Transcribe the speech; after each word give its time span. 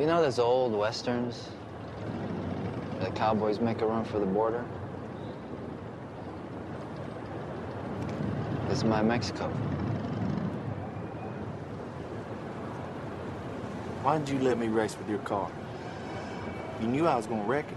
You 0.00 0.06
know 0.06 0.22
those 0.22 0.38
old 0.38 0.72
westerns? 0.72 1.50
The 3.00 3.10
cowboys 3.10 3.60
make 3.60 3.82
a 3.82 3.86
run 3.86 4.02
for 4.06 4.18
the 4.18 4.24
border? 4.24 4.64
This 8.66 8.78
is 8.78 8.84
my 8.84 9.02
Mexico. 9.02 9.50
Why 14.00 14.16
didn't 14.16 14.30
you 14.30 14.38
let 14.38 14.56
me 14.56 14.68
race 14.68 14.96
with 14.96 15.06
your 15.06 15.18
car? 15.18 15.50
You 16.80 16.86
knew 16.86 17.06
I 17.06 17.14
was 17.14 17.26
gonna 17.26 17.44
wreck 17.44 17.66
it. 17.70 17.76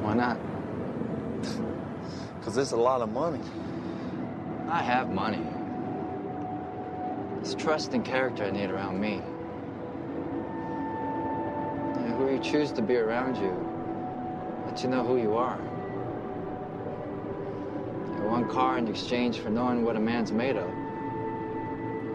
Why 0.00 0.14
not? 0.14 0.38
Cause 2.44 2.56
it's 2.56 2.70
a 2.70 2.76
lot 2.76 3.00
of 3.00 3.10
money. 3.10 3.40
I 4.68 4.80
have 4.80 5.10
money. 5.10 5.44
It's 7.40 7.56
trust 7.56 7.94
and 7.94 8.04
character 8.04 8.44
I 8.44 8.52
need 8.52 8.70
around 8.70 9.00
me. 9.00 9.20
Choose 12.50 12.70
to 12.72 12.82
be 12.82 12.96
around 12.96 13.36
you 13.36 13.52
lets 14.66 14.82
you 14.82 14.88
know 14.88 15.04
who 15.04 15.16
you 15.16 15.34
are. 15.36 15.58
And 18.16 18.30
one 18.30 18.48
car 18.48 18.78
in 18.78 18.86
exchange 18.88 19.38
for 19.40 19.50
knowing 19.50 19.84
what 19.84 19.96
a 19.96 20.00
man's 20.00 20.30
made 20.30 20.56
of. 20.56 20.70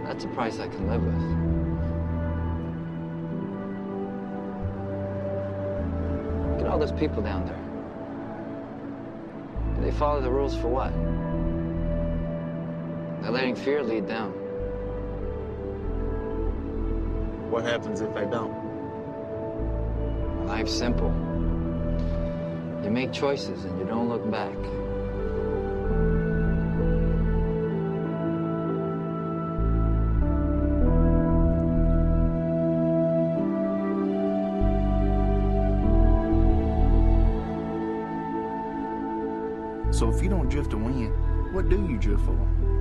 That's 0.05 0.23
a 0.23 0.27
price 0.29 0.59
I 0.59 0.67
can 0.67 0.87
live 0.87 1.03
with. 1.03 1.21
Look 6.51 6.61
at 6.61 6.67
all 6.67 6.79
those 6.79 6.93
people 6.93 7.21
down 7.21 7.45
there. 7.45 7.59
Do 9.75 9.81
they 9.83 9.91
follow 9.97 10.21
the 10.21 10.31
rules 10.31 10.55
for 10.55 10.67
what? 10.69 10.93
They're 13.21 13.31
letting 13.31 13.55
fear 13.55 13.83
lead 13.83 14.07
them. 14.07 14.31
What 17.51 17.65
happens 17.65 17.99
if 17.99 18.13
they 18.13 18.25
don't? 18.25 18.70
Simple. 20.67 21.09
You 22.83 22.91
make 22.91 23.11
choices 23.11 23.65
and 23.65 23.79
you 23.79 23.85
don't 23.85 24.07
look 24.07 24.29
back. 24.31 24.55
So 39.91 40.09
if 40.09 40.23
you 40.23 40.29
don't 40.29 40.47
drift 40.47 40.71
to 40.71 40.77
win, 40.77 41.11
what 41.53 41.69
do 41.69 41.85
you 41.85 41.97
drift 41.97 42.23
for? 42.23 42.80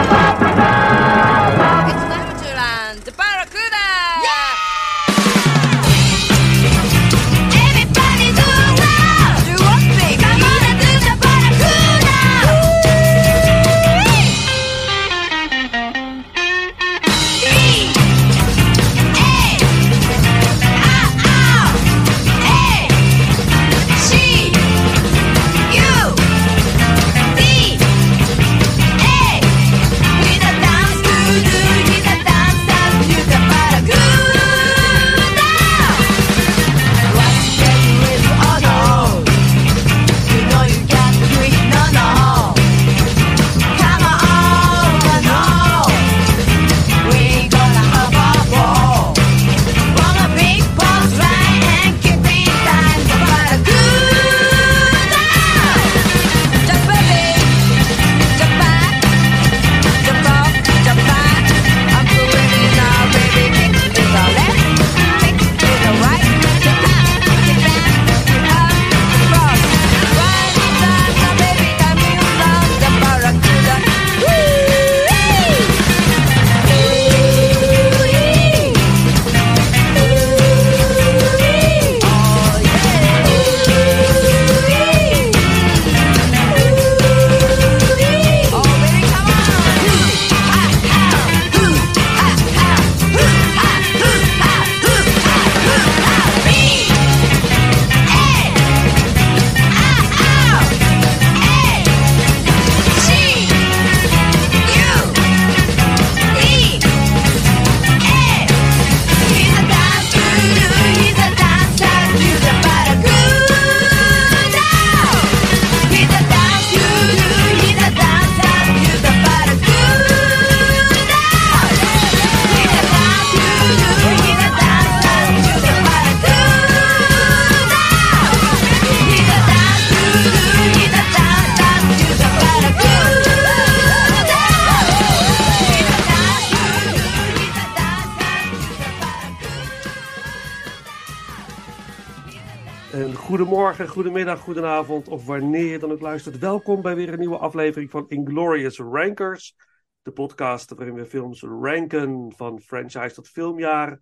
Goedemiddag, 143.91 144.39
goedenavond 144.39 145.07
of 145.07 145.25
wanneer 145.25 145.65
je 145.65 145.79
dan 145.79 145.91
ook 145.91 146.01
luistert. 146.01 146.39
Welkom 146.39 146.81
bij 146.81 146.95
weer 146.95 147.13
een 147.13 147.19
nieuwe 147.19 147.37
aflevering 147.37 147.89
van 147.89 148.09
Inglorious 148.09 148.79
Rankers. 148.79 149.55
De 150.01 150.11
podcast 150.11 150.73
waarin 150.73 150.95
we 150.95 151.05
films 151.05 151.41
ranken 151.41 152.33
van 152.35 152.59
franchise 152.59 153.13
tot 153.13 153.27
filmjaar. 153.27 154.01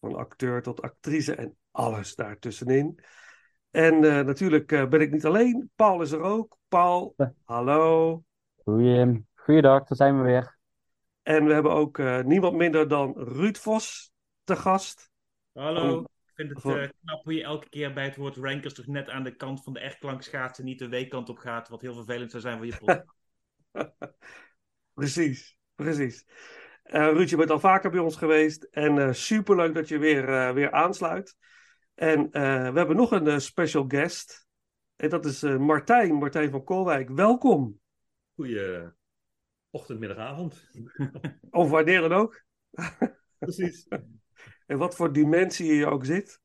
Van 0.00 0.14
acteur 0.14 0.62
tot 0.62 0.82
actrice 0.82 1.34
en 1.34 1.56
alles 1.70 2.14
daartussenin. 2.14 2.98
En 3.70 4.04
eh, 4.04 4.24
natuurlijk 4.24 4.72
eh, 4.72 4.88
ben 4.88 5.00
ik 5.00 5.10
niet 5.10 5.26
alleen. 5.26 5.70
Paul 5.74 6.02
is 6.02 6.12
er 6.12 6.20
ook. 6.20 6.56
Paul, 6.68 7.14
hallo. 7.44 8.22
Goeie, 8.64 9.24
goeiedag, 9.34 9.84
daar 9.84 9.96
zijn 9.96 10.18
we 10.18 10.24
weer. 10.24 10.58
En 11.22 11.44
we 11.44 11.52
hebben 11.52 11.72
ook 11.72 11.98
eh, 11.98 12.20
niemand 12.20 12.56
minder 12.56 12.88
dan 12.88 13.14
Ruud 13.16 13.56
Vos 13.56 14.12
te 14.44 14.56
gast. 14.56 15.10
Hallo. 15.52 16.04
Ik 16.38 16.44
vind 16.44 16.56
het 16.56 16.60
Voor- 16.62 16.78
eh, 16.78 16.88
knap 17.04 17.24
hoe 17.24 17.34
je 17.34 17.42
elke 17.42 17.68
keer 17.68 17.92
bij 17.92 18.04
het 18.04 18.16
woord 18.16 18.36
rankers 18.36 18.74
toch 18.74 18.86
net 18.86 19.08
aan 19.08 19.22
de 19.22 19.36
kant 19.36 19.62
van 19.62 19.72
de 19.72 19.80
echtklank 19.80 20.22
schaatsen, 20.22 20.64
niet 20.64 20.78
de 20.78 20.88
W-kant 20.88 21.28
op 21.28 21.38
gaat, 21.38 21.68
wat 21.68 21.80
heel 21.80 21.94
vervelend 21.94 22.30
zou 22.30 22.42
zijn 22.42 22.56
voor 22.56 22.66
je 22.66 22.76
podcast. 22.84 23.16
Precies, 24.94 25.58
precies. 25.74 26.26
Eh 26.82 27.10
Ruud, 27.12 27.28
je 27.28 27.36
bent 27.36 27.50
al 27.50 27.60
vaker 27.60 27.90
bij 27.90 28.00
ons 28.00 28.16
geweest 28.16 28.62
en 28.62 28.98
eh 28.98 29.12
superleuk 29.12 29.74
dat 29.74 29.88
je 29.88 29.98
weer, 29.98 30.28
eh, 30.28 30.52
weer 30.52 30.72
aansluit. 30.72 31.36
En 31.94 32.30
eh, 32.30 32.70
we 32.70 32.78
hebben 32.78 32.96
nog 32.96 33.10
een 33.10 33.40
special 33.40 33.84
guest. 33.88 34.46
En 34.96 35.08
dat 35.08 35.24
is 35.24 35.42
eh, 35.42 35.56
Martijn, 35.56 36.14
Martijn 36.14 36.50
van 36.50 36.64
Koolwijk. 36.64 37.08
Welkom. 37.08 37.80
Goeie, 38.34 38.92
ochtend, 39.70 39.98
middag, 39.98 40.18
avond. 40.18 40.68
Of 41.50 41.70
wanneer 41.70 42.00
dan 42.00 42.12
ook. 42.12 42.44
Precies. 43.38 43.86
En 44.68 44.78
wat 44.78 44.94
voor 44.96 45.12
dimensie 45.12 45.74
je 45.74 45.86
ook 45.86 46.04
zit. 46.04 46.40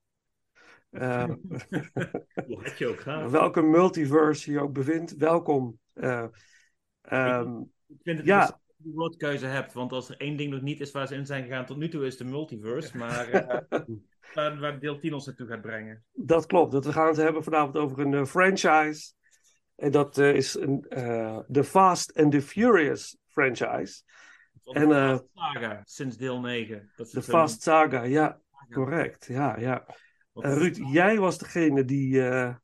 Eh, 0.89 1.23
Hoe 2.47 2.59
hard 2.59 2.77
je 2.77 2.87
ook 2.87 2.99
gaat. 2.99 3.31
welke 3.31 3.61
multiverse 3.61 4.51
je 4.51 4.59
ook 4.59 4.73
bevindt, 4.73 5.15
welkom. 5.15 5.79
Eh, 5.93 6.25
ehm, 7.01 7.57
Ik 7.87 7.99
vind 8.03 8.17
het 8.17 8.27
Ja. 8.27 8.39
dat 8.45 8.59
je 8.77 8.91
woordkeuze 8.93 9.45
hebt, 9.45 9.73
want 9.73 9.91
als 9.91 10.09
er 10.09 10.17
één 10.17 10.37
ding 10.37 10.51
nog 10.51 10.61
niet 10.61 10.79
is 10.79 10.91
waar 10.91 11.07
ze 11.07 11.15
in 11.15 11.25
zijn 11.25 11.43
gegaan 11.43 11.65
tot 11.65 11.77
nu 11.77 11.89
toe 11.89 12.05
is 12.05 12.17
de 12.17 12.23
multiverse, 12.23 12.97
maar 12.97 13.29
eh, 13.29 13.57
waar, 14.35 14.59
waar 14.59 14.79
deel 14.79 14.99
10 14.99 15.13
ons 15.13 15.25
naartoe 15.25 15.47
gaat 15.47 15.61
brengen. 15.61 16.03
dat 16.11 16.45
klopt. 16.45 16.71
Dat 16.71 16.85
we 16.85 16.91
gaan 16.91 17.07
het 17.07 17.17
hebben 17.17 17.43
vanavond 17.43 17.77
over 17.77 17.99
een 17.99 18.27
franchise. 18.27 19.13
En 19.75 19.91
dat 19.91 20.17
is 20.17 20.53
een, 20.55 20.85
de 21.47 21.63
Fast 21.63 22.13
and 22.13 22.31
the 22.31 22.41
Furious 22.41 23.17
franchise. 23.27 24.01
En, 24.63 24.89
de 24.89 24.95
eh, 24.95 25.09
Fast 25.09 25.25
Saga, 25.33 25.81
sinds 25.85 26.17
deel 26.17 26.39
9. 26.39 26.91
Dat 26.95 27.07
is 27.07 27.11
De 27.13 27.21
Fast 27.21 27.61
Saga, 27.61 28.03
ja, 28.03 28.41
correct. 28.69 29.25
Ja, 29.25 29.59
ja. 29.59 29.85
Eh, 30.33 30.53
Ruud, 30.53 30.75
jij 30.91 31.19
was 31.19 31.37
degene 31.37 31.85
die 31.85 32.21
eh, 32.21 32.55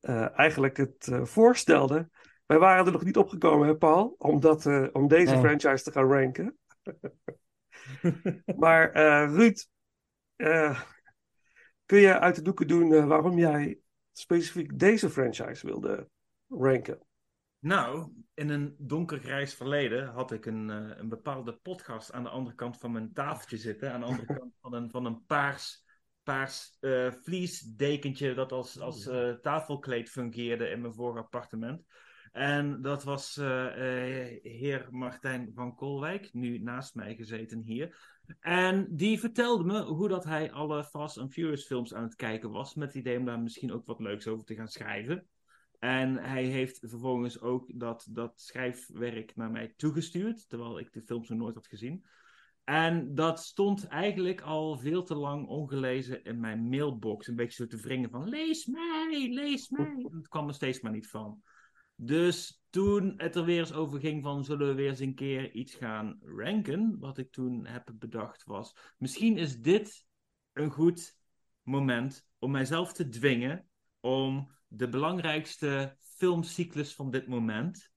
eh, 0.00 0.38
eigenlijk 0.38 0.76
het 0.76 1.08
eh, 1.08 1.24
voorstelde. 1.24 2.08
Wij 2.46 2.58
waren 2.58 2.86
er 2.86 2.92
nog 2.92 3.04
niet 3.04 3.16
opgekomen, 3.16 3.68
hè, 3.68 3.76
Paul? 3.76 4.14
Om, 4.18 4.40
dat, 4.40 4.66
eh, 4.66 4.86
om 4.92 5.08
deze 5.08 5.32
Nee. 5.32 5.40
franchise 5.40 5.84
te 5.84 5.92
gaan 5.92 6.12
ranken. 6.12 6.58
maar 8.56 8.92
eh, 8.92 9.34
Ruud, 9.34 9.66
eh, 10.36 10.80
kun 11.86 11.98
je 11.98 12.18
uit 12.18 12.34
de 12.34 12.42
doeken 12.42 12.66
doen 12.66 13.06
waarom 13.06 13.38
jij 13.38 13.78
specifiek 14.12 14.78
deze 14.78 15.10
franchise 15.10 15.66
wilde 15.66 16.08
ranken? 16.48 16.98
Nou, 17.58 18.10
in 18.34 18.48
een 18.48 18.74
donkergrijs 18.78 19.54
verleden 19.54 20.06
had 20.06 20.32
ik 20.32 20.46
een, 20.46 20.70
eh, 20.70 20.98
een 20.98 21.08
bepaalde 21.08 21.52
podcast 21.52 22.12
aan 22.12 22.22
de 22.22 22.28
andere 22.28 22.56
kant 22.56 22.78
van 22.78 22.92
mijn 22.92 23.12
tafeltje 23.12 23.56
zitten. 23.56 23.92
Aan 23.92 24.00
de 24.00 24.06
andere 24.06 24.34
kant 24.38 24.54
van 24.60 24.74
een, 24.74 24.90
van 24.90 25.04
een 25.04 25.24
paars, 25.24 25.84
paars 26.22 26.76
eh 26.80 27.12
vliesdekentje 27.22 28.34
dat 28.34 28.52
als, 28.52 28.80
als 28.80 29.06
eh, 29.06 29.32
tafelkleed 29.32 30.10
fungeerde 30.10 30.68
in 30.68 30.80
mijn 30.80 30.94
vorige 30.94 31.18
appartement. 31.18 31.82
En 32.32 32.82
dat 32.82 33.04
was 33.04 33.34
heer 34.42 34.86
Martijn 34.90 35.52
van 35.54 35.74
Kolwijk, 35.74 36.32
nu 36.32 36.58
naast 36.58 36.94
mij 36.94 37.14
gezeten 37.14 37.62
hier. 37.62 37.96
En 38.40 38.86
die 38.90 39.20
vertelde 39.20 39.64
me 39.64 39.82
hoe 39.82 40.08
dat 40.08 40.24
hij 40.24 40.52
alle 40.52 40.84
Fast 40.84 41.18
and 41.18 41.32
Furious 41.32 41.66
films 41.66 41.94
aan 41.94 42.02
het 42.02 42.14
kijken 42.14 42.50
was. 42.50 42.74
Met 42.74 42.86
het 42.86 42.96
idee 42.96 43.18
om 43.18 43.24
daar 43.24 43.40
misschien 43.40 43.72
ook 43.72 43.86
wat 43.86 44.00
leuks 44.00 44.26
over 44.26 44.44
te 44.44 44.54
gaan 44.54 44.68
schrijven. 44.68 45.26
En 45.84 46.16
hij 46.16 46.44
heeft 46.44 46.78
vervolgens 46.78 47.40
ook 47.40 47.70
dat, 47.74 48.06
dat 48.10 48.40
schrijfwerk 48.40 49.36
naar 49.36 49.50
mij 49.50 49.72
toegestuurd, 49.76 50.48
terwijl 50.48 50.78
ik 50.78 50.92
de 50.92 51.02
films 51.02 51.28
nog 51.28 51.38
nooit 51.38 51.54
had 51.54 51.66
gezien. 51.66 52.04
En 52.64 53.14
dat 53.14 53.40
stond 53.40 53.86
eigenlijk 53.86 54.40
al 54.40 54.78
veel 54.78 55.02
te 55.02 55.14
lang 55.14 55.46
ongelezen 55.46 56.24
in 56.24 56.40
mijn 56.40 56.68
mailbox. 56.68 57.26
Een 57.26 57.36
beetje 57.36 57.62
zo 57.62 57.66
te 57.66 57.82
wringen 57.82 58.10
van, 58.10 58.28
lees 58.28 58.66
mij, 58.66 59.28
lees 59.30 59.68
mij. 59.68 60.08
Het 60.10 60.28
kwam 60.28 60.48
er 60.48 60.54
steeds 60.54 60.80
maar 60.80 60.92
niet 60.92 61.08
van. 61.08 61.42
Dus 61.94 62.64
toen 62.70 63.14
het 63.16 63.36
er 63.36 63.44
weer 63.44 63.58
eens 63.58 63.72
over 63.72 64.00
ging 64.00 64.22
van, 64.22 64.44
zullen 64.44 64.66
we 64.66 64.74
weer 64.74 64.88
eens 64.88 65.00
een 65.00 65.14
keer 65.14 65.52
iets 65.52 65.74
gaan 65.74 66.18
ranken? 66.22 66.98
Wat 66.98 67.18
ik 67.18 67.32
toen 67.32 67.66
heb 67.66 67.92
bedacht 67.94 68.44
was, 68.44 68.76
misschien 68.98 69.36
is 69.36 69.60
dit 69.60 70.06
een 70.52 70.70
goed 70.70 71.16
moment 71.62 72.26
om 72.38 72.50
mijzelf 72.50 72.92
te 72.92 73.08
dwingen 73.08 73.68
om 74.00 74.52
de 74.76 74.88
belangrijkste 74.88 75.96
filmcyclus 76.00 76.94
van 76.94 77.10
dit 77.10 77.26
moment 77.26 77.92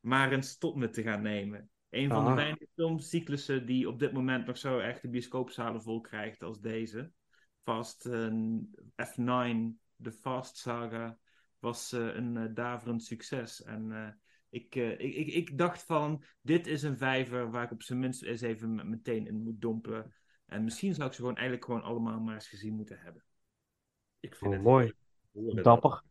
maar 0.00 0.32
eens 0.32 0.58
tot 0.58 0.76
me 0.76 0.90
te 0.90 1.02
gaan 1.02 1.22
nemen. 1.22 1.70
Een 1.90 2.08
van 2.08 2.24
de 2.24 2.34
weinige 2.34 2.68
filmcyclussen 2.74 3.66
die 3.66 3.88
op 3.88 3.98
dit 3.98 4.12
moment 4.12 4.46
nog 4.46 4.58
zo 4.58 4.78
echt 4.78 5.02
de 5.02 5.08
bioscoopzalen 5.08 5.82
vol 5.82 6.00
krijgt 6.00 6.42
als 6.42 6.60
deze. 6.60 7.12
Fast 7.62 8.06
eh, 8.06 8.32
F9, 9.06 9.56
de 9.96 10.12
Fast 10.12 10.56
Saga, 10.56 11.18
was 11.58 11.92
eh, 11.92 12.14
een 12.14 12.36
eh, 12.36 12.54
daverend 12.54 13.04
succes. 13.04 13.62
En 13.62 13.92
eh, 13.92 14.08
ik, 14.50 14.74
ik, 14.74 15.14
ik, 15.14 15.26
ik 15.26 15.58
dacht 15.58 15.84
van, 15.84 16.24
dit 16.40 16.66
is 16.66 16.82
een 16.82 16.96
vijver 16.96 17.50
waar 17.50 17.64
ik 17.64 17.70
op 17.70 17.82
zijn 17.82 17.98
minst 17.98 18.22
eens 18.22 18.40
even 18.40 18.74
met 18.74 18.86
meteen 18.86 19.26
in 19.26 19.42
moet 19.42 19.60
dompelen. 19.60 20.14
En 20.46 20.64
misschien 20.64 20.94
zou 20.94 21.08
ik 21.08 21.14
ze 21.14 21.20
gewoon 21.20 21.36
eigenlijk 21.36 21.66
gewoon 21.66 21.82
allemaal 21.82 22.20
maar 22.20 22.34
eens 22.34 22.48
gezien 22.48 22.74
moeten 22.74 22.98
hebben. 22.98 23.24
Ik 24.20 24.36
vind 24.36 24.50
Oh, 24.50 24.56
het 24.56 24.66
mooi. 24.66 24.92
Dapper. 25.62 26.02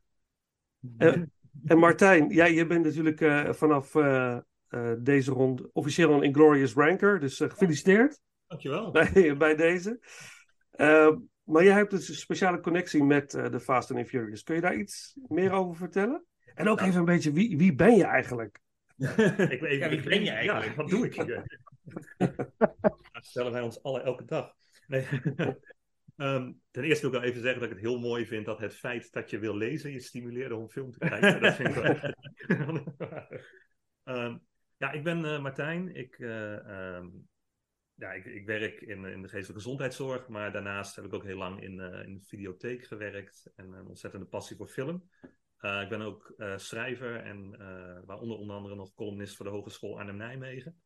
Eh, 0.98 1.22
en 1.66 1.78
Martijn, 1.78 2.30
jij 2.30 2.54
je 2.54 2.66
bent 2.66 2.86
natuurlijk 2.86 3.22
eh, 3.22 3.54
vanaf 3.54 3.96
eh, 3.96 4.38
eh, 4.68 4.92
deze 5.00 5.32
ronde 5.32 5.70
officieel 5.74 6.14
een 6.14 6.24
Inglorious 6.24 6.74
Ranker. 6.74 7.20
Dus 7.20 7.38
gefeliciteerd 7.38 8.20
Dankjewel. 8.48 8.92
bij, 9.14 9.38
bij 9.38 9.56
deze. 9.56 10.00
Maar 11.52 11.64
jij 11.64 11.74
hebt 11.74 11.92
dus 11.92 12.10
een 12.10 12.16
speciale 12.16 12.60
connectie 12.60 13.04
met 13.04 13.34
eh, 13.34 13.50
de 13.50 13.60
Fast 13.60 13.92
and 13.92 14.08
Furious. 14.08 14.44
Kun 14.44 14.56
je 14.56 14.62
daar 14.62 14.76
iets 14.76 15.18
meer 15.28 15.52
over 15.52 15.76
vertellen? 15.76 16.26
En 16.56 16.68
ook 16.68 16.82
even 16.82 17.00
een 17.00 17.06
beetje, 17.06 17.32
wie, 17.32 17.58
wie 17.58 17.76
ben 17.76 17.96
je 17.96 18.04
eigenlijk? 18.04 18.60
Ik, 18.98 19.72
Ja, 19.72 19.90
wie 19.90 20.02
ben 20.02 20.24
je 20.24 20.30
eigenlijk? 20.30 20.66
Ja, 20.66 20.76
wat 20.76 20.90
doe 20.90 21.06
ik 21.06 21.14
hier? 21.14 21.60
Dat 23.12 23.26
stellen 23.26 23.52
wij 23.52 23.62
ons 23.62 23.84
alle 23.84 24.02
elke 24.02 24.26
dag. 24.26 24.56
Nee. 24.88 25.08
Ehm, 26.22 26.52
ten 26.72 26.84
eerste 26.84 27.02
wil 27.02 27.16
ik 27.16 27.22
wel 27.22 27.30
even 27.30 27.42
zeggen 27.42 27.60
dat 27.60 27.70
ik 27.70 27.76
het 27.76 27.86
heel 27.86 28.00
mooi 28.00 28.26
vind 28.26 28.46
dat 28.46 28.60
het 28.60 28.76
feit 28.76 29.14
dat 29.14 29.30
je 29.30 29.40
wil 29.40 29.56
lezen 29.56 29.92
je 29.92 30.00
stimuleert 30.00 30.52
om 30.52 30.70
film 30.70 30.92
te 30.92 31.00
kijken. 31.00 31.42
Dat 31.42 31.56
vind 31.56 31.70
ik 31.70 31.76
wel. 31.76 32.96
Ehm, 34.04 34.38
ja, 34.78 34.92
ik 34.92 35.04
ben 35.04 35.26
eh, 35.26 35.42
Martijn. 35.42 35.96
Ik, 35.96 36.20
eh, 36.20 36.58
ehm, 36.58 37.08
ja, 37.94 38.12
ik, 38.12 38.26
ik 38.26 38.46
werk 38.46 38.82
in, 38.82 39.06
in 39.06 39.22
de 39.22 39.28
geestelijke 39.28 39.54
gezondheidszorg, 39.54 40.28
maar 40.28 40.52
daarnaast 40.52 40.96
heb 40.96 41.06
ik 41.06 41.14
ook 41.14 41.24
heel 41.24 41.38
lang 41.38 41.62
in, 41.62 41.80
eh, 41.80 42.06
in 42.06 42.14
de 42.14 42.24
videotheek 42.24 42.84
gewerkt 42.84 43.52
en 43.56 43.74
een 43.74 43.88
ontzettende 43.88 44.26
passie 44.26 44.58
voor 44.58 44.68
film. 44.68 45.10
Eh, 45.62 45.82
ik 45.82 45.90
ben 45.90 46.02
ook 46.02 46.34
eh, 46.38 46.58
schrijver 46.58 47.24
en 47.24 47.56
eh, 47.60 48.06
waaronder 48.06 48.38
onder 48.38 48.56
andere 48.56 48.76
nog 48.76 48.94
columnist 48.94 49.36
voor 49.36 49.46
de 49.46 49.52
Hogeschool 49.52 50.00
Arnhem-Nijmegen. 50.00 50.82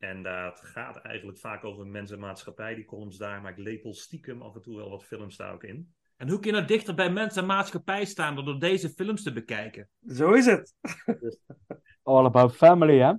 En 0.00 0.22
dat 0.22 0.60
gaat 0.60 0.96
eigenlijk 0.96 1.38
vaak 1.38 1.64
over 1.64 1.86
mens 1.86 2.10
en 2.10 2.18
maatschappij, 2.18 2.74
die 2.74 2.84
columns 2.84 3.16
daar, 3.16 3.40
maar 3.40 3.50
ik 3.50 3.58
lepel 3.58 3.94
stiekem 3.94 4.42
af 4.42 4.54
en 4.54 4.62
toe 4.62 4.76
wel 4.76 4.90
wat 4.90 5.04
films 5.04 5.36
daar 5.36 5.52
ook 5.52 5.64
in. 5.64 5.94
En 6.16 6.28
hoe 6.28 6.38
kun 6.38 6.50
je 6.50 6.56
nou 6.56 6.66
dichter 6.66 6.94
bij 6.94 7.10
mensen 7.10 7.40
en 7.42 7.48
maatschappij 7.48 8.04
staan 8.04 8.34
door 8.34 8.44
door 8.44 8.58
deze 8.58 8.90
films 8.90 9.22
te 9.22 9.32
bekijken? 9.32 9.88
Zo 10.06 10.32
is 10.32 10.46
het. 10.46 10.74
All 12.02 12.24
about 12.24 12.56
family, 12.56 12.98
hè? 12.98 13.12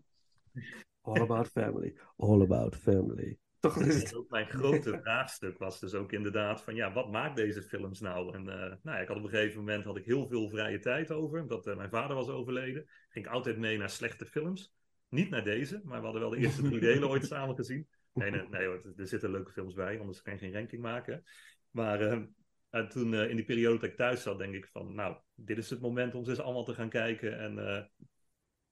All 1.01 1.21
about 1.21 1.47
family. 1.47 1.95
All 2.17 2.41
about 2.41 2.75
family. 2.75 3.37
Toch 3.59 3.77
is 3.77 3.95
het. 3.95 4.11
En 4.11 4.17
ook 4.17 4.29
mijn 4.29 4.47
grote 4.47 4.97
vraagstuk 5.03 5.57
was 5.57 5.79
dus 5.79 5.93
ook 5.93 6.11
inderdaad 6.11 6.63
van 6.63 6.75
ja, 6.75 6.93
wat 6.93 7.11
maakt 7.11 7.35
deze 7.35 7.61
films 7.61 7.99
nou? 7.99 8.33
En 8.33 8.49
eh, 8.49 8.55
nou 8.55 8.97
ja, 8.97 8.97
ik 8.97 9.07
had 9.07 9.17
op 9.17 9.23
een 9.23 9.29
gegeven 9.29 9.59
moment 9.59 9.83
had 9.83 9.97
ik 9.97 10.05
heel 10.05 10.27
veel 10.27 10.49
vrije 10.49 10.79
tijd 10.79 11.11
over, 11.11 11.41
omdat 11.41 11.67
eh, 11.67 11.75
mijn 11.75 11.89
vader 11.89 12.15
was 12.15 12.29
overleden. 12.29 12.89
Ging 13.09 13.25
ik 13.25 13.31
altijd 13.31 13.57
mee 13.57 13.77
naar 13.77 13.89
slechte 13.89 14.25
films. 14.25 14.73
Niet 15.11 15.29
naar 15.29 15.43
deze, 15.43 15.81
maar 15.83 15.97
we 15.97 16.03
hadden 16.03 16.21
wel 16.21 16.31
de 16.31 16.37
eerste 16.37 16.61
drie 16.61 16.79
delen 16.79 17.09
ooit 17.09 17.25
samen 17.33 17.55
gezien. 17.55 17.87
Nee, 18.13 18.31
nee, 18.31 18.47
nee 18.49 18.65
hoor, 18.65 18.93
er 18.97 19.07
zitten 19.07 19.31
leuke 19.31 19.51
films 19.51 19.73
bij, 19.73 19.99
anders 19.99 20.21
kan 20.21 20.33
je 20.33 20.39
geen 20.39 20.53
ranking 20.53 20.81
maken. 20.81 21.23
Maar 21.69 22.01
eh, 22.01 22.21
en 22.69 22.89
toen 22.89 23.13
eh, 23.13 23.29
in 23.29 23.35
die 23.35 23.45
periode 23.45 23.79
dat 23.79 23.89
ik 23.89 23.95
thuis 23.95 24.21
zat, 24.21 24.37
denk 24.37 24.53
ik 24.53 24.67
van 24.67 24.95
nou, 24.95 25.17
dit 25.35 25.57
is 25.57 25.69
het 25.69 25.81
moment 25.81 26.15
om 26.15 26.23
ze 26.23 26.29
eens 26.29 26.39
allemaal 26.39 26.63
te 26.63 26.73
gaan 26.73 26.89
kijken 26.89 27.39
en 27.39 27.67
eh, 27.67 27.83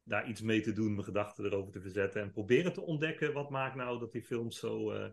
daar 0.09 0.29
iets 0.29 0.41
mee 0.41 0.61
te 0.61 0.73
doen, 0.73 0.91
mijn 0.91 1.03
gedachten 1.03 1.45
erover 1.45 1.71
te 1.71 1.81
verzetten 1.81 2.21
en 2.21 2.31
proberen 2.31 2.73
te 2.73 2.81
ontdekken 2.81 3.33
wat 3.33 3.49
maakt 3.49 3.75
nou 3.75 3.99
dat 3.99 4.11
die 4.11 4.23
films 4.23 4.59
zo 4.59 4.91
eh, 4.91 5.09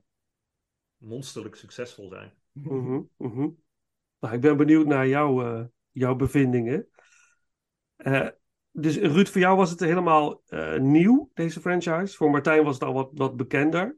monsterlijk 0.97 1.55
succesvol 1.55 2.09
zijn. 2.09 2.33
Mhm, 2.53 3.03
mhm. 3.17 3.49
Nou, 4.19 4.35
ik 4.35 4.41
ben 4.41 4.57
benieuwd 4.57 4.87
naar 4.87 5.09
jouw, 5.09 5.43
eh, 5.43 5.65
jouw 5.91 6.15
bevindingen. 6.15 6.89
Dus 8.79 8.97
Ruud, 8.97 9.29
voor 9.29 9.41
jou 9.41 9.57
was 9.57 9.71
het 9.71 9.81
helemaal 9.81 10.43
eh, 10.47 10.79
nieuw, 10.79 11.31
deze 11.35 11.61
franchise. 11.61 12.17
Voor 12.17 12.31
Martijn 12.31 12.65
was 12.65 12.75
het 12.75 12.85
al 12.85 12.93
wat, 12.93 13.11
wat 13.15 13.37
bekender. 13.37 13.97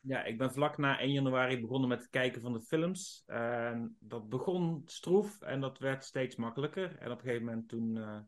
Ja, 0.00 0.24
ik 0.24 0.38
ben 0.38 0.52
vlak 0.52 0.78
na 0.78 0.98
1 0.98 1.12
januari 1.12 1.60
begonnen 1.60 1.88
met 1.88 1.98
het 1.98 2.10
kijken 2.10 2.40
van 2.40 2.52
de 2.52 2.60
films. 2.60 3.22
En 3.26 3.96
dat 3.98 4.28
begon 4.28 4.82
stroef 4.84 5.40
en 5.40 5.60
dat 5.60 5.78
werd 5.78 6.04
steeds 6.04 6.36
makkelijker. 6.36 6.96
En 6.98 7.10
op 7.10 7.18
een 7.18 7.24
gegeven 7.24 7.44
moment 7.44 7.68
toen, 7.68 7.96
eh, 7.96 8.18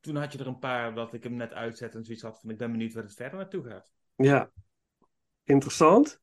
toen 0.00 0.16
had 0.16 0.32
je 0.32 0.38
er 0.38 0.46
een 0.46 0.58
paar 0.58 0.94
dat 0.94 1.12
ik 1.12 1.22
hem 1.22 1.36
net 1.36 1.52
uitzet 1.52 1.94
en 1.94 2.04
zoiets 2.04 2.22
had 2.22 2.40
van 2.40 2.50
ik 2.50 2.58
ben 2.58 2.70
benieuwd 2.70 2.92
waar 2.92 3.02
het 3.02 3.14
verder 3.14 3.38
naartoe 3.38 3.64
gaat. 3.64 3.92
Ja, 4.16 4.50
interessant. 5.42 6.20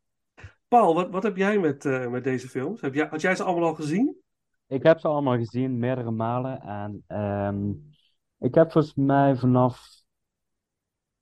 Paul, 0.67 0.93
wat, 0.93 1.09
wat 1.09 1.23
heb 1.23 1.37
jij 1.37 1.59
met, 1.59 1.85
eh, 1.85 2.07
met 2.07 2.23
deze 2.23 2.49
films? 2.49 2.81
Heb 2.81 2.93
jij, 2.93 3.07
had 3.07 3.21
jij 3.21 3.35
ze 3.35 3.43
allemaal 3.43 3.69
al 3.69 3.75
gezien? 3.75 4.21
Ik 4.67 4.83
heb 4.83 4.99
ze 4.99 5.07
allemaal 5.07 5.37
gezien, 5.37 5.79
meerdere 5.79 6.11
malen. 6.11 6.61
En 6.61 7.03
ehm, 7.07 7.69
ik 8.41 8.55
heb 8.55 8.71
volgens 8.71 8.93
mij 8.95 9.35
vanaf 9.35 9.99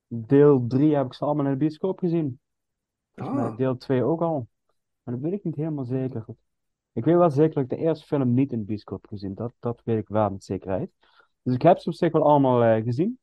deel 0.07 0.67
3 0.67 0.95
heb 0.95 1.05
ik 1.05 1.13
ze 1.13 1.25
allemaal 1.25 1.45
in 1.45 1.51
de 1.51 1.57
bioscoop 1.57 1.99
gezien. 1.99 2.39
Volgens 3.15 3.37
mij 3.37 3.47
Ah. 3.47 3.57
deel 3.57 3.77
2 3.77 4.03
ook 4.03 4.21
al. 4.21 4.47
Maar 5.03 5.13
dat 5.13 5.23
weet 5.23 5.33
ik 5.33 5.43
niet 5.43 5.55
helemaal 5.55 5.85
zeker. 5.85 6.25
Ik 6.93 7.05
weet 7.05 7.15
wel 7.15 7.29
zeker 7.31 7.53
dat 7.53 7.63
ik 7.63 7.69
de 7.69 7.77
eerste 7.85 8.05
film 8.05 8.33
niet 8.33 8.51
in 8.51 8.59
de 8.59 8.65
bioscoop 8.65 9.01
heb 9.01 9.11
gezien. 9.11 9.33
Dat, 9.35 9.53
dat 9.59 9.81
weet 9.83 9.97
ik 9.99 10.07
wel 10.07 10.29
met 10.29 10.43
zekerheid. 10.43 10.89
Dus 11.41 11.53
ik 11.55 11.61
heb 11.61 11.77
ze 11.77 11.89
op 11.89 11.95
zich 11.95 12.11
wel 12.11 12.23
allemaal 12.23 12.63
eh, 12.63 12.83
gezien. 12.83 13.19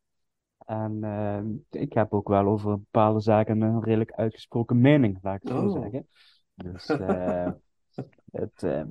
En 0.67 1.05
eh, 1.05 1.81
ik 1.83 1.93
heb 1.93 2.12
ook 2.12 2.29
wel 2.29 2.47
over 2.47 2.71
bepaalde 2.79 3.21
zaken 3.21 3.61
een 3.61 3.83
redelijk 3.83 4.12
uitgesproken 4.12 4.81
mening, 4.81 5.19
laat 5.23 5.35
ik 5.43 5.49
het 5.49 5.59
zo 5.59 5.65
Oh. 5.67 5.73
zeggen. 5.83 6.09
Dus 6.55 6.87
eh, 6.87 7.50
het, 8.33 8.62
ehm, 8.62 8.88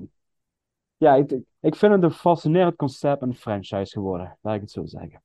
ja, 0.96 1.14
ik, 1.14 1.30
ik 1.60 1.74
vind 1.74 1.92
het 1.92 2.02
een 2.02 2.10
fascinerend 2.10 2.76
concept 2.76 3.22
en 3.22 3.34
franchise 3.34 3.92
geworden, 3.92 4.38
laat 4.40 4.54
ik 4.54 4.60
het 4.60 4.70
zo 4.70 4.84
zeggen. 4.86 5.22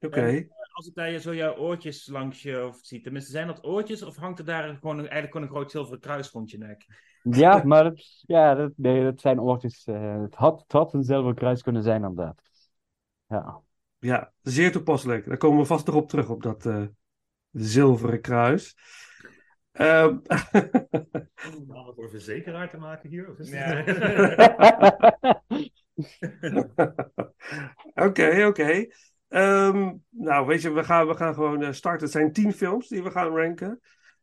Oké. 0.00 0.48
Als 0.72 0.86
ik 0.86 0.94
daar 0.94 1.10
je- 1.10 1.20
zo 1.20 1.34
jouw 1.34 1.56
oortjes 1.56 2.06
langs 2.06 2.42
je 2.42 2.54
hoofd 2.54 2.86
zie, 2.86 3.00
tenminste, 3.00 3.30
zijn 3.30 3.46
dat 3.46 3.64
oortjes 3.64 4.02
of 4.02 4.16
hangt 4.16 4.38
er 4.38 4.44
daar 4.44 4.76
gewoon 4.76 4.98
een, 4.98 5.08
eigenlijk 5.08 5.32
gewoon 5.32 5.46
een 5.46 5.54
groot 5.54 5.70
zilveren 5.70 6.00
kruis 6.00 6.30
rond 6.30 6.50
je 6.50 6.58
nek? 6.58 6.86
Ja, 7.22 7.62
maar 7.64 7.84
dat, 7.84 8.22
ja, 8.26 8.54
dat, 8.54 8.72
nee, 8.76 9.02
dat 9.04 9.20
zijn 9.20 9.40
oortjes. 9.40 9.84
eh, 9.84 10.20
het, 10.22 10.34
had, 10.34 10.60
het 10.60 10.72
had 10.72 10.94
een 10.94 11.02
zilveren 11.02 11.34
kruis 11.34 11.62
kunnen 11.62 11.82
zijn, 11.82 12.02
inderdaad. 12.02 12.42
Ja. 13.28 13.60
Ja, 13.98 14.32
zeer 14.42 14.72
toepasselijk. 14.72 15.26
Daar 15.26 15.36
komen 15.36 15.58
we 15.58 15.64
vast 15.66 15.86
nog 15.86 15.94
op 15.94 16.08
terug, 16.08 16.28
op 16.28 16.42
dat 16.42 16.66
eh, 16.66 16.82
zilveren 17.50 18.20
kruis. 18.20 18.76
Ehm, 19.74 20.18
Gaan 20.24 21.86
we 21.86 21.92
voor 21.94 22.10
verzekeraar 22.10 22.70
te 22.70 22.76
maken 22.76 23.08
hier? 23.08 23.30
Of 23.30 23.38
is 23.38 23.50
Ja. 23.50 23.84
Oké, 27.94 28.44
oké. 28.46 28.86
Ehm, 29.28 29.92
nou, 30.10 30.46
weet 30.46 30.62
je, 30.62 30.72
we 30.72 30.84
gaan, 30.84 31.06
we 31.06 31.14
gaan 31.14 31.34
gewoon 31.34 31.62
eh, 31.62 31.72
starten. 31.72 32.02
Het 32.02 32.12
zijn 32.12 32.32
tien 32.32 32.52
films 32.52 32.88
die 32.88 33.02
we 33.02 33.10
gaan 33.10 33.36
ranken. 33.36 33.80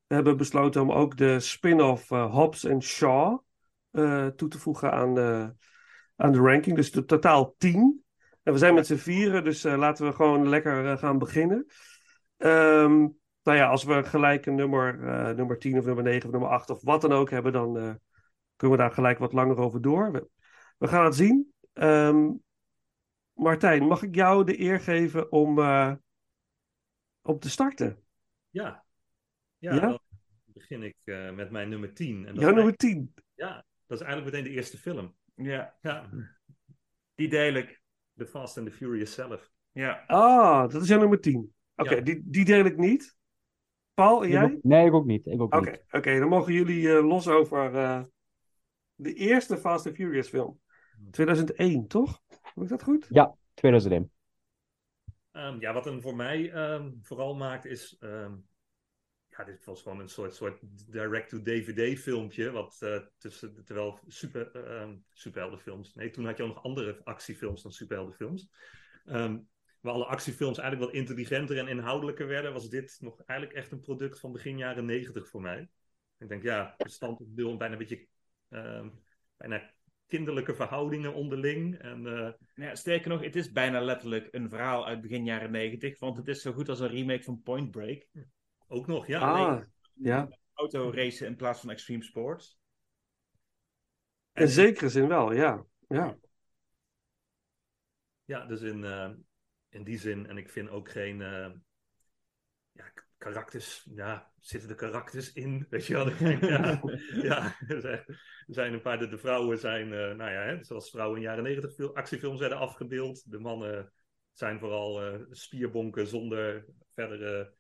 We 0.08 0.16
hebben 0.16 0.38
besloten 0.38 0.82
om 0.82 0.92
ook 0.92 1.18
de 1.18 1.40
spin-off 1.40 2.12
eh, 2.12 2.34
Hobbs 2.34 2.66
en 2.66 2.82
Shaw 2.82 3.40
eh, 3.92 4.28
toe 4.28 4.48
te 4.50 4.60
voegen 4.60 4.92
aan 4.92 5.16
de, 5.16 5.54
aan 6.16 6.32
de 6.32 6.40
ranking. 6.40 6.76
Dus 6.76 6.92
to- 6.92 7.06
totaal 7.06 7.56
tien. 7.58 8.04
En 8.44 8.54
we 8.54 8.60
zijn 8.60 8.74
met 8.74 8.88
z'n 8.88 8.96
vieren, 8.96 9.44
dus 9.44 9.64
eh, 9.64 9.78
laten 9.78 10.06
we 10.06 10.14
gewoon 10.14 10.50
lekker 10.50 10.98
gaan 10.98 11.18
beginnen. 11.18 11.66
Ehm, 12.38 13.08
nou 13.44 13.58
ja, 13.58 13.68
als 13.70 13.84
we 13.84 14.04
gelijk 14.04 14.46
een 14.46 14.56
nummer, 14.56 15.08
eh, 15.08 15.36
nummer 15.36 15.58
10 15.58 15.78
of 15.78 15.86
nummer 15.86 16.04
9 16.04 16.26
of 16.26 16.32
nummer 16.32 16.50
8 16.50 16.70
of 16.70 16.82
wat 16.82 17.02
dan 17.02 17.12
ook 17.12 17.30
hebben, 17.30 17.54
dan 17.54 17.78
eh, 17.78 17.94
kunnen 18.56 18.78
we 18.78 18.84
daar 18.84 18.92
gelijk 18.92 19.18
wat 19.18 19.34
langer 19.34 19.58
over 19.58 19.82
door. 19.82 20.12
We, 20.12 20.30
we 20.78 20.88
gaan 20.88 21.06
het 21.06 21.16
zien. 21.16 21.54
Ehm, 21.74 22.30
Martijn, 23.34 23.84
mag 23.88 24.04
ik 24.04 24.16
jou 24.16 24.44
de 24.44 24.60
eer 24.60 24.80
geven 24.80 25.32
om, 25.32 25.60
om 27.22 27.40
te 27.40 27.50
starten? 27.50 28.04
Ja. 28.50 28.84
Ja, 29.58 29.74
Ja? 29.74 29.80
dan 29.80 30.00
begin 30.46 30.84
ik 30.84 30.98
met 31.34 31.52
mijn 31.52 31.70
nummer 31.70 31.94
10. 31.94 32.18
En 32.26 32.34
dat 32.34 32.42
Jouw 32.42 32.50
is 32.50 32.56
nummer 32.56 32.76
10. 32.76 33.14
Ja, 33.34 33.66
dat 33.86 34.00
is 34.00 34.06
eigenlijk 34.06 34.36
meteen 34.36 34.52
de 34.52 34.58
eerste 34.58 34.78
film. 34.78 35.16
Ja, 35.36 35.76
Ja, 35.82 36.10
die 37.16 37.30
deel 37.30 37.54
ik. 37.54 37.82
The 38.16 38.26
Fast 38.26 38.58
and 38.58 38.68
the 38.68 38.74
Furious 38.74 39.14
zelf. 39.14 39.52
Ja. 39.72 40.04
Ah, 40.08 40.72
dat 40.72 40.82
is 40.82 40.88
jouw 40.88 41.00
nummer 41.00 41.20
10. 41.20 41.54
Oké, 41.76 41.96
Ja. 41.96 42.02
die, 42.02 42.22
die 42.26 42.46
deel 42.46 42.66
ik 42.66 42.78
niet. 42.78 43.16
Paul, 43.94 44.22
en 44.24 44.28
Ik 44.28 44.34
jij? 44.34 44.44
ook- 44.44 44.64
nee, 44.64 44.86
ik 44.86 44.94
ook 44.94 45.06
niet. 45.06 45.26
Ik 45.26 45.42
ook 45.42 45.54
Oké, 45.54 45.70
niet. 45.72 45.84
oké, 45.92 46.20
dan 46.20 46.30
mogen 46.30 46.54
jullie 46.54 46.96
eh, 46.96 47.08
los 47.08 47.28
over 47.28 47.76
eh, 47.76 48.02
de 48.96 49.14
eerste 49.14 49.58
Fast 49.58 49.86
and 49.88 49.96
Furious 49.96 50.30
film. 50.30 50.60
2001, 51.12 51.88
toch? 51.88 52.22
Heb 52.28 52.64
ik 52.64 52.70
dat 52.70 52.84
goed? 52.84 53.08
Ja, 53.10 53.36
2001. 53.54 54.12
Ehm, 55.32 55.60
ja, 55.60 55.74
wat 55.74 55.86
hem 55.86 56.02
voor 56.02 56.16
mij 56.16 56.52
ehm, 56.52 56.92
vooral 57.02 57.36
maakt 57.36 57.66
is. 57.66 57.98
ehm, 58.00 58.36
ja, 59.30 59.44
dit 59.44 59.66
was 59.66 59.82
gewoon 59.82 60.00
een 60.00 60.10
soort, 60.10 60.36
soort 60.36 60.60
direct-to-DVD 60.92 62.00
filmpje. 62.00 62.52
Wat 62.52 62.78
eh, 62.80 63.00
tussen, 63.18 63.66
terwijl 63.66 64.00
super, 64.08 64.52
ehm 64.66 64.96
superheldenfilms. 65.14 65.94
Nee, 65.94 66.10
toen 66.10 66.26
had 66.26 66.38
je 66.38 66.44
ook 66.44 66.54
nog 66.54 66.64
andere 66.64 67.02
actiefilms 67.04 67.62
dan 67.62 67.72
superheldenfilms. 67.72 68.50
Ehm 69.06 69.38
waar 69.82 69.94
alle 69.94 70.06
actiefilms 70.06 70.58
eigenlijk 70.58 70.92
wat 70.92 71.02
intelligenter 71.02 71.58
en 71.58 71.68
inhoudelijker 71.68 72.28
werden, 72.28 72.54
was 72.54 72.70
dit 72.70 72.98
nog 73.00 73.22
eigenlijk 73.26 73.60
echt 73.60 73.72
een 73.72 73.80
product 73.80 74.20
van 74.20 74.32
begin 74.32 74.58
jaren 74.58 74.86
negentig 74.86 75.28
voor 75.28 75.42
mij. 75.42 75.70
Ik 76.18 76.30
denk, 76.30 76.44
ja, 76.44 76.74
bestanddeel 76.78 77.58
bijna 77.58 77.74
een 77.74 77.80
beetje 77.80 78.08
ehm, 78.50 78.90
bijna 79.38 79.72
kinderlijke 80.08 80.56
verhoudingen 80.56 81.14
onderling. 81.14 81.78
En 81.80 82.08
eh, 82.08 82.32
Ja, 82.56 82.76
sterker 82.76 83.10
nog, 83.10 83.22
het 83.22 83.36
is 83.36 83.52
bijna 83.52 83.82
letterlijk 83.82 84.28
een 84.32 84.50
verhaal 84.50 84.88
uit 84.88 85.02
begin 85.02 85.26
jaren 85.26 85.52
negentig, 85.52 86.00
want 86.00 86.18
het 86.18 86.28
is 86.28 86.42
zo 86.42 86.52
goed 86.52 86.70
als 86.70 86.80
een 86.80 86.88
remake 86.88 87.24
van 87.24 87.42
Point 87.42 87.72
Break. 87.72 88.08
ook 88.68 88.88
nog, 88.88 89.08
ja, 89.08 89.20
ah, 89.20 89.56
nee, 89.56 89.66
ja. 89.94 90.30
Autoracen 90.54 91.28
in 91.28 91.36
plaats 91.36 91.60
van 91.60 91.70
extreme 91.70 92.04
sports. 92.04 92.60
In 94.34 94.48
zekere 94.48 94.90
zin 94.90 95.08
wel, 95.08 95.32
ja. 95.32 95.66
ja. 95.88 96.18
Ja, 98.26 98.46
dus 98.46 98.62
in, 98.62 98.84
eh, 98.84 99.10
in 99.72 99.84
die 99.84 99.98
zin, 99.98 100.28
en 100.28 100.38
ik 100.38 100.50
vind 100.50 100.70
ook 100.70 100.90
geen 100.90 101.22
eh, 101.22 101.52
ja, 102.72 102.92
karakters, 103.18 103.88
ja, 103.94 104.32
zitten 104.40 104.70
de 104.70 104.76
karakters 104.76 105.34
in, 105.34 105.66
weet 105.70 105.86
je 105.86 105.94
wel? 105.94 106.08
Ik 106.08 106.18
denk, 106.18 106.44
ja, 106.44 106.82
ja 107.30 107.56
er, 107.68 107.82
zijn, 107.82 108.04
er 108.08 108.18
zijn 108.48 108.74
een 108.74 108.82
paar, 108.82 109.00
de, 109.00 109.08
de 109.08 109.18
vrouwen 109.18 109.58
zijn, 109.58 109.86
eh, 109.94 110.16
nou 110.16 110.32
ja, 110.32 110.42
hè, 110.42 110.64
zoals 110.64 110.90
vrouwen 110.90 111.18
in 111.18 111.24
jaren 111.24 111.44
negentig 111.44 111.76
veel 111.76 111.96
actiefilms 111.96 112.40
werden 112.40 112.58
afgebeeld. 112.58 113.32
De 113.32 113.40
mannen 113.40 113.92
zijn 114.32 114.60
vooral 114.60 115.04
eh, 115.04 115.20
spierbonken 115.30 116.08
zonder 116.08 116.66
verdere... 116.94 117.54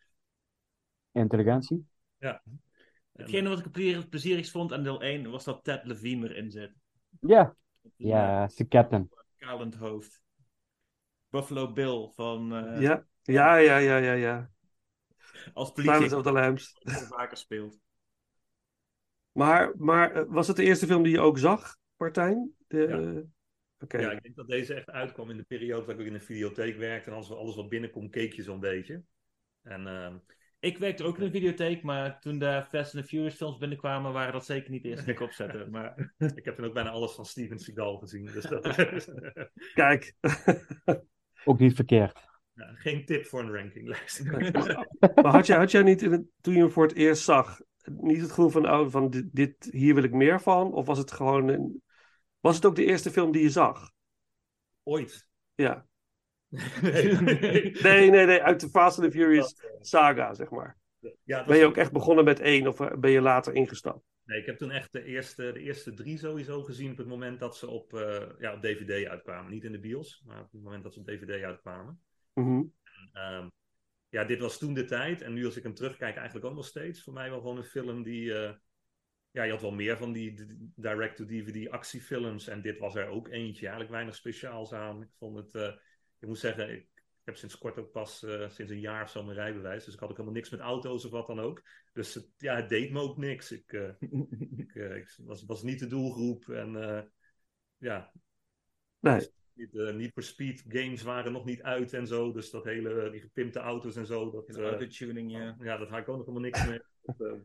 Intelligentie. 1.11 1.85
Ja. 2.17 2.41
En, 2.45 2.61
Hetgene 3.11 3.49
wat 3.49 3.57
ik 3.57 3.63
het 3.63 3.73
plezier- 3.73 4.07
plezierigst 4.07 4.51
vond 4.51 4.73
aan 4.73 4.83
deel 4.83 5.01
1 5.01 5.31
was 5.31 5.43
dat 5.43 5.63
Ted 5.63 5.85
Levine 5.85 6.29
erin 6.29 6.51
zit. 6.51 6.73
Ja. 7.19 7.55
Ja, 7.95 8.45
is 8.45 8.55
de 8.55 8.67
captain. 8.67 9.09
Kalend 9.37 9.75
hoofd. 9.75 10.20
Buffalo 11.31 11.71
Bill 11.73 12.11
van 12.15 12.55
eh, 12.55 12.81
Ja, 12.81 13.05
ja, 13.21 13.55
ja, 13.55 13.77
ja, 13.77 13.97
ja. 13.97 14.13
ja. 14.13 14.49
als 15.53 15.71
politie 15.71 16.17
of 16.17 16.23
the 16.23 16.31
Lambs. 16.31 16.73
vaker 16.83 17.37
speelt. 17.37 17.79
Maar, 19.31 19.73
maar 19.77 20.11
eh, 20.11 20.23
was 20.27 20.47
het 20.47 20.55
de 20.55 20.63
eerste 20.63 20.85
film 20.85 21.03
die 21.03 21.11
je 21.11 21.19
ook 21.19 21.37
zag, 21.37 21.77
Martijn? 21.97 22.55
De, 22.67 22.77
Ja. 22.77 22.99
eh, 22.99 23.21
Oké. 23.79 23.97
Ja, 23.97 24.11
ik 24.11 24.23
denk 24.23 24.35
dat 24.35 24.47
deze 24.47 24.73
echt 24.73 24.89
uitkwam 24.89 25.29
in 25.29 25.37
de 25.37 25.43
periode 25.43 25.85
dat 25.85 25.95
ik 25.95 26.01
ook 26.01 26.07
in 26.07 26.13
een 26.13 26.21
videotheek 26.21 26.77
werkte. 26.77 27.09
En 27.09 27.15
als 27.15 27.31
alles 27.31 27.55
wat 27.55 27.69
binnenkomt, 27.69 28.11
keek 28.11 28.33
je 28.33 28.43
zo'n 28.43 28.59
beetje. 28.59 29.03
En 29.61 29.87
ehm, 29.87 30.17
Ik 30.59 30.77
werkte 30.77 31.03
ook 31.03 31.17
in 31.17 31.23
een 31.23 31.31
videotheek, 31.31 31.83
maar 31.83 32.19
toen 32.19 32.39
de 32.39 32.65
Fast 32.69 32.95
and 32.95 33.03
the 33.03 33.09
Furious 33.09 33.35
films 33.35 33.57
binnenkwamen, 33.57 34.13
waren 34.13 34.33
dat 34.33 34.45
zeker 34.45 34.71
niet 34.71 34.83
de 34.83 34.89
eerste 34.89 35.05
die 35.05 35.13
ik 35.13 35.19
opzette. 35.19 35.67
Maar 35.71 36.13
ik 36.35 36.45
heb 36.45 36.55
toen 36.55 36.65
ook 36.65 36.73
bijna 36.73 36.89
alles 36.89 37.11
van 37.11 37.25
Steven 37.25 37.59
Seagal 37.59 37.97
gezien. 37.97 38.25
Dus 38.25 38.43
dat 38.45 38.75
Kijk. 39.73 40.13
Ook 41.43 41.59
niet 41.59 41.75
verkeerd. 41.75 42.19
ja, 42.53 42.73
geen 42.73 43.05
tip 43.05 43.25
voor 43.25 43.39
een 43.39 43.53
rankinglijst. 43.53 44.23
maar 45.23 45.31
had 45.31 45.45
jij, 45.45 45.57
had 45.57 45.71
jij 45.71 45.83
niet, 45.83 46.01
in 46.01 46.11
het- 46.11 46.25
toen 46.41 46.53
je 46.53 46.59
hem 46.59 46.71
voor 46.71 46.83
het 46.87 46.95
eerst 46.95 47.23
zag, 47.23 47.59
niet 47.83 48.21
het 48.21 48.29
gevoel 48.29 48.49
van, 48.49 48.69
oh, 48.71 48.89
van 48.89 49.09
dit, 49.09 49.25
dit, 49.31 49.67
hier 49.71 49.93
wil 49.95 50.03
ik 50.03 50.11
meer 50.13 50.41
van? 50.41 50.73
Of 50.73 50.85
was 50.85 50.97
het 50.97 51.11
gewoon, 51.11 51.47
een, 51.47 51.81
was 52.39 52.55
het 52.55 52.65
ook 52.65 52.75
de 52.75 52.85
eerste 52.85 53.11
film 53.11 53.31
die 53.31 53.41
je 53.43 53.49
zag? 53.49 53.91
Ooit. 54.83 55.27
Ja. 55.55 55.85
Nee, 56.81 57.13
nee. 57.83 58.09
Nee, 58.09 58.41
uit 58.41 58.59
de 58.59 58.69
Fast 58.69 58.99
and 58.99 59.11
the 59.11 59.17
Furious 59.17 59.55
saga, 59.79 60.33
zeg 60.33 60.49
maar. 60.49 60.77
Ja, 61.23 61.45
Ben 61.45 61.57
je 61.57 61.65
ook 61.65 61.77
echt 61.77 61.91
begonnen 61.91 62.23
met 62.25 62.39
één 62.39 62.67
of 62.67 62.79
eh, 62.79 62.97
ben 62.97 63.11
je 63.11 63.21
later 63.21 63.53
ingestapt? 63.53 64.03
Nee, 64.31 64.39
ik 64.39 64.45
heb 64.45 64.57
toen 64.57 64.71
echt 64.71 64.91
de 64.91 65.03
eerste, 65.03 65.51
de 65.51 65.59
eerste 65.59 65.93
drie 65.93 66.17
sowieso 66.17 66.63
gezien 66.63 66.91
op 66.91 66.97
het 66.97 67.07
moment 67.07 67.39
dat 67.39 67.57
ze 67.57 67.67
op, 67.67 67.93
eh, 67.93 68.29
ja, 68.39 68.53
op 68.53 68.61
DVD 68.61 69.07
uitkwamen. 69.07 69.51
Niet 69.51 69.63
in 69.63 69.71
de 69.71 69.79
bios, 69.79 70.23
maar 70.25 70.41
op 70.41 70.51
het 70.51 70.61
moment 70.61 70.83
dat 70.83 70.93
ze 70.93 70.99
op 70.99 71.05
DVD 71.05 71.43
uitkwamen. 71.43 72.01
Mhm. 72.33 72.63
Ehm, 73.13 73.47
ja, 74.09 74.23
dit 74.23 74.39
was 74.39 74.57
toen 74.57 74.73
de 74.73 74.85
tijd. 74.85 75.21
En 75.21 75.33
nu 75.33 75.45
als 75.45 75.57
ik 75.57 75.63
hem 75.63 75.73
terugkijk, 75.73 76.15
eigenlijk 76.15 76.45
ook 76.45 76.55
nog 76.55 76.65
steeds. 76.65 77.03
Voor 77.03 77.13
mij 77.13 77.29
wel 77.29 77.39
gewoon 77.39 77.57
een 77.57 77.63
film 77.63 78.03
die... 78.03 78.33
eh, 78.33 78.53
ja, 79.31 79.43
je 79.43 79.51
had 79.51 79.61
wel 79.61 79.71
meer 79.71 79.97
van 79.97 80.11
die 80.11 80.33
direct-to-DVD 80.75 81.69
actiefilms. 81.69 82.47
En 82.47 82.61
dit 82.61 82.77
was 82.77 82.95
er 82.95 83.07
ook 83.07 83.27
eentje. 83.27 83.61
Eigenlijk 83.61 83.91
weinig 83.91 84.15
speciaals 84.15 84.73
aan. 84.73 85.01
Ik 85.01 85.11
vond 85.17 85.37
het... 85.37 85.55
eh, 85.55 85.73
ik 86.19 86.27
moet 86.27 86.39
zeggen, 86.39 86.71
ik, 86.71 87.00
ik 87.21 87.27
heb 87.27 87.35
sinds 87.37 87.57
kort 87.57 87.77
ook 87.79 87.91
pas... 87.91 88.23
eh, 88.23 88.49
sinds 88.49 88.71
een 88.71 88.79
jaar 88.79 89.03
of 89.03 89.09
zo 89.09 89.23
mijn 89.23 89.37
rijbewijs. 89.37 89.85
Dus 89.85 89.93
ik 89.93 89.99
had 89.99 90.09
ook 90.09 90.15
helemaal 90.15 90.37
niks 90.37 90.49
met 90.49 90.59
auto's 90.59 91.05
of 91.05 91.11
wat 91.11 91.27
dan 91.27 91.39
ook. 91.39 91.61
Dus 91.93 92.13
het, 92.13 92.27
ja, 92.37 92.55
het 92.55 92.69
deed 92.69 92.91
me 92.91 92.99
ook 92.99 93.17
niks. 93.17 93.51
Ik, 93.51 93.73
eh, 93.73 93.89
ik, 94.57 94.75
eh, 94.75 94.95
ik 94.95 95.13
was, 95.23 95.45
was 95.45 95.63
niet 95.63 95.79
de 95.79 95.87
doelgroep. 95.87 96.49
En 96.49 96.75
eh, 96.75 97.03
ja, 97.77 98.11
Nee. 98.99 99.29
niet, 99.53 99.75
eh, 99.75 99.93
Need 99.93 100.11
for 100.13 100.23
Speed 100.23 100.63
games 100.67 101.01
waren 101.01 101.31
nog 101.31 101.45
niet 101.45 101.61
uit 101.61 101.93
en 101.93 102.07
zo. 102.07 102.31
Dus 102.31 102.49
dat 102.49 102.63
hele, 102.63 103.09
die 103.11 103.21
gepimpte 103.21 103.59
auto's 103.59 103.95
en 103.95 104.05
zo. 104.05 104.31
Dat, 104.31 104.47
de 104.47 104.63
autotuning, 104.63 105.31
ja. 105.31 105.55
ja, 105.59 105.77
dat 105.77 105.89
had 105.89 105.99
ik 105.99 106.09
ook 106.09 106.17
nog 106.17 106.25
helemaal 106.25 106.49
niks 106.49 106.65
mee. 106.67 106.79
Dat, 107.17 107.39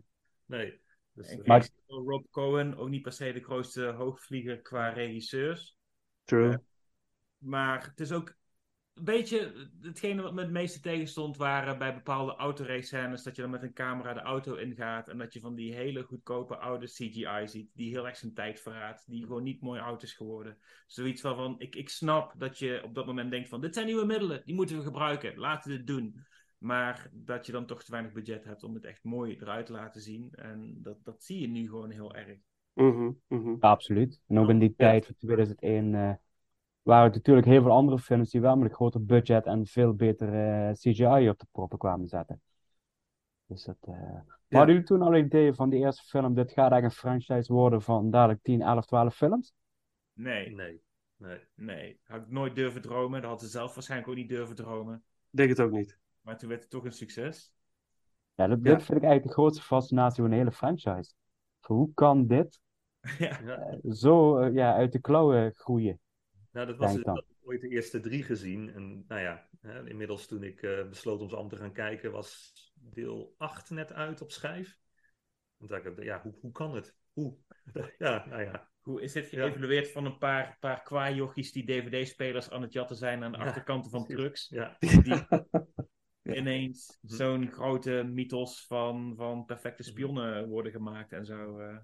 nee. 0.47 0.81
Dus, 1.13 1.37
Maar- 1.45 1.69
Rob 1.87 2.25
Cohen, 2.31 2.77
ook 2.77 2.89
niet 2.89 3.03
per 3.03 3.13
se 3.13 3.33
de 3.33 3.43
grootste 3.45 3.85
hoogvlieger 3.85 4.61
qua 4.61 4.89
regisseurs. 4.89 5.77
True. 6.25 6.59
Maar 7.39 7.85
het 7.85 8.01
is 8.01 8.13
ook 8.13 8.35
een 8.97 9.05
beetje 9.05 9.53
hetgene 9.81 10.23
wat 10.23 10.35
me 10.35 10.41
het 10.41 10.51
meeste 10.51 10.81
tegenstond 10.81 11.37
waren 11.37 11.79
bij 11.79 11.95
bepaalde 11.95 12.35
autorace 12.35 12.87
scènes 12.87 13.23
dat 13.23 13.37
je 13.37 13.43
dan 13.43 13.51
met 13.51 13.63
een 13.63 13.73
camera 13.73 14.15
de 14.15 14.21
auto 14.21 14.55
ingaat 14.55 15.09
en 15.09 15.19
dat 15.19 15.33
je 15.33 15.41
van 15.41 15.55
die 15.55 15.75
hele 15.75 16.03
goedkope 16.03 16.57
oude 16.57 16.87
CGI 16.87 17.43
ziet 17.45 17.71
die 17.75 17.91
heel 17.91 18.07
erg 18.07 18.17
zijn 18.17 18.35
tijd 18.35 18.61
verraadt, 18.61 19.05
die 19.07 19.23
gewoon 19.23 19.43
niet 19.43 19.61
mooi 19.61 19.81
oud 19.81 20.03
is 20.03 20.13
geworden. 20.13 20.59
Zoiets 20.87 21.21
van, 21.21 21.37
van 21.37 21.55
ik, 21.59 21.75
ik 21.75 21.89
snap 21.89 22.35
dat 22.39 22.59
je 22.59 22.81
op 22.85 22.95
dat 22.95 23.07
moment 23.07 23.31
denkt 23.31 23.49
van 23.49 23.61
dit 23.61 23.75
zijn 23.75 23.87
nieuwe 23.87 24.07
middelen, 24.07 24.43
die 24.45 24.55
moeten 24.55 24.77
we 24.77 24.83
gebruiken, 24.83 25.39
laten 25.39 25.71
we 25.71 25.77
dit 25.77 25.87
doen. 25.87 26.25
Maar 26.59 27.11
dat 27.13 27.47
je 27.47 27.53
dan 27.53 27.67
toch 27.67 27.85
te 27.85 27.91
weinig 27.91 28.13
budget 28.13 28.45
hebt 28.45 28.65
om 28.65 28.75
het 28.75 28.85
echt 28.85 29.05
mooi 29.05 29.37
eruit 29.41 29.67
te 29.67 29.73
laten 29.73 30.01
zien. 30.01 30.33
En 30.33 30.79
dat, 30.83 31.05
dat 31.05 31.25
zie 31.25 31.41
je 31.41 31.49
nu 31.49 31.69
gewoon 31.69 31.91
heel 31.91 32.15
erg. 32.15 32.39
Mhm, 32.73 33.11
mhm. 33.29 33.51
Ja, 33.51 33.71
absoluut. 33.71 34.21
En 34.29 34.39
ook 34.39 34.49
in 34.49 34.59
die 34.59 34.75
tijd 34.77 35.07
van 35.07 35.15
2001 35.15 35.95
eh, 35.95 36.13
waren 36.87 37.11
natuurlijk 37.13 37.47
heel 37.47 37.63
veel 37.63 37.71
andere 37.71 37.99
films 37.99 38.31
die 38.31 38.41
wel 38.41 38.57
met 38.57 38.69
een 38.69 38.75
groter 38.75 39.05
budget 39.05 39.47
en 39.47 39.67
veel 39.67 39.95
beter 39.95 40.29
eh, 40.69 40.73
CGI 40.73 41.29
op 41.29 41.39
de 41.39 41.47
proppen 41.53 41.79
kwamen 41.79 42.09
zetten. 42.09 42.41
Dus 43.47 43.65
dat, 43.65 43.77
eh, 43.81 43.93
Maar 43.93 44.25
hadden 44.49 44.75
jullie 44.75 44.83
toen 44.89 45.03
al 45.03 45.15
een 45.17 45.25
idee 45.25 45.53
van 45.53 45.71
die 45.71 45.81
eerste 45.81 46.03
film, 46.03 46.35
dit 46.35 46.53
gaat 46.53 46.71
eigenlijk 46.71 46.85
een 46.85 46.91
franchise 47.01 47.53
worden 47.53 47.83
van 47.83 48.11
dadelijk 48.11 48.43
10, 48.43 48.63
11, 48.63 48.87
12 48.87 49.15
films? 49.15 49.53
Nee, 50.13 50.51
Nee. 50.55 50.85
Nee. 51.17 51.39
nee. 51.55 52.01
Had 52.05 52.21
ik 52.21 52.31
nooit 52.31 52.55
durven 52.55 52.81
dromen. 52.83 53.21
Dat 53.21 53.31
had 53.31 53.41
ze 53.41 53.49
zelf 53.49 53.75
waarschijnlijk 53.75 54.11
ook 54.11 54.17
niet 54.17 54.29
durven 54.29 54.57
dromen. 54.57 54.95
Ik 55.31 55.37
denk 55.39 55.49
het 55.49 55.61
ook 55.61 55.71
niet. 55.71 55.99
Maar 56.21 56.39
toen 56.39 56.49
werd 56.49 56.61
het 56.61 56.71
toch 56.71 56.85
een 56.85 56.93
succes. 56.93 57.53
Ja, 58.35 58.47
dat, 58.47 58.59
Ja. 58.63 58.71
vind 58.71 58.83
ik 58.99 59.05
eigenlijk 59.05 59.23
de 59.23 59.33
grootste 59.33 59.63
fascinatie 59.63 60.23
van 60.23 60.31
de 60.31 60.37
hele 60.37 60.53
franchise. 60.53 61.13
Hoe 61.61 61.91
kan 61.95 62.27
dit 62.27 62.61
ja. 63.19 63.41
Ja. 63.45 63.79
zo 63.93 64.39
eh, 64.39 64.55
ja, 64.55 64.75
uit 64.75 64.93
de 64.93 65.01
klauwen 65.01 65.53
groeien? 65.55 66.01
Nou, 66.57 66.69
dat 66.69 66.77
was 66.77 66.93
dus, 66.95 67.05
had 67.05 67.25
ooit 67.45 67.61
de 67.61 67.69
eerste 67.69 68.01
drie 68.01 68.23
gezien. 68.23 68.73
En 68.75 69.05
nou 69.09 69.21
ja, 69.21 69.49
hè, 69.61 69.89
inmiddels 69.89 70.27
toen 70.27 70.43
ik 70.43 70.63
eh, 70.63 70.89
besloot 70.89 71.21
om 71.21 71.29
ze 71.29 71.35
allemaal 71.35 71.53
te 71.57 71.63
gaan 71.63 71.73
kijken, 71.73 72.13
was 72.13 72.53
deel 72.75 73.35
8 73.39 73.71
net 73.71 73.93
uit 73.93 74.21
op 74.23 74.31
schijf. 74.31 74.79
Dacht 75.59 75.85
ik, 75.85 76.03
ja, 76.03 76.23
hoe, 76.23 76.35
hoe 76.41 76.53
kan 76.53 76.75
het? 76.75 76.95
Hoe? 77.13 77.37
Ja, 77.99 78.27
nou 78.29 78.43
ja. 78.43 78.71
Hoe 78.81 79.03
is 79.03 79.13
dit 79.13 79.31
Ja. 79.31 79.49
geëvalueerd 79.49 79.91
van 79.91 80.05
een 80.05 80.19
paar, 80.19 80.57
paar 80.61 80.83
kwaaijochies 80.83 81.53
die 81.53 81.65
dvd-spelers 81.65 82.51
aan 82.51 82.63
het 82.63 82.73
jatten 82.73 82.97
zijn 82.97 83.25
aan 83.25 83.33
de 83.33 83.39
Ja, 83.39 83.45
achterkanten 83.45 83.91
van 83.91 84.07
trucks? 84.07 84.49
Ja, 84.49 84.77
Die 84.79 85.27
ineens 86.37 86.99
zo'n 87.03 87.53
grote 87.53 88.11
mythos 88.13 88.67
van, 88.67 89.15
van 89.17 89.45
perfecte 89.45 89.83
spionnen 89.83 90.49
worden 90.49 90.73
gemaakt 90.73 91.13
en 91.13 91.27
zo. 91.27 91.59
eh. 91.59 91.77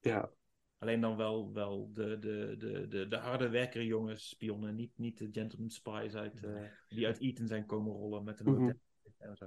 Ja, 0.00 0.30
Alleen 0.78 1.00
dan 1.00 1.16
wel, 1.16 1.52
wel 1.52 1.90
de, 1.92 2.18
de, 2.18 2.54
de, 2.58 2.88
de, 2.88 3.08
de 3.08 3.16
harde 3.16 3.48
werkerjongens 3.48 4.28
spionnen, 4.28 4.74
niet, 4.74 4.92
niet 4.96 5.18
de 5.18 5.28
gentleman 5.32 5.70
spies 5.70 6.14
uit, 6.14 6.44
eh, 6.44 6.50
die 6.88 7.06
uit 7.06 7.20
Eton 7.20 7.46
zijn 7.46 7.66
komen 7.66 7.92
rollen 7.92 8.24
met 8.24 8.40
een 8.40 8.46
Mhm. 8.46 8.60
hotel 8.60 8.74
en 9.18 9.36
zo. 9.36 9.46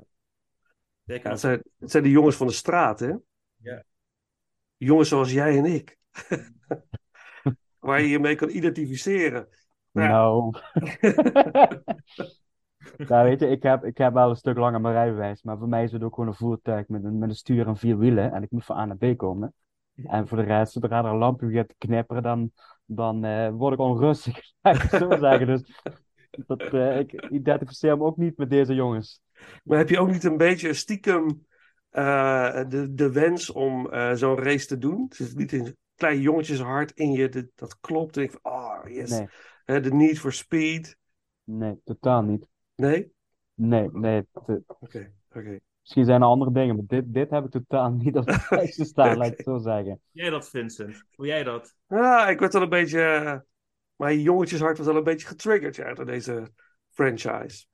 Zeker 1.06 1.24
Ja, 1.26 1.32
het, 1.32 1.40
zijn, 1.40 1.64
het 1.80 1.92
zijn 1.92 2.04
de 2.04 2.10
jongens 2.10 2.36
van 2.36 2.48
de 2.48 2.54
straat, 2.54 3.00
hè? 3.00 3.14
Ja. 3.56 3.84
Jongens 4.78 5.10
zoals 5.10 5.32
jij 5.32 5.58
en 5.58 5.66
ik. 5.66 5.98
Waar 7.80 8.02
je 8.02 8.08
je 8.08 8.20
mee 8.20 8.36
kan 8.36 8.50
identificeren. 8.50 9.48
Ja. 9.92 10.08
Nou. 10.08 10.54
Ja, 13.08 13.24
weet 13.24 13.40
je, 13.40 13.48
ik 13.48 13.64
heb, 13.64 13.84
ik 13.84 13.98
heb 13.98 14.14
wel 14.14 14.30
een 14.30 14.36
stuk 14.36 14.58
langer 14.58 14.82
mijn 14.82 14.94
rijbewijs, 14.94 15.44
maar 15.44 15.58
voor 15.58 15.68
mij 15.68 15.84
is 15.84 15.92
het 15.92 16.04
ook 16.04 16.14
gewoon 16.14 16.30
een 16.30 16.36
voertuig 16.36 16.88
met 16.88 17.04
een, 17.04 17.18
met 17.18 17.30
een 17.30 17.36
stuur 17.36 17.68
en 17.68 17.78
vier 17.78 17.98
wielen 17.98 18.32
en 18.32 18.44
ik 18.44 18.52
moet 18.52 18.66
van 18.66 18.78
A 18.78 18.86
naar 18.86 18.98
B 18.98 19.18
komen. 19.18 19.54
En 19.96 20.28
voor 20.28 20.38
de 20.38 20.44
rest, 20.44 20.72
zodra 20.72 21.00
er 21.00 21.06
een 21.06 21.18
lampje 21.18 21.48
begint 21.48 21.68
te 21.68 21.76
knipperen, 21.78 22.24
dan, 22.24 22.52
dan 22.86 23.24
eh, 23.24 23.50
word 23.50 23.74
ik 23.74 23.80
onrustig, 23.80 24.40
laat 24.62 24.84
ik 24.84 24.90
zo 24.90 25.18
zeggen. 25.18 25.48
Dus 25.48 25.64
dat, 26.46 26.62
eh, 26.62 27.00
ik 27.00 27.30
identificeer 27.30 27.98
me 27.98 28.04
ook 28.04 28.18
niet 28.18 28.38
met 28.38 28.50
deze 28.50 28.74
jongens. 28.74 29.22
Maar 29.64 29.78
heb 29.78 29.90
je 29.90 30.00
ook 30.00 30.12
niet 30.12 30.24
een 30.24 30.38
beetje 30.38 30.74
stiekem 30.74 31.46
eh, 31.90 32.64
de, 32.68 32.94
de 32.94 33.12
wens 33.12 33.50
om 33.50 33.90
zo'n 34.14 34.38
race 34.38 34.68
te 34.68 34.78
doen? 34.78 35.06
Zit 35.10 35.28
het 35.28 35.38
niet 35.38 35.52
in 35.52 35.66
een 35.66 35.78
klein 35.96 36.22
jongetjeshart 36.22 36.92
in 36.92 37.12
je, 37.12 37.30
dat, 37.30 37.46
dat 37.56 37.80
klopt? 37.80 38.18
En 38.18 38.24
ik 38.24 38.32
van, 38.32 38.52
oh 38.54 38.80
yes, 38.88 39.22
Nee, 39.66 39.80
de 39.80 39.94
need 39.94 40.20
for 40.20 40.34
speed. 40.34 40.98
nee, 41.44 41.80
totaal 41.84 42.22
niet. 42.22 42.48
Nee? 42.76 43.12
Nee, 43.54 43.90
nee. 43.92 44.28
Oké, 44.32 44.64
oké. 45.30 45.60
Misschien 45.82 46.06
zijn 46.06 46.22
er 46.22 46.28
andere 46.28 46.52
dingen, 46.52 46.76
maar 46.76 46.86
dit, 46.88 47.14
dit 47.14 47.30
heb 47.30 47.46
ik 47.46 47.52
totaal 47.52 47.92
niet 48.04 48.16
op 48.16 48.26
de 48.26 48.46
lijst 48.50 48.86
staan, 48.86 49.18
laat 49.18 49.28
ik 49.32 49.38
het 49.38 49.46
zo 49.46 49.58
zeggen. 49.58 50.02
Jij 50.12 50.30
dat, 50.30 50.50
Vincent? 50.50 51.04
Hoe 51.16 51.26
jij 51.26 51.44
dat? 51.44 51.76
Ah, 51.88 52.30
ik 52.30 52.40
werd 52.40 52.54
wel 52.54 52.62
een 52.62 52.70
beetje. 52.70 53.02
eh, 53.02 53.38
mijn 53.96 54.22
jongetjeshart 54.22 54.78
was 54.78 54.88
wel 54.88 54.96
een 54.96 55.04
beetje 55.04 55.28
getriggerd 55.28 55.76
ja, 55.76 55.94
door 55.94 56.06
deze 56.06 56.52
franchise. 56.90 57.66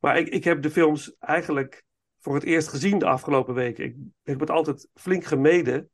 Maar 0.00 0.18
ik, 0.18 0.28
ik 0.28 0.44
heb 0.44 0.62
de 0.62 0.70
films 0.70 1.16
eigenlijk 1.18 1.84
voor 2.20 2.34
het 2.34 2.44
eerst 2.44 2.68
gezien 2.68 2.98
de 2.98 3.06
afgelopen 3.06 3.54
weken. 3.54 3.84
Ik, 3.84 3.94
ik 3.96 4.00
heb 4.22 4.40
het 4.40 4.50
altijd 4.50 4.88
flink 4.94 5.24
gemeden 5.24 5.90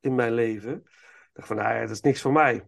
in 0.00 0.14
mijn 0.14 0.32
leven. 0.32 0.74
Ik 0.74 1.30
dacht 1.32 1.46
van, 1.48 1.56
nou 1.56 1.74
ja, 1.74 1.80
dat 1.80 1.90
is 1.90 2.00
niks 2.00 2.20
voor 2.20 2.32
mij. 2.32 2.64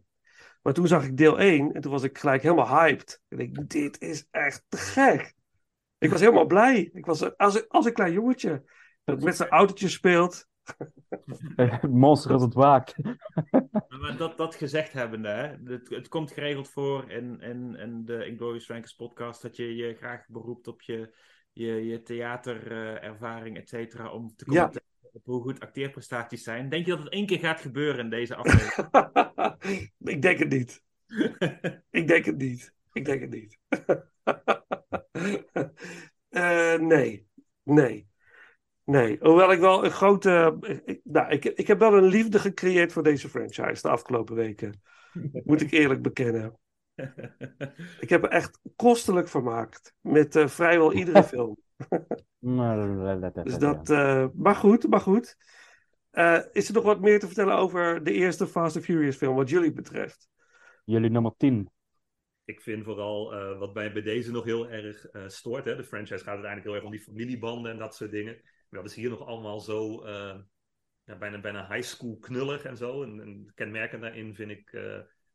Maar 0.62 0.72
toen 0.72 0.87
zag 0.87 1.05
ik 1.05 1.16
deel 1.16 1.38
1 1.38 1.72
en 1.72 1.81
toen 1.81 1.92
was 1.92 2.02
ik 2.02 2.18
gelijk 2.18 2.42
helemaal 2.42 2.68
hyped. 2.68 3.20
En 3.28 3.38
ik 3.38 3.68
dit 3.68 4.00
is 4.00 4.26
echt 4.31 4.64
te 4.68 4.76
gek. 4.76 5.35
Ik 6.02 6.10
was 6.10 6.20
helemaal 6.20 6.46
blij. 6.46 6.90
Ik 6.92 7.06
was 7.06 7.36
als, 7.36 7.68
als 7.68 7.86
een 7.86 7.92
klein 7.92 8.12
jongetje 8.12 8.62
dat 9.04 9.22
met 9.22 9.36
zijn 9.36 9.48
autootje 9.48 9.88
speelt. 9.88 10.48
Monster 11.90 12.32
als 12.32 12.42
het 12.42 12.54
waakt. 12.54 12.94
Maar 14.00 14.16
dat, 14.16 14.36
dat 14.36 14.54
gezegd 14.54 14.92
hebbende, 14.92 15.28
hè, 15.28 15.72
het, 15.72 15.88
het 15.88 16.08
komt 16.08 16.32
geregeld 16.32 16.70
voor 16.70 17.10
in, 17.10 17.40
in, 17.40 17.76
in 17.76 18.04
de 18.04 18.26
Inglorious 18.26 18.68
Rankers 18.68 18.94
podcast 18.94 19.42
dat 19.42 19.56
je 19.56 19.74
je 19.76 19.94
graag 19.94 20.24
beroept 20.28 20.68
op 20.68 20.82
je, 20.82 21.14
je, 21.52 21.86
je 21.86 22.02
theaterervaring, 22.02 23.56
et 23.56 23.68
cetera, 23.68 24.12
om 24.12 24.36
te 24.36 24.44
Ja. 24.44 24.50
commenteren 24.50 24.88
op 25.12 25.24
hoe 25.24 25.42
goed 25.42 25.60
acteerprestaties 25.60 26.42
zijn. 26.42 26.68
Denk 26.68 26.84
je 26.84 26.90
dat 26.90 27.02
het 27.02 27.12
één 27.12 27.26
keer 27.26 27.38
gaat 27.38 27.60
gebeuren 27.60 28.04
in 28.04 28.10
deze 28.10 28.34
aflevering? 28.34 28.88
ik 30.14 30.22
denk 30.22 30.38
het 30.38 30.48
niet. 30.48 30.82
Ik 31.90 32.06
denk 32.08 32.24
het 32.24 32.38
niet. 32.38 32.74
Ik 32.92 33.04
denk 33.04 33.20
het 33.20 33.30
niet. 33.30 33.58
Eh, 36.28 36.74
nee. 36.78 37.26
Nee. 37.62 38.08
Nee. 38.85 39.18
Hoewel 39.20 39.52
ik 39.52 39.61
wel 39.61 39.85
een 39.85 39.90
grote. 39.90 40.56
ik- 40.85 41.00
nou, 41.04 41.30
ik, 41.32 41.44
ik 41.44 41.66
heb 41.66 41.78
wel 41.78 41.96
een 41.96 42.04
liefde 42.04 42.38
gecreëerd 42.38 42.92
voor 42.92 43.02
deze 43.02 43.28
franchise 43.28 43.82
de 43.82 43.88
afgelopen 43.88 44.35
weken. 44.35 44.82
Moet 45.44 45.61
ik 45.61 45.70
eerlijk 45.70 46.02
bekennen. 46.02 46.56
Ik 48.00 48.08
heb 48.08 48.22
er 48.22 48.28
echt 48.30 48.58
kostelijk 48.76 49.28
vermaakt. 49.28 49.94
Met 50.00 50.37
eh, 50.37 50.46
vrijwel 50.46 50.92
iedere 50.92 51.22
film. 51.35 51.56
Dus 53.44 53.58
dat, 53.58 53.90
eh, 53.90 54.26
maar 54.35 54.54
goed, 54.56 54.88
maar 54.88 55.00
goed. 55.00 55.37
Is 56.52 56.68
er 56.68 56.74
nog 56.74 56.85
wat 56.85 57.00
meer 57.00 57.18
te 57.20 57.26
vertellen 57.26 57.56
over 57.56 58.04
de 58.04 58.12
eerste 58.12 58.46
Fast 58.46 58.76
and 58.76 58.85
Furious 58.85 59.16
film, 59.16 59.35
wat 59.37 59.48
jullie 59.48 59.72
betreft? 59.72 60.28
Jullie 60.85 61.11
nummer 61.11 61.32
10. 61.37 61.70
Ik 62.44 62.61
vind 62.61 62.85
vooral 62.85 63.35
eh, 63.35 63.59
wat 63.59 63.72
bij, 63.72 63.92
bij 63.92 64.02
deze 64.02 64.31
nog 64.31 64.44
heel 64.44 64.70
erg 64.70 65.05
eh, 65.07 65.28
stoort. 65.28 65.64
Hè? 65.64 65.76
De 65.76 65.85
franchise 65.85 66.24
gaat 66.24 66.35
uiteindelijk 66.35 66.64
heel 66.64 66.74
erg 66.74 66.85
om 66.85 66.90
die 66.90 67.00
familiebanden 67.00 67.72
en 67.72 67.78
dat 67.78 67.94
soort 67.94 68.11
dingen. 68.11 68.40
Maar 68.68 68.83
dat 68.83 68.90
is 68.90 68.96
hier 68.96 69.11
nog 69.11 69.26
allemaal 69.26 69.61
zo 69.61 70.05
eh, 70.05 70.38
ja, 71.05 71.16
bijna, 71.16 71.40
bijna 71.40 71.68
high 71.68 71.87
school 71.87 72.18
knullig 72.18 72.64
en 72.64 72.76
zo. 72.76 73.02
En, 73.02 73.20
en 73.20 73.52
kenmerkend 73.55 74.02
daarin 74.02 74.35
vind 74.35 74.50
ik 74.50 74.70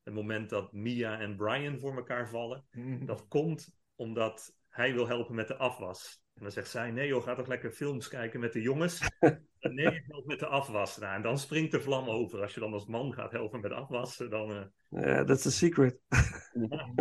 het 0.04 0.13
moment 0.13 0.50
dat 0.50 0.74
Mia 0.74 1.20
en 1.20 1.36
Brian 1.36 1.80
voor 1.80 1.96
elkaar 1.96 2.30
vallen. 2.30 2.65
Dat 3.06 3.28
komt 3.28 3.76
omdat 3.96 4.56
hij 4.70 4.93
wil 4.93 5.08
helpen 5.08 5.36
met 5.36 5.48
de 5.48 5.56
afwas. 5.56 6.22
En 6.38 6.43
dan 6.43 6.52
zegt 6.52 6.69
zij, 6.69 6.91
nee 6.91 7.08
joh, 7.08 7.23
ga 7.23 7.36
toch 7.36 7.47
lekker 7.47 7.71
films 7.71 8.08
kijken 8.08 8.39
met 8.39 8.54
de 8.54 8.62
jongens. 8.62 9.02
En 9.60 9.73
nee, 9.73 9.86
ik 9.86 10.04
help 10.08 10.26
met 10.26 10.39
de 10.39 10.45
afwas. 10.45 10.97
Nou, 10.97 11.15
en 11.15 11.21
dan 11.21 11.38
springt 11.38 11.71
de 11.71 11.82
vlam 11.82 12.10
over. 12.10 12.41
Als 12.41 12.54
je 12.54 12.60
dan 12.60 12.73
als 12.73 12.86
man 12.86 13.13
gaat 13.13 13.32
helpen 13.32 13.60
met 13.62 13.71
afwassen, 13.71 14.30
dan... 14.30 14.52
eh, 14.89 15.02
Ja, 15.02 15.28
is 15.28 15.45
een 15.45 15.52
secret. 15.52 15.97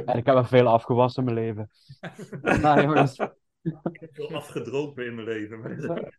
En 0.05 0.17
ik 0.17 0.27
heb 0.27 0.35
er 0.37 0.47
veel 0.47 0.67
afgewassen 0.67 1.27
in 1.27 1.35
mijn 1.35 1.47
leven. 1.47 1.71
nou 2.63 2.81
jongens, 2.81 3.19
Ik 3.63 4.01
heb 4.01 4.15
veel 4.15 4.35
afgedropen 4.35 5.07
in 5.07 5.15
mijn 5.15 5.27
leven. 5.27 5.61
Maar... 5.87 6.19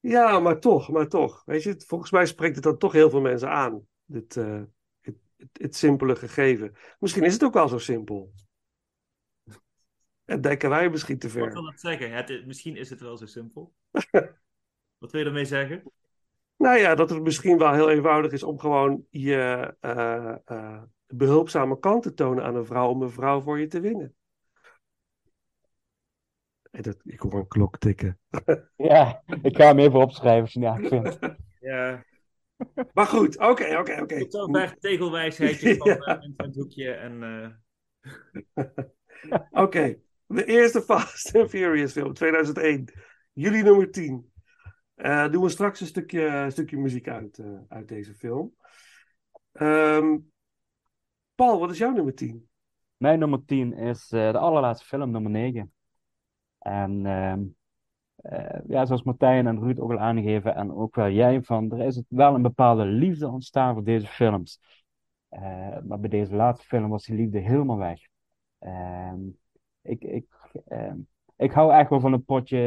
Ja, 0.00 0.38
maar 0.38 0.60
toch, 0.60 0.88
maar 0.90 1.08
toch. 1.08 1.42
Weet 1.44 1.62
je, 1.62 1.82
volgens 1.86 2.10
mij 2.10 2.26
spreekt 2.26 2.54
het 2.54 2.64
dan 2.64 2.78
toch 2.78 2.92
heel 2.92 3.10
veel 3.10 3.20
mensen 3.20 3.50
aan. 3.50 3.86
Dit, 4.04 4.36
eh, 4.36 4.60
het, 5.00 5.16
het, 5.36 5.48
het 5.52 5.76
simpele 5.76 6.16
gegeven. 6.16 6.76
Misschien 6.98 7.24
is 7.24 7.32
het 7.32 7.44
ook 7.44 7.54
wel 7.54 7.68
zo 7.68 7.78
simpel. 7.78 8.32
En 10.30 10.40
denken 10.40 10.70
wij 10.70 10.90
misschien 10.90 11.18
te 11.18 11.26
Wat 11.26 11.34
ver. 11.36 11.52
wil 11.52 11.62
dat 11.62 11.80
zeggen? 11.80 12.12
Het, 12.12 12.30
is- 12.30 12.44
misschien 12.44 12.76
is 12.76 12.90
het 12.90 13.00
wel 13.00 13.16
zo 13.16 13.26
simpel. 13.26 13.72
Wat 14.98 15.10
wil 15.12 15.20
je 15.20 15.26
ermee 15.26 15.44
zeggen? 15.44 15.82
Nou 16.56 16.78
ja, 16.78 16.94
dat 16.94 17.10
het 17.10 17.22
misschien 17.22 17.58
wel 17.58 17.72
heel 17.72 17.90
eenvoudig 17.90 18.32
is 18.32 18.42
om 18.42 18.58
gewoon 18.58 19.06
je 19.10 19.74
eh, 19.80 20.34
eh, 20.44 20.82
behulpzame 21.06 21.78
kant 21.78 22.02
te 22.02 22.14
tonen 22.14 22.44
aan 22.44 22.54
een 22.54 22.66
vrouw 22.66 22.88
om 22.88 23.02
een 23.02 23.10
vrouw 23.10 23.40
voor 23.40 23.60
je 23.60 23.66
te 23.66 23.80
winnen. 23.80 24.14
En 26.70 26.82
dat, 26.82 26.96
ik 27.04 27.20
hoor 27.20 27.34
een 27.34 27.48
klok 27.48 27.78
tikken. 27.78 28.18
ja, 28.76 29.22
ik 29.42 29.56
ga 29.56 29.64
hem 29.66 29.78
even 29.78 30.00
opschrijven 30.00 30.42
als 30.42 30.52
je 30.52 30.66
het 30.66 30.88
vindt. 30.88 31.18
Ja, 31.60 32.04
Maar 32.92 33.06
goed, 33.06 33.38
oké, 33.38 33.78
oké, 33.78 34.00
oké. 34.02 34.18
tot 34.18 34.32
zover 34.32 34.76
tegelwijsheidje 34.78 35.76
van 35.76 35.88
Ja. 35.88 35.96
eh, 36.18 36.24
in 36.24 36.34
het 36.36 36.54
hoekje. 36.54 36.90
En, 36.92 37.22
eh, 37.22 37.48
Oké, 39.50 39.98
de 40.36 40.44
eerste 40.44 40.82
Fast 40.88 41.36
and 41.36 41.50
Furious 41.50 41.92
film, 41.92 42.12
2001. 42.12 42.92
Juli 43.32 43.62
nummer 43.62 43.90
10. 43.90 44.32
Eh, 44.94 45.30
doen 45.30 45.42
we 45.42 45.48
straks 45.48 45.80
een 45.80 45.86
stukje, 45.86 46.46
stukje 46.50 46.76
muziek 46.76 47.08
uit, 47.08 47.38
eh, 47.38 47.58
uit 47.68 47.88
deze 47.88 48.14
film. 48.14 48.54
Ehm, 49.52 50.18
Paul, 51.34 51.58
wat 51.58 51.70
is 51.70 51.78
jouw 51.78 51.92
nummer 51.92 52.14
10? 52.14 52.48
Mijn 52.96 53.18
nummer 53.18 53.44
10 53.44 53.72
is 53.72 54.10
eh, 54.10 54.32
de 54.32 54.38
allerlaatste 54.38 54.86
film, 54.86 55.10
nummer 55.10 55.30
9. 55.30 55.72
En 56.58 57.06
ehm, 57.06 57.42
eh, 58.16 58.60
ja, 58.66 58.84
zoals 58.84 59.02
Martijn 59.02 59.46
en 59.46 59.58
Ruud 59.58 59.78
ook 59.78 59.90
al 59.90 59.98
aangeven, 59.98 60.54
en 60.54 60.72
ook 60.72 60.94
wel 60.94 61.10
jij, 61.10 61.42
van, 61.42 61.72
er 61.72 61.86
is 61.86 62.02
wel 62.08 62.34
een 62.34 62.42
bepaalde 62.42 62.84
liefde 62.84 63.28
ontstaan 63.28 63.74
voor 63.74 63.84
deze 63.84 64.06
films. 64.06 64.60
Maar 65.84 66.00
bij 66.00 66.08
deze 66.08 66.34
laatste 66.34 66.66
film 66.66 66.88
was 66.88 67.04
die 67.04 67.16
liefde 67.16 67.38
helemaal 67.38 67.76
weg. 67.76 68.00
Ehm, 68.58 69.18
ik, 69.82 70.02
ik, 70.02 70.26
ehm, 70.68 70.96
ik 71.36 71.52
hou 71.52 71.72
echt 71.72 71.90
wel 71.90 72.00
van 72.00 72.12
een 72.12 72.24
potje 72.24 72.58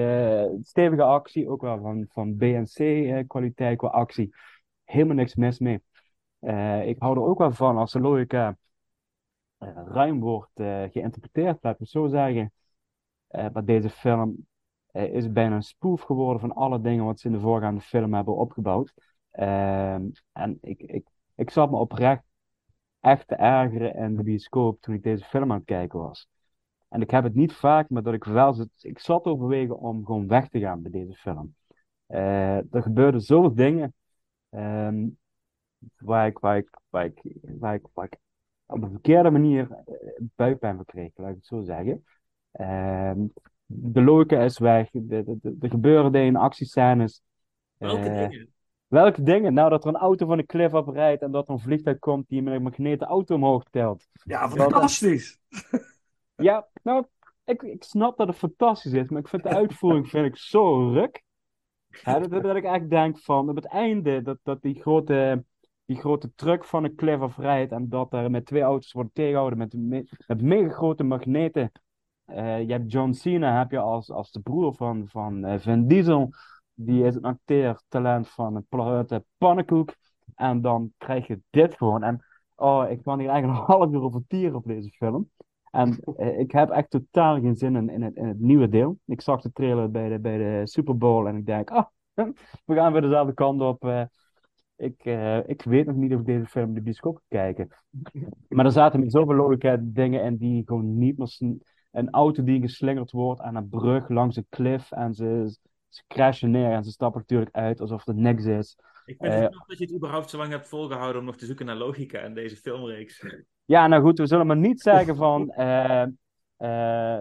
eh, 0.52 0.60
stevige 0.62 1.04
actie, 1.04 1.50
ook 1.50 1.62
wel 1.62 1.80
van, 1.82 2.06
van 2.10 2.38
BNC-kwaliteit 2.38 3.78
qua 3.78 3.88
actie. 3.88 4.36
Helemaal 4.84 5.16
niks 5.16 5.36
mis 5.36 5.60
mee. 5.60 5.82
Eh, 6.40 6.88
ik 6.88 7.00
hou 7.00 7.16
er 7.16 7.24
ook 7.24 7.38
wel 7.38 7.52
van 7.52 7.78
als 7.78 7.92
de 7.92 8.00
logica 8.00 8.58
eh, 9.58 9.70
ruim 9.86 10.20
wordt 10.20 10.60
eh, 10.60 10.84
geïnterpreteerd, 10.92 11.64
ik 11.64 11.76
het 11.78 11.90
zo 11.90 12.08
zeggen. 12.08 12.52
Eh, 13.28 13.50
maar 13.54 13.66
deze 13.66 13.90
film 13.90 14.48
eh, 14.92 15.14
is 15.14 15.32
bijna 15.32 15.56
een 15.56 15.64
spoof 15.64 16.02
geworden 16.02 16.40
van 16.40 16.54
alle 16.54 16.82
dingen 16.82 17.06
wat 17.06 17.20
ze 17.20 17.28
in 17.28 17.34
de 17.34 17.40
voorgaande 17.40 17.82
film 17.82 18.14
hebben 18.14 18.36
opgebouwd. 18.36 18.94
Ehm, 19.32 20.10
en 20.32 20.58
ik, 20.62 20.80
ik, 20.80 21.08
ik 21.36 21.50
zat 21.50 21.72
me 21.72 21.78
oprecht 21.78 22.24
echt 23.00 23.28
te 23.28 23.36
ergeren 23.36 23.96
in 23.96 24.16
de 24.16 24.24
bioscoop 24.24 24.82
toen 24.82 24.94
ik 24.96 25.04
deze 25.04 25.26
film 25.26 25.52
aan 25.52 25.58
het 25.58 25.66
kijken 25.66 26.00
was. 26.00 26.28
En 26.94 27.02
ik 27.02 27.10
heb 27.12 27.24
het 27.24 27.36
niet 27.36 27.54
vaak, 27.54 27.90
maar 27.90 28.04
dat 28.04 28.14
ik 28.14 28.24
wel 28.24 28.54
zit. 28.54 28.70
Ik 28.82 29.00
zat 29.00 29.26
overwegen 29.26 29.78
om 29.80 30.06
gewoon 30.06 30.28
weg 30.28 30.50
te 30.50 30.60
gaan 30.60 30.82
bij 30.82 30.92
deze 30.92 31.14
film. 31.14 31.56
Eh, 32.06 32.58
er 32.74 32.82
gebeurden 32.82 33.22
zoveel 33.22 33.54
dingen 33.56 33.94
ehm, 34.50 35.08
waar, 35.98 36.28
ik, 36.28 36.40
waar, 36.40 36.58
ik, 36.58 36.70
waar, 36.90 37.06
ik, 37.06 37.22
waar, 37.60 37.74
ik, 37.74 37.82
waar 37.94 38.06
ik 38.06 38.18
op 38.66 38.82
een 38.82 38.92
verkeerde 38.92 39.30
manier 39.30 39.72
eh, 39.72 39.96
buikpijn 40.36 40.76
van 40.76 40.86
kreeg, 40.86 41.12
laat 41.16 41.30
ik 41.30 41.36
het 41.36 41.46
zo 41.46 41.62
zeggen. 41.62 42.04
Ehm, 42.52 43.26
de 43.66 44.02
logica 44.02 44.40
is 44.40 44.60
weg, 44.60 44.90
de- 44.92 45.06
de- 45.06 45.38
de- 45.42 45.56
er 45.60 45.70
gebeuren 45.70 46.12
dingen, 46.12 46.36
actiescènes. 46.36 47.22
Welke 47.78 48.10
Eh, 48.10 48.30
dingen? 48.30 48.54
Welke 48.88 49.24
dingen? 49.24 49.54
Nou, 49.54 49.70
dat 49.70 49.84
er 49.84 49.90
een 49.90 49.96
auto 49.96 50.26
van 50.26 50.38
de 50.38 50.46
cliff 50.46 50.74
afrijdt 50.74 51.22
en 51.22 51.32
dat 51.32 51.48
er 51.48 51.54
een 51.54 51.60
vliegtuig 51.60 52.00
komt 52.00 52.28
die 52.28 52.42
met 52.42 52.54
een 52.54 52.62
magneten 52.64 53.08
auto 53.08 53.36
omhoog 53.36 53.64
telt. 53.70 54.08
Ja, 54.24 54.48
Dat- 54.48 54.58
fantastisch. 54.58 55.40
Ja, 56.36 56.68
nou, 56.84 57.06
ik, 57.44 57.62
ik 57.62 57.84
snap 57.84 58.18
dat 58.18 58.28
het 58.28 58.38
fantastisch 58.38 58.92
is, 58.94 59.10
maar 59.10 59.20
ik 59.22 59.28
vind 59.28 59.44
de 59.44 59.50
uitvoering 59.50 60.10
vind 60.10 60.26
ik 60.26 60.38
zo 60.38 60.90
ruk. 60.92 61.24
Dat, 62.04 62.30
dat 62.44 62.56
ik 62.56 62.64
echt 62.64 62.90
denk 62.90 63.20
van, 63.20 63.50
op 63.50 63.56
het 63.56 63.66
einde, 63.66 64.22
dat, 64.22 64.38
dat 64.44 64.62
die 64.62 64.82
grote, 64.82 65.46
die 65.86 65.98
grote 65.98 66.34
truck 66.36 66.64
van 66.66 66.84
een 66.84 66.96
cliff 66.96 67.22
afrijdt 67.22 67.72
en 67.72 67.90
dat 67.90 68.14
er 68.14 68.32
met 68.32 68.46
twee 68.46 68.62
auto's 68.62 68.92
worden 68.92 69.14
tegengehouden 69.14 69.58
met, 69.60 69.74
me- 69.74 70.08
met 70.28 70.42
mega 70.42 70.70
grote 70.74 71.04
magneten. 71.04 71.72
Eh, 72.26 72.62
je 72.62 72.72
hebt 72.72 72.92
John 72.92 73.12
Cena 73.12 73.58
heb 73.58 73.72
je 73.72 73.80
als, 73.80 74.12
als 74.12 74.32
de 74.32 74.40
broer 74.40 74.74
van, 74.76 75.08
van 75.08 75.46
eh, 75.46 75.60
Vin 75.60 75.88
Diesel. 75.88 76.30
Die 76.74 77.04
is 77.06 77.16
een 77.16 77.24
acteertalent 77.24 78.30
van 78.30 78.56
een 78.56 78.66
platte 78.70 79.26
pannenkoek. 79.38 79.96
En 80.36 80.62
dan 80.62 80.94
krijg 80.98 81.28
je 81.28 81.42
dit 81.50 81.78
gewoon. 81.78 82.04
En 82.04 82.26
oh, 82.56 82.90
ik 82.90 83.04
kan 83.04 83.20
hier 83.20 83.30
eigenlijk 83.30 83.60
een 83.60 83.66
half 83.76 83.92
uur 83.92 84.02
over 84.02 84.24
tieren 84.28 84.56
op 84.56 84.66
deze 84.66 84.90
film. 84.90 85.30
En 85.74 86.00
eh, 86.18 86.40
ik 86.40 86.52
heb 86.52 86.70
echt 86.70 86.90
totaal 86.90 87.40
geen 87.40 87.56
zin 87.56 87.76
in, 87.76 87.90
in, 87.90 88.02
het, 88.02 88.16
in 88.16 88.26
het 88.26 88.40
nieuwe 88.40 88.70
deel. 88.70 89.00
Ik 89.06 89.22
zag 89.22 89.42
de 89.42 89.52
trailer 89.52 89.92
bij 89.92 90.10
de, 90.10 90.20
bij 90.20 90.38
de 90.38 90.62
Super 90.64 90.98
Bowl 90.98 91.28
en 91.28 91.36
ik 91.36 91.46
denk, 91.46 91.70
ah, 91.70 91.86
we 92.66 92.76
gaan 92.76 92.92
weer 92.92 93.02
dezelfde 93.02 93.34
kant 93.34 93.62
op. 93.62 93.86
eh. 93.86 94.04
ik, 94.76 95.06
eh, 95.06 95.50
ik 95.50 95.62
weet 95.62 95.86
nog 95.86 95.96
niet 95.96 96.14
of 96.14 96.20
ik 96.20 96.26
deze 96.26 96.46
film 96.46 96.68
in 96.68 96.74
de 96.74 96.82
bioscoop 96.82 97.16
ga 97.16 97.24
kijken. 97.28 97.68
Maar 98.48 98.66
er 98.66 98.72
zaten 98.72 99.00
met 99.00 99.12
zoveel 99.12 99.36
logica 99.36 99.78
dingen 99.82 100.24
in 100.24 100.38
die 100.38 100.64
gewoon 100.66 100.98
niet 100.98 101.18
meer... 101.18 101.58
Een 101.92 102.10
auto 102.10 102.44
die 102.44 102.62
geslingerd 102.62 103.12
wordt 103.12 103.42
aan 103.42 103.56
een 103.56 103.70
brug 103.70 104.10
langs 104.10 104.36
een 104.36 104.46
cliff 104.50 104.92
en 104.92 105.14
ze, 105.14 105.58
ze 105.90 106.04
crashen 106.08 106.52
neer 106.52 106.72
en 106.72 106.84
ze 106.84 106.92
stappen 106.92 107.20
natuurlijk 107.20 107.56
uit 107.56 107.82
alsof 107.82 108.08
er 108.08 108.16
niks 108.16 108.46
is. 108.46 108.78
Ik 109.06 109.16
vind 109.20 109.34
het 109.34 109.50
knap 109.50 109.68
dat 109.68 109.78
je 109.78 109.86
het 109.86 109.94
überhaupt 109.94 110.30
zo 110.30 110.38
lang 110.38 110.52
hebt 110.52 110.68
volgehouden 110.68 111.20
om 111.20 111.28
nog 111.28 111.38
te 111.38 111.46
zoeken 111.46 111.66
naar 111.66 111.76
logica 111.76 112.20
in 112.20 112.34
deze 112.34 112.56
filmreeks. 112.56 113.26
Ja, 113.66 113.88
nou 113.88 114.04
goed, 114.04 114.18
we 114.18 114.28
zullen 114.28 114.48
maar 114.48 114.58
niet 114.58 114.82
zeggen 114.82 115.16
van 115.16 115.50
eh, 115.52 116.02
eh, 116.02 116.10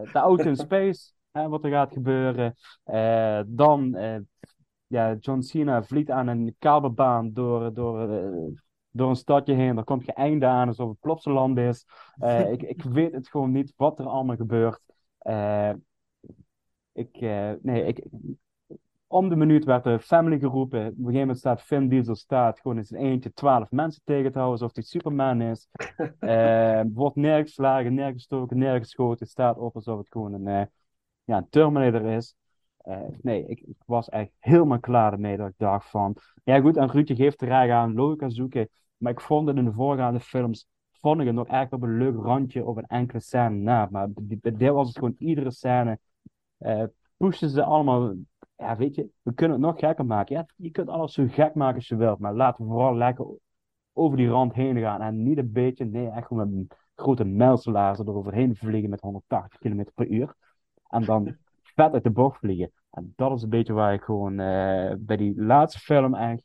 de 0.02 0.18
auto 0.18 0.44
in 0.44 0.56
space, 0.56 1.12
wat 1.32 1.64
er 1.64 1.70
gaat 1.70 1.92
gebeuren. 1.92 2.54
Eh, 2.84 3.40
dan, 3.46 3.96
ja, 4.86 5.14
John 5.14 5.40
Cena 5.40 5.82
vliegt 5.82 6.10
aan 6.10 6.26
een 6.26 6.54
kabelbaan 6.58 7.32
door, 7.32 7.74
door, 7.74 8.08
door 8.90 9.08
een 9.08 9.16
stadje 9.16 9.54
heen. 9.54 9.76
Er 9.76 9.84
komt 9.84 10.04
geen 10.04 10.14
einde 10.14 10.46
aan, 10.46 10.68
alsof 10.68 10.88
het 10.88 11.00
Plopsaland 11.00 11.58
is. 11.58 11.86
Ik, 12.50 12.62
ik 12.62 12.82
weet 12.82 13.12
het 13.12 13.28
gewoon 13.28 13.52
niet 13.52 13.72
wat 13.76 13.98
er 13.98 14.06
allemaal 14.06 14.36
gebeurt. 14.36 14.80
Ik, 16.92 17.20
nee, 17.62 17.84
ik, 17.84 18.04
om 19.12 19.28
de 19.28 19.36
minuut 19.36 19.64
werd 19.64 19.84
de 19.84 19.98
family 20.00 20.38
geroepen. 20.38 20.80
Op 20.80 20.86
een 20.86 20.94
gegeven 20.96 21.18
moment 21.20 21.38
staat 21.38 21.62
Vin 21.62 21.88
Diesel 21.88 22.14
staat 22.14 22.60
gewoon 22.60 22.76
in 22.76 22.84
zijn 22.84 23.02
eentje 23.02 23.32
twaalf 23.32 23.70
mensen 23.70 24.02
tegen 24.04 24.32
te 24.32 24.38
houden, 24.38 24.60
alsof 24.60 24.74
hij 24.74 24.84
Superman 24.84 25.40
is. 25.40 25.68
Eh, 26.18 26.80
wordt 26.92 27.16
nergens 27.16 27.48
geslagen, 27.48 27.94
nergens 27.94 28.16
gestoken, 28.16 28.58
nergens 28.58 28.84
geschoten. 28.84 29.26
Staat 29.26 29.58
op 29.58 29.74
alsof 29.74 29.98
het 29.98 30.08
gewoon 30.10 30.32
een, 30.32 30.46
eh, 30.46 30.66
ja, 31.24 31.36
een 31.36 31.48
Terminator 31.48 32.04
is. 32.04 32.34
Eh, 32.76 33.00
nee, 33.22 33.46
ik, 33.46 33.60
ik 33.60 33.76
was 33.86 34.08
echt 34.08 34.30
helemaal 34.38 34.80
klaar 34.80 35.12
ermee 35.12 35.36
dat 35.36 35.48
ik 35.48 35.54
dacht 35.56 35.90
van... 35.90 36.16
Ja 36.44 36.60
goed, 36.60 36.76
en 36.76 36.90
Ruudje 36.90 37.14
geeft 37.14 37.42
raar 37.42 37.72
aan 37.72 37.94
logica 37.94 38.28
zoeken. 38.28 38.68
Maar 38.96 39.12
ik 39.12 39.20
vond 39.20 39.48
het 39.48 39.56
in 39.56 39.64
de 39.64 39.72
voorgaande 39.72 40.20
films... 40.20 40.66
Vond 40.92 41.20
ik 41.20 41.26
het 41.26 41.34
nog 41.34 41.48
echt 41.48 41.72
op 41.72 41.82
een 41.82 41.98
leuk 41.98 42.16
randje 42.16 42.64
op 42.64 42.76
een 42.76 42.86
enkele 42.86 43.20
scène 43.20 43.56
na. 43.56 43.88
Maar 43.90 44.08
dit 44.14 44.58
was 44.58 44.88
het 44.88 44.98
gewoon 44.98 45.14
iedere 45.18 45.50
scène... 45.50 45.98
eh 46.58 46.84
pushen 47.16 47.48
ze 47.48 47.62
allemaal... 47.62 48.14
Ja, 48.62 48.76
weet 48.76 48.94
je, 48.94 49.10
we 49.22 49.34
kunnen 49.34 49.56
het 49.56 49.66
nog 49.66 49.78
gekker 49.78 50.06
maken. 50.06 50.36
Ja, 50.36 50.46
je 50.56 50.70
kunt 50.70 50.88
alles 50.88 51.12
zo 51.12 51.26
gek 51.28 51.54
maken 51.54 51.74
als 51.76 51.88
je 51.88 51.96
wilt. 51.96 52.18
Maar 52.18 52.34
laten 52.34 52.64
we 52.64 52.70
vooral 52.70 52.96
lekker 52.96 53.26
over 53.92 54.16
die 54.16 54.28
rand 54.28 54.52
heen 54.54 54.78
gaan. 54.78 55.00
En 55.00 55.22
niet 55.22 55.38
een 55.38 55.52
beetje, 55.52 55.84
nee, 55.84 56.08
echt 56.08 56.26
gewoon 56.26 56.48
met 56.50 56.58
een 56.58 56.68
grote 56.94 57.24
mijlslazer 57.24 58.08
eroverheen 58.08 58.56
vliegen 58.56 58.90
met 58.90 59.00
180 59.00 59.58
km 59.60 59.84
per 59.94 60.06
uur. 60.08 60.34
En 60.88 61.04
dan 61.04 61.36
vet 61.74 61.92
uit 61.92 62.02
de 62.04 62.10
bocht 62.10 62.38
vliegen. 62.38 62.72
En 62.90 63.12
dat 63.16 63.36
is 63.36 63.42
een 63.42 63.48
beetje 63.48 63.72
waar 63.72 63.94
ik 63.94 64.02
gewoon 64.02 64.38
eh, 64.40 64.94
bij 64.98 65.16
die 65.16 65.42
laatste 65.42 65.78
film 65.78 66.14
echt. 66.14 66.44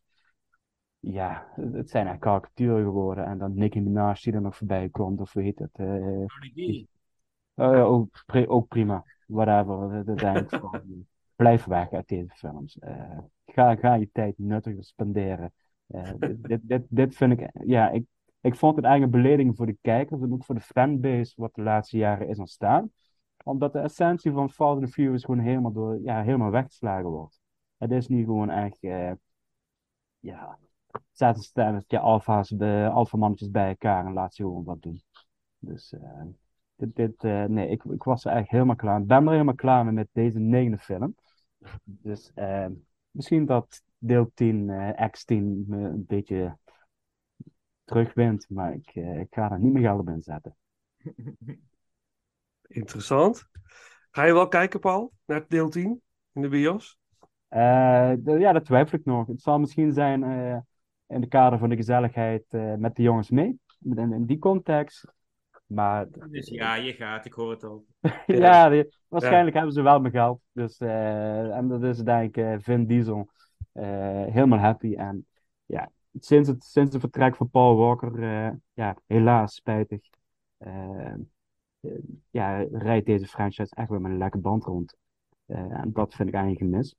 Ja, 0.99 1.47
het 1.55 1.89
zijn 1.89 2.07
echt 2.07 2.19
karikaturen 2.19 2.83
geworden. 2.83 3.25
En 3.25 3.37
dan 3.37 3.53
Nicki 3.53 3.81
Minaj 3.81 4.13
die 4.21 4.33
er 4.33 4.41
nog 4.41 4.55
voorbij 4.57 4.89
komt, 4.89 5.21
of 5.21 5.33
hoe 5.33 5.43
heet 5.43 5.59
het? 5.59 5.69
eh, 5.73 6.25
B. 6.55 6.87
Oh 7.55 7.73
ja, 7.75 7.81
ook, 7.81 8.23
ook 8.47 8.67
prima. 8.67 9.05
Whatever. 9.25 10.05
Dat- 10.05 10.19
dat 10.19 10.53
van, 10.59 11.07
Blijf 11.37 11.65
weg 11.65 11.91
uit 11.91 12.07
deze 12.07 12.29
films. 12.35 12.79
Eh, 12.79 13.17
ga, 13.45 13.75
ga 13.75 13.93
je 13.93 14.09
tijd 14.11 14.37
nuttiger 14.37 14.83
spenderen. 14.83 15.53
Eh, 15.87 16.11
dit, 16.41 16.59
dit, 16.61 16.85
dit, 16.89 17.15
vind 17.15 17.39
ik, 17.39 17.49
ja, 17.65 17.89
ik, 17.89 18.05
ik 18.41 18.55
vond 18.55 18.75
het 18.75 18.85
eigenlijk 18.85 19.15
een 19.15 19.21
belediging 19.21 19.55
voor 19.55 19.65
de 19.65 19.77
kijkers 19.81 20.21
en 20.21 20.33
ook 20.33 20.45
voor 20.45 20.55
de 20.55 20.61
fanbase 20.61 21.33
wat 21.35 21.55
de 21.55 21.61
laatste 21.61 21.97
jaren 21.97 22.27
is 22.27 22.39
ontstaan. 22.39 22.91
Omdat 23.43 23.73
de 23.73 23.79
essentie 23.79 24.31
van 24.31 24.49
Fast 24.49 24.81
and 24.81 24.89
Furious 24.89 25.23
gewoon 25.23 25.39
helemaal, 25.39 25.71
door, 25.71 25.99
ja, 26.01 26.23
helemaal 26.23 26.51
weggeslagen 26.51 27.09
wordt. 27.09 27.39
Het 27.77 27.91
is 27.91 28.07
nu 28.07 28.23
gewoon 28.23 28.49
echt, 28.49 28.83
eh, 28.83 29.11
ja, 30.19 30.57
zet 31.11 31.35
een 31.35 31.41
stelletje 31.41 31.99
alfa's, 31.99 32.49
de 32.49 32.89
alfamannetjes 32.93 33.51
bij 33.51 33.69
elkaar 33.69 34.05
en 34.05 34.13
laat 34.13 34.33
ze 34.33 34.43
gewoon 34.43 34.63
wat 34.63 34.81
doen. 34.81 35.01
Dus 35.59 35.93
dit, 36.75 36.95
dit, 36.95 37.21
nee, 37.49 37.69
ik, 37.69 37.83
ik 37.83 38.03
was 38.03 38.25
er 38.25 38.31
echt 38.31 38.49
helemaal 38.49 38.75
klaar. 38.75 38.99
Ik 39.01 39.07
ben 39.07 39.25
er 39.25 39.31
helemaal 39.31 39.55
klaar 39.55 39.83
mee 39.85 39.93
met 39.93 40.07
deze 40.11 40.39
negende 40.39 40.77
film. 40.77 41.15
Dus 41.83 42.31
eh, 42.35 42.67
misschien 43.11 43.45
dat 43.45 43.83
deel 43.97 44.31
10, 44.33 44.69
eh, 44.69 45.09
X10, 45.09 45.43
me 45.67 45.77
een 45.77 46.05
beetje 46.05 46.57
terugwint, 47.87 48.49
maar 48.49 48.73
ik, 48.73 48.91
eh, 48.93 49.19
ik 49.19 49.27
ga 49.29 49.51
er 49.51 49.59
niet 49.59 49.73
meer 49.73 49.81
geld 49.81 49.99
op 49.99 50.09
inzetten. 50.09 50.55
Interessant. 52.67 53.49
Ga 54.11 54.23
je 54.23 54.33
wel 54.33 54.47
kijken, 54.47 54.79
Paul, 54.79 55.13
naar 55.25 55.45
deel 55.47 55.69
10 55.69 56.01
in 56.33 56.41
de 56.41 56.49
bios? 56.49 56.99
Eh, 57.47 58.13
ja, 58.23 58.51
dat 58.51 58.65
twijfel 58.65 58.97
ik 58.97 59.05
nog. 59.05 59.27
Het 59.27 59.41
zal 59.41 59.59
misschien 59.59 59.93
zijn 59.93 60.23
eh, 60.23 60.57
in 61.07 61.21
de 61.21 61.27
kader 61.27 61.59
van 61.59 61.69
de 61.69 61.75
gezelligheid 61.75 62.45
met 62.77 62.95
de 62.95 63.01
jongens 63.01 63.29
mee, 63.29 63.59
in, 63.79 64.13
in 64.13 64.25
die 64.25 64.39
context. 64.39 65.15
Maar 65.67 66.05
Dus 66.29 66.47
ja, 66.49 66.75
je 66.75 66.93
gaat, 66.93 67.25
ik 67.25 67.33
hoor 67.33 67.51
het 67.51 67.63
al. 67.63 67.85
ja, 68.25 68.69
die- 68.69 68.95
waarschijnlijk 69.07 69.55
hebben 69.55 69.73
ze 69.73 69.81
wel 69.81 69.99
mijn 69.99 70.13
geld. 70.13 70.41
Dus, 70.51 70.77
eh, 70.77 71.55
en 71.57 71.67
dat 71.67 71.83
is 71.83 71.97
denk 71.97 72.37
ik 72.37 72.43
eh, 72.43 72.55
Vin 72.59 72.85
Diesel 72.85 73.29
eh, 73.71 73.83
helemaal 74.25 74.59
happy. 74.59 74.95
En 74.95 75.25
ja, 75.65 75.91
sinds 76.19 76.49
het, 76.49 76.63
sinds 76.63 76.91
het 76.91 77.01
vertrek 77.01 77.35
van 77.35 77.49
Paul 77.49 77.75
Walker, 77.75 78.23
eh, 78.23 78.51
ja, 78.73 78.95
helaas 79.05 79.55
spijtig, 79.55 79.99
ja, 82.31 82.65
rijdt 82.71 83.05
deze 83.05 83.27
franchise 83.27 83.75
echt 83.75 83.89
weer 83.89 84.01
met 84.01 84.11
een 84.11 84.17
lekker 84.17 84.41
band 84.41 84.63
rond. 84.63 84.95
Eh, 85.45 85.57
en 85.57 85.91
dat 85.93 86.13
vind 86.15 86.29
ik 86.29 86.35
eigenlijk 86.35 86.63
een 86.63 86.77
mis. 86.77 86.95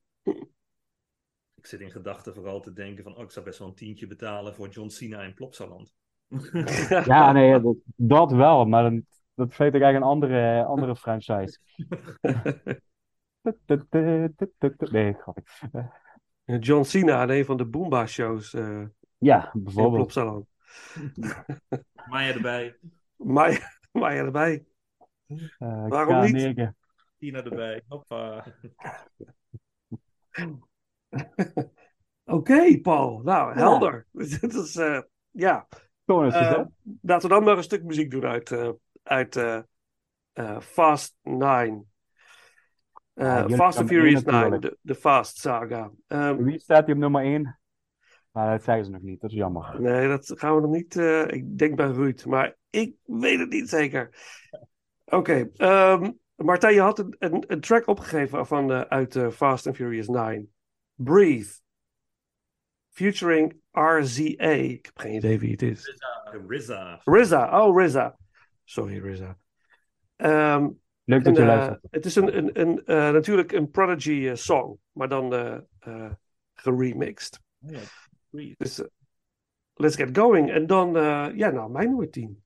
Ik 1.55 1.67
zit 1.67 1.81
in 1.81 1.91
gedachten 1.91 2.35
vooral 2.35 2.61
te 2.61 2.73
denken 2.73 3.05
van, 3.05 3.17
oh, 3.17 3.23
ik 3.23 3.31
zou 3.31 3.45
best 3.45 3.59
wel 3.59 3.69
een 3.69 3.75
tientje 3.75 4.07
betalen 4.07 4.55
voor 4.55 4.69
John 4.69 4.89
Cena 4.89 5.23
in 5.23 5.35
Plopsaland. 5.35 5.95
Ja, 7.05 7.33
nee, 7.33 7.61
dat, 7.61 7.77
dat 7.97 8.33
wel, 8.33 8.65
maar 8.65 8.83
dan, 8.83 9.05
dat 9.35 9.57
weet 9.57 9.75
ik 9.75 9.83
eigenlijk 9.83 10.05
een 10.05 10.11
andere, 10.11 10.65
andere 10.65 10.97
franchise. 10.97 11.59
Nee, 14.91 15.13
grappig. 15.13 15.45
John 16.45 16.83
Cena 16.83 17.21
aan 17.21 17.31
een 17.31 17.45
van 17.45 17.57
de 17.57 17.65
Boomba-shows 17.65 18.55
eh 18.55 18.85
Ja, 19.19 19.51
in 19.55 19.63
bijvoorbeeld. 19.63 19.95
Plopsaland. 19.95 20.47
Maya 22.11 22.33
erbij, 22.35 22.77
Maya, 23.17 23.59
Maya 23.93 24.25
erbij. 24.25 24.65
Eh, 25.59 25.89
Waarom 25.89 26.33
niet? 26.33 26.55
K9. 26.55 26.63
Tina 27.19 27.43
erbij. 27.43 27.83
Hoppa. 27.89 28.45
Oké, 32.25 32.81
Paul. 32.81 33.21
Nou, 33.25 33.55
helder. 33.55 34.07
Dit 34.13 34.55
is, 34.55 34.77
eh, 34.77 35.01
ja. 35.31 35.69
Eh, 36.09 36.65
laten 37.03 37.29
we 37.29 37.35
dan 37.35 37.45
maar 37.45 37.57
een 37.57 37.63
stuk 37.63 37.85
muziek 37.85 38.11
doen 38.11 38.25
uit, 38.25 38.51
eh, 38.53 38.71
uit 39.03 39.37
eh, 39.37 40.61
Fast 40.61 41.17
9. 41.23 41.91
Eh, 43.15 43.27
Ja, 43.27 43.41
jullie 43.41 43.57
Fast 43.57 43.79
and 43.79 43.89
Furious 43.89 44.25
één 44.25 44.35
9, 44.35 44.51
natuurlijk. 44.51 44.63
de, 44.63 44.79
de 44.81 44.95
Fast 44.95 45.37
saga. 45.39 45.91
Ehm, 46.07 46.43
Wie 46.43 46.59
staat 46.59 46.87
hier 46.87 46.95
op 46.95 47.01
nummer 47.01 47.23
1? 47.23 47.59
Maar 48.31 48.51
dat 48.51 48.63
zeggen 48.65 48.85
ze 48.85 48.91
nog 48.91 49.03
niet, 49.03 49.21
dat 49.21 49.31
is 49.31 49.37
jammer. 49.37 49.81
nee, 49.81 50.09
dat 50.09 50.33
gaan 50.35 50.55
we 50.55 50.61
nog 50.61 50.71
niet. 50.71 50.97
ik 51.35 51.59
denk 51.59 51.77
bij 51.77 51.87
Ruud, 51.91 52.25
maar 52.25 52.57
ik 52.71 52.95
weet 53.05 53.39
het 53.39 53.49
niet 53.49 53.69
zeker. 53.69 54.11
Oké, 55.05 55.51
ehm, 55.57 56.11
Martijn, 56.35 56.75
je 56.75 56.81
had 56.81 56.99
een, 56.99 57.17
een, 57.19 57.45
een 57.47 57.61
track 57.61 57.87
opgegeven 57.87 58.47
van, 58.47 58.73
uit 58.73 59.19
Fast 59.33 59.67
and 59.67 59.77
Furious 59.77 60.09
9. 60.09 60.53
Breathe. 60.95 61.51
Featuring 62.91 63.61
RZA. 63.79 64.43
Ik 64.51 64.87
heb 64.87 64.99
geen 64.99 65.15
idee 65.15 65.39
wie 65.39 65.51
het 65.51 65.63
is. 65.63 65.97
RZA. 66.49 67.01
RZA, 67.05 67.67
oh 67.67 67.83
RZA. 67.85 68.17
Sorry 68.65 69.13
RZA. 69.13 69.39
Ehm, 70.17 70.69
Leuk 71.05 71.25
dat 71.25 71.37
en, 71.37 71.45
je 71.45 71.51
eh, 71.51 71.57
luistert. 71.57 71.81
het 71.91 72.05
is 72.05 72.17
een, 72.17 72.37
een, 72.37 72.61
een, 72.61 72.85
eh, 72.85 73.11
natuurlijk 73.11 73.53
een 73.53 73.71
Prodigy 73.71 74.29
eh, 74.29 74.35
song, 74.35 74.79
maar 74.93 75.09
dan 75.09 75.35
eh 75.35 75.57
eh, 75.89 76.11
geremixed. 76.55 77.41
Oh 77.63 77.71
ja. 77.71 78.55
Dus 78.59 78.83
let's 79.75 79.97
get 79.97 80.19
going. 80.19 80.51
En 80.51 80.67
dan, 80.67 80.97
eh, 80.97 81.29
ja, 81.35 81.51
nou, 81.51 81.71
mijn 81.71 81.89
nummer 81.89 82.11
10. 82.11 82.43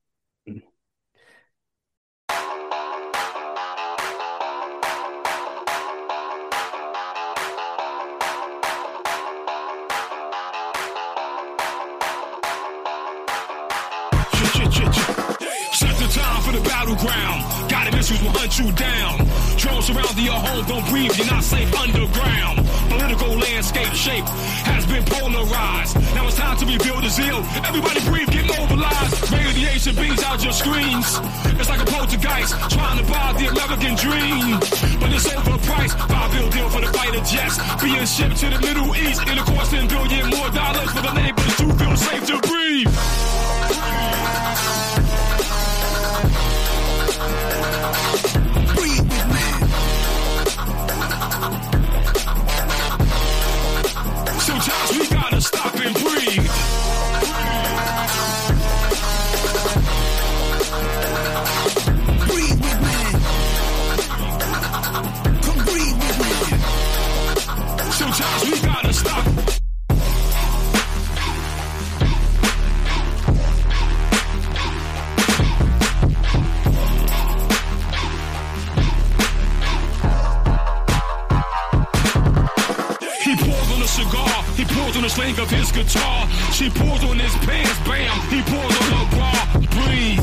Missiles 18.52 18.58
you 18.58 18.72
down. 18.76 19.18
Drones 19.56 19.86
surrounding 19.86 20.24
your 20.24 20.34
home, 20.34 20.64
don't 20.66 20.86
breathe, 20.88 21.16
you're 21.16 21.26
not 21.26 21.42
safe 21.42 21.72
underground. 21.74 22.66
Political 22.88 23.38
landscape 23.38 23.92
shape 23.94 24.24
has 24.68 24.86
been 24.86 25.04
polarized. 25.04 25.96
Now 26.14 26.26
it's 26.26 26.36
time 26.36 26.56
to 26.58 26.66
rebuild 26.66 27.02
the 27.04 27.10
zeal. 27.10 27.38
Everybody 27.64 28.00
breathe, 28.04 28.28
get 28.30 28.46
mobilized. 28.46 29.32
Radiation 29.32 29.94
beams 29.96 30.22
out 30.22 30.42
your 30.42 30.52
screens. 30.52 31.20
It's 31.58 31.68
like 31.68 31.80
a 31.80 31.86
poltergeist 31.86 32.54
trying 32.70 32.98
to 32.98 33.04
buy 33.10 33.32
the 33.38 33.48
American 33.48 33.94
dream. 33.96 34.58
But 35.00 35.12
it's 35.12 35.28
overpriced. 35.28 35.96
Five 36.08 36.32
bill 36.32 36.50
deal 36.50 36.68
for 36.70 36.80
the 36.80 36.92
fighter 36.92 37.22
jets. 37.24 37.56
Being 37.82 38.06
shipped 38.06 38.36
to 38.38 38.50
the 38.50 38.60
Middle 38.60 38.94
East. 38.96 39.22
It'll 39.22 39.44
cost 39.44 39.70
10 39.70 39.88
billion 39.88 40.30
more 40.30 40.50
dollars 40.50 40.90
for 40.92 41.02
the 41.02 41.12
neighbors 41.14 41.56
to 41.56 41.64
feel 41.74 41.96
safe 41.96 42.26
to. 42.26 42.40
Breathe 42.48 43.51
and 55.84 55.94
breathe. 55.94 56.48
Breathe 62.28 62.60
with 62.62 62.80
me. 62.86 62.98
Come 65.42 65.60
breathe 65.64 65.98
with 66.02 66.18
me. 66.22 66.32
Sometimes 67.90 68.42
we 68.44 68.56
gotta 68.60 68.92
stop. 68.92 69.26
He 83.24 83.36
pulls 83.36 83.70
on 83.72 83.82
a 83.82 83.86
cigar, 83.86 84.31
he 84.62 84.74
pulls 84.74 84.96
on 84.96 85.02
the 85.02 85.10
string 85.10 85.36
of 85.38 85.50
his 85.50 85.72
guitar. 85.72 86.28
She 86.52 86.70
pulls 86.70 87.02
on 87.02 87.18
his 87.18 87.34
pants, 87.42 87.78
bam, 87.82 88.14
he 88.30 88.40
pulls 88.46 88.74
on 88.78 88.88
her 88.94 89.06
bra. 89.10 89.34
Breathe. 89.74 90.22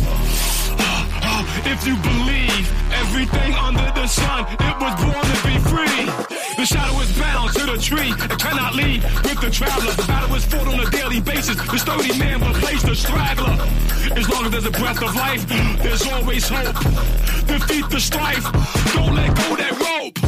Uh, 0.79 1.03
uh, 1.27 1.43
if 1.67 1.85
you 1.85 1.95
believe 1.99 2.63
everything 3.03 3.53
under 3.55 3.91
the 3.99 4.07
sun, 4.07 4.47
it 4.47 4.75
was 4.79 4.95
born 5.03 5.25
to 5.27 5.37
be 5.43 5.55
free. 5.67 5.99
The 6.55 6.65
shadow 6.65 6.99
is 7.01 7.11
bound 7.19 7.53
to 7.53 7.65
the 7.65 7.77
tree 7.77 8.11
and 8.11 8.31
cannot 8.39 8.75
leave 8.75 9.03
with 9.23 9.41
the 9.41 9.49
traveler. 9.49 9.91
The 9.93 10.07
battle 10.07 10.35
is 10.35 10.45
fought 10.45 10.67
on 10.67 10.79
a 10.79 10.89
daily 10.89 11.19
basis. 11.19 11.55
The 11.55 11.77
sturdy 11.77 12.17
man 12.17 12.39
will 12.39 12.53
place 12.53 12.83
the 12.83 12.95
straggler. 12.95 13.57
As 14.15 14.29
long 14.29 14.45
as 14.45 14.51
there's 14.51 14.65
a 14.65 14.71
breath 14.71 15.03
of 15.03 15.15
life, 15.15 15.45
there's 15.83 16.05
always 16.07 16.47
hope. 16.47 16.75
Defeat 17.45 17.89
the 17.89 17.99
strife. 17.99 18.43
Don't 18.93 19.15
let 19.15 19.35
go 19.35 19.55
that 19.57 19.75
rope. 19.79 20.18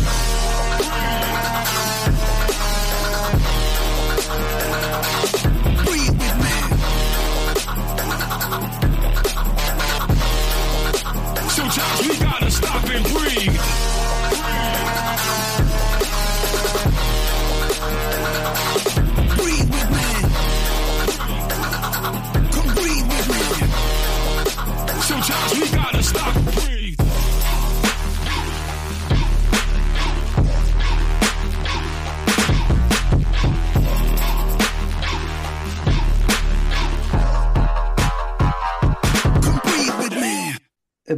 We 11.99 12.17
gotta 12.19 12.51
stop 12.51 12.83
and 12.89 13.03
breathe. 13.05 13.59
Breathe 19.37 19.69
with 19.71 19.89
me. 19.91 20.07
Come 22.51 22.69
breathe 22.75 23.07
with 23.11 23.27
me. 23.29 23.41
Sometimes 25.01 25.51
we 25.59 25.65
gotta 25.77 26.03
stop 26.03 26.70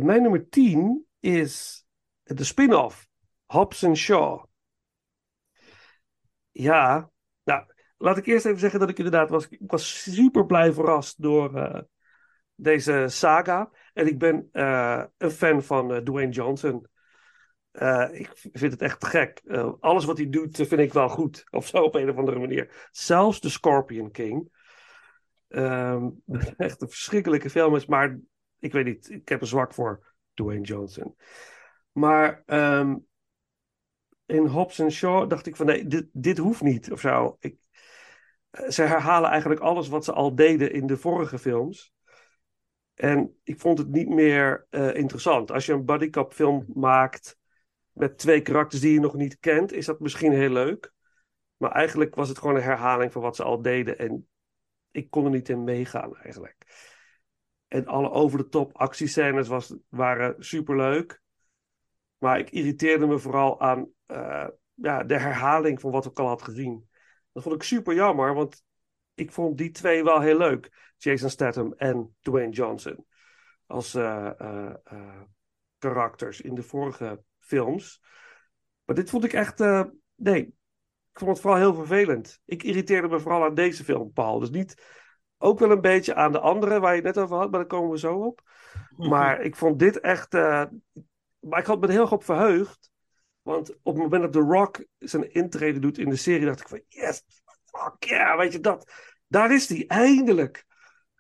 mijn 0.03 0.21
nummer 0.21 0.49
10 0.49 1.05
is 1.19 1.85
de 2.23 2.43
spin-off. 2.43 3.07
Hobbs 3.45 3.85
Shaw. 3.93 4.45
Ja, 6.51 7.11
nou, 7.43 7.65
laat 7.97 8.17
ik 8.17 8.25
eerst 8.25 8.45
even 8.45 8.59
zeggen 8.59 8.79
dat 8.79 8.89
ik 8.89 8.97
inderdaad 8.97 9.29
was, 9.29 9.47
ik 9.47 9.71
was 9.71 10.13
super 10.13 10.45
blij 10.45 10.73
verrast 10.73 11.21
door 11.21 11.55
eh, 11.55 11.81
deze 12.55 13.05
saga. 13.07 13.71
En 13.93 14.07
ik 14.07 14.19
ben 14.19 14.49
eh, 14.51 15.03
een 15.17 15.31
fan 15.31 15.63
van 15.63 15.93
eh, 15.93 16.01
Dwayne 16.01 16.31
Johnson. 16.31 16.87
Ik 18.11 18.29
vind 18.33 18.71
het 18.71 18.81
echt 18.81 19.05
gek. 19.05 19.41
Alles 19.79 20.05
wat 20.05 20.17
hij 20.17 20.29
doet 20.29 20.55
vind 20.55 20.79
ik 20.79 20.93
wel 20.93 21.09
goed. 21.09 21.43
Of 21.49 21.67
zo 21.67 21.77
op 21.77 21.95
een 21.95 22.09
of 22.09 22.17
andere 22.17 22.39
manier. 22.39 22.87
Zelfs 22.91 23.39
de 23.39 23.49
Scorpion 23.49 24.11
King. 24.11 24.51
Ehm, 25.47 26.09
echt 26.57 26.81
een 26.81 26.89
verschrikkelijke 26.89 27.49
film 27.49 27.75
is. 27.75 27.85
Maar 27.85 28.19
ik 28.63 28.71
weet 28.71 28.85
niet. 28.85 29.09
Ik 29.09 29.29
heb 29.29 29.41
een 29.41 29.47
zwak 29.47 29.73
voor 29.73 30.13
Dwayne 30.33 30.61
Johnson. 30.61 31.15
Maar 31.91 32.43
ehm, 32.45 32.95
in 34.25 34.45
Hobbs 34.45 34.81
and 34.81 34.91
Shaw 34.91 35.29
dacht 35.29 35.45
ik 35.45 35.55
van 35.55 35.65
nee, 35.65 35.87
dit, 35.87 36.07
dit 36.11 36.37
hoeft 36.37 36.61
niet 36.61 36.91
of 36.91 36.99
zo. 36.99 37.37
Ik, 37.39 37.57
eh, 38.49 38.69
ze 38.69 38.81
herhalen 38.81 39.29
eigenlijk 39.29 39.61
alles 39.61 39.87
wat 39.87 40.05
ze 40.05 40.13
al 40.13 40.35
deden 40.35 40.71
in 40.71 40.87
de 40.87 40.97
vorige 40.97 41.39
films. 41.39 41.93
En 42.93 43.39
ik 43.43 43.59
vond 43.59 43.77
het 43.77 43.89
niet 43.89 44.09
meer 44.09 44.67
eh, 44.69 44.95
interessant. 44.95 45.51
Als 45.51 45.65
je 45.65 45.73
een 45.73 45.85
bodycop 45.85 46.33
film 46.33 46.65
maakt 46.73 47.37
met 47.91 48.17
twee 48.17 48.41
karakters 48.41 48.81
die 48.81 48.93
je 48.93 48.99
nog 48.99 49.13
niet 49.13 49.39
kent, 49.39 49.71
is 49.71 49.85
dat 49.85 49.99
misschien 49.99 50.31
heel 50.31 50.49
leuk. 50.49 50.93
Maar 51.57 51.71
eigenlijk 51.71 52.15
was 52.15 52.29
het 52.29 52.37
gewoon 52.37 52.55
een 52.55 52.61
herhaling 52.61 53.11
van 53.11 53.21
wat 53.21 53.35
ze 53.35 53.43
al 53.43 53.61
deden. 53.61 53.97
En 53.97 54.27
ik 54.91 55.09
kon 55.09 55.25
er 55.25 55.31
niet 55.31 55.49
in 55.49 55.63
meegaan 55.63 56.15
eigenlijk. 56.15 56.62
En 57.73 57.85
alle 57.85 58.11
over-de-top 58.11 58.77
actiescènes 58.77 59.47
was, 59.47 59.75
waren 59.89 60.43
superleuk. 60.43 61.21
Maar 62.17 62.39
ik 62.39 62.49
irriteerde 62.49 63.05
me 63.05 63.19
vooral 63.19 63.61
aan 63.61 63.89
eh, 64.05 64.47
ja, 64.73 65.03
de 65.03 65.17
herhaling 65.17 65.81
van 65.81 65.91
wat 65.91 66.05
ik 66.05 66.19
al 66.19 66.27
had 66.27 66.41
gezien. 66.41 66.89
Dat 67.31 67.43
vond 67.43 67.55
ik 67.55 67.63
super 67.63 67.93
jammer, 67.93 68.33
want 68.33 68.63
ik 69.13 69.31
vond 69.31 69.57
die 69.57 69.71
twee 69.71 70.03
wel 70.03 70.19
heel 70.21 70.37
leuk. 70.37 70.93
Jason 70.97 71.29
Statham 71.29 71.73
en 71.73 72.15
Dwayne 72.21 72.51
Johnson. 72.51 73.05
als 73.65 73.93
eh, 73.95 74.39
eh, 74.39 75.21
karakters 75.77 76.41
in 76.41 76.55
de 76.55 76.63
vorige 76.63 77.23
films. 77.39 78.01
Maar 78.85 78.95
dit 78.95 79.09
vond 79.09 79.23
ik 79.23 79.33
echt. 79.33 79.59
nee, 80.15 80.41
ik 81.11 81.19
vond 81.19 81.31
het 81.31 81.39
vooral 81.39 81.59
heel 81.59 81.73
vervelend. 81.73 82.41
Ik 82.45 82.63
irriteerde 82.63 83.07
me 83.07 83.19
vooral 83.19 83.43
aan 83.43 83.55
deze 83.55 83.83
film, 83.83 84.11
Paul. 84.11 84.39
Dus 84.39 84.49
niet. 84.49 85.01
Ook 85.43 85.59
wel 85.59 85.71
een 85.71 85.81
beetje 85.81 86.15
aan 86.15 86.31
de 86.31 86.39
andere 86.39 86.79
waar 86.79 86.95
je 86.95 87.01
het 87.01 87.15
net 87.15 87.23
over 87.23 87.37
had, 87.37 87.49
maar 87.51 87.59
daar 87.59 87.69
komen 87.69 87.91
we 87.91 87.99
zo 87.99 88.15
op. 88.15 88.41
Maar 88.95 89.41
ik 89.41 89.55
vond 89.55 89.79
dit 89.79 89.99
echt. 89.99 90.33
eh, 90.33 90.63
maar 91.39 91.59
ik 91.59 91.65
had 91.65 91.79
me 91.79 91.85
er 91.85 91.91
heel 91.91 92.01
erg 92.01 92.11
op 92.11 92.23
verheugd. 92.23 92.91
Want 93.41 93.69
op 93.81 93.93
het 93.93 94.03
moment 94.03 94.21
dat 94.21 94.31
The 94.33 94.39
Rock 94.39 94.85
zijn 94.99 95.33
intrede 95.33 95.79
doet 95.79 95.97
in 95.97 96.09
de 96.09 96.15
serie, 96.15 96.45
dacht 96.45 96.59
ik 96.59 96.67
van 96.67 96.81
yes, 96.87 97.23
fuck 97.65 98.03
yeah, 98.03 98.37
weet 98.37 98.51
je 98.51 98.59
dat. 98.59 98.91
Daar 99.27 99.53
is 99.53 99.69
hij, 99.69 99.85
eindelijk. 99.87 100.65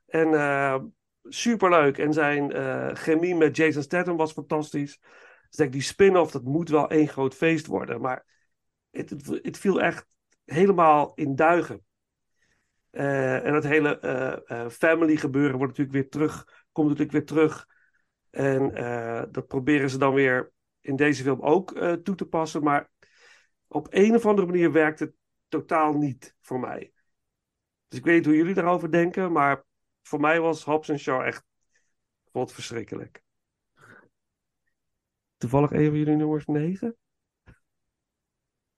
En 0.05 0.33
eh, 0.33 0.79
superleuk. 1.23 1.97
En 1.97 2.13
zijn 2.13 2.51
eh, 2.51 2.89
chemie 2.93 3.35
met 3.35 3.55
Jason 3.55 3.81
Statham 3.83 4.17
was 4.17 4.31
fantastisch. 4.31 4.99
Dus 5.47 5.57
denk, 5.57 5.71
die 5.71 5.81
spin-off, 5.81 6.31
dat 6.31 6.43
moet 6.43 6.69
wel 6.69 6.89
één 6.89 7.07
groot 7.07 7.35
feest 7.35 7.65
worden. 7.65 8.01
Maar 8.01 8.25
het, 8.91 9.09
het, 9.09 9.39
het 9.41 9.57
viel 9.57 9.81
echt 9.81 10.05
helemaal 10.45 11.11
in 11.15 11.35
duigen. 11.35 11.85
Eh, 12.93 13.45
en 13.45 13.53
het 13.53 13.63
hele 13.63 13.99
eh, 13.99 14.61
eh, 14.61 14.69
family 14.69 15.15
gebeuren 15.15 15.57
wordt 15.57 15.77
natuurlijk 15.77 15.97
weer 15.97 16.09
terug, 16.09 16.63
komt 16.71 16.87
natuurlijk 16.87 17.17
weer 17.17 17.25
terug. 17.25 17.67
En 18.29 18.75
eh, 18.75 19.23
dat 19.31 19.47
proberen 19.47 19.89
ze 19.89 19.97
dan 19.97 20.13
weer 20.13 20.51
in 20.81 20.95
deze 20.95 21.23
film 21.23 21.41
ook 21.41 21.71
eh, 21.71 21.93
toe 21.93 22.15
te 22.15 22.25
passen. 22.25 22.63
Maar 22.63 22.89
op 23.67 23.87
een 23.89 24.15
of 24.15 24.25
andere 24.25 24.47
manier 24.47 24.71
werkt 24.71 24.99
het 24.99 25.13
totaal 25.47 25.93
niet 25.93 26.35
voor 26.41 26.59
mij. 26.59 26.93
Dus 27.87 27.99
ik 27.99 28.05
weet 28.05 28.15
niet 28.15 28.25
hoe 28.25 28.35
jullie 28.35 28.53
daarover 28.53 28.91
denken, 28.91 29.31
maar 29.31 29.63
voor 30.01 30.19
mij 30.19 30.39
was 30.39 30.63
Hobbs 30.63 30.89
en 30.89 30.99
Shaw 30.99 31.21
echt 31.21 31.43
wat 32.31 32.53
verschrikkelijk. 32.53 33.23
Toevallig 35.37 35.71
een 35.71 35.85
van 35.89 35.97
jullie 35.97 36.15
nummers 36.15 36.45
9? 36.45 36.97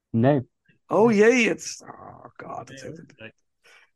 Nee. 0.09 0.47
Oh 0.87 1.11
jee, 1.13 1.47
het 1.47 1.59
is... 1.59 1.81
Oh 1.85 2.25
god. 2.35 2.69
Het, 2.69 2.81
het- 2.81 3.33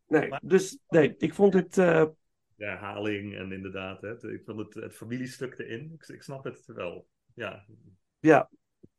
Nee. 0.10 0.32
dus 0.42 0.78
nee, 0.88 1.16
ik 1.18 1.34
vond 1.34 1.54
het... 1.54 1.74
De 1.74 2.66
herhaling 2.66 3.36
en 3.36 3.52
inderdaad, 3.52 4.02
hè, 4.02 4.32
ik 4.32 4.42
vond 4.46 4.60
het, 4.60 4.74
het 4.74 4.96
familiestuk 4.96 5.60
erin. 5.60 5.92
Ik, 5.94 6.08
ik 6.08 6.24
snap 6.24 6.44
het 6.44 6.66
wel. 6.66 7.08
Ja, 7.34 7.66
Ja, 8.20 8.50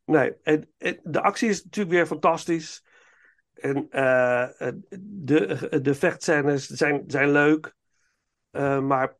nee. 0.04 0.34
En, 0.42 0.68
en 0.78 1.00
de 1.02 1.20
actie 1.20 1.48
is 1.48 1.64
natuurlijk 1.64 1.94
weer 1.94 2.06
fantastisch. 2.06 2.84
En 3.60 3.90
eh, 3.90 4.48
de, 5.00 5.68
de 5.82 5.94
vechtscènes 5.94 6.66
zijn, 6.66 7.04
zijn 7.06 7.30
leuk. 7.30 7.74
Eh, 8.50 8.80
maar 8.80 9.16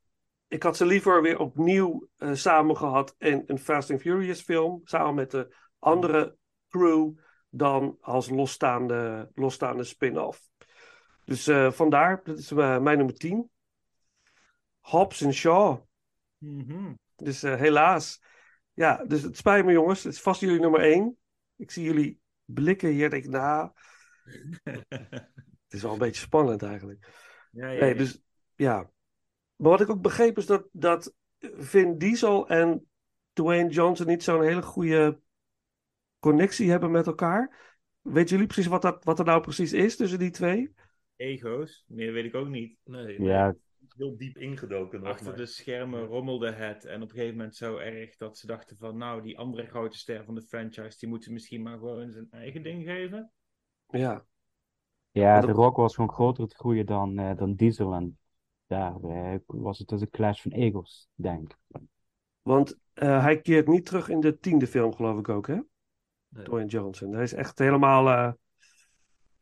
ik 0.48 0.62
had 0.62 0.76
ze 0.76 0.86
liever 0.86 1.22
weer 1.22 1.38
opnieuw 1.38 2.08
eh, 2.16 2.34
samen 2.34 2.76
gehad 2.76 3.14
in 3.18 3.42
een 3.46 3.58
Fast 3.58 3.90
and 3.90 4.00
Furious 4.00 4.40
film. 4.40 4.80
Samen 4.84 5.14
met 5.14 5.30
de 5.30 5.56
andere 5.78 6.36
crew. 6.68 7.12
Dan 7.48 7.96
als 8.00 8.28
losstaande, 8.28 9.30
losstaande 9.34 9.84
spin-off. 9.84 10.49
Dus 11.30 11.46
eh, 11.46 11.72
vandaar, 11.72 12.20
dat 12.24 12.38
is 12.38 12.50
eh, 12.50 12.78
mijn 12.78 12.96
nummer 12.96 13.14
10. 13.14 13.50
Hobbs 14.80 15.20
en 15.20 15.32
Shaw. 15.32 15.82
Mhm. 16.38 16.94
Dus 17.16 17.42
eh, 17.42 17.56
helaas. 17.56 18.22
Ja, 18.72 19.04
dus 19.04 19.22
het 19.22 19.36
spijt 19.36 19.64
me 19.64 19.72
jongens. 19.72 20.04
Het 20.04 20.12
is 20.12 20.20
vast 20.20 20.40
jullie 20.40 20.60
nummer 20.60 20.80
één. 20.80 21.18
Ik 21.56 21.70
zie 21.70 21.84
jullie 21.84 22.20
blikken 22.44 22.88
hier. 22.88 23.10
Denk 23.10 23.24
ik, 23.24 23.30
nou, 23.30 23.70
het 24.88 25.68
is 25.68 25.82
wel 25.82 25.92
een 25.92 25.98
beetje 25.98 26.20
spannend 26.20 26.62
eigenlijk. 26.62 27.08
Ja, 27.50 27.68
ja, 27.68 27.80
Nee, 27.80 27.94
dus 27.94 28.22
ja. 28.54 28.90
Maar 29.56 29.70
wat 29.70 29.80
ik 29.80 29.90
ook 29.90 30.02
begreep 30.02 30.38
is 30.38 30.46
dat, 30.46 30.68
dat 30.72 31.14
Vin 31.38 31.98
Diesel 31.98 32.48
en 32.48 32.90
Dwayne 33.32 33.70
Johnson 33.70 34.06
niet 34.06 34.22
zo'n 34.22 34.42
hele 34.42 34.62
goede 34.62 35.20
connectie 36.18 36.70
hebben 36.70 36.90
met 36.90 37.06
elkaar. 37.06 37.74
Weten 38.00 38.30
jullie 38.30 38.46
precies 38.46 38.70
wat, 38.70 38.82
dat, 38.82 39.04
wat 39.04 39.18
er 39.18 39.24
nou 39.24 39.40
precies 39.40 39.72
is 39.72 39.96
tussen 39.96 40.18
die 40.18 40.30
twee? 40.30 40.74
Ego's, 41.20 41.84
meer 41.86 42.12
weet 42.12 42.24
ik 42.24 42.34
ook 42.34 42.48
niet. 42.48 42.76
nee. 42.84 43.22
Ja, 43.22 43.54
heel 43.96 44.16
diep 44.16 44.36
ingedoken. 44.38 45.00
nog, 45.00 45.08
Achter 45.08 45.26
maar- 45.26 45.36
de 45.36 45.46
schermen 45.46 46.04
rommelde 46.04 46.50
het. 46.52 46.84
En 46.84 47.02
op 47.02 47.08
een 47.08 47.14
gegeven 47.14 47.36
moment 47.36 47.56
zo 47.56 47.76
erg 47.76 48.16
dat 48.16 48.38
ze 48.38 48.46
dachten 48.46 48.76
van... 48.76 48.96
Nou, 48.96 49.22
die 49.22 49.38
andere 49.38 49.66
grote 49.66 49.98
ster 49.98 50.24
van 50.24 50.34
de 50.34 50.42
franchise... 50.42 50.98
die 50.98 51.08
moeten 51.08 51.32
misschien 51.32 51.62
maar 51.62 51.78
gewoon 51.78 52.12
zijn 52.12 52.26
eigen 52.30 52.62
ding 52.62 52.84
geven. 52.84 53.32
Ja, 53.86 54.24
ja 55.10 55.40
de 55.40 55.52
Rock 55.52 55.76
was 55.76 55.94
gewoon 55.94 56.12
groter 56.12 56.46
te 56.48 56.54
groeien 56.54 56.86
dan, 56.86 57.18
eh, 57.18 57.36
dan 57.36 57.54
Diesel. 57.54 57.94
En 57.94 58.18
daar 58.66 59.02
eh, 59.02 59.34
was 59.46 59.78
het 59.78 59.88
dus 59.88 60.00
een 60.00 60.10
clash 60.10 60.42
van 60.42 60.52
egos, 60.52 61.08
denk 61.14 61.50
ik. 61.50 61.80
want 62.42 62.78
eh, 62.92 63.22
hij 63.22 63.40
keert 63.40 63.68
niet 63.68 63.86
terug 63.86 64.08
in 64.08 64.20
de 64.20 64.38
tiende 64.38 64.66
film, 64.66 64.94
geloof 64.94 65.18
ik 65.18 65.28
ook, 65.28 65.46
hè? 65.46 65.58
Nee. 66.28 66.44
Dwayne 66.44 66.68
Johnson. 66.68 67.12
Hij 67.12 67.22
is 67.22 67.32
echt 67.32 67.58
helemaal. 67.58 68.08
eh, 68.08 68.32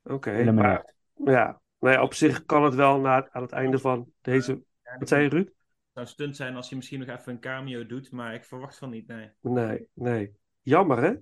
Oké, 0.02 0.30
Helemaal 0.30 0.64
maar 0.64 1.32
ja, 1.32 1.60
nee, 1.80 2.02
op 2.02 2.14
zich 2.14 2.44
kan 2.44 2.64
het 2.64 2.74
wel 2.74 3.00
na, 3.00 3.28
aan 3.30 3.42
het 3.42 3.52
einde 3.52 3.78
van 3.78 4.12
deze. 4.20 4.62
Wat 4.98 5.08
zei 5.08 5.22
je, 5.22 5.28
Ruud? 5.28 5.46
Het 5.46 5.56
zou 5.92 6.06
stunt 6.06 6.36
zijn 6.36 6.56
als 6.56 6.68
je 6.68 6.76
misschien 6.76 6.98
nog 6.98 7.08
even 7.08 7.32
een 7.32 7.40
cameo 7.40 7.86
doet... 7.86 8.10
maar 8.10 8.34
ik 8.34 8.44
verwacht 8.44 8.78
van 8.78 8.90
niet, 8.90 9.06
nee. 9.06 9.30
Nee, 9.40 9.88
nee. 9.92 10.32
Jammer, 10.62 11.02
hè? 11.02 11.14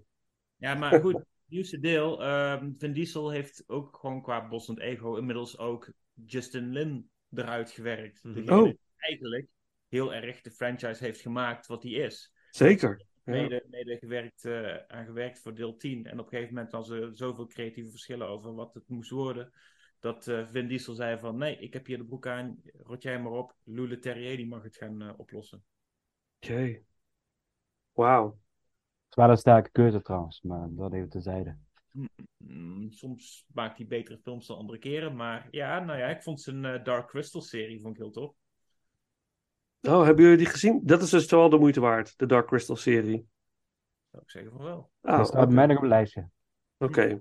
Ja, 0.56 0.74
maar 0.74 1.00
goed, 1.00 1.24
nieuwste 1.46 1.80
deel. 1.80 2.22
ehm 2.22 2.72
Vin 2.78 2.92
Diesel 2.92 3.30
heeft 3.30 3.64
ook 3.66 3.96
gewoon 3.96 4.22
qua 4.22 4.48
bossend 4.48 4.78
ego... 4.78 5.16
inmiddels 5.16 5.58
ook 5.58 5.92
Justin 6.24 6.72
Lin 6.72 7.10
eruit 7.34 7.70
gewerkt. 7.70 8.24
Mhm. 8.24 8.34
Degene 8.34 8.56
Oh. 8.58 8.64
die 8.64 8.78
eigenlijk 8.96 9.46
heel 9.88 10.14
erg 10.14 10.40
de 10.40 10.50
franchise 10.50 11.04
heeft 11.04 11.20
gemaakt 11.20 11.66
wat 11.66 11.82
die 11.82 11.96
is. 11.96 12.32
Zeker. 12.50 13.04
Ja. 13.24 13.32
mede, 13.32 13.64
mede 13.70 13.96
gewerkt, 13.98 14.44
eh, 14.44 14.76
aan 14.86 15.04
gewerkt 15.04 15.38
voor 15.38 15.54
deel 15.54 15.76
10. 15.76 16.06
En 16.06 16.18
op 16.18 16.24
een 16.24 16.30
gegeven 16.30 16.54
moment 16.54 16.72
hadden 16.72 17.10
ze 17.10 17.16
zoveel 17.16 17.46
creatieve 17.46 17.90
verschillen 17.90 18.28
over 18.28 18.54
wat 18.54 18.74
het 18.74 18.88
moest 18.88 19.10
worden. 19.10 19.52
Dat 20.00 20.28
eh, 20.28 20.46
Vin 20.50 20.68
Diesel 20.68 20.94
zei 20.94 21.18
van 21.18 21.36
nee, 21.36 21.58
ik 21.58 21.72
heb 21.72 21.86
hier 21.86 21.98
de 21.98 22.04
broek 22.04 22.26
aan, 22.26 22.60
rot 22.82 23.02
jij 23.02 23.20
maar 23.20 23.32
op. 23.32 23.54
Lule 23.62 23.98
Terrier 23.98 24.36
die 24.36 24.46
mag 24.46 24.62
het 24.62 24.76
gaan 24.76 25.02
eh, 25.02 25.12
oplossen. 25.16 25.64
Oké. 26.40 26.82
Wauw. 27.92 28.26
Het 28.26 29.08
is 29.08 29.14
wel 29.14 29.30
een 29.30 29.36
sterke 29.36 29.70
keuze 29.70 30.02
trouwens, 30.02 30.42
maar 30.42 30.68
dat 30.70 30.92
even 30.92 31.08
tezijde. 31.08 31.56
Mm, 32.36 32.90
soms 32.90 33.46
maakt 33.52 33.76
hij 33.76 33.86
betere 33.86 34.18
films 34.18 34.46
dan 34.46 34.56
andere 34.56 34.78
keren. 34.78 35.16
Maar 35.16 35.48
ja, 35.50 35.80
nou 35.80 35.98
ja, 35.98 36.06
ik 36.06 36.22
vond 36.22 36.40
zijn 36.40 36.64
eh, 36.64 36.84
Dark 36.84 37.08
Crystal 37.08 37.40
serie 37.40 37.80
vond 37.80 37.94
ik 37.94 38.02
heel 38.02 38.10
tof. 38.10 38.34
Oh, 39.80 40.04
hebben 40.04 40.22
jullie 40.22 40.38
die 40.38 40.46
gezien? 40.46 40.80
Dat 40.84 41.02
is 41.02 41.10
dus 41.10 41.30
wel 41.30 41.48
de 41.48 41.58
moeite 41.58 41.80
waard, 41.80 42.18
de 42.18 42.26
Dark 42.26 42.46
Crystal 42.46 42.76
serie. 42.76 43.28
Zou 44.10 44.22
ik 44.22 44.30
zeggen 44.30 44.50
van 44.50 44.62
wel. 44.62 44.90
Ah, 45.00 45.16
dat 45.16 45.26
staat 45.26 45.50
mij 45.50 45.66
nog 45.66 45.76
op 45.76 45.82
het 45.82 45.90
lijstje. 45.90 46.28
Oké. 46.78 47.20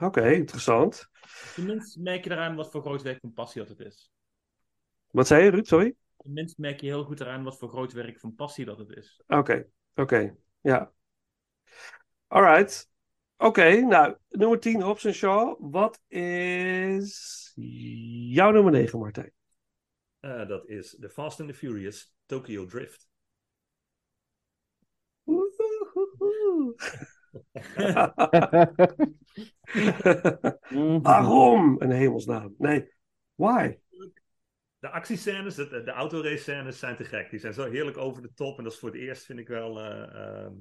Oké, 0.00 0.30
interessant. 0.30 1.08
Tenminste 1.54 2.00
merk 2.00 2.24
je 2.24 2.30
eraan 2.30 2.56
wat 2.56 2.70
voor 2.70 2.80
groot 2.80 3.02
werk 3.02 3.20
van 3.20 3.32
passie 3.32 3.64
dat 3.64 3.78
het 3.78 3.86
is. 3.86 4.10
Wat 5.10 5.26
zei 5.26 5.44
je, 5.44 5.50
Ruud? 5.50 5.66
Sorry? 5.66 5.94
Tenminste 6.16 6.60
merk 6.60 6.80
je 6.80 6.86
heel 6.86 7.04
goed 7.04 7.20
eraan 7.20 7.42
wat 7.42 7.58
voor 7.58 7.68
groot 7.68 7.92
werk 7.92 8.18
van 8.18 8.34
passie 8.34 8.64
dat 8.64 8.78
het 8.78 8.90
is. 8.90 9.22
Oké, 9.26 9.68
oké. 9.94 10.36
Ja. 10.60 10.92
Alright. 12.26 12.90
Oké, 13.36 13.80
nou, 13.80 14.16
nummer 14.28 14.60
10, 14.60 14.82
Hobbs 14.82 15.04
en 15.04 15.14
Shaw. 15.14 15.56
Wat 15.58 16.00
is 16.08 17.52
jouw 18.30 18.50
nummer 18.50 18.72
9, 18.72 18.98
Martijn? 18.98 19.32
Eh, 20.20 20.48
dat 20.48 20.68
is 20.68 20.96
The 21.00 21.10
Fast 21.10 21.40
and 21.40 21.48
the 21.48 21.54
Furious 21.54 22.14
Tokyo 22.26 22.66
Drift. 22.66 23.08
Waarom? 31.02 31.76
Een 31.78 31.90
hemelsnaam. 31.90 32.54
Nee. 32.58 32.92
Why? 33.34 33.78
De 34.78 34.88
actiescènes, 34.88 35.54
de, 35.54 35.82
de 35.82 35.90
autorace 35.90 36.36
scènes 36.36 36.78
zijn 36.78 36.96
te 36.96 37.04
gek. 37.04 37.30
Die 37.30 37.38
zijn 37.38 37.54
zo 37.54 37.70
heerlijk 37.70 37.96
over 37.96 38.22
de 38.22 38.34
top. 38.34 38.58
En 38.58 38.64
dat 38.64 38.72
is 38.72 38.78
voor 38.78 38.90
het 38.90 38.98
eerst, 38.98 39.24
vind 39.24 39.38
ik 39.38 39.48
wel, 39.48 39.80
eh, 39.80 40.14
ehm, 40.14 40.52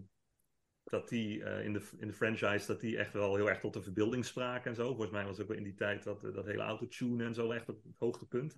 dat 0.84 1.10
die 1.10 1.44
eh, 1.44 1.66
in, 1.66 1.74
de, 1.74 1.90
in 1.98 2.08
de 2.08 2.14
franchise, 2.14 2.68
dat 2.68 2.80
die 2.80 2.98
echt 2.98 3.14
wel 3.14 3.36
heel 3.36 3.50
erg 3.50 3.60
tot 3.60 3.74
de 3.74 3.82
verbeelding 3.82 4.26
spraken 4.26 4.70
en 4.70 4.76
zo. 4.76 4.88
Volgens 4.88 5.12
mij 5.12 5.26
was 5.26 5.40
ook 5.40 5.48
wel 5.48 5.58
in 5.58 5.64
die 5.64 5.76
tijd 5.76 6.04
dat, 6.04 6.24
eh, 6.24 6.34
dat 6.34 6.46
hele 6.46 6.64
autotune 6.64 7.26
en 7.26 7.34
zo 7.34 7.52
echt 7.52 7.70
op 7.70 7.84
het 7.84 7.98
hoogtepunt. 7.98 8.58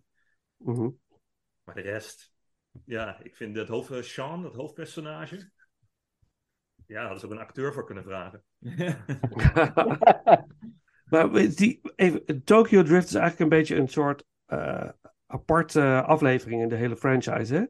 Mhm. 0.57 0.89
Maar 1.63 1.75
de 1.75 1.81
rest, 1.81 2.33
ja, 2.85 3.19
ik 3.23 3.35
vind 3.35 3.55
dat 3.55 3.67
hoofd, 3.67 4.05
Sean, 4.05 4.41
dat 4.41 4.55
hoofdpersonage. 4.55 5.51
Ja, 6.89 7.03
daar 7.03 7.15
is 7.15 7.25
ook 7.25 7.31
een 7.31 7.39
acteur 7.39 7.73
voor 7.73 7.85
kunnen 7.85 8.03
vragen. 8.03 8.43
maar 11.11 11.31
die, 11.31 11.81
even, 11.95 12.43
Tokyo 12.43 12.83
Drift 12.83 13.07
is 13.07 13.13
eigenlijk 13.13 13.39
een 13.39 13.57
beetje 13.57 13.75
een 13.75 13.87
soort 13.87 14.23
eh, 14.45 14.89
aparte 15.25 16.01
aflevering 16.01 16.61
in 16.61 16.69
de 16.69 16.75
hele 16.75 16.97
franchise, 16.97 17.55
hè? 17.55 17.65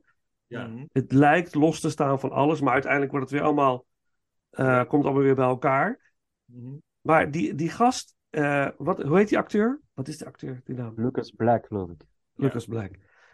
Ja. 0.48 0.68
Mhm. 0.68 0.86
Het 0.92 1.12
lijkt 1.12 1.56
los 1.56 1.80
te 1.80 1.90
staan 1.90 2.20
van 2.20 2.32
alles, 2.32 2.62
maar 2.62 2.74
uiteindelijk 2.74 3.12
wordt 3.12 3.30
het 3.30 3.40
weer 3.40 3.48
allemaal, 3.48 3.86
eh, 4.50 4.84
komt 4.86 5.04
allemaal 5.04 5.24
weer 5.24 5.36
bij 5.36 5.46
elkaar. 5.46 6.14
Mhm. 6.46 6.76
Maar 7.02 7.32
die, 7.32 7.56
die 7.56 7.70
gast, 7.70 8.16
eh, 8.30 8.68
wat, 8.78 9.04
hoe 9.04 9.18
heet 9.18 9.30
die 9.30 9.38
acteur? 9.38 9.82
Wat 9.94 10.08
is 10.08 10.18
de 10.18 10.26
acteur, 10.26 10.62
die 10.64 10.76
naam? 10.76 10.94
Lucas 10.96 11.32
Black, 11.32 11.66
geloof 11.66 11.90
ik. 11.90 12.02
Lucas 12.34 12.66
Black. 12.66 12.92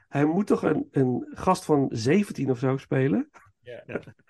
hij 0.08 0.26
moet 0.26 0.48
toch 0.48 0.64
een, 0.64 0.88
een 0.92 1.28
gast 1.30 1.66
van 1.66 1.88
17 1.92 2.50
of 2.50 2.60
zo 2.60 2.78
spelen? 2.78 3.30
Ja. 3.66 3.84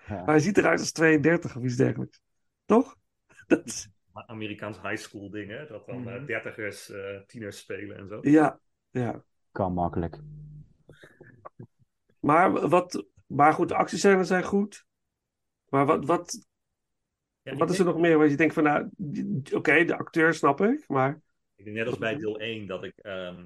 Maar 0.08 0.24
hij 0.34 0.40
ziet 0.40 0.58
eruit 0.58 0.80
als 0.80 0.92
32 0.92 1.56
of 1.56 1.62
iets 1.64 1.76
dergelijks. 1.76 2.20
Toch? 2.64 2.96
Dat 3.46 3.66
is, 3.66 3.88
Amerikaans 4.12 4.80
high 4.80 4.96
school 4.96 5.30
dingen, 5.30 5.68
dat 5.68 5.86
dan 5.86 6.08
eh, 6.08 6.14
Mhm. 6.16 6.26
dertigers, 6.26 6.90
eh, 6.90 7.20
tieners 7.26 7.58
spelen 7.58 7.96
en 7.96 8.08
zo. 8.08 8.18
ja, 8.22 8.60
ja. 8.90 9.24
Kan 9.52 9.72
makkelijk. 9.72 10.18
Maar, 12.20 12.68
wat, 12.68 13.06
maar 13.26 13.52
goed, 13.52 13.68
de 13.68 13.74
actiescènes 13.74 14.28
zijn 14.28 14.42
goed. 14.44 14.84
Maar 15.68 15.86
wat, 15.86 16.04
wat, 16.04 16.46
Ja, 17.42 17.54
wat 17.56 17.70
is 17.70 17.78
er 17.78 17.84
denk- 17.84 17.96
nog 17.96 18.06
meer 18.06 18.18
waar 18.18 18.28
je 18.28 18.36
denkt 18.36 18.54
van, 18.54 18.62
nou, 18.62 18.90
oké, 19.54 19.84
de 19.84 19.96
acteur 19.96 20.34
snap 20.34 20.60
ik, 20.60 20.88
maar... 20.88 21.20
Ik 21.54 21.64
denk 21.64 21.76
net 21.76 21.86
als 21.86 21.98
bij 21.98 22.16
deel 22.16 22.38
1 22.40 22.66
dat 22.66 22.84
ik 22.84 22.98
ehm, 22.98 23.44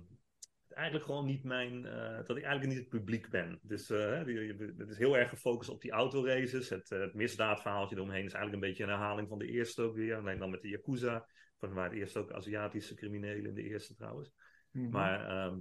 eigenlijk 0.73 1.05
gewoon 1.07 1.27
niet 1.27 1.45
mijn. 1.45 1.87
eh, 1.87 2.16
dat 2.27 2.37
ik 2.37 2.43
eigenlijk 2.45 2.66
niet 2.66 2.79
het 2.79 2.89
publiek 2.89 3.31
ben. 3.31 3.59
Dus 3.62 3.91
eh, 3.91 4.25
die- 4.25 4.55
het 4.79 4.89
is 4.91 4.99
heel 4.99 5.16
erg 5.16 5.29
gefocust 5.29 5.71
op 5.71 5.81
die 5.81 5.91
autoraces. 5.91 6.68
Het, 6.68 6.91
eh, 6.91 7.01
het 7.01 7.14
misdaadverhaaltje 7.14 7.97
eromheen 7.97 8.25
is 8.25 8.33
eigenlijk 8.33 8.62
een 8.62 8.68
beetje 8.68 8.83
een 8.85 8.89
herhaling 8.91 9.29
van 9.29 9.39
de 9.39 9.47
eerste 9.47 9.83
ook 9.83 9.95
weer. 9.95 10.16
Alleen 10.16 10.39
dan 10.39 10.51
met 10.51 10.62
de 10.62 10.68
Yakuza. 10.68 11.27
Van 11.59 11.73
waar 11.73 11.85
het 11.91 11.99
eerst 11.99 12.16
ook 12.16 12.33
Aziatische 12.33 12.95
criminelen 12.95 13.47
in 13.47 13.55
de 13.55 13.62
eerste 13.62 13.95
trouwens. 13.95 14.33
Mhm. 14.71 14.91
Maar 14.91 15.29
ehm, 15.29 15.59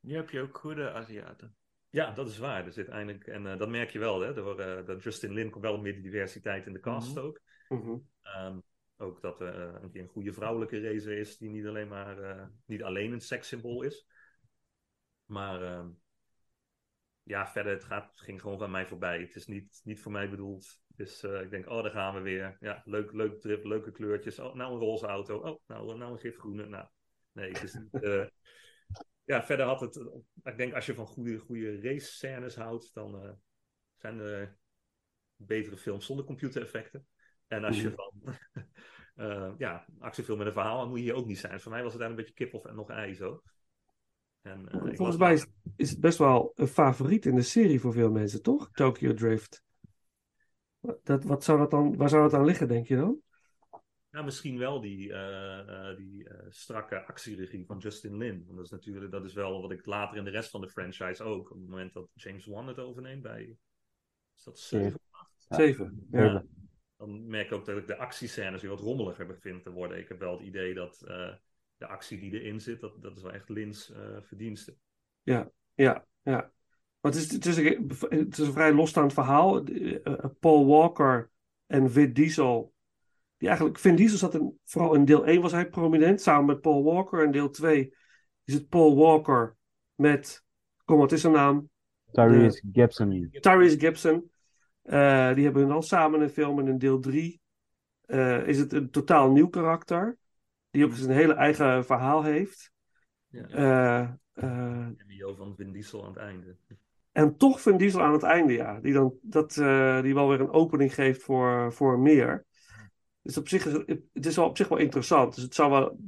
Nu 0.00 0.14
heb 0.14 0.30
je 0.30 0.40
ook 0.40 0.58
goede 0.58 0.90
Aziaten. 0.92 1.56
ja, 1.90 2.10
dat 2.10 2.28
is 2.28 2.38
waar. 2.38 2.66
Er 2.66 2.72
zit 2.72 2.88
eindelijk, 2.88 3.26
en 3.26 3.58
dat 3.58 3.68
merk 3.68 3.90
je 3.90 3.98
wel, 3.98 4.20
hè, 4.20 4.34
door, 4.34 4.60
eh, 4.60 4.86
dat 4.86 5.02
Justin 5.02 5.32
Lin 5.32 5.50
komt 5.50 5.64
wel 5.64 5.80
meer 5.80 6.02
diversiteit 6.02 6.66
in 6.66 6.72
de 6.72 6.80
cast 6.80 7.14
Mhm. 7.14 7.24
ook. 7.24 7.40
mhm. 7.68 7.96
Ehm, 8.22 8.58
ook 8.96 9.22
dat 9.22 9.40
er 9.40 9.82
een 9.82 9.90
keer 9.90 10.02
een 10.02 10.08
goede 10.08 10.32
vrouwelijke 10.32 10.80
racer 10.80 11.18
is, 11.18 11.38
die 11.38 11.50
niet 11.50 11.66
alleen 11.66 11.88
maar 11.88 12.22
eh, 12.22 12.46
niet 12.64 12.82
alleen 12.82 13.12
een 13.12 13.20
sekssymbool 13.20 13.82
is. 13.82 14.06
Maar 15.24 15.62
ehm, 15.62 15.88
ja, 17.26 17.46
verder, 17.46 17.72
het, 17.72 17.84
gaat, 17.84 18.12
ging 18.14 18.40
gewoon 18.40 18.58
van 18.58 18.70
mij 18.70 18.86
voorbij. 18.86 19.20
Het 19.20 19.34
is 19.34 19.46
niet, 19.46 19.80
niet 19.84 20.00
voor 20.00 20.12
mij 20.12 20.30
bedoeld. 20.30 20.80
Dus 20.86 21.22
eh, 21.22 21.40
ik 21.40 21.50
denk, 21.50 21.68
oh, 21.68 21.82
daar 21.82 21.92
gaan 21.92 22.14
we 22.14 22.20
weer. 22.20 22.56
Ja, 22.60 22.82
leuk, 22.84 23.12
leuk 23.12 23.40
trip, 23.40 23.64
leuke 23.64 23.92
kleurtjes. 23.92 24.38
Oh, 24.38 24.54
nou 24.54 24.72
een 24.72 24.78
roze 24.78 25.06
auto. 25.06 25.38
Oh, 25.38 25.60
nou, 25.66 25.98
nou 25.98 26.12
een 26.12 26.18
gifgroene. 26.18 26.66
Nou, 26.66 26.86
nee, 27.32 27.52
het 27.52 27.62
is 27.62 27.74
niet... 27.74 28.02
eh, 28.02 28.26
ja, 29.32 29.44
verder 29.44 29.66
had 29.66 29.80
het... 29.80 29.96
Ik 30.42 30.56
denk, 30.56 30.74
als 30.74 30.86
je 30.86 30.94
van 30.94 31.06
goede, 31.06 31.38
goede 31.38 31.80
race 31.80 32.06
scènes 32.06 32.56
houdt, 32.56 32.94
dan 32.94 33.22
eh, 33.22 33.32
zijn 33.96 34.18
er 34.18 34.58
betere 35.36 35.76
films 35.76 36.06
zonder 36.06 36.24
computereffecten. 36.24 37.06
En 37.46 37.64
als 37.64 37.80
je 37.80 37.88
Mhm. 37.88 37.94
van 37.94 38.12
eh, 39.14 39.52
ja, 39.58 39.86
actiefilm 39.98 40.38
met 40.38 40.46
een 40.46 40.52
verhaal, 40.52 40.78
dan 40.78 40.88
moet 40.88 40.98
je 40.98 41.04
hier 41.04 41.14
ook 41.14 41.26
niet 41.26 41.38
zijn. 41.38 41.60
Voor 41.60 41.72
mij 41.72 41.82
was 41.82 41.92
het 41.92 42.00
daar 42.00 42.10
een 42.10 42.16
beetje 42.16 42.34
kip 42.34 42.54
of 42.54 42.64
en 42.64 42.74
nog 42.74 42.90
ei 42.90 43.14
zo. 43.14 43.42
En, 44.42 44.68
eh, 44.68 44.94
Volgens 44.94 45.16
mij 45.16 45.32
is, 45.32 45.46
is 45.76 45.90
het 45.90 46.00
best 46.00 46.18
wel 46.18 46.52
een 46.54 46.66
favoriet 46.66 47.26
in 47.26 47.34
de 47.34 47.42
serie 47.42 47.80
voor 47.80 47.92
veel 47.92 48.10
mensen, 48.10 48.42
toch? 48.42 48.70
Tokyo 48.72 49.14
Drift. 49.14 49.64
Dat, 51.02 51.24
wat 51.24 51.44
zou 51.44 51.58
dat 51.58 51.70
dan, 51.70 51.96
waar 51.96 52.08
zou 52.08 52.22
dat 52.22 52.34
aan 52.34 52.44
liggen, 52.44 52.68
denk 52.68 52.86
je 52.86 52.96
dan? 52.96 53.20
Nou, 54.10 54.24
misschien 54.24 54.58
wel 54.58 54.80
die, 54.80 55.12
eh, 55.12 55.96
die 55.96 56.28
strakke 56.48 57.04
actieregie 57.06 57.66
van 57.66 57.78
Justin 57.78 58.16
Lin. 58.16 58.42
Want 58.44 58.56
dat 58.56 58.64
is 58.64 58.70
natuurlijk, 58.70 59.12
dat 59.12 59.24
is 59.24 59.34
wel 59.34 59.62
wat 59.62 59.70
ik 59.72 59.86
later 59.86 60.16
in 60.16 60.24
de 60.24 60.30
rest 60.30 60.50
van 60.50 60.60
de 60.60 60.68
franchise 60.68 61.22
ook. 61.22 61.50
Op 61.50 61.56
het 61.58 61.68
moment 61.68 61.92
dat 61.92 62.08
James 62.14 62.46
Wan 62.46 62.66
het 62.68 62.78
overneemt 62.78 63.22
bij. 63.22 63.56
Is 64.36 64.42
dat 64.42 64.58
zeven? 64.58 65.00
Ja. 65.48 65.56
Zeven. 65.56 66.06
Ja. 66.10 66.44
Dan 66.96 67.26
merk 67.26 67.46
ik 67.46 67.52
ook 67.52 67.64
dat 67.64 67.76
ik 67.76 67.86
de 67.86 67.96
actiescènes 67.96 68.60
weer 68.60 68.70
wat 68.70 68.80
rommeliger 68.80 69.38
vind 69.40 69.62
te 69.62 69.70
worden. 69.70 69.98
Ik 69.98 70.08
heb 70.08 70.18
wel 70.18 70.32
het 70.32 70.46
idee 70.46 70.74
dat 70.74 71.02
eh, 71.02 71.32
de 71.76 71.86
actie 71.86 72.20
die 72.20 72.40
erin 72.40 72.60
zit, 72.60 72.80
dat, 72.80 73.02
dat 73.02 73.16
is 73.16 73.22
wel 73.22 73.32
echt 73.32 73.48
Lins 73.48 73.92
eh 73.92 74.16
verdienste. 74.20 74.76
Ja, 75.74 76.04
ja. 76.22 76.52
Maar 77.00 77.12
het 77.12 77.14
is, 77.14 77.32
het, 77.32 77.46
is 77.46 77.56
een, 77.56 77.90
het 78.08 78.38
is 78.38 78.46
een 78.46 78.52
vrij 78.52 78.72
losstaand 78.72 79.12
verhaal. 79.12 79.64
Eh, 79.64 80.24
Paul 80.40 80.66
Walker 80.66 81.30
en 81.66 81.90
Vin 81.90 82.12
Diesel. 82.12 82.74
Die 83.36 83.48
eigenlijk, 83.48 83.78
Vin 83.78 83.96
Diesel 83.96 84.18
zat 84.18 84.34
in, 84.34 84.58
vooral 84.64 84.94
in 84.94 85.04
deel 85.04 85.26
1 85.26 85.40
was 85.40 85.52
hij 85.52 85.68
prominent, 85.68 86.20
samen 86.20 86.46
met 86.46 86.60
Paul 86.60 86.84
Walker. 86.84 87.24
En 87.24 87.30
deel 87.30 87.50
2 87.50 87.94
is 88.44 88.54
het 88.54 88.68
Paul 88.68 88.96
Walker 88.96 89.56
met, 89.94 90.44
kom 90.84 90.98
wat 90.98 91.12
is 91.12 91.20
zijn 91.20 91.32
naam? 91.32 91.70
Tyrese 92.12 92.62
Gibson. 92.72 93.28
Tyrese 93.40 93.78
Gibson. 93.78 94.30
Eh, 94.86 95.34
die 95.34 95.44
hebben 95.44 95.68
dan 95.68 95.82
samen 95.82 96.20
een 96.20 96.30
film. 96.30 96.58
En 96.58 96.68
in 96.68 96.78
deel 96.78 97.00
3 97.00 97.40
eh, 98.00 98.46
is 98.46 98.58
het 98.58 98.72
een 98.72 98.90
totaal 98.90 99.30
nieuw 99.30 99.48
karakter. 99.48 100.16
Die 100.70 100.84
ook 100.84 100.92
zijn 100.92 101.10
hele 101.16 101.32
eigen 101.34 101.84
verhaal 101.84 102.22
heeft. 102.22 102.70
Ja. 103.26 103.46
Eh, 103.48 104.00
eh, 104.32 104.86
Cameo 104.96 105.34
van 105.34 105.56
Vin 105.56 105.72
Diesel 105.72 106.02
aan 106.02 106.08
het 106.08 106.18
einde. 106.18 106.56
en 107.12 107.36
toch 107.36 107.60
Vin 107.60 107.76
Diesel 107.76 108.02
aan 108.02 108.12
het 108.12 108.22
einde, 108.22 108.52
ja. 108.52 108.80
Die, 108.80 108.92
dan, 108.92 109.14
dat, 109.22 109.56
eh, 109.56 110.02
die 110.02 110.14
wel 110.14 110.28
weer 110.28 110.40
een 110.40 110.50
opening 110.52 110.94
geeft 110.94 111.22
voor, 111.22 111.72
voor 111.72 111.98
meer. 111.98 112.44
Dus 113.22 113.38
op 113.38 113.48
zich 113.48 113.66
is 113.66 113.72
het, 113.72 113.86
het 114.12 114.26
is 114.26 114.36
wel 114.36 114.48
op 114.48 114.56
zich 114.56 114.68
wel 114.68 114.78
interessant. 114.78 115.34
Dus 115.34 115.44
het 115.44 115.54
zou 115.54 115.70
wel... 115.70 115.98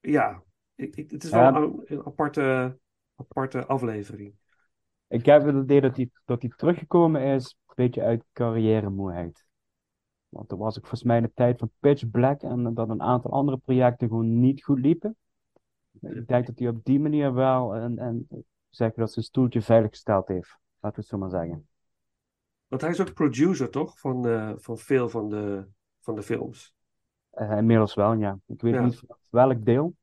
Ja, 0.00 0.42
ik, 0.74 0.96
ik- 0.96 1.10
het 1.10 1.24
is 1.24 1.30
wel 1.30 1.40
Ja. 1.40 1.54
een, 1.56 1.80
een 1.84 2.06
aparte, 2.06 2.78
aparte 3.16 3.66
aflevering. 3.66 4.34
Ik 5.10 5.26
heb 5.26 5.44
het 5.44 5.54
idee 5.54 5.80
dat 5.80 5.96
hij 5.96 6.10
dat 6.24 6.42
hij 6.42 6.50
teruggekomen 6.56 7.22
is, 7.22 7.56
een 7.66 7.74
beetje 7.74 8.02
uit 8.02 8.24
carrière-moeheid. 8.32 9.44
Want 10.28 10.50
er 10.50 10.56
was 10.56 10.76
ook 10.76 10.86
volgens 10.86 11.02
mij 11.02 11.18
een 11.18 11.32
tijd 11.34 11.58
van 11.58 11.70
Pitch 11.78 12.10
Black 12.10 12.42
en 12.42 12.74
dat 12.74 12.88
een 12.88 13.02
aantal 13.02 13.30
andere 13.30 13.56
projecten 13.58 14.08
gewoon 14.08 14.40
niet 14.40 14.64
goed 14.64 14.78
liepen. 14.78 15.16
Ik 16.00 16.28
denk 16.28 16.46
dat 16.46 16.58
hij 16.58 16.68
op 16.68 16.84
die 16.84 17.00
manier 17.00 17.34
wel 17.34 17.74
en, 17.74 17.98
en 17.98 18.28
zeggen 18.68 19.00
dat 19.00 19.12
zijn 19.12 19.24
stoeltje 19.24 19.62
veilig 19.62 19.90
gesteld 19.90 20.28
heeft. 20.28 20.58
Laten 20.80 20.98
we 20.98 21.04
het 21.04 21.06
zo 21.06 21.18
maar 21.18 21.30
zeggen. 21.30 21.68
Want 22.66 22.82
hij 22.82 22.90
is 22.90 23.00
ook 23.00 23.14
producer, 23.14 23.70
toch? 23.70 23.98
Van, 23.98 24.26
eh, 24.28 24.52
van 24.56 24.78
veel 24.78 25.08
van 25.08 25.28
de, 25.28 25.66
van 26.00 26.14
de 26.14 26.22
films. 26.22 26.74
Eh, 27.30 27.56
inmiddels 27.56 27.94
wel, 27.94 28.12
ja. 28.12 28.38
Ik 28.46 28.60
weet 28.60 28.74
Ja. 28.74 28.84
niet 28.84 29.02
welk 29.30 29.64
deel, 29.64 29.96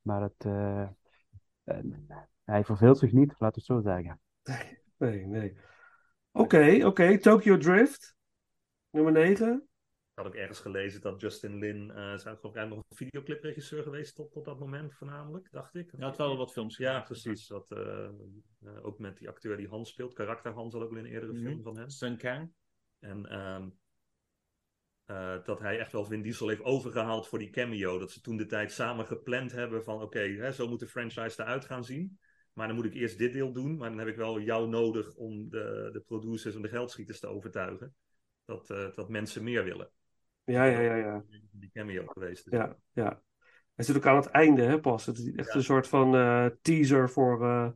maar 0.00 0.22
het, 0.22 0.44
eh, 0.44 0.88
hij 2.44 2.64
verveelt 2.64 2.98
zich 2.98 3.12
niet, 3.12 3.34
laten 3.38 3.62
we 3.66 3.74
het 3.74 3.84
zo 3.84 3.90
zeggen. 3.90 4.20
Nee, 4.98 5.26
nee. 5.26 5.56
Oké, 6.32 6.80
oké. 6.86 7.18
Tokyo 7.18 7.56
Drift. 7.56 8.16
Nummer 8.90 9.12
9. 9.12 9.54
Ik 10.18 10.24
had 10.24 10.26
ook 10.26 10.40
ergens 10.40 10.60
gelezen 10.60 11.00
dat 11.00 11.20
Justin 11.20 11.58
Lin, 11.58 11.90
eh 11.90 12.16
zou 12.16 12.36
geloof 12.36 12.56
ik 12.56 12.68
nog 12.68 12.78
een 12.88 12.96
videoclipregisseur 12.96 13.82
geweest 13.82 14.14
tot, 14.14 14.32
tot 14.32 14.44
dat 14.44 14.58
moment 14.58 14.94
voornamelijk, 14.94 15.48
dacht 15.50 15.74
ik. 15.74 15.90
Hij 15.96 16.06
had 16.06 16.16
wel 16.16 16.36
wat 16.36 16.52
films 16.52 16.76
Ja, 16.76 17.00
precies. 17.00 17.46
Dat, 17.46 17.70
eh, 17.70 18.04
eh, 18.04 18.10
ook 18.82 18.98
met 18.98 19.16
die 19.18 19.28
acteur 19.28 19.56
die 19.56 19.68
Hans 19.68 19.90
speelt, 19.90 20.12
karakter 20.14 20.52
Hans, 20.52 20.74
al 20.74 20.82
ook 20.82 20.90
wel 20.90 20.98
in 20.98 21.04
een 21.04 21.10
eerdere 21.12 21.32
Mhm. 21.32 21.42
film 21.42 21.62
van 21.62 21.78
hem. 21.78 21.88
Sun 21.88 22.16
Kang. 22.16 22.52
En 22.98 23.26
ehm, 23.26 23.68
eh, 25.04 25.44
dat 25.44 25.58
hij 25.60 25.78
echt 25.78 25.92
wel 25.92 26.04
Vin 26.04 26.22
Diesel 26.22 26.48
heeft 26.48 26.62
overgehaald 26.62 27.28
voor 27.28 27.38
die 27.38 27.50
cameo. 27.50 27.98
Dat 27.98 28.10
ze 28.10 28.20
toen 28.20 28.36
de 28.36 28.46
tijd 28.46 28.72
samen 28.72 29.06
gepland 29.06 29.52
hebben 29.52 29.84
van 29.84 30.02
oké, 30.02 30.20
hè, 30.20 30.52
zo 30.52 30.68
moet 30.68 30.80
de 30.80 30.88
franchise 30.88 31.42
eruit 31.42 31.64
gaan 31.64 31.84
zien. 31.84 32.18
Maar 32.58 32.66
dan 32.66 32.76
moet 32.76 32.84
ik 32.84 32.94
eerst 32.94 33.18
dit 33.18 33.32
deel 33.32 33.52
doen. 33.52 33.76
Maar 33.76 33.88
dan 33.88 33.98
heb 33.98 34.08
ik 34.08 34.16
wel 34.16 34.40
jou 34.40 34.68
nodig 34.68 35.14
om 35.14 35.50
de, 35.50 35.88
de 35.92 36.00
producers 36.00 36.54
en 36.54 36.62
de 36.62 36.68
geldschieters 36.68 37.20
te 37.20 37.26
overtuigen. 37.26 37.94
Dat, 38.44 38.70
eh, 38.70 38.94
dat 38.94 39.08
mensen 39.08 39.42
meer 39.42 39.64
willen. 39.64 39.90
Ja, 40.44 40.64
ja, 40.64 40.80
ja, 40.80 40.94
ja. 40.96 41.24
Die 41.50 41.70
cameo 41.72 42.06
geweest. 42.06 42.46
is. 42.46 42.52
Ja, 42.52 42.76
ja. 42.92 43.22
Hij 43.74 43.84
zit 43.84 43.96
ook 43.96 44.06
aan 44.06 44.16
het 44.16 44.26
einde, 44.26 44.62
hè, 44.62 44.80
pas. 44.80 45.06
Het 45.06 45.18
is 45.18 45.32
echt 45.32 45.48
Ja. 45.48 45.54
een 45.54 45.62
soort 45.62 45.88
van 45.88 46.14
eh, 46.14 46.46
teaser 46.62 47.10
voor 47.10 47.44
eh, 47.44 47.70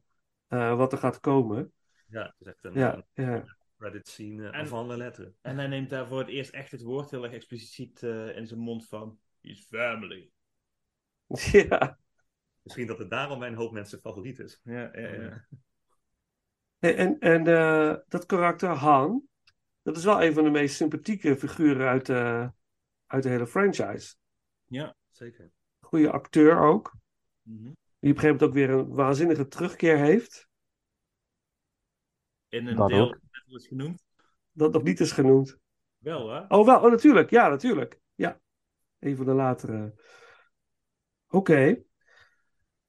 eh, 0.46 0.76
wat 0.76 0.92
er 0.92 0.98
gaat 0.98 1.20
komen. 1.20 1.72
Ja, 2.08 2.22
het 2.22 2.34
is 2.38 2.46
echt 2.46 2.64
een, 2.64 2.74
Ja, 2.74 3.04
een 3.14 3.24
ja. 3.24 3.44
credit 3.78 4.08
scene 4.08 4.46
En- 4.46 4.52
en... 4.52 4.66
van 4.68 4.88
de 4.88 4.96
letteren. 4.96 5.34
En 5.40 5.56
hij 5.56 5.66
neemt 5.66 5.90
daar 5.90 6.06
voor 6.06 6.18
het 6.18 6.28
eerst 6.28 6.50
echt 6.50 6.70
het 6.70 6.82
woord 6.82 7.10
heel 7.10 7.24
erg 7.24 7.32
expliciet 7.32 8.02
eh, 8.02 8.36
in 8.36 8.46
zijn 8.46 8.60
mond 8.60 8.88
van... 8.88 9.18
He's 9.40 9.66
family. 9.68 10.30
ja. 11.68 11.98
Misschien 12.62 12.86
dat 12.86 12.98
het 12.98 13.10
daarom 13.10 13.38
bij 13.38 13.48
een 13.48 13.54
hoop 13.54 13.72
mensen 13.72 14.00
favoriet 14.00 14.38
is. 14.38 14.60
Ja, 14.62 14.90
ja, 14.92 15.08
ja. 15.08 15.46
En, 16.78 16.96
en, 16.96 17.18
en 17.18 17.46
eh, 17.46 17.96
dat 18.08 18.26
karakter 18.26 18.68
Han, 18.68 19.28
dat 19.82 19.96
is 19.96 20.04
wel 20.04 20.22
een 20.22 20.32
van 20.32 20.44
de 20.44 20.50
meest 20.50 20.76
sympathieke 20.76 21.36
figuren 21.36 21.88
uit, 21.88 22.06
de 22.06 22.52
uit 23.06 23.22
de 23.22 23.28
hele 23.28 23.46
franchise. 23.46 24.14
Ja. 24.66 24.96
Zeker. 25.10 25.50
Goede 25.80 26.10
acteur 26.10 26.58
ook. 26.58 26.94
Mhm. 27.42 27.62
Die 27.62 28.10
op 28.10 28.16
een 28.16 28.22
gegeven 28.22 28.28
moment 28.28 28.42
ook 28.42 28.52
weer 28.52 28.70
een 28.70 28.94
waanzinnige 28.94 29.48
terugkeer 29.48 29.96
heeft. 29.96 30.48
In 32.48 32.66
een 32.66 32.76
Dat 32.76 32.88
deel 32.88 33.08
dat 33.08 33.20
net 33.30 33.44
wordt 33.46 33.66
genoemd. 33.66 34.04
Dat 34.52 34.72
nog 34.72 34.82
niet 34.82 35.00
is 35.00 35.12
genoemd. 35.12 35.58
Wel, 35.98 36.28
hè? 36.28 36.44
Oh, 36.48 36.66
wel. 36.66 36.80
Oh, 36.80 36.90
natuurlijk. 36.90 37.30
Ja, 37.30 37.48
natuurlijk. 37.48 38.00
Ja. 38.14 38.40
Een 38.98 39.16
van 39.16 39.26
de 39.26 39.32
latere. 39.32 39.94
Oké. 41.28 41.82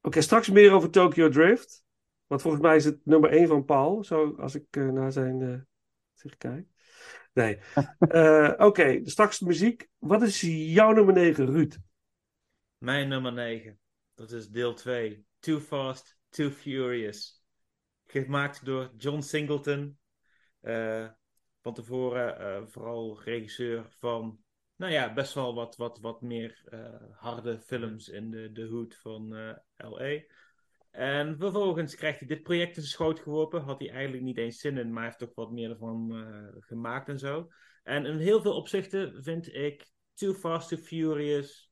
Oké, 0.04 0.20
straks 0.20 0.50
meer 0.50 0.72
over 0.72 0.90
Tokyo 0.90 1.28
Drift. 1.28 1.84
Want 2.26 2.42
volgens 2.42 2.62
mij 2.62 2.76
is 2.76 2.84
het 2.84 3.06
nummer 3.06 3.30
1 3.30 3.48
van 3.48 3.64
Paul. 3.64 4.04
Zo, 4.04 4.34
als 4.38 4.54
ik 4.54 4.64
eh, 4.70 4.88
naar 4.88 5.12
zijn 5.12 5.42
eh 5.42 5.60
zich 6.12 6.36
kijk. 6.36 6.66
Nee. 7.32 7.58
Eh, 7.98 8.52
Oké, 8.58 9.00
straks 9.04 9.38
de 9.38 9.46
muziek. 9.46 9.88
Wat 9.98 10.22
is 10.22 10.40
jouw 10.46 10.92
nummer 10.92 11.14
9, 11.14 11.46
Ruud? 11.46 11.78
Mijn 12.78 13.08
nummer 13.08 13.32
9. 13.32 13.78
Dat 14.14 14.32
is 14.32 14.48
deel 14.48 14.74
2. 14.74 15.24
Too 15.38 15.60
Fast, 15.60 16.16
Too 16.28 16.50
Furious. 16.50 17.42
Gemaakt 18.06 18.64
door 18.64 18.90
John 18.96 19.20
Singleton. 19.20 19.98
Eh, 20.60 21.08
van 21.60 21.74
tevoren 21.74 22.38
eh, 22.38 22.66
vooral 22.66 23.22
regisseur 23.22 23.86
van, 23.98 24.43
nou 24.84 24.96
ja, 24.96 25.12
best 25.12 25.34
wel 25.34 25.54
wat, 25.54 25.76
wat, 25.76 25.98
wat 26.00 26.22
meer 26.22 26.62
eh, 26.64 26.94
harde 27.10 27.58
films 27.58 28.08
in 28.08 28.30
de, 28.30 28.52
de 28.52 28.66
hood 28.66 28.96
van 28.96 29.36
eh, 29.36 29.54
L.A. 29.76 30.22
En 30.90 31.38
vervolgens 31.38 31.94
krijgt 31.94 32.18
hij 32.18 32.28
dit 32.28 32.42
project 32.42 32.76
in 32.76 32.82
zijn 32.82 32.86
schoot 32.86 33.20
geworpen. 33.20 33.62
Had 33.62 33.78
hij 33.78 33.90
eigenlijk 33.90 34.22
niet 34.22 34.38
eens 34.38 34.58
zin 34.58 34.78
in, 34.78 34.92
maar 34.92 35.04
heeft 35.04 35.18
toch 35.18 35.34
wat 35.34 35.50
meer 35.50 35.70
ervan 35.70 36.16
eh, 36.16 36.62
gemaakt 36.62 37.08
en 37.08 37.18
zo. 37.18 37.48
En 37.82 38.06
in 38.06 38.18
heel 38.18 38.42
veel 38.42 38.56
opzichten 38.56 39.22
vind 39.22 39.54
ik 39.54 39.90
Too 40.14 40.34
Fast, 40.34 40.68
Too 40.68 40.78
Furious 40.78 41.70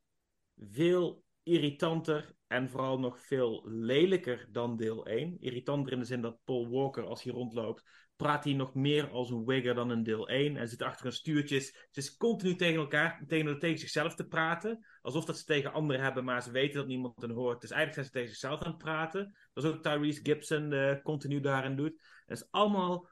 veel 0.56 1.24
irritanter 1.42 2.34
en 2.46 2.70
vooral 2.70 2.98
nog 2.98 3.20
veel 3.20 3.62
lelijker 3.68 4.48
dan 4.50 4.76
deel 4.76 5.06
1. 5.06 5.36
Irritanter 5.40 5.92
in 5.92 5.98
de 5.98 6.04
zin 6.04 6.20
dat 6.20 6.38
Paul 6.44 6.68
Walker, 6.68 7.04
als 7.04 7.22
hij 7.22 7.32
rondloopt, 7.32 8.01
praat 8.22 8.44
hij 8.44 8.52
nog 8.52 8.74
meer 8.74 9.10
als 9.10 9.30
een 9.30 9.44
wigger 9.44 9.74
dan 9.74 9.92
in 9.92 10.02
deel 10.02 10.28
1. 10.28 10.56
En 10.56 10.68
zit 10.68 10.82
achter 10.82 11.06
een 11.06 11.12
stuurtje. 11.12 11.60
Ze 11.60 11.72
is 11.90 12.16
continu 12.16 12.56
tegen 12.56 12.80
elkaar, 12.80 13.24
tegen, 13.26 13.58
tegen 13.58 13.78
zichzelf 13.78 14.14
te 14.14 14.26
praten. 14.26 14.86
Alsof 15.02 15.24
dat 15.24 15.38
ze 15.38 15.44
tegen 15.44 15.72
anderen 15.72 16.02
hebben, 16.02 16.24
maar 16.24 16.42
ze 16.42 16.50
weten 16.50 16.76
dat 16.78 16.86
niemand 16.86 17.20
hen 17.20 17.30
hoort. 17.30 17.60
Dus 17.60 17.70
eigenlijk 17.70 17.94
zijn 17.94 18.06
ze 18.06 18.12
tegen 18.12 18.28
zichzelf 18.28 18.60
aan 18.60 18.70
het 18.70 18.82
praten. 18.82 19.36
Dat 19.52 19.64
is 19.64 19.70
ook 19.70 19.82
Tyrese 19.82 20.20
Gibson 20.22 20.72
eh, 20.72 21.02
continu 21.02 21.40
daarin 21.40 21.76
doet. 21.76 22.02
Het 22.26 22.38
is 22.38 22.50
allemaal 22.50 23.08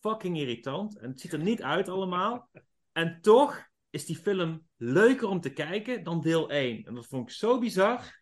fucking 0.00 0.38
irritant. 0.38 0.98
En 0.98 1.10
het 1.10 1.20
ziet 1.20 1.32
er 1.32 1.38
niet 1.38 1.62
uit 1.62 1.88
allemaal. 1.88 2.50
En 2.92 3.18
toch 3.20 3.70
is 3.90 4.06
die 4.06 4.16
film 4.16 4.66
leuker 4.76 5.28
om 5.28 5.40
te 5.40 5.52
kijken 5.52 6.04
dan 6.04 6.20
deel 6.20 6.50
1. 6.50 6.84
En 6.84 6.94
dat 6.94 7.06
vond 7.06 7.28
ik 7.28 7.34
zo 7.34 7.58
bizar. 7.58 8.20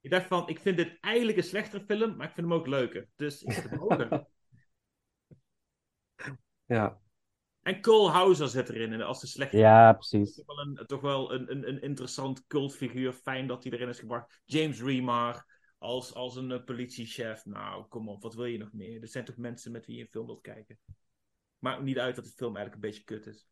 Ik 0.00 0.10
dacht 0.10 0.26
van, 0.26 0.48
ik 0.48 0.58
vind 0.58 0.76
dit 0.76 0.96
eigenlijk 1.00 1.38
een 1.38 1.44
slechtere 1.44 1.84
film, 1.84 2.16
maar 2.16 2.26
ik 2.26 2.34
vind 2.34 2.46
hem 2.46 2.56
ook 2.56 2.66
leuker. 2.66 3.08
Dus 3.16 3.42
ik 3.42 3.52
zet 3.52 3.70
hem 3.70 3.78
hoger. 3.78 4.26
Ja. 6.72 7.00
En 7.62 7.80
Cole 7.80 8.10
Hauser 8.10 8.48
zit 8.48 8.68
erin 8.68 8.92
en 8.92 9.02
als 9.02 9.20
de 9.20 9.26
slechte. 9.26 9.56
Ja, 9.56 9.92
precies. 9.92 10.34
Toch 10.34 10.46
wel 10.46 10.58
een, 10.58 10.86
toch 10.86 11.00
wel 11.00 11.32
een, 11.32 11.50
een, 11.50 11.68
een 11.68 11.82
interessant 11.82 12.46
cultfiguur. 12.46 13.12
Fijn 13.12 13.46
dat 13.46 13.62
hij 13.62 13.72
erin 13.72 13.88
is 13.88 13.98
gebracht. 13.98 14.40
James 14.44 14.82
Remar 14.82 15.46
als, 15.78 16.14
als 16.14 16.36
een 16.36 16.50
eh, 16.50 16.64
politiechef. 16.64 17.44
Nou, 17.44 17.84
kom 17.88 18.08
op, 18.08 18.22
wat 18.22 18.34
wil 18.34 18.44
je 18.44 18.58
nog 18.58 18.72
meer? 18.72 19.02
Er 19.02 19.08
zijn 19.08 19.24
toch 19.24 19.36
mensen 19.36 19.72
met 19.72 19.86
wie 19.86 19.96
je 19.96 20.02
een 20.02 20.08
film 20.08 20.26
wilt 20.26 20.40
kijken. 20.40 20.78
Maakt 21.58 21.82
niet 21.82 21.98
uit 21.98 22.16
dat 22.16 22.24
de 22.24 22.30
film 22.30 22.56
eigenlijk 22.56 22.84
een 22.84 22.90
beetje 22.90 23.04
kut 23.04 23.26
is. 23.26 23.46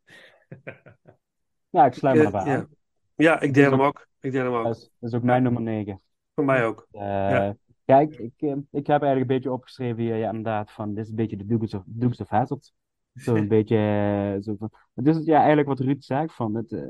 Ja, 1.69 1.85
ik 1.85 1.93
sluit 1.93 2.15
me 2.15 2.21
Ja, 2.21 2.27
erbij 2.27 2.45
ja. 2.45 2.55
aan. 2.55 2.69
Ja, 3.15 3.41
ik 3.41 3.53
deel 3.53 3.71
hem 3.71 3.81
ook. 3.81 4.07
Ik 4.19 4.31
deel 4.31 4.43
hem 4.43 4.53
ook. 4.53 4.65
Dat 4.65 4.75
is, 4.75 4.91
dat 4.99 5.09
is 5.09 5.15
ook 5.15 5.23
mijn 5.23 5.43
nummer 5.43 5.61
9. 5.61 6.01
Voor 6.33 6.45
mij 6.45 6.65
ook. 6.65 6.87
Eh, 6.91 7.49
Kijk, 7.85 8.15
ik, 8.15 8.33
eh, 8.37 8.51
ik 8.71 8.87
heb 8.87 9.01
eigenlijk 9.01 9.21
een 9.21 9.37
beetje 9.37 9.51
opgeschreven 9.51 10.03
hier, 10.03 10.15
ja, 10.15 10.27
inderdaad, 10.27 10.71
van 10.71 10.93
dit 10.93 11.03
is 11.03 11.09
een 11.09 11.15
beetje 11.15 11.37
de 11.37 11.45
Dukes 11.45 11.73
of, 11.73 11.83
Dukes 11.85 12.19
of 12.19 12.29
Hazzard. 12.29 12.73
Zo'n 13.13 13.47
beetje, 13.55 13.77
eh, 13.77 14.41
zo 14.41 14.55
van, 14.57 14.69
is 15.03 15.25
ja, 15.25 15.37
eigenlijk 15.37 15.67
wat 15.67 15.79
Ruud 15.79 16.03
zegt, 16.03 16.33
van 16.33 16.55
het, 16.55 16.71
eh, 16.71 16.89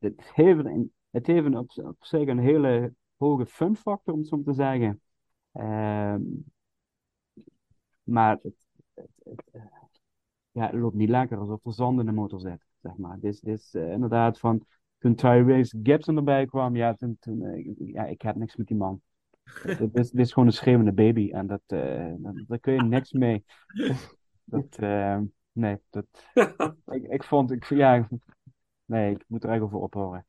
het, 0.00 0.32
heeft, 0.34 0.64
een, 0.64 0.92
het 1.10 1.26
heeft 1.26 1.46
een, 1.46 1.56
op, 1.56 1.70
op 1.76 2.04
zich 2.04 2.28
een 2.28 2.38
hele 2.38 2.94
hoge 3.16 3.46
fun 3.46 3.76
factor, 3.76 4.14
om 4.14 4.20
het 4.20 4.28
zo 4.28 4.42
te 4.42 4.52
zeggen. 4.52 5.00
Ehm, 5.52 6.22
maar 8.02 8.38
het, 8.42 8.66
het, 8.94 9.08
het, 9.22 9.42
eh, 9.52 9.62
ja, 10.50 10.66
het 10.66 10.74
loopt 10.74 10.96
niet 10.96 11.08
lekker 11.08 11.38
alsof 11.38 11.64
er 11.64 11.72
zand 11.72 12.00
in 12.00 12.06
de 12.06 12.12
motor 12.12 12.40
zit, 12.40 12.66
zeg 12.82 12.96
maar. 12.96 13.20
Dit 13.20 13.32
is, 13.32 13.40
dit 13.40 13.58
is 13.58 13.74
eh, 13.74 13.92
inderdaad 13.92 14.38
van, 14.38 14.66
toen 14.98 15.14
Tyrese 15.14 15.78
Gibson 15.82 16.16
erbij 16.16 16.46
kwam, 16.46 16.76
ja, 16.76 16.94
toen, 16.94 17.16
toen 17.20 17.64
ja, 17.78 18.04
ik 18.06 18.22
heb 18.22 18.36
niks 18.36 18.56
met 18.56 18.66
die 18.66 18.76
man. 18.76 19.00
Dit 19.78 19.94
is, 19.94 20.10
dit 20.10 20.26
is 20.26 20.32
gewoon 20.32 20.48
een 20.48 20.54
schreeuwende 20.54 20.92
baby 20.92 21.30
en 21.32 21.46
dat, 21.46 21.62
dat, 21.66 22.44
daar 22.46 22.58
kun 22.58 22.72
je 22.72 22.82
niks 22.82 23.12
mee. 23.12 23.44
Dat, 24.44 24.76
eh, 24.78 25.20
nee, 25.60 25.78
dat, 25.90 26.06
ik, 26.96 27.02
ik 27.02 27.24
vond, 27.24 27.50
ik, 27.50 27.64
ja, 27.64 28.08
nee, 28.84 29.14
ik 29.14 29.24
moet 29.26 29.44
er 29.44 29.50
echt 29.50 29.60
over 29.60 29.78
ophoren. 29.78 30.26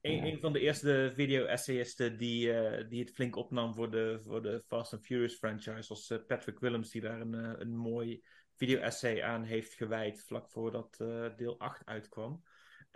Een, 0.00 0.24
een 0.24 0.40
van 0.40 0.52
de 0.52 0.60
eerste 0.60 1.12
video-essayisten 1.14 2.18
die, 2.18 2.52
eh, 2.52 2.88
die 2.88 3.00
het 3.00 3.10
flink 3.10 3.36
opnam 3.36 3.74
voor 3.74 3.90
de, 3.90 4.18
voor 4.22 4.42
de 4.42 4.62
Fast 4.66 4.92
and 4.92 5.06
Furious 5.06 5.34
franchise 5.34 5.88
was 5.88 6.10
eh, 6.10 6.18
Patrick 6.26 6.58
Willems, 6.58 6.90
die 6.90 7.00
daar 7.00 7.20
een, 7.20 7.34
eh, 7.34 7.52
een 7.58 7.76
mooi 7.76 8.22
video-essay 8.58 9.22
aan 9.22 9.42
heeft 9.42 9.74
gewijd 9.74 10.22
vlak 10.22 10.50
voordat 10.50 10.96
eh, 11.00 11.36
deel 11.36 11.58
8 11.58 11.86
uitkwam. 11.86 12.42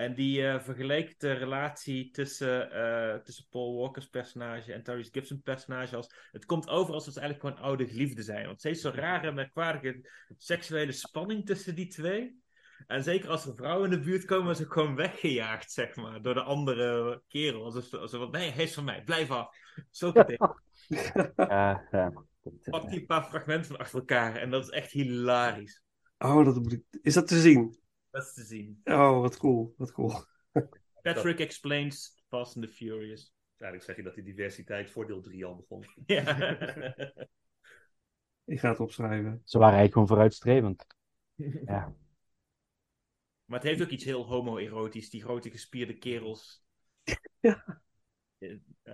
En 0.02 0.14
die 0.14 0.46
eh, 0.46 0.60
vergeleek 0.60 1.20
de 1.20 1.32
relatie 1.32 2.10
tussen, 2.10 2.70
eh, 2.70 3.18
tussen 3.18 3.46
Paul 3.50 3.76
Walker's 3.76 4.08
personage 4.08 4.72
en 4.72 4.82
Tyrese 4.82 5.10
Gibson's 5.12 5.42
personage 5.42 5.96
als... 5.96 6.14
Het 6.32 6.44
komt 6.44 6.68
over 6.68 6.94
alsof 6.94 7.14
het 7.14 7.22
eigenlijk 7.22 7.54
gewoon 7.54 7.68
oude 7.68 7.86
geliefden 7.86 8.24
zijn. 8.24 8.46
Want 8.46 8.58
steeds 8.58 8.80
zo'n 8.80 8.92
rare, 8.92 9.32
merkwaardige 9.32 10.08
seksuele 10.36 10.92
spanning 10.92 11.46
tussen 11.46 11.74
die 11.74 11.86
twee. 11.86 12.40
En 12.86 13.02
zeker 13.02 13.28
als 13.28 13.46
er 13.46 13.54
vrouwen 13.54 13.90
in 13.90 13.98
de 13.98 14.04
buurt 14.04 14.24
komen, 14.24 14.50
is 14.50 14.56
ze 14.56 14.70
gewoon 14.70 14.94
weggejaagd, 14.94 15.72
zeg 15.72 15.96
maar, 15.96 16.22
door 16.22 16.34
de 16.34 16.42
andere 16.42 17.22
kerel. 17.28 17.64
Alsof, 17.64 17.94
alsof 17.94 18.20
wat, 18.20 18.32
nee, 18.32 18.50
hij 18.50 18.64
is 18.64 18.74
van 18.74 18.84
mij, 18.84 19.02
blijf 19.04 19.30
af. 19.30 19.56
Zulke 19.90 20.24
dingen. 20.38 20.62
Ja, 21.36 21.88
ja. 21.90 22.12
Pak 22.70 22.90
die 22.90 23.00
een 23.00 23.06
paar 23.06 23.24
fragmenten 23.24 23.70
van 23.70 23.78
achter 23.78 23.98
elkaar 23.98 24.36
en 24.36 24.50
dat 24.50 24.62
is 24.62 24.70
echt 24.70 24.90
hilarisch. 24.90 25.82
Oh, 26.18 26.44
dat 26.44 26.54
moet 26.54 26.72
ik... 26.72 26.82
Is 27.02 27.14
dat 27.14 27.28
te 27.28 27.40
zien? 27.40 27.80
Dat 28.12 28.22
is 28.22 28.32
te 28.32 28.42
zien. 28.42 28.80
Oh, 28.84 29.20
wat 29.20 29.36
cool. 29.36 29.74
Wat 29.76 29.92
cool. 29.92 30.24
Patrick 31.02 31.38
explains 31.38 32.22
Fast 32.28 32.56
and 32.56 32.66
the 32.66 32.72
Furious. 32.72 33.34
Eigenlijk 33.56 33.82
zeg 33.82 33.96
je 33.96 34.02
dat 34.02 34.14
die 34.14 34.34
diversiteit 34.34 34.90
voor 34.90 35.06
deel 35.06 35.20
3 35.20 35.44
al 35.44 35.56
begon. 35.56 35.84
Ja. 36.06 36.36
Ik 38.44 38.60
ga 38.60 38.68
het 38.68 38.80
opschrijven. 38.80 39.42
Ze 39.44 39.58
waren 39.58 39.78
eigenlijk 39.78 39.92
gewoon 39.92 40.08
vooruitstrevend. 40.08 40.86
Ja. 41.64 41.94
Maar 43.44 43.60
het 43.60 43.68
heeft 43.68 43.82
ook 43.82 43.88
iets 43.88 44.04
heel 44.04 44.26
homoerotisch, 44.26 45.10
die 45.10 45.22
grote 45.22 45.50
gespierde 45.50 45.98
kerels. 45.98 46.64
Ja, 47.40 47.80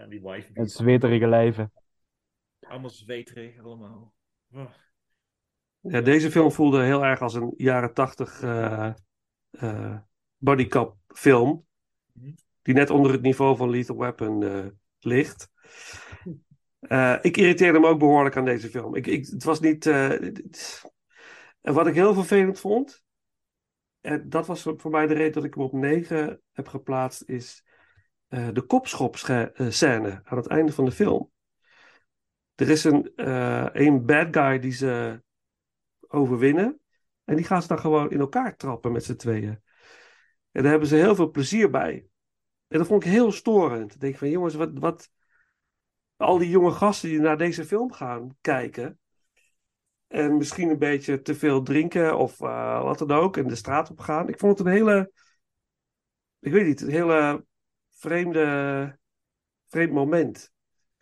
die 0.08 0.20
wife. 0.22 0.50
Het 0.52 0.70
zweterige 0.70 1.26
lijven. 1.26 1.72
Allemaal 2.60 2.90
zweterig, 2.90 3.58
allemaal. 3.58 4.14
Oh. 4.52 4.70
Ja, 5.80 6.00
deze 6.00 6.30
film 6.30 6.52
voelde 6.52 6.82
heel 6.82 7.04
erg 7.04 7.20
als 7.20 7.34
een 7.34 7.54
jaren 7.56 7.94
tachtig 7.94 8.42
eh 8.42 8.92
eh, 9.50 9.98
bodycop 10.36 10.96
film. 11.06 11.66
Die 12.62 12.74
net 12.74 12.90
onder 12.90 13.12
het 13.12 13.22
niveau 13.22 13.56
van 13.56 13.70
Lethal 13.70 13.96
Weapon 13.96 14.42
eh, 14.42 14.66
ligt. 14.98 15.50
Eh, 16.78 17.18
ik 17.22 17.36
irriteerde 17.36 17.78
me 17.78 17.86
ook 17.86 17.98
behoorlijk 17.98 18.36
aan 18.36 18.44
deze 18.44 18.68
film. 18.68 18.94
Ik, 18.94 19.06
ik, 19.06 19.26
het 19.26 19.44
was 19.44 19.60
niet. 19.60 19.86
en 19.86 20.32
wat 21.60 21.86
ik 21.86 21.94
heel 21.94 22.14
vervelend 22.14 22.60
vond. 22.60 23.02
En 24.00 24.28
dat 24.28 24.46
was 24.46 24.62
voor 24.62 24.90
mij 24.90 25.06
de 25.06 25.14
reden 25.14 25.32
dat 25.32 25.44
ik 25.44 25.54
hem 25.54 25.62
op 25.62 25.72
9 25.72 26.42
heb 26.52 26.68
geplaatst. 26.68 27.22
Is 27.26 27.64
de 28.28 28.64
kopschop-scène 28.66 30.20
aan 30.24 30.36
het 30.36 30.46
einde 30.46 30.72
van 30.72 30.84
de 30.84 30.92
film. 30.92 31.30
Er 32.54 32.68
is 32.68 32.84
een, 32.84 33.12
een 33.82 34.04
bad 34.06 34.28
guy 34.30 34.58
die 34.58 34.72
ze 34.72 35.22
overwinnen. 36.08 36.80
En 37.28 37.36
die 37.36 37.44
gaan 37.44 37.62
ze 37.62 37.68
dan 37.68 37.78
gewoon 37.78 38.10
in 38.10 38.20
elkaar 38.20 38.56
trappen 38.56 38.92
met 38.92 39.04
z'n 39.04 39.16
tweeën. 39.16 39.62
En 40.52 40.62
daar 40.62 40.70
hebben 40.70 40.88
ze 40.88 40.96
heel 40.96 41.14
veel 41.14 41.30
plezier 41.30 41.70
bij. 41.70 42.06
En 42.68 42.78
dat 42.78 42.86
vond 42.86 43.04
ik 43.04 43.10
heel 43.10 43.32
storend. 43.32 43.94
Ik 43.94 44.00
denk 44.00 44.16
van 44.16 44.30
jongens, 44.30 44.54
wat, 44.54 44.70
wat. 44.78 45.10
Al 46.16 46.38
die 46.38 46.48
jonge 46.48 46.70
gasten 46.70 47.08
die 47.08 47.20
naar 47.20 47.38
deze 47.38 47.64
film 47.64 47.92
gaan 47.92 48.36
kijken. 48.40 48.98
En 50.06 50.36
misschien 50.36 50.68
een 50.68 50.78
beetje 50.78 51.22
te 51.22 51.34
veel 51.34 51.62
drinken 51.62 52.18
of 52.18 52.40
eh, 52.40 52.82
wat 52.82 52.98
dan 52.98 53.10
ook. 53.10 53.36
En 53.36 53.48
de 53.48 53.54
straat 53.54 53.90
op 53.90 54.00
gaan. 54.00 54.28
Ik 54.28 54.38
vond 54.38 54.58
het 54.58 54.66
een 54.66 54.72
hele. 54.72 55.12
Ik 56.38 56.52
weet 56.52 56.66
niet, 56.66 56.80
een 56.80 56.90
hele 56.90 57.44
vreemde. 57.88 58.98
vreemd 59.68 59.92
moment. 59.92 60.52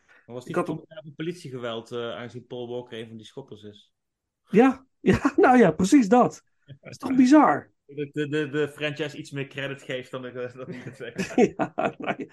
Maar 0.06 0.34
was 0.34 0.46
Ik 0.46 0.54
die 0.54 0.56
had 0.56 0.66
had 0.68 1.04
een 1.04 1.14
politiegeweld, 1.14 1.92
eh, 1.92 2.10
aangezien 2.10 2.46
Paul 2.46 2.68
Walker 2.68 2.98
een 2.98 3.08
van 3.08 3.16
die 3.16 3.26
schoppers 3.26 3.62
is? 3.62 3.92
Ja, 4.50 4.86
ja, 5.12 5.32
nou 5.36 5.58
ja, 5.58 5.70
precies 5.70 6.08
dat. 6.08 6.42
Dat 6.66 6.76
is 6.90 6.98
toch 6.98 7.14
bizar? 7.14 7.70
De, 7.84 8.10
de, 8.12 8.28
de, 8.28 8.48
de 8.48 8.68
franchise 8.68 9.16
iets 9.16 9.30
meer 9.30 9.46
credit 9.46 9.82
geeft 9.82 10.10
dan 10.10 10.26
ik, 10.26 10.34
dan 10.34 10.68
ik 10.68 10.82
het 10.82 10.96
zeg. 10.96 11.36
ja, 11.56 11.72
nou 11.98 12.14
ja. 12.16 12.26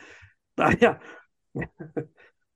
Nou 0.53 0.76
ja. 0.80 1.01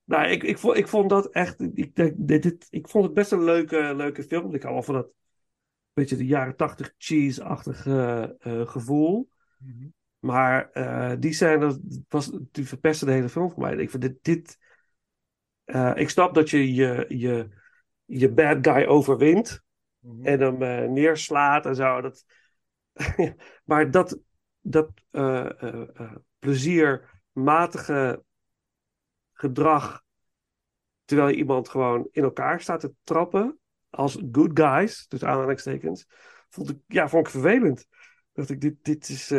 nou, 0.04 0.28
ik, 0.28 0.44
ik, 0.44 0.58
vond, 0.58 0.78
ik 0.78 0.88
vond 0.88 1.10
dat 1.10 1.30
echt. 1.30 1.62
Ik, 1.74 1.96
dit, 1.96 2.14
dit, 2.18 2.68
ik 2.70 2.88
vond 2.88 3.04
het 3.04 3.14
best 3.14 3.32
een 3.32 3.44
leuke, 3.44 3.94
leuke 3.96 4.24
film. 4.24 4.54
Ik 4.54 4.62
hou 4.62 4.74
wel 4.74 4.84
van 4.84 4.94
dat. 4.94 5.10
Beetje 5.94 6.16
de 6.16 6.26
jaren 6.26 6.56
tachtig 6.56 6.94
cheese-achtige 6.98 8.36
eh, 8.40 8.68
gevoel. 8.68 9.30
Maar 10.20 10.72
eh, 10.72 11.14
die 11.20 11.34
scène, 11.34 11.58
dat 11.58 11.80
was, 12.08 12.40
die 12.52 12.68
verpestte 12.68 13.06
de 13.06 13.12
hele 13.12 13.30
film 13.30 13.50
voor 13.52 13.62
mij. 13.62 13.76
Ik 13.76 13.90
vind 13.90 14.02
dit. 14.02 14.18
dit 14.22 14.58
eh, 15.64 15.92
ik 15.96 16.10
snap 16.10 16.34
dat 16.34 16.50
je 16.50 16.74
je, 16.74 17.06
je 17.08 17.50
je 18.08 18.32
bad 18.32 18.68
guy 18.68 18.86
overwint. 18.86 19.66
En 20.02 20.40
hem 20.40 20.62
eh, 20.62 20.90
neerslaat 20.90 21.66
en 21.66 21.76
zo. 21.76 22.02
Dat, 22.02 22.26
maar 23.66 23.92
dat, 23.92 24.20
dat 24.62 24.90
eh, 25.12 25.62
eh, 25.62 26.16
pleziermatige 26.40 28.24
gedrag 29.34 30.06
terwijl 31.06 31.30
je 31.30 31.36
iemand 31.36 31.70
gewoon 31.70 32.08
in 32.12 32.24
elkaar 32.24 32.62
staat 32.62 32.80
te 32.80 32.94
trappen 33.04 33.60
als 33.90 34.24
good 34.32 34.60
guys, 34.60 35.08
dus 35.08 35.24
aanhalingstekens, 35.24 36.06
vond 36.50 36.70
ik, 36.70 36.78
ja, 36.88 37.10
vond 37.10 37.26
ik 37.26 37.32
vervelend. 37.32 37.88
Dacht 38.34 38.50
ik, 38.50 38.62
dit, 38.62 38.76
dit 38.82 39.10
is, 39.10 39.30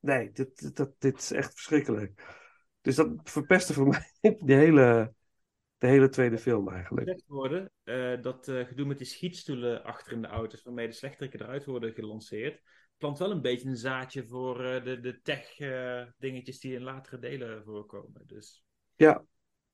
nee, 0.00 0.30
dit, 0.32 0.58
dit, 0.58 0.76
dat, 0.76 0.90
dit 0.98 1.18
is 1.18 1.30
echt 1.30 1.52
verschrikkelijk. 1.52 2.38
Dus 2.80 2.96
dat 2.96 3.08
verpestte 3.24 3.72
voor 3.72 3.86
mij 4.20 4.36
de 4.38 4.54
hele, 4.54 5.14
de 5.80 5.86
hele 5.86 6.08
tweede 6.08 6.38
film 6.38 6.68
eigenlijk. 6.68 7.06
gezegd 7.06 7.26
worden, 7.26 7.70
eh, 7.84 8.22
dat 8.22 8.48
eh, 8.48 8.66
gedoe 8.66 8.86
met 8.86 8.98
die 8.98 9.06
schietstoelen 9.06 9.84
achter 9.84 10.12
in 10.12 10.22
de 10.22 10.28
auto's, 10.28 10.62
waarmee 10.62 10.86
de 10.86 10.92
slechteriken 10.92 11.40
eruit 11.40 11.64
worden 11.64 11.92
gelanceerd, 11.92 12.60
plant 12.98 13.18
wel 13.18 13.30
een 13.30 13.40
beetje 13.42 13.68
een 13.68 13.76
zaadje 13.76 14.26
voor 14.26 14.64
eh, 14.64 14.84
de, 14.84 15.00
de 15.00 15.20
tech-dingetjes 15.22 16.60
die 16.60 16.74
in 16.74 16.82
latere 16.82 17.18
delen 17.18 17.64
voorkomen. 17.64 18.22
Dus 18.26 18.64
Ja, 18.96 19.24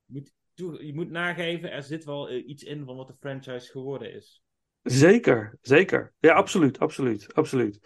je 0.05 0.13
moet, 0.13 0.33
toe- 0.53 0.85
je 0.85 0.93
moet 0.93 1.09
nageven, 1.09 1.71
er 1.71 1.83
zit 1.83 2.03
wel 2.05 2.31
iets 2.31 2.63
in 2.63 2.85
van 2.85 2.95
wat 2.95 3.07
de 3.07 3.13
franchise 3.13 3.71
geworden 3.71 4.13
is. 4.13 4.43
zeker, 4.81 5.57
zeker. 5.61 6.13
Ja, 6.19 6.33
absoluut, 6.33 6.79
absoluut, 6.79 7.33
absoluut. 7.33 7.79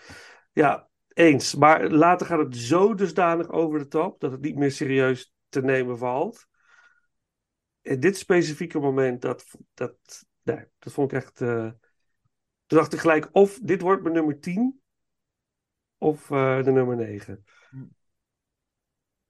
Ja, 0.53 0.89
eens. 1.13 1.55
Maar 1.55 1.89
later 1.89 2.27
gaat 2.27 2.39
het 2.39 2.57
zo 2.57 2.93
dusdanig 2.93 3.49
over 3.49 3.79
de 3.79 3.87
top 3.87 4.19
dat 4.19 4.31
het 4.31 4.41
niet 4.41 4.55
meer 4.55 4.71
serieus 4.71 5.33
te 5.49 5.61
nemen 5.61 5.97
valt. 5.97 6.47
Dit 7.81 8.17
specifieke 8.17 8.79
moment, 8.79 9.21
dat, 9.21 9.45
dat, 9.73 10.25
nee, 10.41 10.65
dat 10.79 10.93
vond 10.93 11.11
ik 11.11 11.17
echt. 11.17 11.41
eh, 11.41 11.71
Toen 12.65 12.77
dacht 12.77 12.93
ik 12.93 12.99
gelijk, 12.99 13.29
of 13.31 13.59
dit 13.63 13.81
wordt 13.81 14.01
mijn 14.01 14.13
nummer 14.15 14.39
10, 14.39 14.81
of 15.97 16.31
eh, 16.31 16.63
de 16.63 16.71
nummer 16.71 16.95
9. 16.95 17.43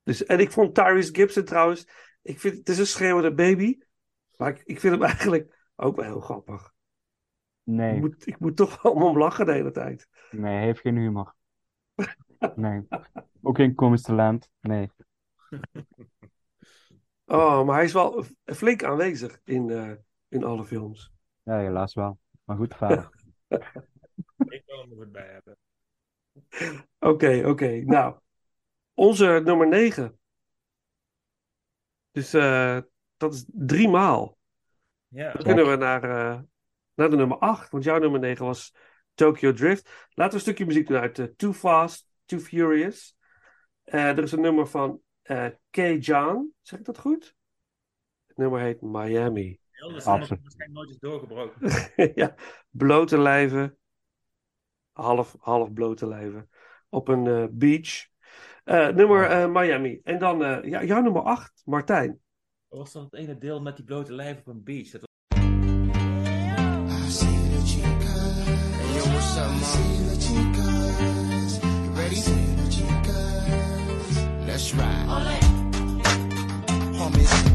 Dus, 0.04 0.26
en 0.26 0.39
ik 0.39 0.52
vond 0.52 0.76
Tyrese 0.76 1.14
Gibson 1.16 1.43
trouwens, 1.43 1.88
ik 2.22 2.39
vind, 2.39 2.58
het 2.58 2.70
is 2.70 2.78
een 2.78 2.88
schreeuwende 2.88 3.34
baby, 3.34 3.80
maar 4.36 4.49
ik, 4.49 4.62
ik 4.66 4.80
vind 4.80 4.93
hem 4.93 5.04
eigenlijk 5.12 5.70
ook 5.76 5.95
wel 5.95 6.06
heel 6.06 6.20
grappig. 6.20 6.74
Nee, 7.64 7.95
Ik 7.95 7.99
moet, 8.02 8.28
ik 8.28 8.39
moet 8.39 8.56
toch 8.56 8.82
wel 8.82 8.91
om 8.93 9.02
hem 9.04 9.18
lachen 9.18 9.45
de 9.45 9.52
hele 9.52 9.72
tijd. 9.72 10.08
nee, 10.32 10.54
hij 10.56 10.64
heeft 10.64 10.80
geen 10.80 10.97
humor. 10.97 11.36
Nee. 12.56 12.82
Ook 13.41 13.56
geen 13.58 13.76
komisch 13.76 14.02
talent. 14.02 14.49
Nee. 14.60 14.89
Oh, 17.32 17.66
maar 17.66 17.76
hij 17.76 17.86
is 17.86 17.94
wel 17.94 18.26
flink 18.44 18.84
aanwezig 18.84 19.42
in, 19.44 19.70
eh, 19.70 19.92
in 20.28 20.44
alle 20.44 20.66
films. 20.66 21.12
Ja, 21.44 21.58
helaas 21.58 21.94
wel. 21.94 22.20
Maar 22.44 22.58
goed, 22.58 22.76
verder. 22.78 23.10
Ik 24.38 24.64
wil 24.66 24.80
hem 24.82 24.92
er 24.92 24.98
goed 24.98 25.12
bij 25.12 25.28
hebben. 25.28 25.58
Oké, 27.00 27.44
oké. 27.46 27.82
Nou, 27.86 28.16
onze 28.94 29.42
nummer 29.44 29.68
9. 29.68 30.20
Dus 32.12 32.34
eh, 32.34 32.78
dat 33.18 33.34
is 33.34 33.46
drie 33.48 33.90
maal. 33.90 34.38
Ja, 35.08 35.32
Dan 35.32 35.44
kunnen 35.44 35.70
we 35.70 35.76
naar, 35.76 36.04
eh, 36.04 36.40
naar 36.94 37.10
de 37.10 37.16
nummer 37.16 37.38
8. 37.38 37.70
Want 37.70 37.84
jouw 37.84 38.00
nummer 38.00 38.20
9 38.20 38.46
was 38.46 38.76
Tokyo 39.14 39.54
Drift. 39.54 39.90
Laten 40.10 40.32
we 40.32 40.34
een 40.34 40.40
stukje 40.40 40.66
muziek 40.66 40.88
doen 40.88 40.98
uit 40.98 41.20
eh, 41.20 41.26
Too 41.26 41.54
Fast, 41.54 42.08
Too 42.26 42.40
Furious. 42.40 43.18
Eh, 43.84 44.08
er 44.10 44.24
is 44.24 44.32
een 44.32 44.42
nummer 44.42 44.68
van 44.68 45.02
eh 45.32 45.50
Kay 45.70 45.98
John. 45.98 46.54
Zeg 46.62 46.80
ik 46.80 46.86
dat 46.86 46.98
goed? 46.98 47.36
Het 48.28 48.38
nummer 48.38 48.60
heet 48.60 48.82
Miami. 48.82 49.60
heel 49.72 49.94
Absoluut. 49.94 50.30
waarschijnlijk 50.30 50.72
nooit 50.72 50.90
is 50.90 51.00
doorgebroken. 51.00 51.72
ja, 52.22 52.36
blote 52.70 53.18
lijven. 53.18 53.78
Half, 54.92 55.36
half 55.40 55.74
blote 55.74 56.08
lijven. 56.08 56.50
Op 56.90 57.08
een 57.08 57.28
eh, 57.28 57.46
beach. 57.52 58.10
Eh, 58.64 58.88
nummer 58.88 59.26
eh, 59.26 59.52
Miami. 59.52 60.00
En 60.04 60.20
dan 60.20 60.44
eh, 60.44 60.70
ja, 60.70 60.84
jouw 60.84 61.02
nummer 61.02 61.22
8, 61.22 61.62
Martijn. 61.66 62.20
Was 62.68 62.92
dat 62.92 63.04
het 63.04 63.14
ene 63.14 63.38
deel 63.38 63.62
met 63.62 63.76
die 63.76 63.86
blote 63.86 64.14
lijf 64.14 64.40
op 64.40 64.48
een 64.48 64.64
beach? 64.64 64.90
Dat 64.90 65.04
I 65.04 65.08
see 67.12 67.50
the 67.50 67.62
chicas. 67.66 68.46
Hey, 68.46 68.94
yo, 68.96 69.04
what's 69.10 69.38
up, 69.38 69.48
man? 72.06 72.61
That's 74.52 74.76
right. 74.76 75.39
Homies. 76.91 77.51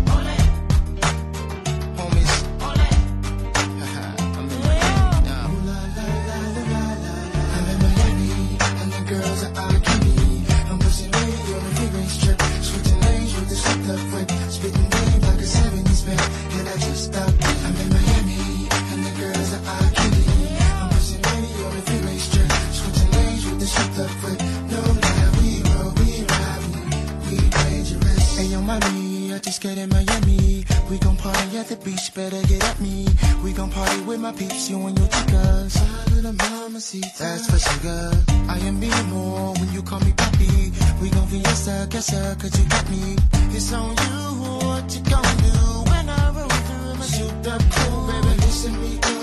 Just 29.46 29.62
got 29.62 29.78
in 29.78 29.88
Miami. 29.90 30.64
We 30.90 30.98
gon' 30.98 31.16
party 31.16 31.56
at 31.56 31.68
the 31.68 31.76
beach, 31.76 32.12
better 32.14 32.42
get 32.48 32.64
at 32.64 32.80
me. 32.80 33.06
We 33.44 33.52
gon' 33.52 33.70
party 33.70 34.00
with 34.02 34.20
my 34.20 34.32
peeps, 34.32 34.68
you 34.68 34.84
and 34.86 34.98
your 34.98 35.08
chicas. 35.08 35.76
Of 36.06 36.22
the 36.22 36.32
mama 36.32 36.80
seat, 36.80 37.06
that's 37.16 37.46
for 37.48 37.58
sugar. 37.58 38.10
I 38.48 38.58
am 38.58 38.80
being 38.80 39.08
more 39.08 39.54
when 39.54 39.72
you 39.72 39.82
call 39.82 40.00
me 40.00 40.12
papi. 40.12 40.52
We 41.00 41.10
gon' 41.10 41.28
fiesta, 41.28 41.86
casa, 41.90 42.36
cause 42.40 42.58
you 42.58 42.68
got 42.68 42.90
me. 42.90 43.16
It's 43.56 43.72
on 43.72 43.90
you, 43.90 44.22
what 44.66 44.84
you 44.94 45.02
gon' 45.10 45.36
do 45.46 45.56
when 45.90 46.08
I 46.08 46.30
roll 46.34 46.48
through 46.66 46.94
my 47.00 47.06
souped 47.06 47.46
up 47.46 47.62
crew, 47.70 48.06
baby. 48.08 48.34
Listen 48.42 48.74
me 48.82 48.98
go, 48.98 49.14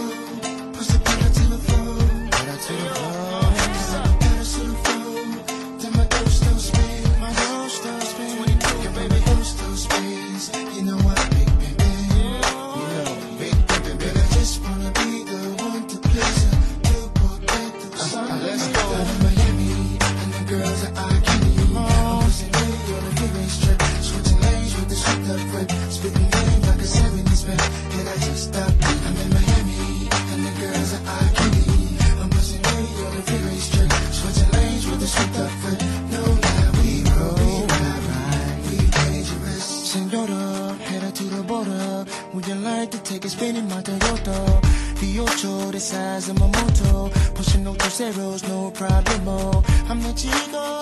push 0.72 0.88
the 0.88 1.00
pedal 1.04 1.32
to 1.38 1.44
the 1.54 1.60
floor, 1.68 1.98
pedal 2.32 2.58
to 2.66 2.74
the 2.74 2.96
floor. 2.96 3.43
Would 42.54 42.62
like 42.62 42.92
to 42.92 43.00
take 43.00 43.26
a 43.26 43.30
spin 43.30 43.56
in 43.56 43.68
my 43.68 43.82
Toyota? 43.82 44.62
The 45.00 45.20
Ocho, 45.22 45.72
the 45.72 45.80
size 45.80 46.30
of 46.30 46.40
my 46.40 46.46
moto. 46.46 47.10
Pushing 47.34 47.64
no 47.64 47.74
those 47.74 47.96
zeros, 47.98 48.44
no 48.44 48.70
problemo. 48.70 49.66
I'm 49.90 50.00
the 50.04 50.14
chico, 50.14 50.73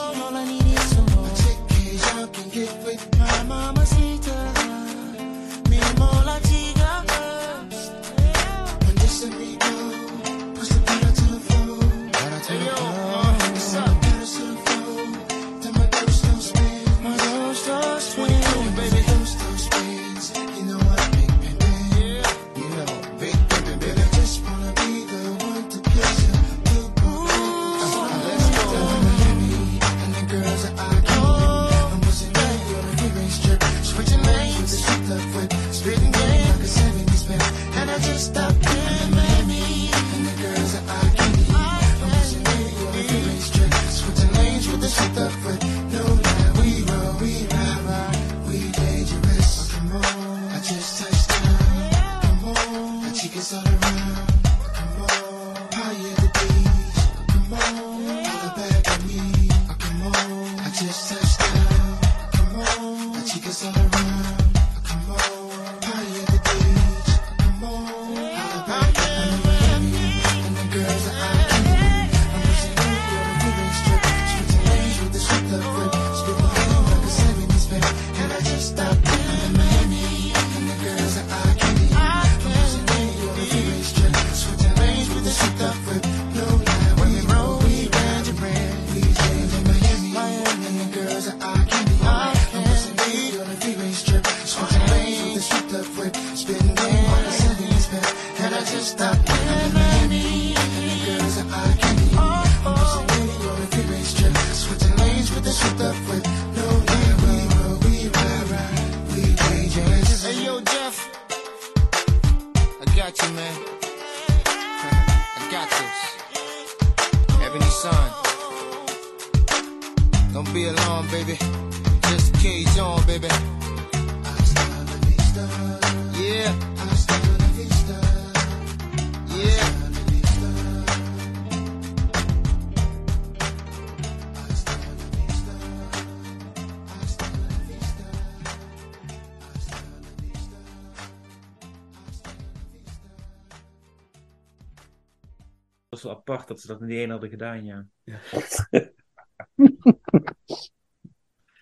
dat 146.52 146.62
ze 146.62 146.68
dat 146.68 146.82
in 146.82 146.88
die 146.88 147.00
ene 147.00 147.12
hadden 147.12 147.30
gedaan, 147.30 147.66
ja. 147.66 147.86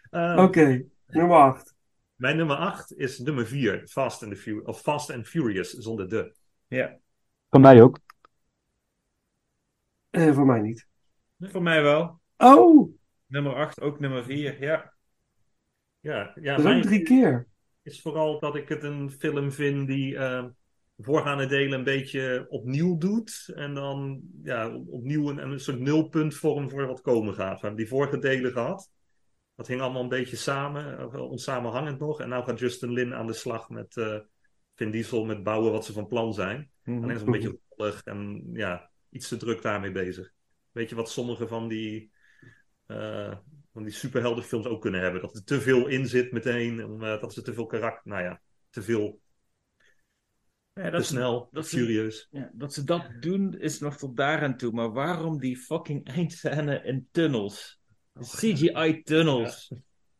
Ehm, 0.09 0.39
Oké, 0.39 0.85
nummer 1.07 1.37
8. 1.37 1.75
Mijn 2.15 2.37
nummer 2.37 2.55
8 2.55 2.97
is 2.97 3.19
nummer 3.19 3.47
4, 3.47 3.87
Fast 3.87 4.23
and, 4.23 4.43
the 4.43 4.61
of 4.63 4.81
Fast 4.81 5.09
and 5.09 5.27
Furious, 5.27 5.69
zonder 5.69 6.09
de. 6.09 6.35
Ja. 6.67 6.97
Van 7.49 7.61
mij 7.61 7.81
ook. 7.81 7.99
Eh, 10.09 10.33
voor 10.33 10.45
mij 10.45 10.61
niet. 10.61 10.87
Voor 11.39 11.61
mij 11.61 11.81
wel. 11.81 12.19
Oh, 12.37 12.93
Nummer 13.25 13.55
8, 13.55 13.81
ook 13.81 13.99
nummer 13.99 14.23
4, 14.23 14.61
ja. 14.61 14.93
Ja, 15.99 16.33
ja 16.41 16.55
dat 16.55 16.75
is 16.75 16.85
drie 16.85 17.01
keer. 17.01 17.47
is 17.81 18.01
vooral 18.01 18.39
dat 18.39 18.55
ik 18.55 18.69
het 18.69 18.83
een 18.83 19.11
film 19.11 19.51
vind 19.51 19.87
die 19.87 20.17
eh, 20.17 20.45
voorgaande 21.03 21.45
delen 21.45 21.77
een 21.77 21.83
beetje 21.83 22.45
opnieuw 22.49 22.97
doet. 22.97 23.51
En 23.55 23.73
dan 23.73 24.21
ja, 24.43 24.75
opnieuw 24.75 25.29
een, 25.29 25.37
een 25.37 25.59
soort 25.59 25.79
nulpunt 25.79 26.35
vorm 26.35 26.69
voor 26.69 26.87
wat 26.87 27.01
komen 27.01 27.33
gaat. 27.33 27.53
We 27.53 27.67
hebben 27.67 27.75
die 27.75 27.87
vorige 27.87 28.19
delen 28.19 28.51
gehad. 28.51 28.89
Dat 29.55 29.67
hing 29.67 29.81
allemaal 29.81 30.03
een 30.03 30.09
beetje 30.09 30.35
samen, 30.35 30.99
eh, 30.99 31.29
onsamenhangend 31.29 31.99
nog. 31.99 32.21
En 32.21 32.29
nu 32.29 32.35
gaat 32.35 32.59
Justin 32.59 32.91
Lin 32.91 33.13
aan 33.13 33.27
de 33.27 33.33
slag 33.33 33.69
met 33.69 33.97
eh, 33.97 34.19
Vin 34.79 34.91
Diesel 34.91 35.25
met 35.25 35.43
bouwen 35.43 35.71
wat 35.71 35.85
ze 35.85 35.93
van 35.93 36.07
plan 36.07 36.33
zijn. 36.33 36.71
Mhm. 36.83 37.03
Alleen 37.03 37.15
is 37.15 37.21
een 37.21 37.31
beetje 37.31 37.59
rollig 37.69 38.03
en 38.03 38.49
ja, 38.53 38.89
iets 39.09 39.27
te 39.27 39.37
druk 39.37 39.61
daarmee 39.61 39.91
bezig. 39.91 40.31
Weet 40.71 40.89
je 40.89 40.95
wat 40.95 41.09
sommige 41.09 41.47
van 41.47 41.67
die, 41.67 42.11
eh, 42.85 43.37
van 43.73 43.83
die 43.83 43.91
superheldenfilms 43.91 44.65
ook 44.65 44.81
kunnen 44.81 45.01
hebben? 45.01 45.21
Dat 45.21 45.35
er 45.35 45.43
te 45.43 45.61
veel 45.61 45.87
in 45.87 46.07
zit 46.07 46.31
meteen, 46.31 46.79
en, 46.79 47.01
eh, 47.01 47.21
dat 47.21 47.33
ze 47.33 47.41
te 47.41 47.53
veel 47.53 47.65
karakter, 47.65 48.11
nou 48.11 48.23
ja, 48.23 48.41
te 48.69 48.81
veel, 48.81 49.19
Ja, 50.83 50.89
te 50.89 51.01
snel, 51.03 51.49
dat 51.51 51.67
ze- 51.67 51.77
furieus. 51.77 52.27
Ja, 52.31 52.51
dat 52.53 52.73
ze 52.73 52.83
dat 52.83 53.09
doen 53.19 53.57
is 53.59 53.79
nog 53.79 53.97
tot 53.97 54.17
daar 54.17 54.41
aan 54.43 54.57
toe. 54.57 54.71
Maar 54.71 54.91
waarom 54.91 55.39
die 55.39 55.57
fucking 55.57 56.07
eindscène 56.15 56.81
in 56.83 57.07
tunnels? 57.11 57.79
CGI-tunnels. 58.19 59.71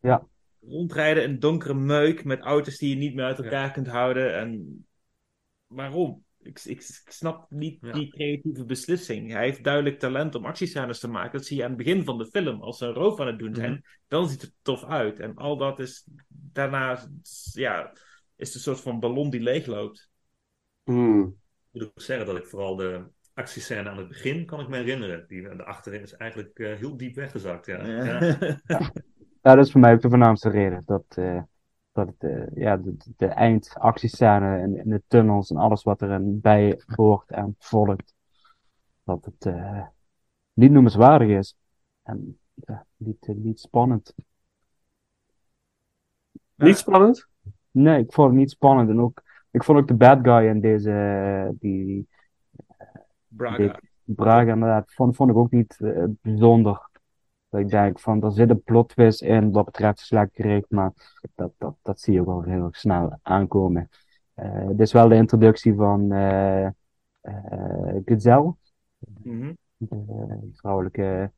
Ja. 0.02 0.28
Rondrijden 0.62 1.24
in 1.24 1.40
donkere 1.40 1.74
meuk 1.74 2.24
met 2.24 2.40
auto's 2.40 2.78
die 2.78 2.90
je 2.90 2.96
niet 2.96 3.16
meer 3.16 3.26
uit 3.26 3.40
elkaar 3.40 3.72
kunt 3.72 3.88
houden. 3.88 4.36
En 4.36 4.86
waarom? 5.68 6.24
Ik, 6.42 6.60
ik, 6.64 6.80
ik 6.80 7.12
snap 7.12 7.52
niet 7.52 7.78
Ja. 7.82 7.92
die 7.92 8.10
creatieve 8.10 8.66
beslissing. 8.66 9.32
Hij 9.32 9.44
heeft 9.44 9.64
duidelijk 9.64 10.00
talent 10.00 10.36
om 10.36 10.46
actiescènes 10.46 11.00
te 11.00 11.08
maken. 11.08 11.32
Dat 11.38 11.46
zie 11.48 11.58
je 11.58 11.64
aan 11.64 11.70
het 11.70 11.78
begin 11.78 12.04
van 12.04 12.18
de 12.18 12.26
film. 12.26 12.62
Als 12.62 12.78
ze 12.78 12.86
een 12.86 12.94
roof 12.94 13.20
aan 13.20 13.28
het 13.28 13.40
doen 13.40 13.56
zijn, 13.56 13.84
dan 14.08 14.30
ziet 14.30 14.42
het 14.42 14.50
er 14.50 14.56
tof 14.62 14.84
uit. 14.84 15.20
En 15.20 15.36
al 15.36 15.58
dat 15.58 15.80
is 15.80 16.08
daarna, 16.28 17.08
ja, 17.54 17.92
is 18.36 18.48
het 18.48 18.56
een 18.56 18.62
soort 18.62 18.82
van 18.82 19.00
ballon 19.00 19.30
die 19.30 19.42
leegloopt. 19.42 20.09
Hmm. 20.90 21.22
Ik 21.72 21.82
moet 21.82 21.84
ook 21.84 22.02
zeggen 22.02 22.26
dat 22.26 22.38
ik 22.38 22.46
vooral 22.46 22.76
de 22.76 23.04
actiescène 23.34 23.90
aan 23.90 23.98
het 23.98 24.08
begin 24.08 24.46
kan 24.46 24.60
ik 24.60 24.68
me 24.68 24.78
herinneren. 24.78 25.26
Die 25.28 25.42
de 25.42 25.64
achterin 25.66 26.02
is 26.02 26.14
eigenlijk 26.14 26.60
eh, 26.60 26.76
heel 26.76 26.98
diep 26.98 27.16
weggezakt. 27.16 27.66
Ja. 27.66 27.84
Ja. 28.66 28.92
Ja, 29.42 29.56
dat 29.56 29.66
is 29.66 29.72
voor 29.72 29.82
mij 29.82 29.94
ook 29.94 30.02
de 30.02 30.10
voornaamste 30.10 30.50
reden. 30.50 30.84
Dat, 30.86 31.04
eh, 31.10 31.42
dat 31.92 32.08
het, 32.08 32.24
eh, 32.24 32.56
ja, 32.56 32.78
de, 32.78 32.98
de- 33.18 33.26
eindactiescène 33.26 34.58
en, 34.58 34.78
en 34.78 34.90
de 34.90 35.02
tunnels 35.08 35.50
en 35.50 35.58
alles 35.58 35.84
wat 35.84 36.02
er 36.02 36.40
bij 36.40 36.82
hoort 36.86 37.30
en 37.30 37.56
volgt, 37.60 38.14
dat 39.04 39.26
het 39.26 39.46
eh, 39.46 39.86
niet 40.54 40.72
noemenswaardig 40.72 41.38
is. 41.38 41.56
En 42.04 42.40
ja, 42.54 42.86
niet, 42.98 43.28
niet 43.28 43.60
spannend. 43.60 44.14
Niet 46.56 46.78
spannend? 46.78 47.28
Nee, 47.72 48.04
ik 48.04 48.14
vond 48.14 48.28
het 48.30 48.38
niet 48.38 48.52
spannend. 48.52 48.90
En 48.90 49.00
ook, 49.00 49.22
ik 49.52 49.64
vond 49.64 49.78
ook 49.80 49.88
de 49.88 49.94
bad 49.96 50.20
guy 50.22 50.48
in 50.48 50.60
deze, 50.60 50.92
eh, 50.92 51.50
die, 51.60 52.08
Braga. 53.28 53.58
die 53.58 54.16
Braga 54.16 54.52
inderdaad, 54.52 54.94
vond, 54.94 55.16
vond 55.16 55.30
ik 55.30 55.36
ook 55.36 55.52
niet 55.52 55.78
eh, 55.80 56.04
bijzonder. 56.22 56.88
Dat 57.50 57.60
ik 57.62 57.70
denk 57.70 58.00
van, 58.00 58.24
er 58.24 58.32
zit 58.32 58.50
een 58.50 58.64
plot 58.64 58.90
twist 58.90 59.22
in 59.22 59.52
wat 59.52 59.66
betreft 59.66 60.00
slakkerig, 60.00 60.66
maar 60.70 60.92
dat, 61.36 61.52
dat, 61.58 61.76
dat 61.82 62.00
zie 62.00 62.14
je 62.14 62.20
ook 62.20 62.26
wel 62.26 62.42
heel 62.44 62.66
erg 62.66 62.76
snel 62.78 63.20
aankomen. 63.22 63.90
Eh 64.34 64.68
dit 64.68 64.80
is 64.80 64.92
wel 64.92 65.08
de 65.08 65.16
introductie 65.16 65.74
van 65.74 66.12
eh 66.12 66.66
eh 66.66 66.72
Gazelle, 68.06 68.56
Mhm. 69.24 69.54
de 69.78 70.50
vrouwelijke 70.54 71.32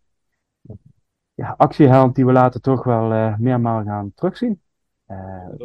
ja, 1.34 1.54
actieheld 1.58 2.16
die 2.16 2.26
we 2.26 2.32
later 2.32 2.62
toch 2.62 2.84
wel 2.84 3.36
meermaal 3.38 3.84
gaan 3.84 4.12
terugzien. 4.16 4.62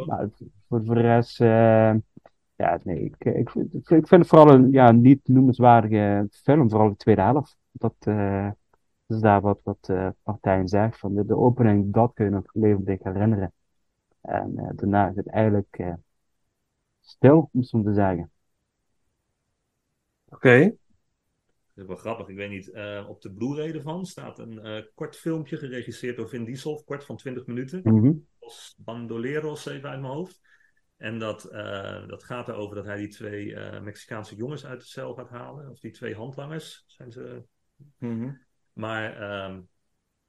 Maar 0.06 0.28
voor, 0.68 0.84
voor 0.84 0.94
de 0.94 1.00
rest, 1.00 1.40
ja, 2.56 2.80
nee, 2.84 3.00
ik, 3.04 3.24
ik, 3.24 3.50
vind- 3.50 3.74
ik 3.74 3.86
vind 3.86 4.10
het 4.10 4.26
vooral 4.26 4.50
een 4.50 4.70
ja, 4.70 4.92
niet 4.92 5.28
noemenswaardige 5.28 6.28
film, 6.30 6.70
vooral 6.70 6.88
de 6.88 6.96
tweede 6.96 7.20
helft. 7.22 7.56
Dat 7.72 7.94
eh, 7.98 8.50
is 9.06 9.20
daar 9.20 9.40
wat, 9.40 9.60
wat 9.62 9.88
eh 9.88 10.08
Martijn 10.24 10.68
zegt, 10.68 10.98
van 10.98 11.14
de, 11.14 11.26
de 11.26 11.36
opening, 11.36 11.92
dat 11.92 12.12
kun 12.14 12.24
je 12.24 12.30
nog 12.30 12.44
levendig 12.52 13.02
herinneren. 13.02 13.52
En 14.20 14.52
eh, 14.58 14.68
daarna 14.74 15.08
is 15.08 15.16
het 15.16 15.28
eigenlijk 15.28 15.76
eh, 15.78 15.92
stil, 17.00 17.48
om 17.52 17.60
het 17.60 17.68
zo 17.68 17.82
te 17.82 17.94
zeggen. 17.94 18.30
Oké. 20.28 20.58
Dat 21.74 21.84
is 21.84 21.86
wel 21.86 21.96
grappig. 21.96 22.28
Ik 22.28 22.36
weet 22.36 22.50
niet, 22.50 22.70
eh, 22.70 23.06
op 23.08 23.22
de 23.22 23.32
Blu-ray 23.32 23.72
ervan 23.72 24.06
staat 24.06 24.38
een 24.38 24.58
eh, 24.58 24.82
kort 24.94 25.16
filmpje 25.16 25.56
geregisseerd 25.56 26.16
door 26.16 26.28
Vin 26.28 26.44
Diesel, 26.44 26.82
kort 26.84 27.04
van 27.04 27.16
20 27.16 27.46
minuten. 27.46 27.80
Mhm. 27.84 28.12
Los 28.40 28.74
Bandoleros 28.78 29.66
even 29.66 29.88
uit 29.88 30.00
mijn 30.00 30.12
hoofd. 30.12 30.40
En 30.96 31.18
dat, 31.18 31.44
eh, 31.44 32.08
dat 32.08 32.24
gaat 32.24 32.48
erover 32.48 32.76
dat 32.76 32.84
hij 32.84 32.96
die 32.96 33.08
twee 33.08 33.54
eh, 33.54 33.80
Mexicaanse 33.80 34.36
jongens 34.36 34.66
uit 34.66 34.80
de 34.80 34.86
cel 34.86 35.14
gaat 35.14 35.28
halen. 35.30 35.70
Of 35.70 35.80
die 35.80 35.90
twee 35.90 36.14
handlangers 36.14 36.84
zijn 36.86 37.12
ze. 37.12 37.42
Mhm. 37.98 38.30
Maar 38.72 39.12
ehm, 39.20 39.60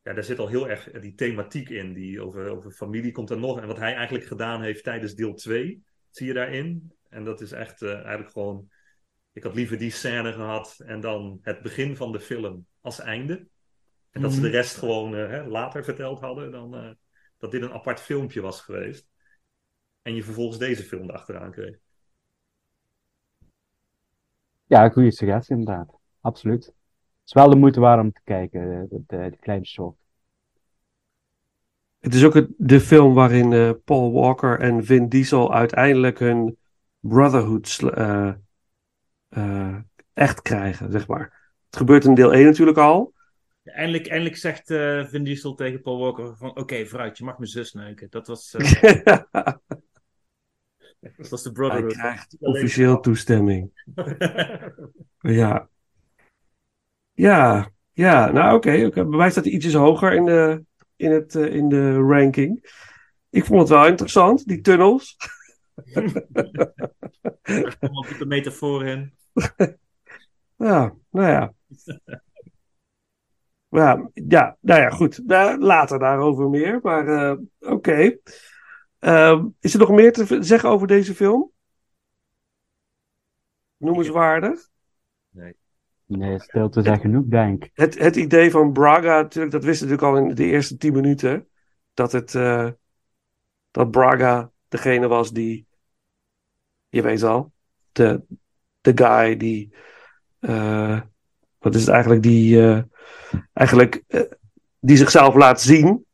ja, 0.01 0.13
daar 0.13 0.23
zit 0.23 0.39
al 0.39 0.47
heel 0.47 0.69
erg 0.69 0.91
die 0.91 1.13
thematiek 1.15 1.69
in. 1.69 1.93
Die 1.93 2.21
over, 2.21 2.49
over 2.49 2.71
familie 2.71 3.11
komt 3.11 3.29
er 3.29 3.39
nog. 3.39 3.59
En 3.59 3.67
wat 3.67 3.77
hij 3.77 3.93
eigenlijk 3.93 4.25
gedaan 4.25 4.61
heeft 4.61 4.83
tijdens 4.83 5.13
deel 5.13 5.33
2, 5.33 5.83
zie 6.09 6.27
je 6.27 6.33
daarin. 6.33 6.91
En 7.09 7.23
dat 7.23 7.41
is 7.41 7.51
echt 7.51 7.81
eh, 7.81 7.93
eigenlijk 7.93 8.31
gewoon. 8.31 8.69
Ik 9.33 9.43
had 9.43 9.55
liever 9.55 9.77
die 9.77 9.91
scène 9.91 10.33
gehad 10.33 10.79
en 10.85 10.99
dan 10.99 11.39
het 11.41 11.61
begin 11.61 11.95
van 11.95 12.11
de 12.11 12.19
film 12.19 12.65
als 12.81 12.99
einde. 12.99 13.47
En 14.11 14.21
dat 14.21 14.33
ze 14.33 14.39
de 14.41 14.47
Mhm. 14.47 14.55
rest 14.55 14.75
gewoon 14.77 15.13
hè, 15.13 15.45
later 15.45 15.83
verteld 15.83 16.19
hadden 16.19 16.51
dan 16.51 16.97
dat 17.37 17.51
dit 17.51 17.61
een 17.61 17.71
apart 17.73 17.99
filmpje 17.99 18.41
was 18.41 18.61
geweest. 18.61 19.07
En 20.07 20.15
je 20.15 20.23
vervolgens 20.23 20.57
deze 20.57 20.83
film 20.83 21.09
erachteraan 21.09 21.51
kreeg. 21.51 21.77
Ja, 24.65 24.89
goede 24.89 25.11
suggestie 25.11 25.55
inderdaad. 25.55 25.93
Absoluut. 26.21 26.65
Het 26.65 26.73
is 27.25 27.33
wel 27.33 27.49
de 27.49 27.55
moeite 27.55 27.79
waard 27.79 28.01
om 28.01 28.11
te 28.11 28.21
kijken, 28.23 28.61
eh, 28.61 28.89
de, 28.89 29.03
de, 29.07 29.29
de 29.29 29.37
kleine 29.37 29.65
short. 29.65 29.95
Het 31.99 32.13
is 32.13 32.23
ook 32.23 32.33
het- 32.33 32.53
de 32.57 32.79
film 32.79 33.13
waarin 33.13 33.53
eh, 33.53 33.71
Paul 33.85 34.11
Walker 34.11 34.59
en 34.59 34.85
Vin 34.85 35.07
Diesel 35.09 35.53
uiteindelijk 35.53 36.19
hun 36.19 36.57
brotherhood 36.99 37.79
eh, 37.93 38.33
eh, 39.29 39.75
echt 40.13 40.41
krijgen, 40.41 40.91
zeg 40.91 41.07
maar. 41.07 41.53
Het 41.65 41.77
gebeurt 41.77 42.05
in 42.05 42.13
deel 42.13 42.33
1 42.33 42.45
natuurlijk 42.45 42.77
al. 42.77 43.13
Eindelijk, 43.63 44.07
eindelijk 44.07 44.37
zegt 44.37 44.69
eh 44.71 45.05
Vin 45.05 45.23
Diesel 45.23 45.53
tegen 45.55 45.81
Paul 45.81 45.99
Walker 45.99 46.35
van... 46.37 46.55
Oké, 46.57 46.85
vooruit, 46.85 47.17
je 47.17 47.23
mag 47.23 47.37
mijn 47.37 47.49
zus 47.49 47.73
neuken. 47.73 48.09
Dat 48.09 48.27
was, 48.27 48.53
eh, 48.53 49.17
dat 50.99 51.29
was 51.29 51.43
de 51.43 51.49
Hij 51.49 51.51
Brotherhood. 51.53 51.93
krijgt 51.93 52.35
officieel 52.39 52.99
toestemming. 52.99 53.71
Ja. 55.19 55.69
Ja, 57.13 57.69
ja, 57.93 58.31
nou 58.31 58.55
oké. 58.55 58.85
oké. 58.85 59.05
Bij 59.07 59.17
mij 59.17 59.29
staat 59.31 59.43
hij 59.43 59.53
ietsjes 59.53 59.73
hoger 59.73 60.13
in 60.13 60.25
de, 60.25 60.63
in, 60.95 61.11
het, 61.11 61.35
eh, 61.35 61.53
in 61.53 61.69
de 61.69 61.93
ranking. 61.95 62.75
Ik 63.29 63.45
vond 63.45 63.59
het 63.59 63.69
wel 63.69 63.87
interessant, 63.87 64.47
die 64.47 64.61
tunnels. 64.61 65.15
Er 67.41 67.75
allemaal 67.79 68.05
diepe 68.07 68.25
metafoor 68.25 68.85
in. 68.85 69.13
Ja, 70.57 70.93
nou 71.09 71.27
ja. 71.27 71.53
Ja, 73.69 74.09
ja, 74.13 74.57
nou 74.61 74.81
ja, 74.81 74.89
goed. 74.89 75.29
Daar- 75.29 75.57
later 75.57 75.99
daarover 75.99 76.49
meer. 76.49 76.79
Maar 76.83 77.07
eh, 77.07 77.37
oké. 77.59 78.17
Ehm, 78.99 79.45
is 79.59 79.73
er 79.73 79.79
nog 79.79 79.89
meer 79.89 80.13
te 80.13 80.37
zeggen 80.43 80.69
over 80.69 80.87
deze 80.87 81.15
film? 81.15 81.51
Noemenswaardig. 83.77 84.69
Nee, 86.05 86.39
stilte 86.39 86.81
zijn 86.81 86.99
genoeg, 86.99 87.25
denk 87.25 87.63
ik. 87.63 87.71
Het, 87.73 87.99
het 87.99 88.15
idee 88.15 88.51
van 88.51 88.71
Braga, 88.71 89.21
natuurlijk, 89.21 89.53
dat 89.53 89.63
wisten 89.63 89.87
we 89.87 89.93
natuurlijk 89.93 90.19
al 90.19 90.29
in 90.29 90.35
de 90.35 90.43
eerste 90.43 90.77
tien 90.77 90.93
minuten. 90.93 91.47
Dat, 91.93 92.11
het, 92.11 92.35
eh, 92.35 92.69
dat 93.71 93.91
Braga 93.91 94.51
degene 94.67 95.07
was 95.07 95.31
die, 95.31 95.67
je 96.89 97.01
weet 97.01 97.23
al, 97.23 97.53
de, 97.91 98.21
de 98.81 98.91
guy 98.95 99.37
die, 99.37 99.73
eh, 100.39 101.01
wat 101.59 101.75
is 101.75 101.81
het 101.81 101.89
eigenlijk, 101.89 102.23
die, 102.23 102.61
eh, 102.61 102.81
eigenlijk, 103.53 104.03
eh, 104.07 104.21
die 104.79 104.97
zichzelf 104.97 105.35
laat 105.35 105.61
zien. 105.61 106.05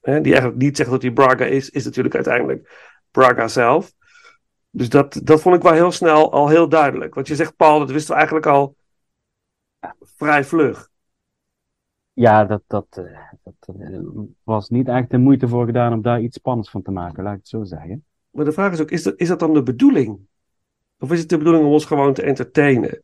Hè, 0.00 0.20
die 0.20 0.32
eigenlijk 0.32 0.62
niet 0.62 0.76
zegt 0.76 0.90
dat 0.90 1.02
hij 1.02 1.10
Braga 1.10 1.44
is, 1.44 1.70
is 1.70 1.84
natuurlijk 1.84 2.14
uiteindelijk 2.14 2.90
Braga 3.10 3.48
zelf. 3.48 3.92
Dus 4.70 4.88
dat, 4.88 5.20
dat 5.24 5.40
vond 5.40 5.56
ik 5.56 5.62
wel 5.62 5.72
heel 5.72 5.92
snel 5.92 6.32
al 6.32 6.48
heel 6.48 6.68
duidelijk. 6.68 7.14
Want 7.14 7.28
je 7.28 7.34
zegt, 7.34 7.56
Paul, 7.56 7.78
dat 7.78 7.90
wisten 7.90 8.10
we 8.10 8.16
eigenlijk 8.16 8.46
al 8.46 8.76
vrij 10.00 10.44
vlug. 10.44 10.88
Ja, 12.12 12.44
dat, 12.44 12.62
dat, 12.66 12.86
eh, 12.90 13.32
dat 13.42 13.76
eh, 13.76 14.00
was 14.42 14.68
niet 14.68 14.88
echt 14.88 15.10
de 15.10 15.18
moeite 15.18 15.48
voor 15.48 15.66
gedaan 15.66 15.92
om 15.92 16.02
daar 16.02 16.20
iets 16.20 16.36
spannends 16.36 16.70
van 16.70 16.82
te 16.82 16.90
maken, 16.90 17.22
laat 17.22 17.32
ik 17.32 17.38
het 17.38 17.48
zo 17.48 17.64
zeggen. 17.64 18.04
Maar 18.30 18.44
de 18.44 18.52
vraag 18.52 18.72
is 18.72 18.80
ook, 18.80 18.90
is 18.90 19.02
dat, 19.02 19.14
is 19.16 19.28
dat 19.28 19.38
dan 19.38 19.54
de 19.54 19.62
bedoeling? 19.62 20.18
Of 20.98 21.12
is 21.12 21.20
het 21.20 21.28
de 21.28 21.38
bedoeling 21.38 21.64
om 21.64 21.72
ons 21.72 21.84
gewoon 21.84 22.14
te 22.14 22.22
entertainen? 22.22 23.02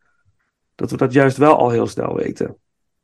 Dat 0.75 0.91
we 0.91 0.97
dat 0.97 1.13
juist 1.13 1.37
wel 1.37 1.57
al 1.57 1.71
heel 1.71 1.87
snel 1.87 2.15
weten. 2.15 2.57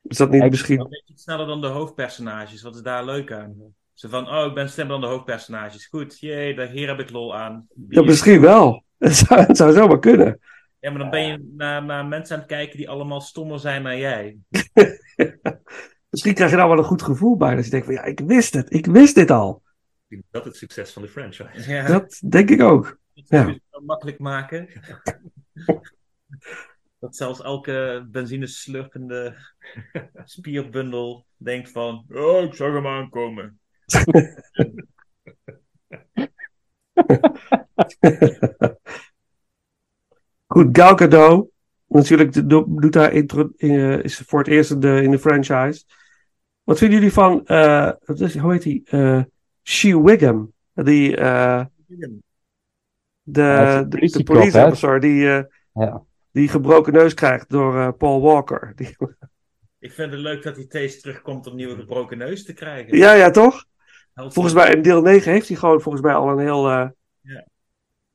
Is 0.02 0.16
dat 0.16 0.30
niet 0.30 0.50
misschien... 0.50 0.80
Een 0.80 0.88
beetje 0.88 1.18
sneller 1.18 1.46
dan 1.46 1.60
de 1.60 1.66
hoofdpersonages. 1.66 2.62
Wat 2.62 2.74
is 2.74 2.82
daar 2.82 3.04
leuk 3.04 3.32
aan? 3.32 3.74
Zo 3.94 4.08
van, 4.08 4.28
oh, 4.28 4.46
ik 4.46 4.54
ben 4.54 4.68
slimmer 4.70 5.00
dan 5.00 5.08
de 5.10 5.14
hoofdpersonages. 5.16 5.86
Goed, 5.86 6.20
jee, 6.20 6.54
daar, 6.54 6.68
hier 6.68 6.88
heb 6.88 6.98
ik 7.00 7.10
lol 7.10 7.36
aan. 7.36 7.66
Ja, 7.88 8.02
misschien 8.02 8.40
wel. 8.40 8.84
Het 8.98 9.14
zou, 9.16 9.40
het 9.40 9.56
zou 9.56 9.72
zomaar 9.72 9.98
kunnen. 9.98 10.40
Ja, 10.80 10.90
maar 10.90 10.98
dan 10.98 11.10
ben 11.10 11.26
je 11.26 11.52
naar, 11.56 11.84
naar 11.84 12.06
mensen 12.06 12.34
aan 12.34 12.40
het 12.40 12.50
kijken 12.50 12.76
die 12.76 12.90
allemaal 12.90 13.20
stommer 13.20 13.58
zijn 13.58 13.82
dan 13.82 13.98
jij. 13.98 14.36
Misschien 16.10 16.34
krijg 16.34 16.50
je 16.50 16.56
daar 16.56 16.68
wel 16.68 16.78
een 16.78 16.84
goed 16.84 17.02
gevoel 17.02 17.36
bij. 17.36 17.54
Dat 17.54 17.64
je 17.64 17.70
denkt 17.70 17.86
van, 17.86 17.94
ja, 17.94 18.04
ik 18.04 18.20
wist 18.20 18.54
het. 18.54 18.72
Ik 18.72 18.86
wist 18.86 19.14
dit 19.14 19.30
al. 19.30 19.62
Dat 20.30 20.44
het 20.44 20.56
succes 20.56 20.92
van 20.92 21.02
de 21.02 21.08
franchise. 21.08 21.70
Ja. 21.70 21.86
Dat 21.86 22.20
denk 22.28 22.50
ik 22.50 22.62
ook. 22.62 22.98
Dat 23.14 23.24
Ja. 23.28 23.44
kun 23.44 23.52
je 23.52 23.60
zo 23.70 23.80
makkelijk 23.80 24.18
maken. 24.18 24.68
Dat 26.98 27.16
zelfs 27.16 27.42
elke 27.42 28.06
benzine 28.10 28.46
slurpende 28.46 29.36
spierbundel 30.24 31.26
denkt 31.36 31.70
van... 31.70 32.04
Oh, 32.08 32.42
ik 32.42 32.54
zag 32.54 32.72
hem 32.72 32.86
aankomen. 32.86 33.60
Goed, 40.46 40.68
Gal 40.78 40.96
Gadot. 40.96 41.50
Natuurlijk 41.86 42.48
doet 42.48 42.94
haar 42.94 43.12
intro, 43.12 43.50
eh, 43.56 43.98
is 44.04 44.16
voor 44.26 44.38
het 44.38 44.48
eerst 44.48 44.70
in 44.70 44.80
de, 44.80 45.02
in 45.02 45.10
de 45.10 45.18
franchise. 45.18 45.84
Wat 46.62 46.78
vinden 46.78 46.96
jullie 46.98 47.12
van, 47.12 47.46
eh, 47.46 47.90
wat 48.04 48.20
is, 48.20 48.36
hoe 48.36 48.52
heet 48.52 48.62
die? 48.62 48.82
Eh 48.84 49.22
She 49.62 50.02
Wiggum. 50.02 50.52
Die, 50.74 51.16
eh, 51.16 51.64
de, 53.22 53.42
Ja, 53.42 53.82
de, 53.82 53.98
de 54.10 54.22
police 54.22 54.64
officer 54.64 55.00
die, 55.00 55.28
eh, 55.28 55.42
Ja. 55.72 56.02
die 56.30 56.48
gebroken 56.48 56.92
neus 56.92 57.14
krijgt 57.14 57.48
door 57.50 57.78
eh, 57.78 57.88
Paul 57.98 58.20
Walker. 58.20 58.72
Die, 58.76 58.96
Ik 59.78 59.92
vind 59.92 60.10
het 60.12 60.20
leuk 60.20 60.42
dat 60.42 60.56
hij 60.56 60.64
steeds 60.64 61.00
terugkomt 61.00 61.46
om 61.46 61.56
nieuwe 61.56 61.76
gebroken 61.76 62.18
neus 62.18 62.44
te 62.44 62.52
krijgen. 62.52 62.96
ja, 62.96 63.12
ja, 63.12 63.30
toch? 63.30 63.64
Volgens 64.14 64.54
mij 64.54 64.72
in 64.72 64.82
deel 64.82 65.02
9 65.02 65.32
heeft 65.32 65.48
hij 65.48 65.56
gewoon 65.56 65.80
volgens 65.80 66.04
mij 66.04 66.14
al 66.14 66.28
een 66.30 66.38
heel... 66.38 66.68
eh, 66.70 66.88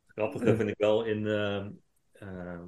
Grappige 0.08 0.56
vind 0.56 0.70
ik 0.70 0.78
wel 0.78 1.04
in. 1.04 1.28
ehm, 1.28 1.70
ehm, 2.14 2.62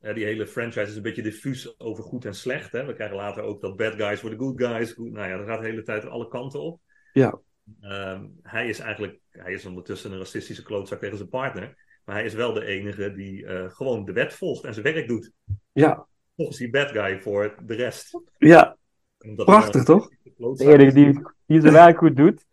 ja, 0.00 0.12
die 0.12 0.24
hele 0.24 0.46
franchise 0.46 0.90
is 0.90 0.96
een 0.96 1.02
beetje 1.02 1.22
diffuus 1.22 1.80
over 1.80 2.04
goed 2.04 2.24
en 2.24 2.34
slecht. 2.34 2.72
Hè? 2.72 2.84
We 2.84 2.94
krijgen 2.94 3.16
later 3.16 3.42
ook 3.42 3.60
dat 3.60 3.76
bad 3.76 3.94
guys 3.94 4.20
worden 4.20 4.38
good 4.38 4.60
guys. 4.62 4.96
Nou 4.96 5.28
ja, 5.28 5.36
dat 5.36 5.46
gaat 5.46 5.60
de 5.60 5.66
hele 5.66 5.82
tijd 5.82 6.06
alle 6.06 6.28
kanten 6.28 6.60
op. 6.60 6.80
ja. 7.12 7.38
Ehm, 7.80 8.24
hij 8.42 8.68
is 8.68 8.78
eigenlijk, 8.78 9.18
hij 9.30 9.52
is 9.52 9.66
ondertussen 9.66 10.12
een 10.12 10.18
racistische 10.18 10.62
klootzak 10.62 10.98
tegen 11.00 11.16
zijn 11.16 11.28
partner. 11.28 11.84
Maar 12.04 12.14
hij 12.14 12.24
is 12.24 12.34
wel 12.34 12.52
de 12.52 12.64
enige 12.64 13.12
die 13.12 13.46
eh, 13.46 13.70
gewoon 13.70 14.04
de 14.04 14.12
wet 14.12 14.34
volgt 14.34 14.64
en 14.64 14.72
zijn 14.74 14.94
werk 14.94 15.08
doet. 15.08 15.30
Ja, 15.72 16.06
Volgens 16.36 16.58
die 16.58 16.70
bad 16.70 16.90
guy 16.90 17.20
voor 17.20 17.54
de 17.64 17.74
rest. 17.74 18.20
ja. 18.38 18.76
Omdat 19.18 19.46
Prachtig, 19.46 19.84
toch? 19.84 20.08
De 20.36 20.54
enige 20.58 20.92
die, 20.92 21.22
die 21.46 21.60
zijn 21.60 21.72
werk 21.72 21.98
goed 21.98 22.16
doet, 22.16 22.44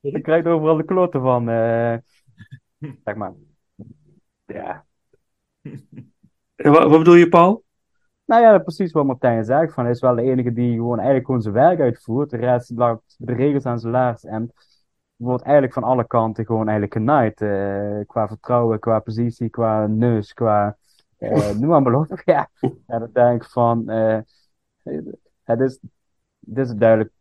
die 0.00 0.20
krijgt 0.20 0.46
overal 0.46 0.76
de 0.76 0.84
kloten 0.84 1.20
van. 1.20 1.48
eh, 1.48 1.96
zeg 3.04 3.14
maar. 3.14 3.32
Ja. 4.46 4.84
En 6.56 6.72
wat, 6.72 6.88
wat 6.88 6.98
bedoel 6.98 7.14
je, 7.14 7.28
Paul? 7.28 7.64
Nou 8.24 8.42
ja, 8.42 8.58
precies 8.58 8.92
wat 8.92 9.04
Martijn 9.04 9.44
zegt. 9.44 9.74
Van, 9.74 9.84
hij 9.84 9.92
is 9.92 10.00
wel 10.00 10.14
de 10.14 10.22
enige 10.22 10.52
die 10.52 10.72
gewoon 10.74 10.96
eigenlijk 10.96 11.26
gewoon 11.26 11.42
zijn 11.42 11.54
werk 11.54 11.80
uitvoert. 11.80 12.30
De 12.30 12.36
rest 12.36 12.70
laat 12.70 13.02
de 13.16 13.32
regels 13.32 13.66
aan 13.66 13.78
zijn 13.78 13.92
laars. 13.92 14.24
En 14.24 14.52
wordt 15.16 15.42
eigenlijk 15.42 15.72
van 15.72 15.82
alle 15.82 16.06
kanten 16.06 16.46
gewoon 16.46 16.68
eigenlijk 16.68 16.92
genaaid. 16.92 17.40
eh, 17.40 18.06
qua 18.06 18.28
vertrouwen, 18.28 18.78
qua 18.78 18.98
positie, 19.00 19.48
qua 19.50 19.86
neus, 19.86 20.32
qua... 20.32 20.76
eh 21.18 21.50
noem 21.58 21.82
maar 21.82 21.94
op. 21.94 22.20
Ja, 22.24 22.50
ja 22.86 22.98
dan 22.98 23.10
denk 23.12 23.42
ik 23.42 23.48
van... 23.48 23.88
het, 25.44 25.60
is, 25.60 25.78
het 26.46 26.58
is 26.58 26.70
duidelijk, 26.74 27.12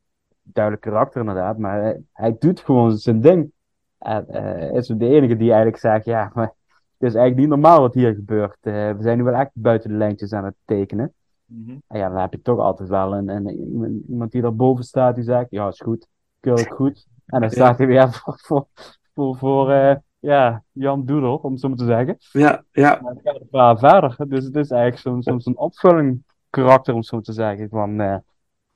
duidelijk 0.53 0.85
karakter 0.85 1.19
inderdaad. 1.19 1.57
Maar 1.57 1.81
hij, 1.81 2.01
hij 2.13 2.35
doet 2.39 2.59
gewoon 2.59 2.97
zijn 2.97 3.21
ding. 3.21 3.51
En 3.97 4.27
eh, 4.27 4.73
is 4.73 4.87
de 4.87 5.07
enige 5.07 5.37
die 5.37 5.47
eigenlijk 5.47 5.77
zegt... 5.77 6.05
Ja, 6.05 6.31
maar 6.33 6.53
het 6.97 7.09
is 7.09 7.15
eigenlijk 7.15 7.35
niet 7.35 7.61
normaal 7.61 7.81
wat 7.81 7.93
hier 7.93 8.13
gebeurt. 8.13 8.57
Eh, 8.61 8.73
we 8.73 8.97
zijn 8.99 9.17
nu 9.17 9.23
wel 9.23 9.33
echt 9.33 9.49
buiten 9.53 9.89
de 9.89 9.95
lijntjes 9.95 10.33
aan 10.33 10.45
het 10.45 10.55
tekenen. 10.65 11.13
Mhm. 11.45 11.75
En 11.87 11.99
ja, 11.99 12.09
dan 12.09 12.19
heb 12.19 12.31
je 12.31 12.41
toch 12.41 12.59
altijd 12.59 12.89
wel 12.89 13.15
een, 13.15 13.29
een, 13.29 13.49
iemand, 13.49 14.03
iemand 14.07 14.31
die 14.31 14.41
daarboven 14.41 14.83
staat 14.83 15.15
die 15.15 15.23
zegt, 15.23 15.49
ja, 15.49 15.67
is 15.67 15.79
goed, 15.79 16.07
keurig 16.39 16.67
goed. 16.67 17.05
En 17.27 17.41
dan 17.41 17.49
staat 17.49 17.77
hij 17.77 17.87
weer 17.87 18.11
voor, 18.11 18.39
voor, 18.39 18.67
voor, 19.13 19.37
voor 19.37 19.71
eh, 19.71 19.95
ja, 20.19 20.63
Jan 20.71 21.05
Doedel, 21.05 21.35
om 21.35 21.51
het 21.51 21.59
zo 21.59 21.67
maar 21.67 21.77
te 21.77 21.85
zeggen. 21.85 22.17
Ja, 22.31 22.63
ja. 22.71 22.99
Maar 23.01 23.13
het 23.13 23.47
gaat 23.51 23.79
verder. 23.79 24.29
Dus 24.29 24.45
het 24.45 24.55
is 24.55 24.71
eigenlijk 24.71 25.01
zo'n 25.01 25.21
zo'n 25.21 25.41
zo'n 25.41 25.57
opvulling 25.57 26.23
karakter, 26.49 26.93
om 26.93 26.99
het 26.99 27.07
zo 27.07 27.21
te 27.21 27.33
zeggen. 27.33 27.69
Van, 27.69 28.21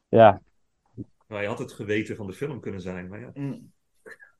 ja, 0.08 0.42
Nou, 1.32 1.44
je 1.44 1.50
had 1.50 1.60
het 1.60 1.74
geweten 1.74 2.16
van 2.16 2.28
de 2.28 2.34
film 2.34 2.60
kunnen 2.60 2.82
zijn. 2.82 3.08
Maar 3.08 3.20
ja. 3.20 3.32
Mm. 3.34 3.72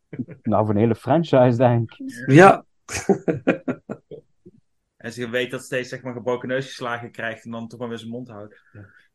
nou, 0.42 0.66
voor 0.66 0.76
een 0.76 0.82
hele 0.82 0.96
franchise, 0.96 1.58
denk 1.58 1.92
ik. 1.92 2.24
Ja. 2.28 2.66
En 4.98 5.06
als 5.06 5.16
je 5.16 5.30
weet 5.30 5.52
dat 5.52 5.64
steeds 5.64 5.90
zeg 5.90 6.02
maar, 6.02 6.14
gebroken 6.14 6.48
neus 6.48 6.66
geslagen 6.66 7.12
krijgt 7.12 7.46
en 7.46 7.52
dan 7.52 7.68
toch 7.68 7.80
maar 7.80 7.90
weer 7.90 7.98
zijn 7.98 8.12
mond 8.12 8.28
houdt. 8.28 8.62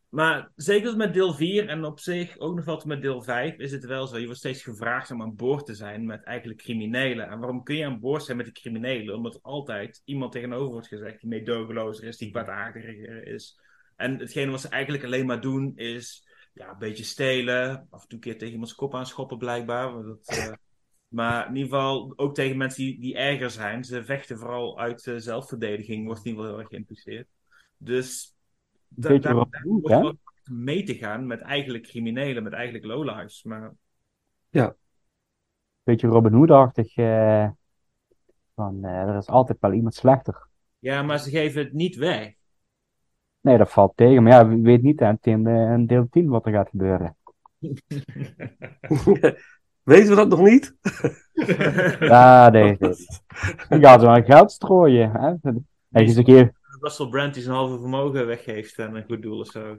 Maar 0.09 0.51
zeker 0.55 0.97
met 0.97 1.13
deel 1.13 1.33
4 1.33 1.69
en 1.69 1.85
op 1.85 1.99
zich 1.99 2.37
ook 2.37 2.55
nog 2.55 2.65
wat 2.65 2.85
met 2.85 3.01
deel 3.01 3.21
5 3.21 3.57
is 3.57 3.71
het 3.71 3.85
wel 3.85 4.07
zo. 4.07 4.17
Je 4.17 4.25
wordt 4.25 4.39
steeds 4.39 4.63
gevraagd 4.63 5.11
om 5.11 5.21
aan 5.21 5.35
boord 5.35 5.65
te 5.65 5.75
zijn 5.75 6.05
met 6.05 6.23
eigenlijk 6.23 6.59
criminelen. 6.59 7.29
En 7.29 7.39
waarom 7.39 7.63
kun 7.63 7.75
je 7.75 7.85
aan 7.85 7.99
boord 7.99 8.23
zijn 8.23 8.37
met 8.37 8.45
de 8.45 8.51
criminelen? 8.51 9.15
Omdat 9.15 9.35
er 9.35 9.41
altijd 9.41 10.01
iemand 10.05 10.31
tegenover 10.31 10.71
wordt 10.71 10.87
gezegd 10.87 11.21
die 11.21 11.29
meedogenlozer 11.29 12.07
is, 12.07 12.17
die 12.17 12.31
kwaadaardiger 12.31 13.27
is. 13.27 13.59
En 13.95 14.19
hetgene 14.19 14.51
wat 14.51 14.61
ze 14.61 14.69
eigenlijk 14.69 15.03
alleen 15.03 15.25
maar 15.25 15.41
doen 15.41 15.71
is 15.75 16.26
ja, 16.57 16.69
een 16.69 16.77
beetje 16.77 17.03
stelen. 17.03 17.87
Af 17.89 18.01
en 18.01 18.07
toe 18.07 18.17
een 18.17 18.19
keer 18.19 18.37
tegen 18.37 18.53
iemands 18.53 18.75
kop 18.75 18.95
aanschoppen 18.95 19.37
blijkbaar. 19.37 20.03
Dat, 20.03 20.27
eh, 20.27 20.53
maar 21.07 21.47
in 21.47 21.55
ieder 21.55 21.69
geval 21.69 22.13
ook 22.15 22.35
tegen 22.35 22.57
mensen 22.57 22.83
die, 22.83 22.99
die 22.99 23.15
erger 23.15 23.49
zijn. 23.49 23.83
Ze 23.83 24.03
vechten 24.05 24.37
vooral 24.37 24.79
uit 24.79 25.07
eh, 25.07 25.15
zelfverdediging, 25.17 26.05
wordt 26.05 26.25
in 26.25 26.29
ieder 26.31 26.43
geval 26.43 26.57
heel 26.57 26.65
erg 26.65 26.73
geïmpliceerd. 26.75 27.27
Dus 27.77 28.35
da- 28.87 29.07
Beetje 29.09 29.33
daar 29.33 29.33
daar 29.49 29.63
wordt 29.65 29.87
wel 29.87 30.17
mee 30.51 30.83
te 30.83 30.95
gaan 30.95 31.27
met 31.27 31.41
eigenlijk 31.41 31.83
criminelen, 31.83 32.43
met 32.43 32.53
eigenlijk 32.53 32.85
lowlifes. 32.85 33.43
Maar 33.43 33.73
Beetje 35.83 36.07
Robin 36.07 36.33
Hood-achtig. 36.33 36.95
eh, 36.95 37.49
van, 38.55 38.83
er 38.83 39.17
is 39.17 39.27
altijd 39.27 39.59
wel 39.59 39.73
iemand 39.73 39.95
slechter. 39.95 40.47
ja, 40.79 41.01
maar 41.01 41.19
ze 41.19 41.29
geven 41.29 41.63
het 41.63 41.73
niet 41.73 41.95
weg. 41.95 42.36
Nee, 43.47 43.57
dat 43.57 43.71
valt 43.71 43.91
tegen. 43.95 44.23
Maar 44.23 44.31
ja, 44.31 44.47
wie 44.47 44.61
weet 44.61 44.81
niet 44.81 45.01
aan 45.01 45.17
in, 45.21 45.47
in 45.47 45.85
deel 45.85 46.07
10 46.11 46.29
wat 46.29 46.45
er 46.45 46.51
gaat 46.51 46.69
gebeuren. 46.69 47.15
Weten 49.83 50.09
we 50.09 50.15
dat 50.15 50.29
nog 50.29 50.41
niet? 50.41 50.75
Ja, 51.99 52.49
nee, 52.49 52.75
nee. 52.79 52.93
Die 53.69 53.79
gaat 53.79 54.01
zo 54.01 54.07
aan 54.07 54.23
geld 54.23 54.51
strooien. 54.51 55.11
Hè? 55.11 55.51
Is 56.01 56.15
een 56.15 56.23
keer... 56.23 56.53
Russell 56.79 57.07
Brand 57.07 57.33
die 57.33 57.43
zijn 57.43 57.55
halve 57.55 57.79
vermogen 57.79 58.27
weggeeft 58.27 58.79
aan 58.79 58.95
een 58.95 59.05
goed 59.05 59.21
doel 59.21 59.39
of 59.39 59.47
zo. 59.47 59.75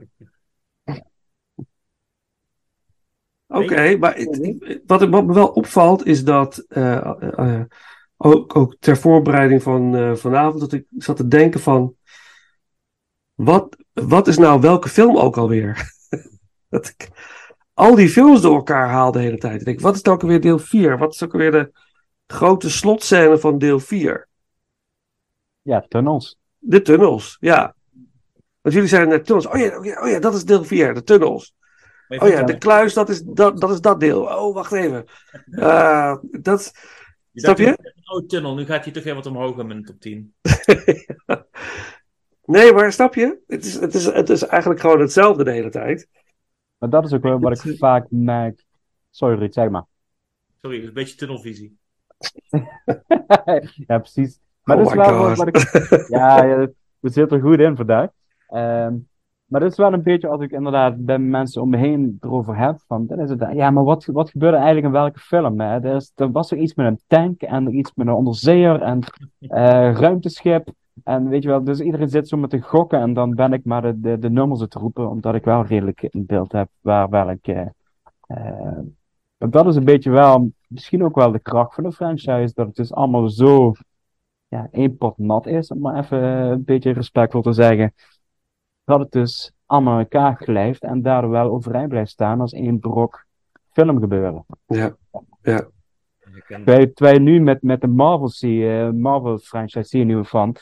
Oké, 3.47 3.97
maar 3.97 4.15
het- 4.15 4.81
wat, 4.85 5.09
wat 5.09 5.25
me 5.25 5.33
wel 5.33 5.47
opvalt 5.47 6.05
is 6.05 6.23
dat 6.23 6.65
eh, 6.67 6.95
eh, 7.37 7.61
ook, 8.17 8.55
ook 8.55 8.75
ter 8.79 8.97
voorbereiding 8.97 9.63
van 9.63 9.95
eh, 9.95 10.15
vanavond 10.15 10.59
dat 10.59 10.73
ik 10.73 10.85
zat 10.97 11.15
te 11.15 11.27
denken 11.27 11.59
van 11.59 11.95
wat, 13.39 13.77
wat 13.93 14.27
is 14.27 14.37
nou 14.37 14.61
welke 14.61 14.89
film 14.89 15.17
ook 15.17 15.37
alweer? 15.37 15.91
dat 16.69 16.87
ik 16.87 17.09
al 17.73 17.95
die 17.95 18.09
films 18.09 18.41
door 18.41 18.55
elkaar 18.55 18.89
haal 18.89 19.11
de 19.11 19.19
hele 19.19 19.37
tijd. 19.37 19.59
Ik 19.59 19.65
denk, 19.65 19.79
wat 19.79 19.95
is 19.95 20.01
nou 20.01 20.15
ook 20.15 20.21
weer 20.21 20.41
deel 20.41 20.59
4? 20.59 20.97
Wat 20.97 21.13
is 21.13 21.23
ook 21.23 21.31
weer 21.31 21.51
de 21.51 21.71
grote 22.27 22.69
slotscène 22.69 23.37
van 23.37 23.57
deel 23.57 23.79
4? 23.79 24.27
Ja, 25.61 25.85
tunnels. 25.87 26.37
De 26.57 26.81
tunnels, 26.81 27.37
ja. 27.39 27.75
Want 28.61 28.75
jullie 28.75 28.89
zeiden 28.89 29.09
net 29.09 29.25
tunnels. 29.25 29.47
Oh 29.47 29.57
ja, 29.57 29.77
oh 29.77 29.85
ja, 29.85 30.01
oh 30.01 30.09
ja, 30.09 30.19
dat 30.19 30.33
is 30.33 30.45
deel 30.45 30.63
4, 30.63 30.93
de 30.93 31.03
tunnels. 31.03 31.53
Oh 32.07 32.27
ja, 32.27 32.43
de 32.43 32.57
kluis, 32.57 32.93
dat 32.93 33.09
is 33.09 33.21
dat, 33.21 33.59
dat 33.59 33.69
is 33.69 33.81
dat 33.81 33.99
deel. 33.99 34.21
Oh, 34.21 34.53
wacht 34.53 34.71
even. 34.71 35.05
Eh, 35.51 36.15
dat, 36.31 36.71
je 37.31 37.41
snap 37.41 37.57
je? 37.57 37.93
Oh, 38.03 38.27
tunnel, 38.27 38.55
nu 38.55 38.65
gaat 38.65 38.83
hij 38.83 38.93
toch 38.93 39.03
weer 39.03 39.15
wat 39.15 39.25
omhoog 39.25 39.57
in 39.57 39.67
mijn 39.67 39.83
top 39.83 39.99
10. 39.99 40.33
Nee, 42.49 42.73
maar 42.73 42.91
snap 42.91 43.15
je? 43.15 43.37
Het 43.47 43.65
is, 43.65 43.79
het, 43.79 43.93
is, 43.93 44.05
het 44.05 44.29
is 44.29 44.45
eigenlijk 44.45 44.81
gewoon 44.81 44.99
hetzelfde 44.99 45.43
de 45.43 45.51
hele 45.51 45.69
tijd. 45.69 46.07
Maar 46.77 46.89
dat 46.89 47.05
is 47.05 47.13
ook 47.13 47.21
wel 47.21 47.39
wat 47.39 47.65
ik 47.65 47.77
vaak 47.77 48.05
merk. 48.09 48.65
Sorry, 49.09 49.37
Ruud, 49.37 49.53
zeg 49.53 49.69
maar. 49.69 49.85
Sorry, 50.61 50.75
dat 50.75 50.83
is 50.83 50.87
een 50.87 50.93
beetje 50.93 51.15
tunnelvisie. 51.15 51.77
ja, 53.87 53.97
precies. 53.97 54.39
Maar 54.63 54.77
Oh 54.77 54.83
dat 54.83 54.91
is 54.91 55.07
wel 55.07 55.17
wat, 55.17 55.37
God. 55.37 55.37
wat 55.37 55.47
ik. 55.47 56.07
Ja, 56.17 56.43
ja, 56.43 56.67
we 56.99 57.09
zitten 57.09 57.37
er 57.37 57.43
goed 57.43 57.59
in 57.59 57.75
vandaag. 57.75 58.09
Ehm, 58.47 58.93
maar 59.45 59.59
dat 59.61 59.71
is 59.71 59.77
wel 59.77 59.93
een 59.93 60.03
beetje 60.03 60.27
als 60.27 60.41
ik 60.41 60.51
inderdaad 60.51 61.05
bij 61.05 61.19
mensen 61.19 61.61
om 61.61 61.69
me 61.69 61.77
heen 61.77 62.17
erover 62.19 62.57
heb. 62.57 62.79
Van, 62.87 63.07
dan 63.07 63.19
is 63.19 63.29
het, 63.29 63.47
ja, 63.53 63.69
maar 63.69 63.83
wat, 63.83 64.05
wat 64.05 64.29
gebeurde 64.29 64.57
eigenlijk 64.57 64.85
in 64.85 64.91
welke 64.91 65.19
film? 65.19 65.59
Hè? 65.59 65.79
Er, 65.79 65.95
is, 65.95 66.11
er 66.15 66.31
was 66.31 66.51
er 66.51 66.57
iets 66.57 66.73
met 66.73 66.85
een 66.85 67.01
tank 67.07 67.41
en 67.41 67.65
er 67.65 67.73
iets 67.73 67.91
met 67.95 68.07
een 68.07 68.13
onderzeeër 68.13 68.81
en 68.81 68.99
eh, 69.39 69.93
ruimteschip. 69.93 70.69
En 71.03 71.29
weet 71.29 71.43
je 71.43 71.49
wel, 71.49 71.63
dus 71.63 71.79
iedereen 71.79 72.09
zit 72.09 72.27
zo 72.27 72.37
met 72.37 72.49
te 72.49 72.61
gokken 72.61 72.99
en 72.99 73.13
dan 73.13 73.35
ben 73.35 73.53
ik 73.53 73.65
maar 73.65 73.81
de, 73.81 73.99
de, 73.99 74.19
de 74.19 74.29
nummers 74.29 74.67
te 74.67 74.79
roepen, 74.79 75.09
omdat 75.09 75.35
ik 75.35 75.43
wel 75.43 75.65
redelijk 75.65 76.07
een 76.09 76.25
beeld 76.25 76.51
heb 76.51 76.69
waar 76.81 77.09
welke. 77.09 77.73
eh 78.27 78.77
maar 79.37 79.49
dat 79.49 79.67
is 79.67 79.75
een 79.75 79.83
beetje 79.83 80.09
wel, 80.09 80.51
misschien 80.67 81.03
ook 81.03 81.15
wel 81.15 81.31
de 81.31 81.39
kracht 81.39 81.75
van 81.75 81.83
de 81.83 81.91
franchise, 81.91 82.53
dat 82.53 82.67
het 82.67 82.75
dus 82.75 82.93
allemaal 82.93 83.29
zo 83.29 83.73
ja, 84.47 84.67
één 84.71 84.97
pot 84.97 85.17
nat 85.17 85.45
is, 85.45 85.71
om 85.71 85.79
maar 85.79 85.99
even 85.99 86.23
een 86.23 86.63
beetje 86.63 86.91
respectvol 86.91 87.41
te 87.41 87.53
zeggen. 87.53 87.93
Dat 88.83 88.99
het 88.99 89.11
dus 89.11 89.51
allemaal 89.65 89.93
in 89.93 89.99
elkaar 89.99 90.35
glijft 90.35 90.83
en 90.83 91.01
daardoor 91.01 91.31
wel 91.31 91.49
overeind 91.49 91.89
blijft 91.89 92.11
staan 92.11 92.41
als 92.41 92.53
één 92.53 92.79
brok 92.79 93.25
film 93.71 93.99
gebeuren. 93.99 94.45
Ja, 94.65 94.95
ja. 95.41 95.67
Terwijl 96.47 96.93
terwijl 96.93 97.13
je 97.15 97.21
nu 97.21 97.39
met, 97.39 97.61
met 97.61 97.81
de 97.81 97.87
Marvel, 97.87 98.29
zie, 98.29 98.69
eh, 98.69 98.89
Marvel 98.89 99.37
franchise 99.37 99.89
zie 99.89 99.99
je 99.99 100.05
nu 100.05 100.25
van, 100.25 100.55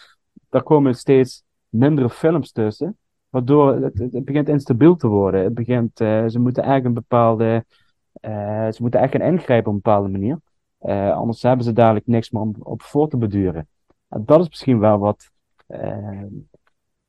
daar 0.49 0.63
komen 0.63 0.95
steeds 0.95 1.43
mindere 1.69 2.09
films 2.09 2.51
tussen, 2.51 2.97
waardoor 3.29 3.73
het, 3.75 4.25
begint 4.25 4.49
instabiel 4.49 4.95
te 4.95 5.07
worden. 5.07 5.43
Het 5.43 5.53
begint, 5.53 5.99
eh, 5.99 6.27
ze 6.27 6.39
moeten 6.39 6.63
eigenlijk 6.63 6.95
een 6.95 7.01
bepaalde, 7.07 7.65
eh, 8.13 8.71
ze 8.71 8.81
moeten 8.81 8.99
eigenlijk 8.99 9.31
ingrijpen 9.31 9.67
op 9.67 9.75
een 9.75 9.81
bepaalde 9.83 10.09
manier. 10.09 10.39
Eh, 10.77 11.11
anders 11.11 11.41
hebben 11.41 11.65
ze 11.65 11.73
dadelijk 11.73 12.07
niks 12.07 12.29
meer 12.29 12.41
om 12.41 12.55
op 12.59 12.81
voor 12.81 13.09
te 13.09 13.17
beduren. 13.17 13.67
En 14.09 14.23
dat 14.25 14.39
is 14.39 14.49
misschien 14.49 14.79
wel 14.79 14.97
wat, 14.97 15.29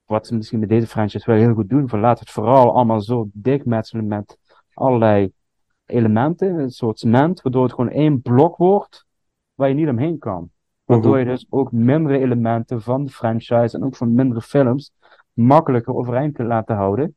wat 0.04 0.26
ze 0.26 0.34
misschien 0.34 0.58
met 0.58 0.68
deze 0.68 0.86
franchise 0.86 1.30
wel 1.30 1.40
heel 1.40 1.54
goed 1.54 1.68
doen. 1.68 1.88
Van 1.88 2.00
laat 2.00 2.18
het 2.18 2.30
vooral 2.30 2.74
allemaal 2.74 3.00
zo 3.00 3.28
dichtmetselen 3.32 4.06
met 4.06 4.38
allerlei 4.74 5.32
elementen, 5.84 6.58
een 6.58 6.70
soort 6.70 6.98
cement, 6.98 7.42
waardoor 7.42 7.62
het 7.62 7.72
gewoon 7.72 7.90
één 7.90 8.22
blok 8.22 8.56
wordt 8.56 9.06
waar 9.54 9.68
je 9.68 9.74
niet 9.74 9.88
omheen 9.88 10.18
kan. 10.18 10.50
Waardoor 10.88 11.18
je 11.18 11.24
dus 11.24 11.46
ook 11.50 11.72
mindere 11.72 12.18
elementen 12.18 12.82
van 12.82 13.04
de 13.04 13.10
franchise 13.10 13.76
en 13.76 13.84
ook 13.84 13.96
van 13.96 14.14
mindere 14.14 14.40
films 14.40 14.92
makkelijker 15.32 15.94
overeind 15.94 16.34
kunt 16.34 16.48
laten 16.48 16.76
houden 16.76 17.16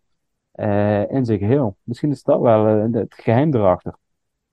eh, 0.51 1.11
in 1.11 1.25
zijn 1.25 1.39
geheel. 1.39 1.77
Misschien 1.83 2.11
is 2.11 2.23
dat 2.23 2.41
wel 2.41 2.67
eh, 2.67 2.85
het 2.91 3.13
geheim 3.13 3.55
erachter. 3.55 3.95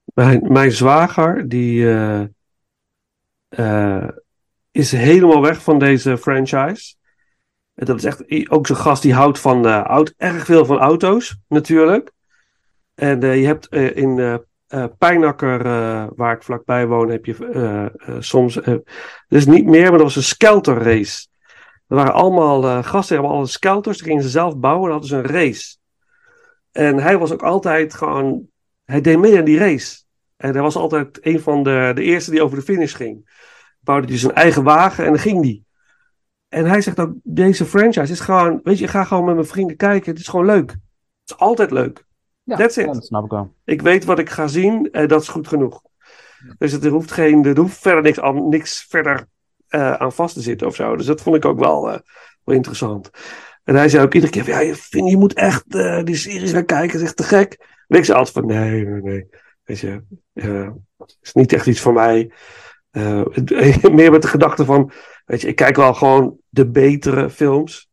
Mijn, 0.05 0.53
mijn 0.53 0.73
zwager, 0.73 1.49
die 1.49 1.91
eh, 3.49 4.09
is 4.71 4.93
helemaal 4.93 5.43
weg 5.43 5.63
van 5.63 5.79
deze 5.79 6.19
franchise. 6.19 6.95
Dat 7.75 7.97
is 7.97 8.05
echt 8.05 8.51
ook 8.51 8.67
zo'n 8.67 8.77
gast 8.77 9.03
die 9.03 9.15
houdt 9.15 9.41
van 9.41 9.85
oud, 9.85 10.15
erg 10.17 10.45
veel 10.45 10.65
van 10.65 10.79
auto's, 10.79 11.39
natuurlijk. 11.49 12.13
En 12.95 13.21
je 13.21 13.47
hebt 13.47 13.75
in 13.75 14.41
eh, 14.69 14.85
Pijnakker, 14.99 15.67
eh, 15.67 16.07
waar 16.17 16.35
ik 16.35 16.43
vlakbij 16.43 16.87
woon, 16.87 17.09
heb 17.11 17.25
je 17.25 17.47
eh, 17.47 18.15
soms, 18.19 18.61
dus 19.29 19.47
niet 19.47 19.65
meer, 19.65 19.83
maar 19.83 19.99
dat 19.99 20.01
was 20.01 20.17
een 20.17 20.23
skelter 20.23 20.83
race. 20.83 21.27
Er 21.87 21.97
waren 21.97 22.13
allemaal 22.13 22.63
gasten, 22.63 23.01
die 23.01 23.17
hebben 23.17 23.37
alle 23.37 23.47
skelters, 23.47 23.97
die 23.97 24.07
gingen 24.07 24.23
ze 24.23 24.29
zelf 24.29 24.59
bouwen 24.59 24.85
en 24.85 24.91
hadden 24.91 25.09
ze 25.09 25.17
een 25.17 25.33
race. 25.33 25.77
En 26.73 26.99
hij 26.99 27.19
was 27.19 27.33
ook 27.33 27.43
altijd 27.43 27.95
gewoon, 27.95 28.47
hij 28.85 29.01
deed 29.01 29.19
mee 29.19 29.39
aan 29.39 29.45
die 29.45 29.59
race. 29.59 30.03
En 30.37 30.53
hij 30.53 30.63
was 30.63 30.77
altijd 30.77 31.19
een 31.21 31.41
van 31.41 31.63
de, 31.63 31.93
de 31.95 32.03
eerste 32.03 32.31
die 32.31 32.43
over 32.43 32.57
de 32.57 32.65
finish 32.65 32.97
ging. 32.97 33.31
Bouwde 33.81 34.09
hij 34.09 34.19
zijn 34.19 34.35
eigen 34.35 34.63
wagen 34.63 35.05
en 35.05 35.11
dan 35.11 35.21
ging 35.21 35.43
die. 35.43 35.65
En 36.49 36.65
hij 36.65 36.81
zegt 36.81 37.01
ook, 37.01 37.13
deze 37.23 37.65
franchise 37.65 38.13
is 38.13 38.21
gewoon, 38.21 38.61
weet 38.63 38.79
je, 38.79 38.85
ik 38.85 38.91
ga 38.91 39.05
gewoon 39.05 39.25
met 39.25 39.35
mijn 39.35 39.47
vrienden 39.47 39.77
kijken. 39.77 40.11
Het 40.11 40.21
is 40.21 40.29
gewoon 40.29 40.47
leuk. 40.47 40.71
Het 40.71 41.31
is 41.31 41.37
altijd 41.37 41.71
leuk. 41.71 42.07
Ja, 42.49 42.57
That's 42.57 42.77
it. 42.77 42.87
dat 42.87 43.07
snap 43.07 43.25
ik 43.25 43.31
wel. 43.31 43.55
Ik 43.65 43.83
weet 43.83 44.05
wat 44.05 44.19
ik 44.19 44.31
ga 44.31 44.47
zien 44.47 44.89
en 44.93 45.09
dat 45.09 45.23
is 45.23 45.29
goed 45.29 45.49
genoeg. 45.49 45.83
Dus 46.59 46.73
het, 46.73 46.85
er 46.85 46.91
hoeft, 46.91 47.11
geen, 47.13 47.45
er 47.45 47.59
hoeft 47.59 47.79
verder 47.79 48.03
niks, 48.03 48.21
aan, 48.21 48.49
niks 48.49 48.87
verder 48.89 49.27
eh, 49.69 49.93
aan 49.93 50.13
vast 50.13 50.35
te 50.35 50.41
zitten 50.41 50.67
of 50.67 50.75
zo. 50.75 50.97
Dus 50.97 51.07
dat 51.07 51.21
vond 51.23 51.37
ik 51.37 51.45
ook 51.45 51.59
wel, 51.59 51.91
eh, 51.91 51.99
wel 52.45 52.55
interessant. 52.57 53.11
En 53.65 53.75
hij 53.75 53.89
zei 53.89 54.05
ook 54.05 54.15
iedere 54.15 54.33
keer: 54.33 54.47
ja, 54.49 54.59
je, 54.61 54.75
vind, 54.75 55.11
je 55.11 55.17
moet 55.17 55.33
echt 55.35 55.75
eh, 55.75 56.03
die 56.05 56.17
series 56.17 56.53
gaan 56.53 56.65
kijken, 56.65 56.91
het 56.91 57.01
is 57.01 57.07
echt 57.07 57.17
te 57.17 57.23
gek. 57.23 57.57
En 57.87 57.99
ik 57.99 58.05
zei 58.05 58.19
altijd 58.19 58.37
van: 58.37 58.47
nee, 58.47 58.85
nee, 58.87 59.03
nee. 59.03 59.29
Weet 59.65 59.79
je, 59.79 60.03
eh, 60.33 60.69
is 61.21 61.33
niet 61.33 61.53
echt 61.53 61.67
iets 61.67 61.81
voor 61.81 61.93
mij. 61.93 62.31
Het- 62.91 63.93
meer 63.93 64.11
met 64.11 64.23
de 64.23 64.29
gedachte 64.29 64.65
van: 64.65 64.91
weet 65.25 65.41
je, 65.41 65.49
ik 65.49 65.57
kijk 65.57 65.77
wel 65.77 65.95
gewoon 65.95 66.37
de 66.49 66.67
betere 66.71 67.31
films. 67.31 67.88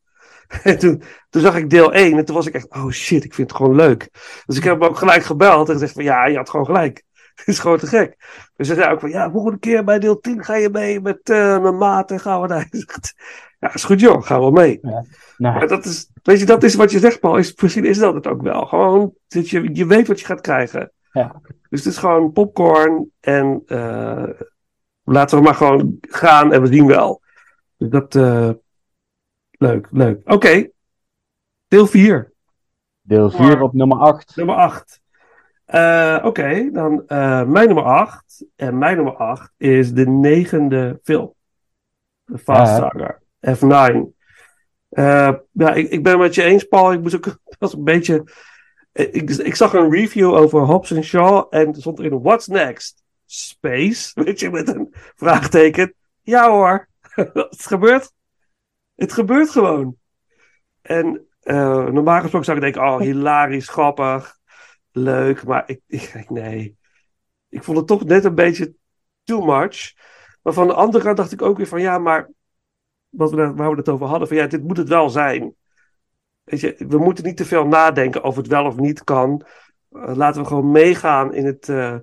En 0.64 0.80
toen, 0.80 1.04
toen 1.30 1.42
zag 1.42 1.56
ik 1.56 1.70
deel 1.70 1.94
1 1.94 2.18
en 2.18 2.26
toen 2.26 2.36
was 2.36 2.48
ik 2.48 2.54
echt, 2.54 2.74
oh 2.74 2.90
shit, 2.90 3.24
ik 3.24 3.34
vind 3.34 3.50
het 3.50 3.58
gewoon 3.58 3.76
leuk. 3.76 4.10
Dus 4.46 4.58
ik 4.58 4.64
heb 4.64 4.80
hem 4.80 4.90
ook 4.90 4.98
gelijk 4.98 5.24
gebeld 5.24 5.68
en 5.68 5.74
gezegd 5.74 5.94
van 5.94 6.04
ja, 6.04 6.26
je 6.26 6.38
had 6.38 6.50
gewoon 6.50 6.66
gelijk. 6.66 7.04
Het 7.36 7.48
is 7.48 7.60
gewoon 7.60 7.78
te 7.78 7.88
gek. 7.88 8.16
Dus 8.56 8.68
hij 8.68 8.78
zei 8.78 8.92
ook 8.92 9.00
van 9.00 9.10
ja, 9.10 9.32
volgende 9.32 9.60
keer 9.60 9.84
bij 9.84 10.00
deel 10.00 10.20
10 10.20 10.44
ga 10.44 10.56
je 10.56 10.70
mee 10.70 11.02
met 11.02 11.20
eh, 11.24 11.62
mijn 11.62 11.78
maat 11.78 12.12
en 12.12 12.20
gaan 12.20 12.42
we 12.42 12.48
zeg, 12.48 12.68
Ja, 13.60 13.74
is 13.74 13.84
goed 13.84 14.00
joh, 14.00 14.24
gaan 14.24 14.46
we 14.46 14.52
mee. 14.52 14.80
Nou, 14.82 15.06
Maar 15.38 15.68
dat 15.68 15.86
is, 15.86 16.10
weet 16.24 16.40
je, 16.40 16.46
dat 16.46 16.64
is 16.64 16.76
wat 16.76 16.92
je 16.92 17.00
zegt 17.00 17.20
Paul, 17.20 17.38
is, 17.38 17.56
misschien 17.56 17.86
is 17.86 17.98
dat 17.98 18.14
het 18.14 18.28
ook 18.28 18.42
wel. 18.42 18.66
Gewoon, 18.66 19.14
dat 19.28 19.50
je, 19.50 19.70
je 19.74 19.86
weet 19.86 20.08
wat 20.08 20.20
je 20.20 20.26
gaat 20.26 20.42
krijgen. 20.42 20.92
Ja. 21.12 21.42
Dus 21.70 21.84
het 21.84 21.94
is 21.94 22.00
gewoon 22.00 22.32
popcorn 22.32 23.12
en 23.20 23.62
eh, 23.66 24.30
laten 25.04 25.38
we 25.38 25.44
maar 25.44 25.56
gewoon 25.56 25.98
gaan 26.02 26.54
en 26.54 26.62
we 26.62 26.68
zien 26.68 26.88
wel. 26.88 27.22
Dus 27.78 27.90
dat, 27.90 28.16
eh, 28.16 28.50
leuk, 29.58 29.88
leuk. 29.92 30.22
Oké, 30.26 30.70
deel 31.68 31.88
4. 31.88 32.34
Deel 33.02 33.30
4 33.32 33.62
op 33.62 33.74
nummer 33.74 33.98
8. 33.98 34.36
Nummer 34.36 34.56
8. 34.56 35.02
Oké, 36.26 36.70
dan 36.72 37.04
eh, 37.08 37.44
mijn 37.44 37.66
nummer 37.66 37.84
8. 37.84 38.46
En 38.56 38.78
mijn 38.78 38.96
nummer 38.96 39.16
8 39.16 39.52
is 39.58 39.94
de 39.94 40.08
negende 40.08 41.00
film. 41.04 41.34
De 42.26 42.38
Fast 42.38 42.78
Ja. 42.78 42.78
Saga. 42.78 43.20
F9. 43.96 44.14
Eh, 44.90 45.34
ja, 45.52 45.74
ik, 45.74 45.90
ik 45.90 46.04
ben 46.04 46.12
het 46.12 46.22
met 46.22 46.36
je 46.36 46.44
eens, 46.44 46.64
Paul. 46.64 46.92
Ik 46.94 47.02
moest 47.02 47.16
ook 47.16 47.24
dat 47.44 47.56
was 47.60 47.74
een 47.74 47.84
beetje. 47.84 48.24
eh, 48.92 49.14
Ik, 49.16 49.30
ik 49.30 49.56
zag 49.56 49.74
een 49.74 49.92
review 49.92 50.34
over 50.34 50.60
Hobbs 50.62 50.92
en 50.92 51.04
Shaw. 51.04 51.46
En 51.50 51.68
er 51.68 51.76
stond 51.76 52.00
erin: 52.00 52.22
What's 52.22 52.48
next? 52.48 53.04
Space? 53.26 54.12
Weet 54.24 54.40
je, 54.40 54.50
met 54.50 54.68
een 54.68 54.94
vraagteken. 55.16 55.94
Ja 56.22 56.50
hoor, 56.50 56.88
het 57.50 57.66
gebeurt. 57.66 58.14
Het 58.96 59.14
gebeurt 59.14 59.50
gewoon. 59.50 59.98
En 60.82 61.28
eh, 61.40 61.86
normaal 61.86 62.22
gesproken 62.22 62.46
zou 62.46 62.58
ik 62.58 62.64
denken: 62.64 62.82
Oh, 62.82 63.00
hilarisch, 63.00 63.70
grappig, 63.70 64.38
leuk. 64.92 65.44
Maar 65.44 65.64
ik, 65.66 65.82
ik 66.14 66.30
Nee. 66.30 66.78
Ik 67.50 67.64
vond 67.64 67.78
het 67.78 67.88
toch 67.88 68.04
net 68.04 68.24
een 68.24 68.36
beetje 68.36 68.74
too 69.24 69.46
much. 69.46 69.94
Maar 70.42 70.54
van 70.54 70.68
de 70.68 70.74
andere 70.74 71.04
kant 71.04 71.18
dacht 71.18 71.32
ik 71.32 71.42
ook 71.42 71.58
weer 71.58 71.68
van: 71.68 71.82
Ja, 71.82 71.98
maar 71.98 72.30
wat 73.10 73.32
we, 73.32 73.54
waar 73.54 73.72
we 73.72 73.78
het 73.78 73.90
over 73.90 74.08
hadden, 74.08 74.28
van 74.28 74.38
ja, 74.38 74.48
dit 74.48 74.64
moet 74.64 74.78
het 74.78 74.90
wel 74.90 75.10
zijn. 75.10 75.56
Weet 76.44 76.60
je, 76.60 76.76
we 76.88 76.98
moeten 76.98 77.24
niet 77.24 77.38
te 77.38 77.46
veel 77.46 77.68
nadenken 77.68 78.24
of 78.24 78.36
het 78.36 78.48
wel 78.48 78.66
of 78.66 78.76
niet 78.76 79.04
kan. 79.04 79.46
Eh, 79.90 80.16
laten 80.16 80.42
we 80.42 80.48
gewoon 80.48 80.72
meegaan 80.72 81.34
in 81.34 81.46
het 81.46 81.70
eh, 81.70 81.96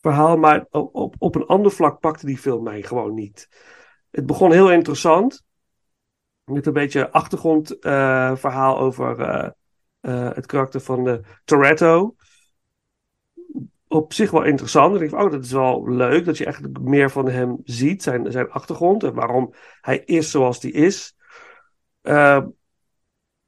verhaal. 0.00 0.36
Maar 0.36 0.66
op, 0.70 0.94
op, 0.94 1.14
op 1.18 1.34
een 1.34 1.46
ander 1.46 1.72
vlak 1.72 2.00
pakte 2.00 2.26
die 2.26 2.38
film 2.38 2.62
mij 2.62 2.82
gewoon 2.82 3.14
niet. 3.14 3.48
Het 4.10 4.26
begon 4.26 4.52
heel 4.52 4.72
interessant. 4.72 5.44
Met 6.44 6.66
een 6.66 6.72
beetje 6.72 7.10
achtergrondverhaal 7.10 8.36
verhaal 8.36 8.78
over 8.78 9.20
eh, 9.20 9.50
eh, 10.00 10.34
het 10.34 10.46
karakter 10.46 10.80
van 10.80 11.04
de 11.04 11.20
Toretto. 11.44 12.14
Op 13.88 14.12
zich 14.12 14.30
wel 14.30 14.42
interessant. 14.44 14.94
Ik 14.94 15.00
denk 15.00 15.22
oh, 15.22 15.30
dat 15.30 15.44
is 15.44 15.52
wel 15.52 15.88
leuk 15.88 16.24
dat 16.24 16.38
je 16.38 16.44
eigenlijk 16.44 16.78
meer 16.80 17.10
van 17.10 17.28
hem 17.28 17.60
ziet, 17.64 18.02
zijn, 18.02 18.32
zijn 18.32 18.50
achtergrond 18.50 19.02
en 19.02 19.14
waarom 19.14 19.54
hij 19.80 19.98
is 19.98 20.30
zoals 20.30 20.62
hij 20.62 20.70
is. 20.70 21.16
Eh, 22.00 22.44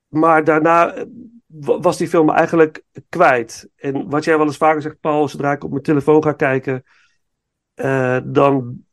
maar 0.09 0.45
daarna 0.45 0.95
eh, 0.95 1.05
wa- 1.47 1.81
was 1.81 1.97
die 1.97 2.09
film 2.09 2.31
eigenlijk 2.31 2.83
kwijt. 3.09 3.69
En 3.77 4.09
wat 4.09 4.25
jij 4.25 4.37
wel 4.37 4.47
eens 4.47 4.57
vaker 4.57 4.83
zegt, 4.83 5.01
Paul, 5.01 5.29
zodra 5.29 5.53
ik 5.53 5.65
op 5.65 5.71
mijn 5.71 5.83
telefoon 5.83 6.23
ga 6.23 6.33
kijken, 6.33 6.85
eh, 7.75 8.19
dan 8.25 8.85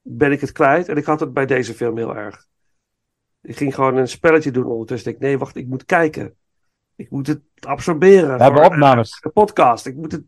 ben 0.00 0.32
ik 0.32 0.40
het 0.40 0.52
kwijt. 0.52 0.88
En 0.88 0.96
ik 0.96 1.04
had 1.04 1.20
het 1.20 1.32
bij 1.32 1.46
deze 1.46 1.74
film 1.74 1.96
heel 1.96 2.16
erg. 2.16 2.46
Ik 3.48 3.56
ging 3.56 3.74
gewoon 3.74 3.96
een 3.96 4.08
spelletje 4.08 4.50
doen 4.50 4.64
ondertussen. 4.64 5.10
Ik 5.12 5.18
denk, 5.18 5.30
nee, 5.30 5.38
wacht, 5.38 5.56
ik 5.56 5.66
moet 5.66 5.84
kijken. 5.84 6.34
Ik 6.96 7.10
moet 7.10 7.26
het 7.26 7.40
absorberen. 7.60 8.36
We 8.36 8.42
hebben 8.42 8.62
voor, 8.64 8.72
opnames. 8.72 9.10
eh, 9.10 9.20
de 9.20 9.28
podcast. 9.28 9.86
Ik 9.86 9.94
moet 9.96 10.12
het... 10.12 10.22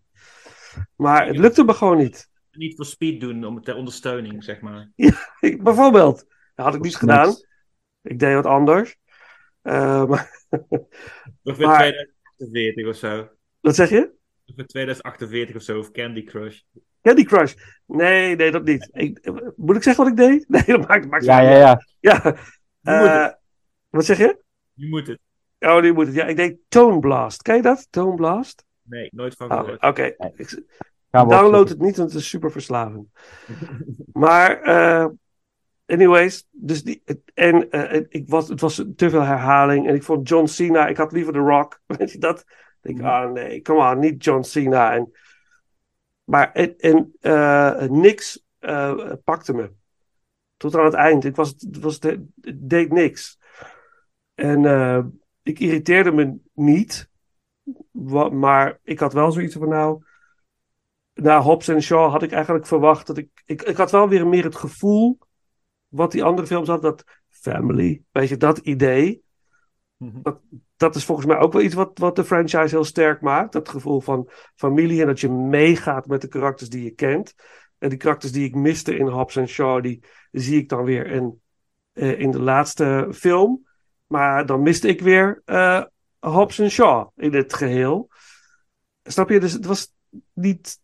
Maar 0.97 1.27
het 1.27 1.37
lukte 1.39 1.65
me 1.65 1.75
gewoon 1.75 1.97
niet. 1.97 2.29
Niet 2.53 2.77
voor 2.77 2.85
speed 2.85 3.21
doen, 3.21 3.45
om, 3.45 3.63
ter 3.63 3.75
ondersteuning, 3.75 4.45
zeg 4.45 4.61
maar. 4.61 4.91
Ik, 5.41 5.63
bijvoorbeeld. 5.63 6.25
Dat 6.55 6.67
had 6.67 6.75
ik 6.75 6.81
niet 6.83 6.97
gedaan. 6.97 7.27
niks. 7.27 7.47
Ik 8.03 8.19
deed 8.19 8.35
wat 8.35 8.47
anders. 8.47 8.97
Eh, 9.63 10.05
maar, 10.05 10.31
Nog 11.43 11.57
weer 11.57 11.67
Maar- 11.67 11.79
2048 12.37 12.87
of 12.89 12.97
zo. 12.97 13.29
wat 13.61 13.75
zeg 13.75 13.91
je? 13.91 14.13
Nog 14.45 14.57
weer 14.57 14.67
2048 14.67 15.57
of 15.57 15.63
zo, 15.63 15.79
of 15.79 15.91
Candy 15.91 16.25
Crush. 16.25 16.61
Candy 17.03 17.25
Crush. 17.25 17.55
Nee, 17.87 18.37
nee, 18.37 18.51
dat 18.51 18.65
niet. 18.65 18.89
Ik, 18.93 19.31
moet 19.57 19.77
ik 19.77 19.83
zeggen 19.83 20.05
wat 20.05 20.13
ik 20.13 20.19
deed? 20.19 20.49
Nee, 20.67 20.79
dat 20.79 20.89
maakt, 20.89 21.09
maakt 21.11 21.25
Ja, 21.25 21.41
niet 21.41 21.49
ja, 21.49 21.57
ja. 21.59 21.81
ja. 22.01 22.37
Eh, 22.83 23.29
wat 23.89 24.05
zeg 24.05 24.19
je? 24.19 24.43
Je 24.73 24.89
moet 24.89 25.07
het. 25.07 25.19
Oh, 25.59 25.83
die 25.83 25.93
moet 25.93 26.07
het. 26.07 26.15
Ja, 26.15 26.25
ik 26.25 26.37
deed 26.37 26.57
Tone 26.69 26.99
Blast. 26.99 27.43
Ken 27.43 27.57
je 27.57 27.63
dat? 27.63 27.87
Tone 27.91 28.15
Blast? 28.15 28.65
Nee, 28.83 29.09
nooit 29.13 29.35
van 29.35 29.51
Oh, 29.53 29.59
gehoord. 29.59 29.83
Oké. 29.83 30.15
Download 31.11 31.69
het 31.69 31.79
niet, 31.79 31.97
want 31.97 32.13
het 32.13 32.21
is 32.21 32.29
super 32.29 32.51
verslavend. 32.51 33.09
maar, 34.13 34.61
eh, 34.63 35.07
anyways. 35.87 36.47
Dus 36.51 36.83
die, 36.83 37.03
het- 37.05 37.31
en 37.35 37.71
eh, 37.71 38.05
ik 38.09 38.29
was, 38.29 38.49
het 38.49 38.61
was 38.61 38.85
te 38.97 39.11
veel 39.11 39.23
herhaling. 39.23 39.89
En 39.89 39.95
ik 39.95 40.03
vond 40.03 40.29
John 40.29 40.47
Cena, 40.47 40.87
ik 40.87 40.97
had 40.97 41.13
liever 41.13 41.33
The 41.33 41.39
Rock. 41.39 41.81
Weet 41.97 42.13
je 42.13 42.19
dat? 42.19 42.41
Ik 42.83 42.97
denk, 42.97 43.09
ah 43.09 43.33
nee, 43.33 43.63
come 43.63 43.91
on, 43.91 43.99
niet 43.99 44.25
John 44.25 44.43
Cena. 44.43 44.95
En, 44.95 45.13
maar 46.25 46.53
en, 46.53 46.77
en 46.79 47.13
eh, 47.21 47.83
niks 47.83 48.45
eh, 48.59 49.13
pakte 49.25 49.53
me. 49.55 49.71
Tot 50.61 50.77
aan 50.77 50.85
het 50.85 50.95
eind. 50.95 51.25
Ik 51.25 51.37
was, 51.37 51.55
het 51.59 51.79
was, 51.79 51.99
het 52.01 52.21
deed 52.55 52.93
niks. 52.93 53.39
En 54.35 54.65
eh, 54.65 55.05
ik 55.43 55.59
irriteerde 55.59 56.13
me 56.13 56.39
niet. 56.55 57.11
Maar 58.33 58.79
ik 58.83 58.99
had 58.99 59.13
wel 59.13 59.33
zoiets 59.33 59.55
van, 59.55 59.69
nou, 59.69 60.03
na 61.15 61.41
Hobbs 61.41 61.69
en 61.69 61.83
Shaw 61.83 62.11
had 62.11 62.23
ik 62.23 62.33
eigenlijk 62.33 62.67
verwacht 62.67 63.07
dat 63.07 63.17
ik, 63.17 63.43
ik... 63.45 63.63
Ik 63.63 63.77
had 63.77 63.91
wel 63.91 64.09
weer 64.09 64.27
meer 64.27 64.45
het 64.45 64.57
gevoel, 64.57 65.19
wat 65.89 66.13
die 66.13 66.25
andere 66.25 66.47
films 66.47 66.69
hadden, 66.69 66.91
dat 66.91 67.05
family, 67.29 68.03
weet 68.11 68.29
je, 68.29 68.37
dat 68.37 68.59
idee. 68.59 69.23
Dat, 69.97 70.41
dat 70.77 70.95
is 70.95 71.05
volgens 71.05 71.27
mij 71.27 71.39
ook 71.39 71.53
wel 71.53 71.63
iets 71.63 71.75
wat, 71.75 71.99
wat 71.99 72.17
de 72.17 72.25
franchise 72.25 72.75
heel 72.75 72.85
sterk 72.85 73.21
maakt. 73.21 73.53
Dat 73.53 73.69
gevoel 73.69 74.01
van 74.01 74.29
familie 74.55 75.01
en 75.01 75.07
dat 75.07 75.21
je 75.21 75.29
meegaat 75.29 76.07
met 76.07 76.21
de 76.21 76.29
karakters 76.29 76.69
die 76.69 76.85
je 76.85 76.91
kent. 76.91 77.35
En 77.79 77.89
die 77.89 77.99
karakters 77.99 78.33
die 78.33 78.45
ik 78.45 78.55
miste 78.55 78.97
in 78.97 79.07
Hobbs 79.07 79.37
en 79.37 79.49
Shaw, 79.49 79.83
die 79.83 80.03
zie 80.31 80.59
ik 80.61 80.69
dan 80.69 80.85
weer 80.85 81.07
in, 81.07 81.41
eh, 81.93 82.21
in 82.21 82.31
de 82.31 82.41
laatste 82.41 83.09
film. 83.13 83.69
Maar 84.07 84.47
dan 84.47 84.63
miste 84.63 84.89
ik 84.89 85.01
weer 85.01 85.43
eh 85.45 85.83
Hobbs 86.21 86.59
en 86.59 86.71
Shaw 86.71 87.09
in 87.17 87.35
het 87.35 87.55
geheel. 87.55 88.11
Snap 89.03 89.29
je? 89.29 89.41
Dus 89.41 89.53
het 89.53 89.67
was 89.67 89.93
niet. 90.33 90.81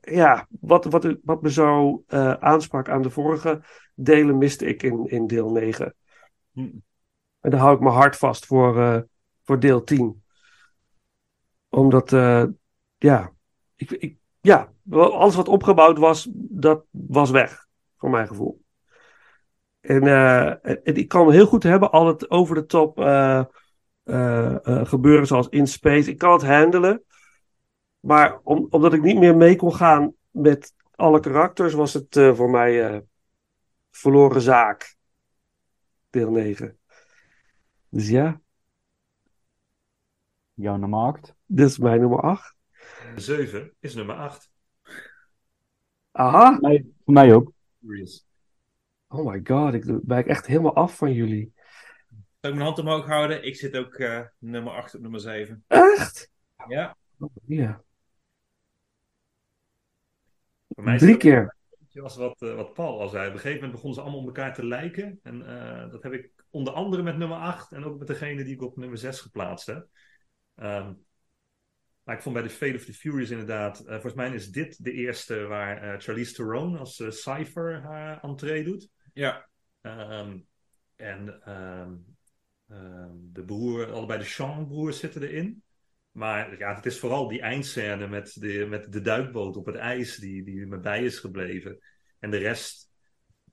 Ja, 0.00 0.46
wat, 0.60 0.84
wat, 0.84 1.16
wat 1.22 1.42
me 1.42 1.50
zo 1.50 2.02
eh, 2.06 2.32
aansprak 2.32 2.88
aan 2.88 3.02
de 3.02 3.10
vorige 3.10 3.62
delen 3.94 4.38
miste 4.38 4.66
ik 4.66 4.82
in, 4.82 5.06
in 5.06 5.26
deel 5.26 5.50
9. 5.50 5.94
En 7.40 7.50
daar 7.50 7.60
hou 7.60 7.74
ik 7.74 7.80
mijn 7.80 7.94
hart 7.94 8.16
vast 8.16 8.46
voor, 8.46 8.80
eh, 8.80 9.00
voor 9.44 9.60
deel 9.60 9.84
10. 9.84 10.24
Omdat, 11.68 12.12
eh, 12.12 12.44
ja, 12.96 13.32
ik, 13.74 13.90
ik, 13.90 14.16
ja, 14.40 14.72
alles 14.90 15.34
wat 15.34 15.48
opgebouwd 15.48 15.98
was, 15.98 16.28
dat 16.32 16.84
was 16.90 17.30
weg, 17.30 17.66
voor 17.96 18.10
mijn 18.10 18.26
gevoel. 18.26 18.64
En, 19.86 20.02
eh, 20.02 20.48
en 20.64 20.94
ik 20.94 21.08
kan 21.08 21.30
heel 21.30 21.46
goed 21.46 21.62
hebben 21.62 21.90
al 21.90 22.06
het 22.06 22.30
over 22.30 22.54
de 22.54 22.66
top 22.66 22.98
eh, 22.98 23.44
eh, 24.02 24.86
gebeuren 24.86 25.26
zoals 25.26 25.48
in 25.48 25.66
space. 25.66 26.10
Ik 26.10 26.18
kan 26.18 26.32
het 26.32 26.42
handelen. 26.42 27.02
Maar 28.00 28.40
om, 28.42 28.66
omdat 28.70 28.92
ik 28.92 29.02
niet 29.02 29.18
meer 29.18 29.36
mee 29.36 29.56
kon 29.56 29.74
gaan 29.74 30.14
met 30.30 30.74
alle 30.96 31.20
karakters, 31.20 31.74
was 31.74 31.92
het 31.92 32.16
eh, 32.16 32.34
voor 32.34 32.50
mij 32.50 32.86
eh, 32.88 33.00
verloren 33.90 34.40
zaak. 34.40 34.96
Deel 36.10 36.30
9. 36.30 36.78
Dus 37.88 38.08
ja, 38.08 38.40
Jouw 40.54 40.76
nummer 40.76 40.98
8. 40.98 41.34
dit 41.46 41.68
is 41.68 41.78
mijn 41.78 42.00
nummer 42.00 42.20
8. 42.20 42.56
7 43.16 43.74
is 43.80 43.94
nummer 43.94 44.16
8. 44.16 44.50
Aha. 46.10 46.58
Nee, 46.60 46.94
voor 47.04 47.14
mij 47.14 47.34
ook. 47.34 47.52
Oh 49.08 49.26
my 49.32 49.40
god, 49.44 49.74
ik 49.74 49.84
wijk 50.06 50.26
echt 50.26 50.46
helemaal 50.46 50.74
af 50.74 50.96
van 50.96 51.12
jullie. 51.12 51.52
Zal 52.40 52.50
ik 52.50 52.56
mijn 52.56 52.66
hand 52.66 52.78
omhoog 52.78 53.06
houden? 53.06 53.44
Ik 53.44 53.56
zit 53.56 53.76
ook 53.76 53.94
eh, 53.94 54.20
nummer 54.38 54.72
8 54.72 54.94
op 54.94 55.00
nummer 55.00 55.20
7. 55.20 55.64
Echt? 55.66 56.30
Ja. 56.68 56.96
Ja. 57.44 57.82
Voor 60.68 60.84
mij 60.84 60.98
Drie 60.98 61.10
het 61.10 61.18
keer. 61.20 61.56
beetje 61.78 62.02
als 62.02 62.16
wat, 62.16 62.42
eh, 62.42 62.54
wat 62.54 62.72
Paul 62.72 63.00
al 63.00 63.08
zei. 63.08 63.26
Op 63.26 63.32
een 63.32 63.40
gegeven 63.40 63.54
moment 63.54 63.72
begonnen 63.72 63.94
ze 63.94 64.00
allemaal 64.00 64.20
op 64.20 64.26
elkaar 64.26 64.54
te 64.54 64.66
lijken. 64.66 65.20
En 65.22 65.46
eh, 65.46 65.90
dat 65.90 66.02
heb 66.02 66.12
ik 66.12 66.30
onder 66.50 66.72
andere 66.72 67.02
met 67.02 67.16
nummer 67.16 67.38
8 67.38 67.72
en 67.72 67.84
ook 67.84 67.98
met 67.98 68.06
degene 68.06 68.44
die 68.44 68.54
ik 68.54 68.62
op 68.62 68.76
nummer 68.76 68.98
6 68.98 69.20
geplaatst 69.20 69.66
heb. 69.66 69.88
Ehm, 70.54 70.92
maar 72.02 72.14
ik 72.14 72.22
vond 72.22 72.34
bij 72.34 72.44
The 72.44 72.54
Fate 72.54 72.74
of 72.74 72.84
the 72.84 72.94
Furious 72.94 73.30
inderdaad, 73.30 73.82
volgens 73.86 74.14
mij 74.14 74.34
is 74.34 74.50
dit 74.50 74.84
de 74.84 74.92
eerste 74.92 75.46
waar 75.46 76.00
Charlize 76.00 76.34
Theron 76.34 76.78
als 76.78 77.02
Cypher 77.08 77.80
haar 77.82 78.22
entree 78.22 78.64
doet. 78.64 78.90
Ja. 79.16 79.48
Ehm, 79.80 80.38
en 80.96 81.42
ehm, 81.42 81.94
ehm, 82.68 83.12
de 83.12 83.44
broer, 83.44 83.92
allebei 83.92 84.18
de 84.18 84.24
Sean-broers 84.24 84.98
zitten 84.98 85.22
erin. 85.22 85.62
Maar 86.10 86.58
ja, 86.58 86.74
het 86.74 86.86
is 86.86 86.98
vooral 86.98 87.28
die 87.28 87.40
eindscène 87.40 88.08
met 88.08 88.40
de, 88.40 88.66
met 88.68 88.92
de 88.92 89.00
duikboot 89.00 89.56
op 89.56 89.66
het 89.66 89.74
ijs 89.74 90.16
die, 90.16 90.44
die 90.44 90.66
me 90.66 90.78
bij 90.78 91.04
is 91.04 91.18
gebleven. 91.18 91.78
En 92.18 92.30
de 92.30 92.36
rest, 92.36 92.90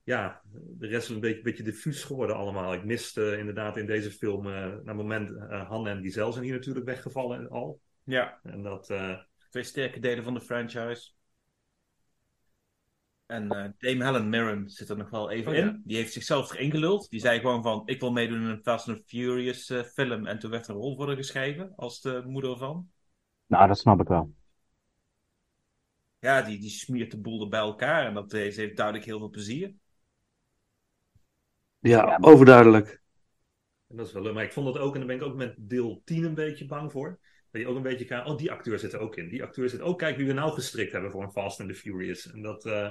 ja, 0.02 0.42
de 0.52 0.86
rest 0.86 1.08
is 1.08 1.14
een 1.14 1.20
beetje, 1.20 1.42
beetje 1.42 1.62
diffuus 1.62 2.04
geworden 2.04 2.36
allemaal. 2.36 2.74
Ik 2.74 2.84
miste 2.84 3.38
inderdaad 3.38 3.76
in 3.76 3.86
deze 3.86 4.10
film, 4.10 4.46
eh 4.46 4.52
naar 4.52 4.72
het 4.84 4.96
moment, 4.96 5.30
eh 5.30 5.68
Han 5.68 5.86
en 5.86 6.02
Diesel 6.02 6.32
zijn 6.32 6.44
hier 6.44 6.54
natuurlijk 6.54 6.86
weggevallen 6.86 7.48
al. 7.48 7.80
Ja. 8.02 8.40
En 8.42 8.62
dat, 8.62 8.90
eh, 8.90 9.18
Twee 9.50 9.62
sterke 9.62 10.00
delen 10.00 10.24
van 10.24 10.34
de 10.34 10.40
franchise. 10.40 11.12
En 13.26 13.50
eh, 13.50 13.70
Dame 13.78 14.04
Helen 14.04 14.28
Mirren 14.28 14.70
zit 14.70 14.88
er 14.88 14.96
nog 14.96 15.10
wel 15.10 15.30
even 15.30 15.52
Oh, 15.52 15.58
in. 15.58 15.64
ja. 15.64 15.80
Die 15.84 15.96
heeft 15.96 16.12
zichzelf 16.12 16.52
erin 16.52 16.70
geluld. 16.70 17.10
Die 17.10 17.20
zei 17.20 17.40
gewoon 17.40 17.62
van, 17.62 17.82
ik 17.84 18.00
wil 18.00 18.12
meedoen 18.12 18.40
in 18.42 18.48
een 18.48 18.62
Fast 18.62 18.88
and 18.88 19.02
Furious 19.06 19.70
eh, 19.70 19.82
film. 19.82 20.26
En 20.26 20.38
toen 20.38 20.50
werd 20.50 20.66
er 20.66 20.74
een 20.74 20.80
rol 20.80 20.96
voor 20.96 21.06
haar 21.06 21.16
geschreven, 21.16 21.72
als 21.76 22.00
de 22.00 22.22
moeder 22.26 22.56
van. 22.56 22.90
Nou, 23.46 23.68
dat 23.68 23.78
snap 23.78 24.00
ik 24.00 24.08
wel. 24.08 24.32
Ja, 26.18 26.42
die, 26.42 26.58
die 26.58 26.70
smiert 26.70 27.10
de 27.10 27.20
boel 27.20 27.42
er 27.42 27.48
bij 27.48 27.60
elkaar. 27.60 28.06
En 28.06 28.14
dat 28.14 28.30
ze 28.30 28.36
heeft 28.36 28.76
duidelijk 28.76 29.06
heel 29.06 29.18
veel 29.18 29.30
plezier. 29.30 29.74
Ja, 31.78 32.18
overduidelijk. 32.20 33.02
En 33.88 33.96
dat 33.96 34.06
is 34.06 34.12
wel 34.12 34.22
leuk. 34.22 34.34
Maar 34.34 34.44
ik 34.44 34.52
vond 34.52 34.66
dat 34.66 34.78
ook, 34.82 34.92
en 34.92 34.98
daar 34.98 35.08
ben 35.08 35.16
ik 35.16 35.22
ook 35.22 35.34
met 35.34 35.54
deel 35.58 36.02
10 36.04 36.24
een 36.24 36.34
beetje 36.34 36.66
bang 36.66 36.92
voor. 36.92 37.18
Dat 37.50 37.60
je 37.62 37.68
ook 37.68 37.76
een 37.76 37.82
beetje 37.82 38.04
kan, 38.04 38.26
oh, 38.26 38.36
die 38.36 38.52
acteur 38.52 38.78
zit 38.78 38.92
er 38.92 39.00
ook 39.00 39.16
in. 39.16 39.28
Die 39.28 39.42
acteur 39.42 39.68
zit 39.68 39.80
ook, 39.80 39.98
kijk 39.98 40.16
wie 40.16 40.26
we 40.26 40.32
nou 40.32 40.52
gestrikt 40.52 40.92
hebben 40.92 41.10
voor 41.10 41.22
een 41.22 41.32
Fast 41.32 41.60
and 41.60 41.68
the 41.68 41.74
Furious. 41.74 42.32
En 42.32 42.42
dat 42.42 42.66
eh, 42.66 42.90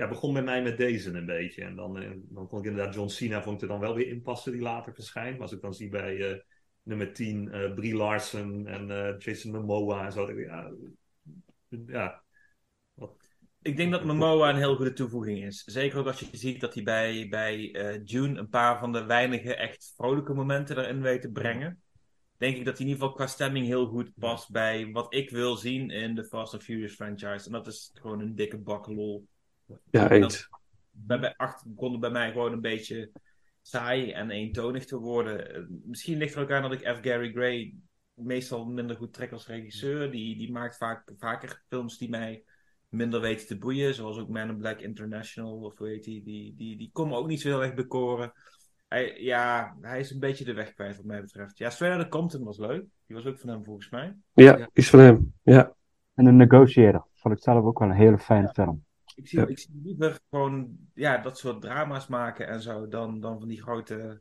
ja, 0.00 0.08
begon 0.08 0.32
bij 0.32 0.42
mij 0.42 0.62
met 0.62 0.76
deze 0.76 1.10
een 1.10 1.26
beetje. 1.26 1.64
En 1.64 1.76
dan, 1.76 1.98
eh, 1.98 2.10
dan 2.22 2.48
kon 2.48 2.58
ik 2.58 2.64
inderdaad 2.64 2.94
John 2.94 3.08
Cena 3.08 3.42
vond 3.42 3.56
ik 3.56 3.62
er 3.62 3.68
dan 3.68 3.80
wel 3.80 3.94
weer 3.94 4.06
inpassen 4.06 4.52
die 4.52 4.60
later 4.60 4.94
verschijnt. 4.94 5.32
Maar 5.32 5.42
als 5.42 5.52
ik 5.52 5.60
dan 5.60 5.74
zie 5.74 5.88
bij 5.88 6.30
eh, 6.30 6.38
nummer 6.82 7.12
10 7.12 7.52
eh 7.52 7.74
Brie 7.74 7.94
Larson 7.94 8.66
en 8.66 9.16
Jason 9.18 9.50
Momoa 9.50 10.04
en 10.04 10.12
zo. 10.12 10.28
ik, 10.28 10.46
Ja, 11.86 12.22
ja, 12.94 13.12
Ik 13.62 13.76
denk 13.76 13.92
dat 13.92 14.04
Momoa 14.04 14.48
een 14.48 14.56
heel 14.56 14.76
goede 14.76 14.92
toevoeging 14.92 15.44
is. 15.44 15.62
Zeker 15.64 15.98
ook 15.98 16.06
als 16.06 16.20
je 16.20 16.36
ziet 16.36 16.60
dat 16.60 16.74
hij 16.74 16.82
bij, 16.82 17.28
bij 17.28 17.70
June 18.04 18.38
een 18.38 18.48
paar 18.48 18.78
van 18.78 18.92
de 18.92 19.04
weinige 19.04 19.54
echt 19.54 19.92
vrolijke 19.96 20.34
momenten 20.34 20.78
erin 20.78 21.02
weet 21.02 21.22
te 21.22 21.30
brengen. 21.30 21.82
Denk 22.36 22.56
ik 22.56 22.64
dat 22.64 22.78
hij 22.78 22.86
in 22.86 22.92
ieder 22.92 23.02
geval 23.02 23.16
qua 23.16 23.26
stemming 23.26 23.66
heel 23.66 23.86
goed 23.86 24.10
past 24.18 24.50
bij 24.50 24.90
wat 24.92 25.14
ik 25.14 25.30
wil 25.30 25.56
zien 25.56 25.90
in 25.90 26.14
de 26.14 26.24
Fast 26.24 26.52
and 26.52 26.62
Furious 26.62 26.94
franchise. 26.94 27.46
En 27.46 27.52
dat 27.52 27.66
is 27.66 27.90
gewoon 27.94 28.20
een 28.20 28.34
dikke 28.34 28.58
bak 28.58 28.86
lol. 28.86 29.28
Ja, 29.90 30.10
En 30.10 30.22
eens. 30.22 30.48
Bij, 30.90 31.20
bij 31.20 31.34
acht 31.36 31.64
begon 31.66 31.92
het 31.92 32.00
bij 32.00 32.10
mij 32.10 32.32
gewoon 32.32 32.52
een 32.52 32.60
beetje 32.60 33.10
saai 33.62 34.12
en 34.12 34.30
eentonig 34.30 34.86
te 34.86 34.98
worden. 34.98 35.66
Misschien 35.84 36.18
ligt 36.18 36.34
er 36.34 36.42
ook 36.42 36.50
aan 36.50 36.62
dat 36.62 36.72
ik 36.72 36.96
F. 36.96 36.98
Gary 37.02 37.32
Gray 37.32 37.74
meestal 38.14 38.64
minder 38.64 38.96
goed 38.96 39.12
trek 39.12 39.32
als 39.32 39.46
regisseur. 39.46 40.10
Die, 40.10 40.36
die 40.36 40.52
maakt 40.52 40.76
vaak, 40.76 41.12
vaker 41.18 41.62
films 41.68 41.98
die 41.98 42.10
mij 42.10 42.44
minder 42.88 43.20
weten 43.20 43.46
te 43.46 43.58
boeien. 43.58 43.94
Zoals 43.94 44.18
ook 44.18 44.28
Man 44.28 44.48
in 44.48 44.58
Black 44.58 44.80
International 44.80 45.60
of 45.60 45.78
hoe 45.78 45.88
heet 45.88 46.04
die. 46.04 46.22
Die, 46.22 46.54
die, 46.56 46.76
die 46.76 46.90
komen 46.92 47.18
ook 47.18 47.26
niet 47.26 47.40
zo 47.40 47.48
heel 47.48 47.62
erg 47.62 47.74
bekoren. 47.74 48.32
hij, 48.88 49.20
ja, 49.20 49.76
hij 49.80 50.00
is 50.00 50.10
een 50.10 50.20
beetje 50.20 50.44
de 50.44 50.54
weg 50.54 50.74
kwijt 50.74 50.96
wat 50.96 51.04
mij 51.06 51.20
betreft. 51.20 51.58
Ja, 51.58 51.70
Straight 51.70 51.98
Outta 51.98 52.18
Compton 52.18 52.44
was 52.44 52.58
leuk. 52.58 52.84
Die 53.06 53.16
was 53.16 53.26
ook 53.26 53.38
van 53.38 53.48
hem 53.48 53.64
volgens 53.64 53.90
mij. 53.90 54.16
Ja, 54.32 54.68
iets 54.72 54.90
van 54.90 54.98
hem. 54.98 55.34
Ja. 55.42 55.74
En 56.14 56.24
de 56.24 56.32
Negotiator. 56.32 57.06
Vond 57.14 57.36
ik 57.36 57.42
zelf 57.42 57.64
ook 57.64 57.78
wel 57.78 57.88
een 57.88 57.94
hele 57.94 58.18
fijne 58.18 58.48
film. 58.48 58.84
Ik 59.20 59.28
zie, 59.28 59.46
ik 59.46 59.58
zie 59.58 59.80
liever 59.82 60.18
gewoon 60.30 60.78
ja, 60.94 61.18
dat 61.18 61.38
soort 61.38 61.60
drama's 61.60 62.06
maken 62.06 62.46
en 62.46 62.60
zo 62.62 62.88
dan, 62.88 63.20
dan 63.20 63.38
van 63.38 63.48
die 63.48 63.62
grote 63.62 64.20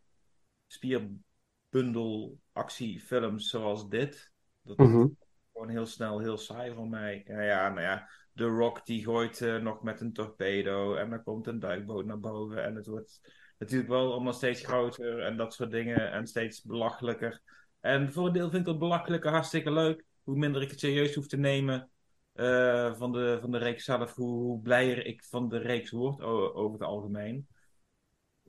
spierbundel 0.67 2.39
actiefilms 2.51 3.49
zoals 3.49 3.89
dit. 3.89 4.31
Dat 4.61 4.79
is 4.79 4.85
Mhm. 4.85 5.07
gewoon 5.53 5.69
heel 5.69 5.85
snel 5.85 6.19
heel 6.19 6.37
saai 6.37 6.73
voor 6.73 6.87
mij. 6.87 7.23
Ja, 7.27 7.41
ja, 7.41 7.69
nou 7.69 7.81
ja, 7.81 8.09
The 8.33 8.45
Rock 8.45 8.85
die 8.85 9.03
gooit 9.03 9.41
eh, 9.41 9.57
nog 9.57 9.83
met 9.83 10.01
een 10.01 10.13
torpedo 10.13 10.95
en 10.95 11.09
dan 11.09 11.23
komt 11.23 11.47
een 11.47 11.59
duikboot 11.59 12.05
naar 12.05 12.19
boven 12.19 12.63
en 12.63 12.75
het 12.75 12.87
wordt 12.87 13.21
natuurlijk 13.57 13.89
wel 13.89 14.11
allemaal 14.11 14.33
steeds 14.33 14.65
groter 14.65 15.19
en 15.19 15.37
dat 15.37 15.53
soort 15.53 15.71
dingen 15.71 16.11
en 16.11 16.27
steeds 16.27 16.63
belachelijker. 16.63 17.41
En 17.79 18.11
voor 18.11 18.27
een 18.27 18.33
deel 18.33 18.49
vind 18.49 18.61
ik 18.61 18.65
dat 18.65 18.79
belachelijke 18.79 19.29
hartstikke 19.29 19.71
leuk. 19.71 20.05
Hoe 20.23 20.37
minder 20.37 20.61
ik 20.61 20.69
het 20.69 20.79
serieus 20.79 21.15
hoef 21.15 21.27
te 21.27 21.37
nemen 21.37 21.89
eh, 22.39 22.93
van, 22.93 23.11
de, 23.11 23.37
van 23.41 23.51
de 23.51 23.57
reeks 23.57 23.83
zelf, 23.83 24.15
hoe, 24.15 24.31
hoe 24.31 24.61
blijer 24.61 25.05
ik 25.05 25.23
van 25.23 25.49
de 25.49 25.57
reeks 25.57 25.91
word 25.91 26.21
over 26.21 26.71
het 26.71 26.87
algemeen. 26.87 27.47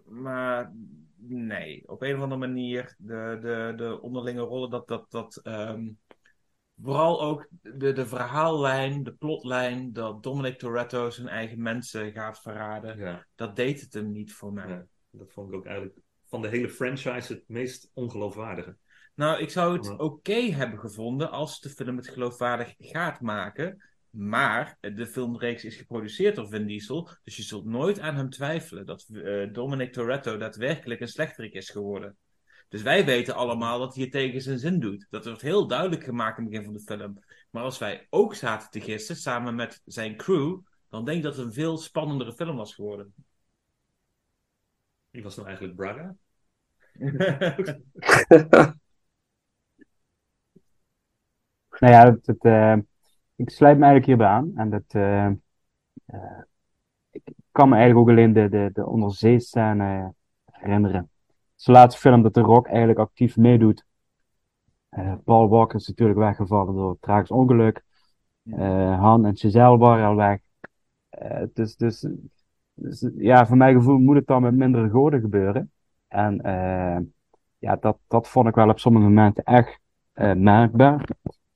Maar 0.05 0.73
nee, 1.17 1.89
op 1.89 2.03
een 2.03 2.17
of 2.17 2.23
andere 2.23 2.41
manier, 2.41 2.95
de, 2.99 3.39
de, 3.41 3.73
de 3.77 4.01
onderlinge 4.01 4.41
rollen, 4.41 4.71
dat, 4.71 4.89
dat, 4.89 5.11
dat 5.11 5.37
ehm, 5.37 5.89
vooral 6.83 7.23
ook 7.23 7.49
de, 7.61 7.93
de 7.93 8.07
verhaallijn, 8.07 9.03
de 9.03 9.13
plotlijn, 9.13 9.93
dat 9.93 10.23
Dominic 10.23 10.59
Toretto 10.59 11.11
zijn 11.11 11.29
eigen 11.29 11.63
mensen 11.63 12.13
gaat 12.13 12.41
verraden, 12.41 12.99
Ja. 12.99 13.27
dat 13.35 13.57
deed 13.57 13.81
het 13.81 13.93
hem 13.95 14.13
niet 14.13 14.33
voor 14.33 14.53
mij. 14.53 14.69
Ja, 14.69 14.87
dat 15.11 15.33
vond 15.33 15.49
ik 15.49 15.55
ook 15.55 15.67
eigenlijk 15.67 15.99
van 16.29 16.43
de 16.43 16.49
hele 16.49 16.69
franchise 16.69 17.33
het 17.33 17.45
meest 17.47 17.91
ongeloofwaardige. 17.95 18.77
Nou, 19.21 19.41
ik 19.41 19.51
zou 19.51 19.77
het 19.77 19.99
oké 19.99 20.33
hebben 20.33 20.79
gevonden 20.79 21.31
als 21.31 21.61
de 21.61 21.69
film 21.71 21.97
het 21.97 22.09
geloofwaardig 22.09 22.75
gaat 22.79 23.21
maken. 23.21 23.83
Maar 24.11 24.77
de 24.81 25.07
filmreeks 25.07 25.65
is 25.65 25.77
geproduceerd 25.77 26.37
door 26.37 26.49
Vin 26.49 26.67
Diesel. 26.67 27.09
Dus 27.25 27.37
je 27.37 27.43
zult 27.43 27.65
nooit 27.65 28.01
aan 28.01 28.17
hem 28.17 28.31
twijfelen 28.31 28.87
dat 28.87 29.07
eh, 29.13 29.53
Dominic 29.53 29.93
Toretto 29.93 30.37
daadwerkelijk 30.37 31.01
een 31.01 31.09
slechterik 31.09 31.53
is 31.53 31.71
geworden. 31.71 32.17
Dus 32.69 32.83
wij 32.83 33.05
weten 33.05 33.35
allemaal 33.35 33.79
dat 33.79 33.95
hij 33.95 34.03
het 34.03 34.13
tegen 34.13 34.43
zijn 34.43 34.59
zin 34.59 34.81
doet. 34.81 35.07
Dat 35.11 35.25
wordt 35.25 35.43
heel 35.43 35.67
duidelijk 35.67 36.05
gemaakt 36.05 36.39
in 36.39 36.43
het 36.43 36.53
begin 36.53 36.67
van 36.67 36.75
de 36.75 36.81
film. 36.81 37.25
Maar 37.51 37.63
als 37.63 37.79
wij 37.79 38.07
ook 38.11 38.35
zaten 38.35 38.71
te 38.71 38.81
gissen, 38.81 39.17
samen 39.17 39.55
met 39.55 39.83
zijn 39.85 40.17
crew, 40.17 40.59
dan 40.89 41.05
denk 41.05 41.17
ik 41.17 41.23
dat 41.23 41.37
het 41.37 41.47
een 41.47 41.53
veel 41.53 41.79
spannendere 41.79 42.33
film 42.33 42.57
was 42.57 42.75
geworden. 42.75 43.15
Wie 45.11 45.23
was 45.23 45.37
nou 45.37 45.49
eigenlijk 45.49 45.77
Braga? 45.77 46.17
Nou 51.81 51.93
ja, 51.93 52.05
het, 52.05 52.27
het, 52.27 52.45
eh, 52.45 52.77
ik 53.37 53.51
sluit 53.51 53.79
me 53.79 53.85
eigenlijk 53.85 54.07
hierbij 54.07 54.27
aan. 54.27 54.53
En 54.55 54.71
dat, 54.71 54.85
eh, 54.89 55.27
eh, 56.07 56.43
ik 57.11 57.23
kan 57.53 57.69
me 57.69 57.77
eigenlijk 57.77 58.09
ook 58.09 58.17
alleen 58.17 58.33
de, 58.33 58.49
de, 58.49 58.71
de 58.73 58.87
onderzeescène 58.87 60.15
herinneren. 60.51 61.11
Het 61.27 61.59
is 61.59 61.65
de 61.65 61.73
laatste 61.73 62.01
film 62.01 62.23
dat 62.23 62.35
de 62.35 62.41
Rock 62.41 62.67
eigenlijk 62.67 62.99
actief 62.99 63.37
meedoet. 63.37 63.85
Paul 65.25 65.49
Walker 65.49 65.79
is 65.79 65.89
natuurlijk 65.89 66.19
weggevallen 66.19 66.75
door 66.75 66.91
een 66.91 66.97
tragisch 67.01 67.31
ongeluk. 67.31 67.85
Han 68.99 69.25
en 69.25 69.37
Giselle 69.37 69.79
waren 69.79 70.07
al 70.07 70.15
weg. 70.17 70.41
Dus, 71.53 71.77
dus, 71.77 72.07
dus 72.75 73.11
ja, 73.17 73.47
voor 73.47 73.57
mijn 73.57 73.75
gevoel 73.75 73.99
moet 73.99 74.17
het 74.17 74.27
dan 74.27 74.43
met 74.43 74.55
mindere 74.55 74.89
goden 74.89 75.21
gebeuren. 75.21 75.73
En 76.09 76.41
ja, 77.59 77.77
dat, 77.77 77.99
dat 78.09 78.29
vond 78.29 78.49
ik 78.49 78.55
wel 78.55 78.69
op 78.69 78.79
sommige 78.79 79.07
momenten 79.07 79.45
echt 79.45 79.81
merkbaar. 80.37 81.09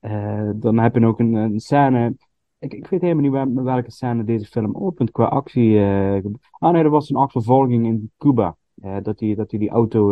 Eh, 0.05 0.51
dan 0.55 0.79
heb 0.79 0.95
je 0.95 1.07
ook 1.07 1.19
een, 1.19 1.61
scène. 1.61 2.17
Ik, 2.59 2.73
ik 2.73 2.87
weet 2.87 3.01
helemaal 3.01 3.23
niet 3.23 3.33
waar, 3.33 3.65
welke 3.65 3.91
scène 3.91 4.25
deze 4.25 4.47
film 4.47 4.77
opent 4.77 5.11
qua 5.11 5.25
actie. 5.25 5.73
ge- 5.73 6.39
ah 6.51 6.73
nee, 6.73 6.83
dat 6.83 6.93
was 6.93 7.11
een 7.11 7.17
achtervolging 7.17 7.87
in 7.87 8.13
Cuba. 8.19 8.57
Eh, 8.81 8.97
dat 9.03 9.21
hij 9.21 9.35
dat 9.35 9.51
die, 9.51 9.59
die 9.59 9.71
auto 9.71 10.11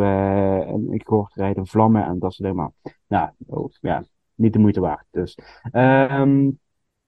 in 0.91 1.03
kort 1.03 1.35
rijdt 1.35 1.57
in 1.57 1.67
vlammen 1.67 2.05
en 2.05 2.19
dat 2.19 2.33
soort 2.33 2.49
dingen. 2.49 2.75
Nou, 3.07 3.31
oh, 3.47 3.71
ja, 3.81 4.05
niet 4.35 4.53
de 4.53 4.59
moeite 4.59 4.81
waard. 4.81 5.07
Dus. 5.11 5.39
Ehm, 5.63 6.51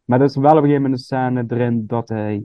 maar 0.05 0.19
er 0.19 0.24
is 0.24 0.36
wel 0.36 0.51
op 0.51 0.56
een 0.56 0.62
gegeven 0.62 0.82
moment 0.82 1.01
een 1.01 1.05
scène 1.06 1.44
erin 1.48 1.86
dat 1.86 2.09
hij. 2.09 2.44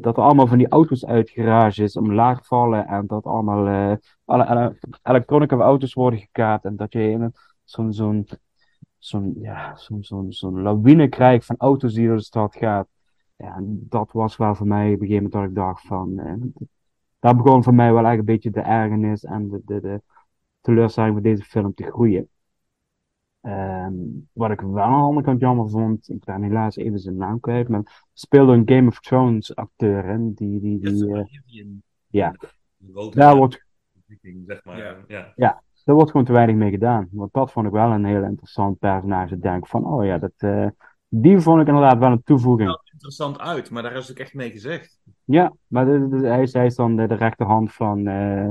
dat 0.00 0.16
er 0.16 0.22
allemaal 0.22 0.46
van 0.46 0.58
die 0.58 0.68
auto's 0.68 1.06
uit 1.06 1.30
garages 1.30 1.96
omlaag 1.96 2.46
vallen 2.46 2.86
en 2.86 3.06
dat 3.06 3.24
allemaal 3.24 3.66
eh, 3.66 3.96
alle, 4.24 5.62
auto's 5.62 5.94
worden 5.94 6.18
gekaapt 6.18 6.64
en 6.64 6.76
dat 6.76 6.92
je 6.92 7.10
in 7.10 7.32
zo'n 7.64 7.92
zo'n 7.92 8.26
zo'n 8.98 9.34
ja, 9.40 9.76
zo'n 9.76 10.02
zo'n 10.02 10.32
zo'n 10.32 10.62
lawine 10.62 11.08
krijgt 11.08 11.46
van 11.46 11.56
auto's 11.58 11.94
die 11.94 12.06
door 12.06 12.16
de 12.16 12.22
stad 12.22 12.56
gaat. 12.56 12.88
Ja, 13.36 13.56
en 13.56 13.86
dat 13.88 14.12
was 14.12 14.36
wel 14.36 14.54
voor 14.54 14.66
mij 14.66 14.86
op 14.86 15.00
een 15.00 15.06
gegeven 15.06 15.22
moment 15.22 15.32
dat 15.32 15.44
ik 15.44 15.54
dacht 15.54 15.86
van, 15.86 16.18
eh, 16.18 16.66
daar 17.18 17.36
begon 17.36 17.62
voor 17.62 17.74
mij 17.74 17.92
wel 17.92 18.06
echt 18.06 18.18
een 18.18 18.24
beetje 18.24 18.50
de 18.50 18.60
ergernis 18.60 19.24
en 19.24 19.48
de, 19.48 19.62
de, 19.64 19.80
de 19.80 20.02
teleurstelling 20.60 21.14
van 21.14 21.22
deze 21.22 21.44
film 21.44 21.74
te 21.74 21.84
groeien. 21.84 22.28
Ehm, 23.40 23.94
wat 24.32 24.50
ik 24.50 24.60
wel 24.60 24.78
aan 24.78 24.90
de 24.92 25.06
andere 25.06 25.26
kant 25.26 25.40
jammer 25.40 25.70
vond, 25.70 26.08
ik 26.08 26.24
ben 26.24 26.42
helaas 26.42 26.76
even 26.76 26.98
zijn 26.98 27.16
naam 27.16 27.40
kwijt, 27.40 27.68
maar 27.68 28.06
speelde 28.12 28.52
een 28.52 28.68
Game 28.68 28.88
of 28.88 29.00
Thrones 29.00 29.56
acteur, 29.56 30.04
hè, 30.04 30.34
die, 30.34 30.60
die, 30.60 30.78
die, 30.78 31.14
eh, 31.14 31.66
ja, 32.06 32.34
daar 33.10 33.36
wordt, 33.36 33.66
zeg 34.46 34.64
maar. 34.64 34.78
Ja. 34.78 35.04
Ja. 35.08 35.32
ja, 35.36 35.62
daar 35.88 35.96
wordt 35.96 36.10
gewoon 36.10 36.26
te 36.26 36.32
weinig 36.32 36.56
mee 36.56 36.70
gedaan. 36.70 37.08
Want 37.10 37.32
dat 37.32 37.52
vond 37.52 37.66
ik 37.66 37.72
wel 37.72 37.90
een 37.90 38.04
heel 38.04 38.22
interessant 38.22 38.78
personage. 38.78 39.34
Ik 39.34 39.42
denk 39.42 39.66
van, 39.66 39.86
oh 39.86 40.04
ja, 40.04 40.18
dat, 40.18 40.32
eh, 40.36 40.66
die 41.08 41.38
vond 41.38 41.60
ik 41.60 41.66
inderdaad 41.66 41.98
wel 41.98 42.10
een 42.10 42.22
toevoeging. 42.22 42.70
Het 42.70 42.90
interessant 42.92 43.38
uit, 43.38 43.70
maar 43.70 43.82
daar 43.82 43.96
is 43.96 44.10
ook 44.10 44.18
echt 44.18 44.34
mee 44.34 44.50
gezegd. 44.50 44.98
Ja, 45.24 45.52
maar 45.66 45.84
de, 45.84 46.08
de- 46.08 46.26
hij, 46.26 46.42
is, 46.42 46.52
hij 46.52 46.66
is 46.66 46.74
dan 46.74 46.96
de, 46.96 47.06
de 47.06 47.14
rechterhand 47.14 47.72
van, 47.72 48.06
eh 48.06 48.48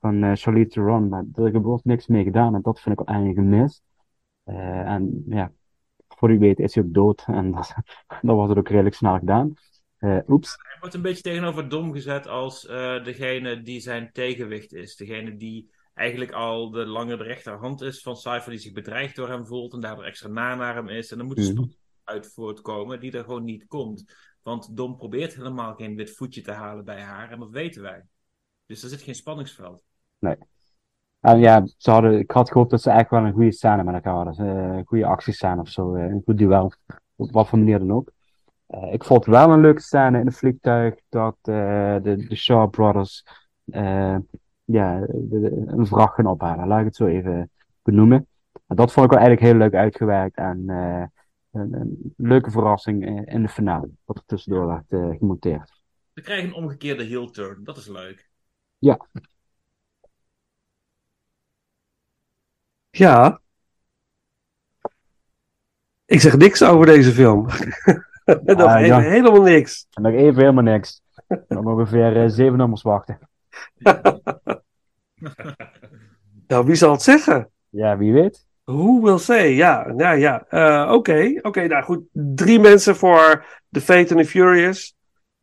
van 0.00 0.22
eh 0.22 0.30
Charlize 0.34 0.68
Theron. 0.68 1.08
Maar 1.08 1.24
er 1.34 1.60
wordt 1.60 1.84
niks 1.84 2.06
mee 2.06 2.24
gedaan 2.24 2.54
en 2.54 2.62
dat 2.62 2.80
vind 2.80 3.00
ik 3.00 3.06
wel 3.06 3.16
eigenlijk 3.16 3.48
gemist. 3.48 3.82
En 4.44 5.24
ja, 5.28 5.52
voor 6.08 6.30
u 6.32 6.38
weet 6.38 6.58
is 6.58 6.74
hij 6.74 6.84
ook 6.84 6.94
dood. 6.94 7.24
En 7.38 7.50
dat, 7.50 7.74
dat 8.20 8.36
was 8.36 8.48
het 8.48 8.58
ook 8.58 8.68
redelijk 8.68 8.94
snel 8.94 9.18
gedaan. 9.18 9.54
Oeps. 10.28 10.56
Hij 10.62 10.76
wordt 10.80 10.94
een 10.94 11.02
beetje 11.02 11.22
tegenover 11.22 11.68
Dom 11.68 11.92
gezet 11.92 12.26
als 12.26 12.66
eh, 12.66 13.04
degene 13.04 13.62
die 13.62 13.80
zijn 13.80 14.10
tegenwicht 14.12 14.72
is. 14.72 14.96
Degene 14.96 15.36
die 15.36 15.70
eigenlijk 15.94 16.32
al 16.32 16.70
de 16.70 16.86
lange 16.86 17.16
de 17.16 17.22
rechterhand 17.22 17.80
is 17.80 18.02
van 18.02 18.16
Cypher, 18.16 18.50
die 18.50 18.58
zich 18.60 18.72
bedreigd 18.72 19.16
door 19.16 19.28
hem 19.28 19.46
voelt 19.46 19.72
en 19.72 19.80
daardoor 19.80 20.04
extra 20.04 20.28
na 20.28 20.54
naar 20.54 20.74
hem 20.74 20.88
is. 20.88 21.10
En 21.10 21.18
dan 21.18 21.26
moet 21.26 21.36
er 21.38 21.42
Mhm. 21.42 21.52
spanning 21.52 21.76
uit 22.04 22.32
voortkomen 22.32 23.00
die 23.00 23.12
er 23.12 23.24
gewoon 23.24 23.44
niet 23.44 23.66
komt. 23.66 24.04
Want 24.42 24.76
Dom 24.76 24.96
probeert 24.96 25.34
helemaal 25.34 25.74
geen 25.74 25.96
wit 25.96 26.10
voetje 26.16 26.40
te 26.42 26.52
halen 26.52 26.84
bij 26.84 27.00
haar 27.00 27.30
en 27.30 27.38
dat 27.38 27.50
weten 27.50 27.82
wij. 27.82 28.04
Dus 28.66 28.82
er 28.82 28.88
zit 28.88 29.02
geen 29.02 29.14
spanningsveld. 29.14 29.82
Nee. 30.18 30.36
En 31.20 31.38
ja, 31.38 31.66
ze 31.76 31.90
hadden, 31.90 32.18
ik 32.18 32.30
had 32.30 32.50
gehoopt 32.50 32.70
dat 32.70 32.82
ze 32.82 32.90
echt 32.90 33.10
wel 33.10 33.24
een 33.24 33.32
goede 33.32 33.52
scène 33.52 33.84
met 33.84 33.94
elkaar 33.94 34.14
hadden. 34.14 34.46
Een 34.46 34.84
goede 34.86 35.06
actiescène 35.06 35.60
of 35.60 35.68
zo. 35.68 35.94
eh, 35.94 36.02
Een 36.04 36.22
goed 36.24 36.38
duel. 36.38 36.72
Op 37.16 37.32
wat 37.32 37.48
voor 37.48 37.58
manier 37.58 37.78
dan 37.78 37.92
ook. 37.92 38.10
Eh, 38.66 38.92
ik 38.92 39.04
vond 39.04 39.24
wel 39.24 39.50
een 39.50 39.60
leuke 39.60 39.80
scène 39.80 40.18
in 40.20 40.26
het 40.26 40.36
vliegtuig 40.36 40.94
dat 41.08 41.36
eh, 41.42 41.96
de, 42.02 42.26
de 42.28 42.36
Shaw 42.36 42.70
Brothers 42.70 43.24
ja, 44.72 45.06
een 45.66 45.86
vracht 45.86 46.14
gaan 46.14 46.26
ophalen. 46.26 46.66
Laat 46.68 46.78
ik 46.80 46.84
het 46.86 46.96
zo 46.96 47.06
even 47.06 47.50
benoemen. 47.82 48.26
En 48.66 48.76
dat 48.76 48.92
vond 48.92 49.06
ik 49.06 49.12
wel 49.12 49.20
eigenlijk 49.20 49.50
heel 49.52 49.60
leuk 49.60 49.74
uitgewerkt. 49.74 50.36
En 50.36 50.64
eh, 50.70 51.04
een, 51.52 51.72
een 51.74 52.14
leuke 52.16 52.50
verrassing 52.50 53.26
in 53.28 53.42
de 53.42 53.48
finale. 53.48 53.90
Wat 54.04 54.16
er 54.16 54.22
tussendoor 54.26 54.66
werd 54.66 54.84
eh, 54.92 55.18
gemonteerd. 55.18 55.82
We 56.12 56.20
krijgen 56.22 56.48
een 56.48 56.54
omgekeerde 56.54 57.02
heel 57.04 57.30
turn. 57.30 57.64
Dat 57.64 57.76
is 57.76 57.86
leuk. 57.88 58.30
Ja, 58.78 59.06
Ja. 62.90 63.40
Ik 66.04 66.20
zeg 66.20 66.36
niks 66.36 66.62
over 66.62 66.86
deze 66.86 67.12
film. 67.12 67.46
Nog 68.44 68.60
Ah, 68.60 68.74
even 68.80 68.86
ja. 68.86 69.00
helemaal 69.00 69.42
niks. 69.42 69.86
en 69.90 70.02
nog 70.02 70.12
even 70.12 70.40
helemaal 70.40 70.62
niks. 70.62 71.02
Nog 71.48 71.64
ongeveer 71.64 72.22
eh, 72.22 72.28
zeven 72.28 72.56
nummers 72.58 72.82
wachten. 72.82 73.18
Nou, 76.46 76.64
wie 76.66 76.74
zal 76.74 76.92
het 76.92 77.02
zeggen? 77.02 77.50
Ja, 77.68 77.96
wie 77.96 78.12
weet. 78.12 78.46
Who 78.64 79.00
will 79.00 79.18
say? 79.18 79.54
Ja, 79.54 79.92
ja, 79.96 80.10
ja. 80.10 80.44
Eh, 80.48 80.92
Oké, 80.92 81.38
oké. 81.42 81.66
nou 81.66 81.82
goed. 81.84 82.00
Drie 82.12 82.60
mensen 82.60 82.96
voor 82.96 83.44
The 83.70 83.80
Fate 83.80 84.14
and 84.14 84.22
the 84.22 84.28
Furious. 84.28 84.96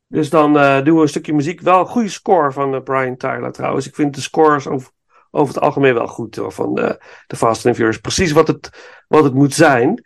Dus 0.07 0.29
dan 0.29 0.57
eh, 0.57 0.83
doen 0.83 0.95
we 0.95 1.01
een 1.01 1.07
stukje 1.07 1.33
muziek. 1.33 1.61
Wel 1.61 1.79
een 1.79 1.85
goede 1.85 2.09
score 2.09 2.51
van 2.51 2.75
eh, 2.75 2.81
Brian 2.81 3.17
Tyler 3.17 3.51
trouwens. 3.51 3.87
Ik 3.87 3.95
vind 3.95 4.15
de 4.15 4.21
scores 4.21 4.67
over, 4.67 4.91
over 5.31 5.53
het 5.53 5.63
algemeen 5.63 5.93
wel 5.93 6.07
goed 6.07 6.35
hoor, 6.35 6.51
van 6.51 6.73
de, 6.73 7.01
de 7.27 7.35
Fast 7.35 7.65
and 7.65 7.75
Furious. 7.75 7.97
Precies 7.99 8.31
wat 8.31 8.47
het, 8.47 8.69
wat 9.07 9.23
het 9.23 9.33
moet 9.33 9.53
zijn. 9.53 10.03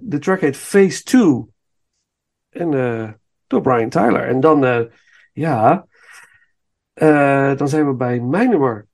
De 0.00 0.18
track 0.20 0.40
heet 0.40 0.56
Phase 0.56 1.02
2. 1.02 1.46
En 2.50 3.20
door 3.46 3.60
Brian 3.60 3.88
Tyler. 3.88 4.26
En 4.28 4.40
dan, 4.40 4.90
ja. 5.32 5.86
Eh, 6.92 7.56
dan 7.56 7.68
zijn 7.68 7.86
we 7.86 7.94
bij 7.94 8.20
mijn 8.20 8.50
nummer 8.50 8.86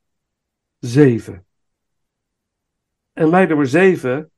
7. 0.78 1.46
En 3.12 3.30
mijn 3.30 3.48
nummer 3.48 3.66
7 3.66 4.30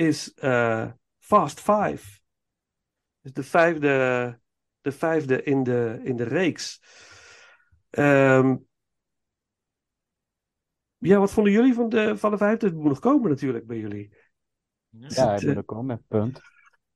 is 0.00 0.34
eh, 0.34 0.90
Fast 1.18 1.60
Five. 1.60 2.18
Dus 3.20 3.32
de 3.32 3.42
vijfde, 3.42 4.40
de 4.80 4.92
vijfde 4.92 5.42
in 5.42 5.62
de, 5.62 6.00
in 6.02 6.16
de 6.16 6.24
reeks. 6.24 6.80
Ehm, 7.90 8.56
ja, 10.98 11.18
wat 11.18 11.32
vonden 11.32 11.52
jullie 11.52 11.74
van 11.74 11.88
de, 11.88 12.16
van 12.16 12.30
de 12.30 12.36
vijfde? 12.36 12.66
Het 12.66 12.74
moet 12.74 12.84
nog 12.84 12.98
komen 12.98 13.30
natuurlijk 13.30 13.66
bij 13.66 13.78
jullie. 13.78 14.16
Ja, 14.88 15.06
het, 15.06 15.16
ik 15.16 15.24
moet 15.24 15.42
eh, 15.42 15.56
er 15.56 15.64
komen, 15.64 16.04
punt. 16.08 16.40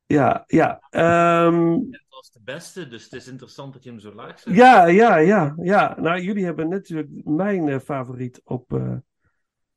ja, 0.06 0.44
ja. 0.46 0.80
ehm, 0.90 1.70
Het 1.72 2.06
was 2.08 2.30
de 2.32 2.40
beste, 2.44 2.88
dus 2.88 3.04
het 3.04 3.12
is 3.12 3.28
interessant 3.28 3.72
dat 3.72 3.82
je 3.82 3.90
hem 3.90 4.00
zo 4.00 4.14
laag 4.14 4.38
zet. 4.38 4.54
ja, 4.54 4.86
ja, 4.86 5.16
ja, 5.16 5.54
ja. 5.56 6.00
Nou, 6.00 6.20
jullie 6.20 6.44
hebben 6.44 6.68
natuurlijk 6.68 7.08
mijn 7.24 7.68
eh, 7.68 7.78
favoriet 7.78 8.40
op. 8.44 8.72
eh, 8.72 8.92
ik 8.92 9.00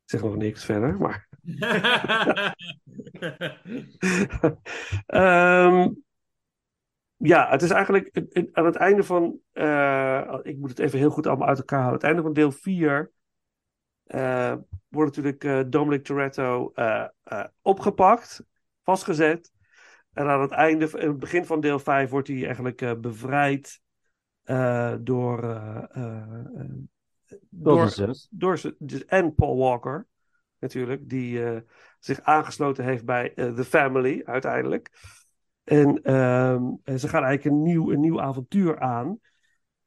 zeg 0.04 0.22
nog 0.22 0.36
niks 0.36 0.64
verder, 0.64 0.98
maar. 0.98 1.27
Ehm, 5.06 5.88
ja, 7.16 7.48
het 7.50 7.62
is 7.62 7.70
eigenlijk 7.70 8.22
aan 8.52 8.64
het 8.64 8.76
einde 8.76 9.02
van. 9.04 9.38
eh, 9.52 10.38
ik 10.42 10.58
moet 10.58 10.68
het 10.68 10.78
even 10.78 10.98
heel 10.98 11.10
goed 11.10 11.26
allemaal 11.26 11.48
uit 11.48 11.58
elkaar 11.58 11.78
halen. 11.78 11.92
Aan 11.92 11.98
het 11.98 12.06
einde 12.08 12.22
van 12.22 12.32
deel 12.32 12.52
4 12.52 13.12
eh, 14.04 14.54
wordt 14.88 15.16
natuurlijk 15.16 15.44
eh, 15.44 15.60
Dominic 15.66 16.04
Toretto 16.04 16.72
opgepakt, 17.62 18.42
vastgezet. 18.82 19.52
En 20.12 20.26
aan 20.26 20.40
het 20.40 20.50
einde, 20.50 20.90
in 20.98 21.08
het 21.08 21.18
begin 21.18 21.44
van 21.44 21.60
deel 21.60 21.78
5, 21.78 22.10
wordt 22.10 22.28
hij 22.28 22.44
eigenlijk 22.44 23.00
bevrijd 23.00 23.80
door. 25.00 25.40
Door 27.50 27.88
door 28.30 28.58
zijn- 28.58 28.74
dus- 28.78 29.04
en 29.04 29.34
Paul 29.34 29.56
Walker, 29.56 30.06
natuurlijk, 30.58 31.08
die 31.08 31.44
eh, 31.44 31.60
zich 31.98 32.20
aangesloten 32.20 32.84
heeft 32.84 33.04
bij 33.04 33.34
eh, 33.34 33.54
The 33.54 33.64
Family 33.64 34.22
uiteindelijk. 34.24 34.90
En 35.64 36.02
ehm, 36.02 36.64
en 36.84 37.00
ze 37.00 37.08
gaan 37.08 37.24
eigenlijk 37.24 37.44
een 37.44 37.62
nieuw, 37.62 37.92
een 37.92 38.00
nieuw 38.00 38.20
avontuur 38.20 38.78
aan. 38.78 39.20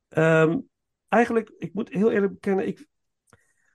Ehm, 0.08 0.60
eigenlijk, 1.08 1.52
ik 1.58 1.74
moet 1.74 1.90
heel 1.90 2.12
eerlijk 2.12 2.34
bekennen, 2.34 2.68
ik, 2.68 2.88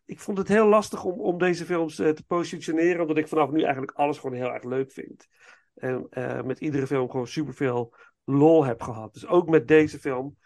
ik 0.05 0.21
vond 0.21 0.39
het 0.39 0.49
heel 0.49 0.67
lastig 0.67 1.05
om, 1.05 1.21
om 1.21 1.39
deze 1.39 1.65
films 1.65 1.99
eh, 1.99 2.11
te 2.11 2.25
positioneren, 2.25 3.01
omdat 3.01 3.17
ik 3.17 3.29
vanaf 3.29 3.51
nu 3.51 3.63
eigenlijk 3.63 3.93
alles 3.93 4.19
gewoon 4.19 4.37
heel 4.37 4.53
erg 4.53 4.65
leuk 4.65 4.93
vind. 4.93 5.27
En 5.75 6.09
met 6.45 6.61
iedere 6.61 6.87
film 6.87 7.11
gewoon 7.11 7.27
superveel 7.27 7.95
lol 8.25 8.65
heb 8.65 8.83
gehad. 8.83 9.13
Dus 9.13 9.27
ook 9.27 9.49
met 9.49 9.69
deze 9.69 9.99
film 9.99 10.37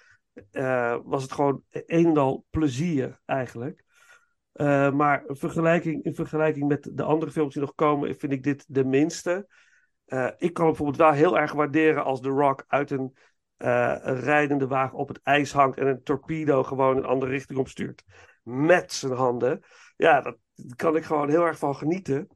was 1.05 1.23
het 1.23 1.33
gewoon 1.33 1.63
een 1.71 2.07
en 2.07 2.17
al 2.17 2.47
plezier 2.51 3.21
eigenlijk. 3.25 3.85
Eh, 4.53 4.93
maar 4.93 5.23
in 5.27 5.37
vergelijking, 5.37 6.05
in 6.05 6.15
vergelijking 6.15 6.69
met 6.69 6.91
de 6.93 7.03
andere 7.03 7.31
films 7.31 7.55
die 7.55 7.63
nog 7.63 7.75
komen, 7.75 8.17
vind 8.17 8.33
ik 8.33 8.43
dit 8.43 8.65
de 8.69 8.85
minste. 8.85 9.49
Eh, 10.05 10.29
ik 10.39 10.53
kan 10.53 10.67
bijvoorbeeld 10.67 10.97
wel 10.97 11.13
heel 11.13 11.39
erg 11.39 11.53
waarderen 11.53 12.05
als 12.05 12.21
The 12.21 12.29
Rock 12.29 12.65
uit 12.69 12.91
een, 12.91 13.17
eh, 13.57 13.97
een 14.01 14.21
rijdende 14.21 14.67
wagen 14.67 14.99
op 14.99 15.09
het 15.09 15.21
ijs 15.23 15.53
hangt 15.53 15.79
en 15.79 15.87
een 15.87 16.03
torpedo 16.03 16.63
gewoon 16.63 16.97
een 16.97 17.05
andere 17.05 17.31
richting 17.31 17.59
opstuurt. 17.59 18.05
Met 18.43 18.93
zijn 18.93 19.13
handen. 19.13 19.61
Ja, 19.97 20.21
daar 20.21 20.37
kan 20.77 20.97
ik 20.97 21.05
gewoon 21.05 21.29
heel 21.29 21.45
erg 21.45 21.59
van 21.59 21.77
genieten. 21.77 22.29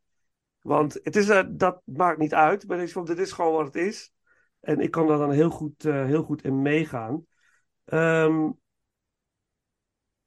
Want 0.61 1.01
het 1.03 1.17
is, 1.17 1.45
dat 1.49 1.81
maakt 1.85 2.19
niet 2.19 2.35
uit 2.35 2.67
bij 2.67 2.77
deze 2.77 2.93
film. 2.93 3.05
Dit 3.05 3.19
is 3.19 3.33
gewoon 3.33 3.53
wat 3.53 3.67
het 3.67 3.77
is. 3.77 4.13
En 4.61 4.81
ik 4.81 4.91
kan 4.91 5.07
daar 5.07 5.19
dan 5.19 5.31
heel 5.31 5.51
goed, 5.51 5.83
heel 5.83 6.23
goed 6.23 6.43
in 6.43 6.63
meegaan. 6.63 7.27
Ehm, 7.85 8.51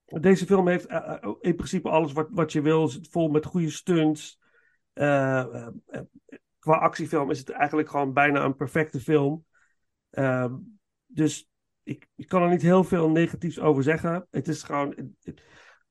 deze 0.07 0.45
film 0.45 0.67
heeft 0.67 0.85
eh, 0.85 1.13
eh, 1.13 1.35
in 1.39 1.55
principe 1.55 1.89
alles 1.89 2.13
wat, 2.13 2.27
wat 2.31 2.51
je 2.51 2.61
wil. 2.61 2.88
Zit 2.88 3.07
vol 3.09 3.29
met 3.29 3.45
goede 3.45 3.69
stunts. 3.69 4.39
Eh, 4.93 5.67
qua 6.59 6.75
actiefilm 6.77 7.31
is 7.31 7.39
het 7.39 7.49
eigenlijk 7.49 7.89
gewoon 7.89 8.13
bijna 8.13 8.43
een 8.43 8.55
perfecte 8.55 8.99
film. 8.99 9.45
Ehm, 10.09 10.55
dus 11.05 11.49
ik, 11.84 12.07
ik 12.15 12.27
kan 12.27 12.41
er 12.41 12.49
niet 12.49 12.61
heel 12.61 12.84
veel 12.84 13.09
negatiefs 13.09 13.59
over 13.59 13.84
zeggen. 13.84 14.27
Het 14.31 14.47
is 14.47 14.63
gewoon, 14.63 15.15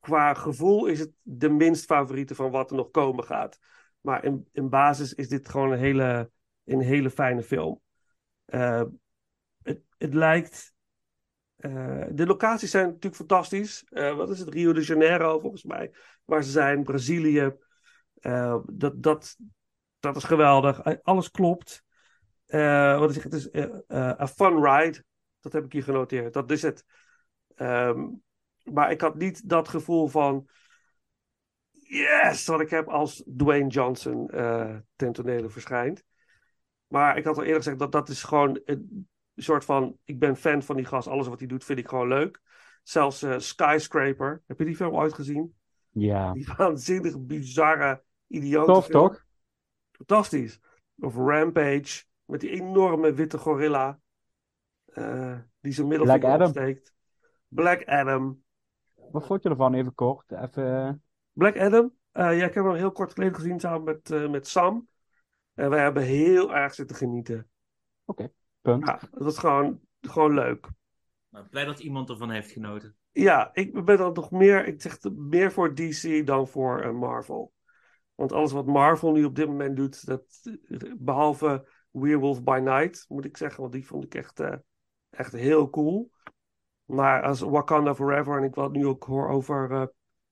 qua 0.00 0.34
gevoel 0.34 0.86
is 0.86 0.98
het 0.98 1.10
de 1.22 1.48
minst 1.48 1.84
favoriete 1.84 2.34
van 2.34 2.50
wat 2.50 2.70
er 2.70 2.76
nog 2.76 2.90
komen 2.90 3.24
gaat. 3.24 3.58
Maar 4.00 4.24
in, 4.24 4.48
in 4.52 4.68
basis 4.68 5.14
is 5.14 5.28
dit 5.28 5.48
gewoon 5.48 5.72
een 5.72 5.78
hele, 5.78 6.30
een 6.64 6.80
hele 6.80 7.10
fijne 7.10 7.42
film. 7.42 7.80
Eh, 8.44 8.82
het, 9.62 9.80
het 9.98 10.14
lijkt. 10.14 10.74
Eh, 11.66 12.06
de 12.10 12.26
locaties 12.26 12.70
zijn 12.70 12.86
natuurlijk 12.86 13.16
fantastisch. 13.16 13.84
Eh, 13.88 14.16
wat 14.16 14.30
is 14.30 14.38
het? 14.38 14.48
Rio 14.48 14.72
de 14.72 14.82
Janeiro, 14.82 15.40
volgens 15.40 15.64
mij. 15.64 15.92
Waar 16.24 16.42
ze 16.42 16.50
zijn, 16.50 16.82
Brazilië. 16.82 17.56
Eh, 18.14 18.58
dat, 18.72 19.02
dat, 19.02 19.36
dat 19.98 20.16
is 20.16 20.24
geweldig. 20.24 21.02
Alles 21.02 21.30
klopt. 21.30 21.84
Wat 22.46 23.10
is 23.10 23.16
het? 23.16 23.24
Het 23.24 23.34
is 23.34 23.54
a 23.90 24.28
fun 24.28 24.64
ride. 24.64 25.04
Dat 25.40 25.52
heb 25.52 25.64
ik 25.64 25.72
hier 25.72 25.82
genoteerd. 25.82 26.32
Dat 26.32 26.50
is 26.50 26.62
het. 26.62 26.84
Ehm, 27.54 28.08
maar 28.62 28.90
ik 28.90 29.00
had 29.00 29.14
niet 29.14 29.48
dat 29.48 29.68
gevoel 29.68 30.06
van. 30.06 30.48
Yes, 31.70 32.46
wat 32.46 32.60
ik 32.60 32.70
heb 32.70 32.88
als 32.88 33.24
Dwayne 33.36 33.68
Johnson 33.68 34.26
ten 34.96 35.12
tonele 35.12 35.48
verschijnt. 35.48 36.04
Maar 36.86 37.16
ik 37.16 37.24
had 37.24 37.36
al 37.36 37.42
eerder 37.42 37.56
gezegd 37.56 37.78
dat 37.78 37.92
dat 37.92 38.08
is 38.08 38.22
gewoon 38.22 38.60
een 39.36 39.42
soort 39.42 39.64
van. 39.64 39.98
Ik 40.04 40.18
ben 40.18 40.36
fan 40.36 40.62
van 40.62 40.76
die 40.76 40.84
gast. 40.84 41.08
Alles 41.08 41.26
wat 41.26 41.38
hij 41.38 41.48
doet 41.48 41.64
vind 41.64 41.78
ik 41.78 41.88
gewoon 41.88 42.08
leuk. 42.08 42.40
Zelfs 42.82 43.22
eh, 43.22 43.38
Skyscraper. 43.38 44.42
Heb 44.46 44.58
je 44.58 44.64
die 44.64 44.76
film 44.76 44.94
ooit 44.94 45.12
gezien? 45.14 45.54
Ja. 45.90 46.32
Die 46.32 46.46
waanzinnig 46.56 47.20
bizarre, 47.20 48.02
idiote 48.26 48.72
Tof, 48.72 48.86
film. 48.86 49.08
toch? 49.08 49.24
Fantastisch. 49.92 50.60
Of 50.98 51.16
Rampage. 51.16 52.04
Met 52.24 52.40
die 52.40 52.50
enorme 52.50 53.12
witte 53.12 53.38
gorilla. 53.38 54.00
eh, 54.84 55.38
die 55.60 55.72
zijn 55.72 55.86
middelvinger 55.86 56.40
opsteekt. 56.40 56.94
Black 57.48 57.84
Adam. 57.84 58.42
Wat 59.10 59.26
vond 59.26 59.42
je 59.42 59.48
ervan? 59.48 59.74
Even 59.74 59.94
kort. 59.94 60.32
Even... 60.32 60.86
eh, 60.86 60.92
Black 61.32 61.58
Adam. 61.58 61.92
eh, 62.12 62.38
ja, 62.38 62.46
ik 62.46 62.54
heb 62.54 62.64
hem 62.64 62.74
heel 62.74 62.92
kort 62.92 63.12
geleden 63.12 63.34
gezien 63.34 63.60
samen 63.60 63.84
met, 63.84 64.30
met 64.30 64.48
Sam. 64.48 64.88
En 65.54 65.70
wij 65.70 65.82
hebben 65.82 66.02
heel 66.02 66.54
erg 66.54 66.74
zitten 66.74 66.96
genieten. 66.96 67.48
Punt. 68.70 68.86
Ja, 68.86 69.00
dat 69.10 69.22
was 69.22 69.38
gewoon, 69.38 69.80
gewoon 70.00 70.34
leuk. 70.34 70.68
Nou, 71.28 71.46
blij 71.46 71.64
dat 71.64 71.78
iemand 71.78 72.10
ervan 72.10 72.30
heeft 72.30 72.50
genoten. 72.50 72.96
Ja, 73.12 73.50
ik 73.52 73.84
ben 73.84 73.98
dan 73.98 74.12
nog 74.12 74.30
meer, 74.30 74.66
ik 74.66 74.82
zeg 74.82 74.98
meer 75.14 75.52
voor 75.52 75.74
DC 75.74 76.26
dan 76.26 76.48
voor 76.48 76.80
eh, 76.80 76.92
Marvel. 76.92 77.52
Want 78.14 78.32
alles 78.32 78.52
wat 78.52 78.66
Marvel 78.66 79.12
nu 79.12 79.24
op 79.24 79.34
dit 79.34 79.46
moment 79.46 79.76
doet, 79.76 80.06
dat, 80.06 80.24
behalve 80.98 81.68
Werewolf 81.90 82.42
by 82.42 82.60
Night, 82.62 83.04
moet 83.08 83.24
ik 83.24 83.36
zeggen, 83.36 83.60
want 83.60 83.72
die 83.72 83.86
vond 83.86 84.04
ik 84.04 84.14
echt, 84.14 84.40
eh, 84.40 84.54
echt 85.10 85.32
heel 85.32 85.70
cool. 85.70 86.10
Maar 86.84 87.22
als 87.22 87.40
Wakanda 87.40 87.94
Forever, 87.94 88.36
en 88.36 88.44
ik 88.44 88.54
wat 88.54 88.72
nu 88.72 88.86
ook 88.86 89.04
hoor 89.04 89.28
over 89.28 89.70
eh, 89.70 89.86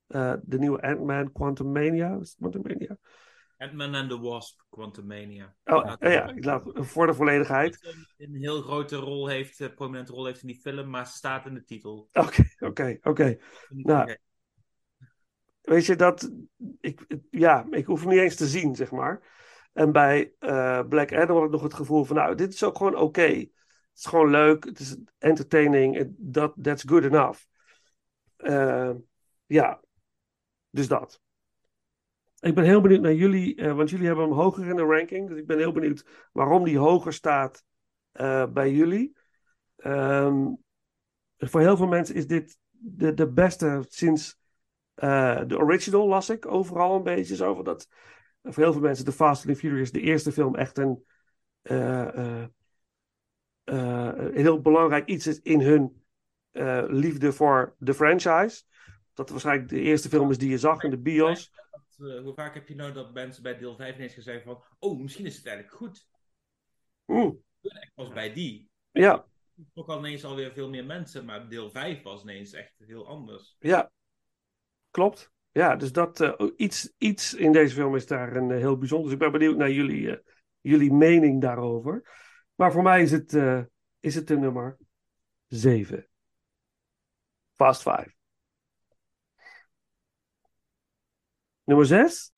eh, 0.06 0.38
de 0.42 0.58
nieuwe 0.58 0.82
Ant-Man, 0.82 1.32
Quantumania, 1.32 2.18
is 2.20 2.28
het 2.28 2.36
Quantumania? 2.38 2.96
Ant-Man 3.56 3.94
and 3.94 4.10
the 4.10 4.18
Wasp, 4.18 4.60
Quantumania. 4.70 5.56
Oh, 5.64 5.94
ja, 6.00 6.10
ja, 6.10 6.28
ik 6.28 6.44
laat, 6.44 6.62
voor 6.74 7.06
de 7.06 7.14
volledigheid. 7.14 7.78
Een, 7.84 8.06
een 8.16 8.40
heel 8.40 8.62
grote 8.62 8.96
rol 8.96 9.28
heeft, 9.28 9.60
een 9.60 9.74
prominente 9.74 10.12
rol 10.12 10.26
heeft 10.26 10.40
in 10.40 10.46
die 10.46 10.60
film, 10.60 10.90
maar 10.90 11.06
ze 11.06 11.12
staat 11.12 11.46
in 11.46 11.54
de 11.54 11.64
titel. 11.64 12.08
Oké, 12.12 12.44
oké, 12.58 12.98
oké. 13.02 13.38
Nou. 13.68 14.16
Weet 15.60 15.86
je 15.86 15.96
dat, 15.96 16.30
ik, 16.80 17.06
ja, 17.30 17.66
ik 17.70 17.86
hoef 17.86 18.00
hem 18.00 18.08
niet 18.08 18.20
eens 18.20 18.36
te 18.36 18.46
zien, 18.46 18.74
zeg 18.74 18.90
maar. 18.90 19.32
En 19.72 19.92
bij 19.92 20.34
eh, 20.38 20.80
Black 20.88 21.12
Adam 21.12 21.36
had 21.36 21.44
ik 21.44 21.50
nog 21.50 21.62
het 21.62 21.74
gevoel 21.74 22.04
van, 22.04 22.16
nou, 22.16 22.34
dit 22.34 22.52
is 22.52 22.64
ook 22.64 22.76
gewoon 22.76 22.96
oké. 22.96 23.22
Het 23.22 23.50
is 23.94 24.06
gewoon 24.06 24.30
leuk, 24.30 24.64
het 24.64 24.78
is 24.80 24.96
entertaining, 25.18 26.14
that, 26.32 26.52
that's 26.62 26.82
good 26.86 27.04
enough. 27.04 27.40
Eh, 28.36 28.90
ja, 29.46 29.80
dus 30.70 30.88
dat. 30.88 31.22
Ik 32.44 32.54
ben 32.54 32.64
heel 32.64 32.80
benieuwd 32.80 33.00
naar 33.00 33.14
jullie, 33.14 33.56
eh, 33.56 33.76
want 33.76 33.90
jullie 33.90 34.06
hebben 34.06 34.24
hem 34.24 34.34
hoger 34.34 34.66
in 34.66 34.76
de 34.76 34.82
ranking. 34.82 35.28
Dus 35.28 35.38
ik 35.38 35.46
ben 35.46 35.58
heel 35.58 35.72
benieuwd 35.72 36.04
waarom 36.32 36.64
die 36.64 36.78
hoger 36.78 37.12
staat 37.12 37.64
eh, 38.12 38.46
bij 38.46 38.72
jullie. 38.72 39.16
Ehm, 39.76 40.52
voor 41.38 41.60
heel 41.60 41.76
veel 41.76 41.86
mensen 41.86 42.14
is 42.14 42.26
dit 42.26 42.58
de, 42.70 43.14
de 43.14 43.32
beste 43.32 43.84
sinds 43.88 44.38
eh, 44.94 45.40
de 45.46 45.58
original, 45.58 46.08
las 46.08 46.30
ik 46.30 46.46
overal 46.46 46.96
een 46.96 47.02
beetje 47.02 47.36
zo. 47.36 47.62
Dat 47.62 47.88
voor 48.42 48.62
heel 48.62 48.72
veel 48.72 48.82
mensen 48.82 49.04
de 49.04 49.12
Fast 49.12 49.46
and 49.46 49.54
the 49.54 49.60
Furious, 49.60 49.92
de 49.92 50.00
eerste 50.00 50.32
film, 50.32 50.54
echt 50.54 50.78
een, 50.78 51.04
een 51.62 52.52
heel 54.34 54.60
belangrijk 54.60 55.08
iets 55.08 55.26
is 55.26 55.40
in 55.40 55.60
hun 55.60 56.02
liefde 56.88 57.32
voor 57.32 57.74
de 57.78 57.94
franchise. 57.94 58.62
Dat 59.12 59.30
waarschijnlijk 59.30 59.68
de 59.68 59.80
eerste 59.80 60.08
film 60.08 60.30
is 60.30 60.38
die 60.38 60.50
je 60.50 60.58
zag 60.58 60.82
in 60.82 60.90
de 60.90 60.98
bios. 60.98 61.52
Eh, 61.98 62.20
hoe 62.20 62.34
vaak 62.34 62.54
heb 62.54 62.68
je 62.68 62.74
nou 62.74 62.92
dat 62.92 63.14
mensen 63.14 63.42
bij 63.42 63.58
deel 63.58 63.76
5 63.76 63.94
ineens 63.96 64.14
gezegd 64.14 64.44
van, 64.44 64.62
oh, 64.78 65.00
misschien 65.00 65.26
is 65.26 65.36
het 65.36 65.46
eigenlijk 65.46 65.76
goed. 65.76 66.06
Mm, 67.04 67.42
Ik 67.60 67.92
was 67.94 68.08
bij 68.08 68.32
die. 68.32 68.68
ja, 68.90 69.24
Ook 69.74 69.88
al 69.88 69.98
ineens 69.98 70.24
alweer 70.24 70.52
veel 70.52 70.68
meer 70.68 70.84
mensen, 70.84 71.24
maar 71.24 71.48
deel 71.48 71.70
5 71.70 72.02
was 72.02 72.22
ineens 72.22 72.52
echt 72.52 72.72
heel 72.78 73.06
anders. 73.06 73.56
ja, 73.58 73.90
klopt. 74.90 75.32
Ja, 75.50 75.76
dus 75.76 75.92
dat, 75.92 76.20
eh, 76.20 76.50
iets, 76.56 76.92
iets 76.98 77.34
in 77.34 77.52
deze 77.52 77.74
film 77.74 77.96
is 77.96 78.06
daar 78.06 78.36
een 78.36 78.50
eh, 78.50 78.58
heel 78.58 78.78
bijzonder. 78.78 79.04
Dus 79.04 79.14
ik 79.14 79.18
ben 79.18 79.32
benieuwd 79.32 79.56
naar 79.56 79.70
jullie, 79.70 80.20
jullie 80.60 80.92
mening 80.92 81.40
daarover. 81.40 82.02
Maar 82.54 82.72
voor 82.72 82.82
mij 82.82 83.02
is 83.02 83.10
het, 83.10 83.32
is 84.00 84.14
het 84.14 84.26
de 84.28 84.36
nummer 84.36 84.76
7. 85.46 86.08
Fast 87.52 87.82
5. 87.82 88.13
Nummer 91.66 91.86
6. 91.86 92.32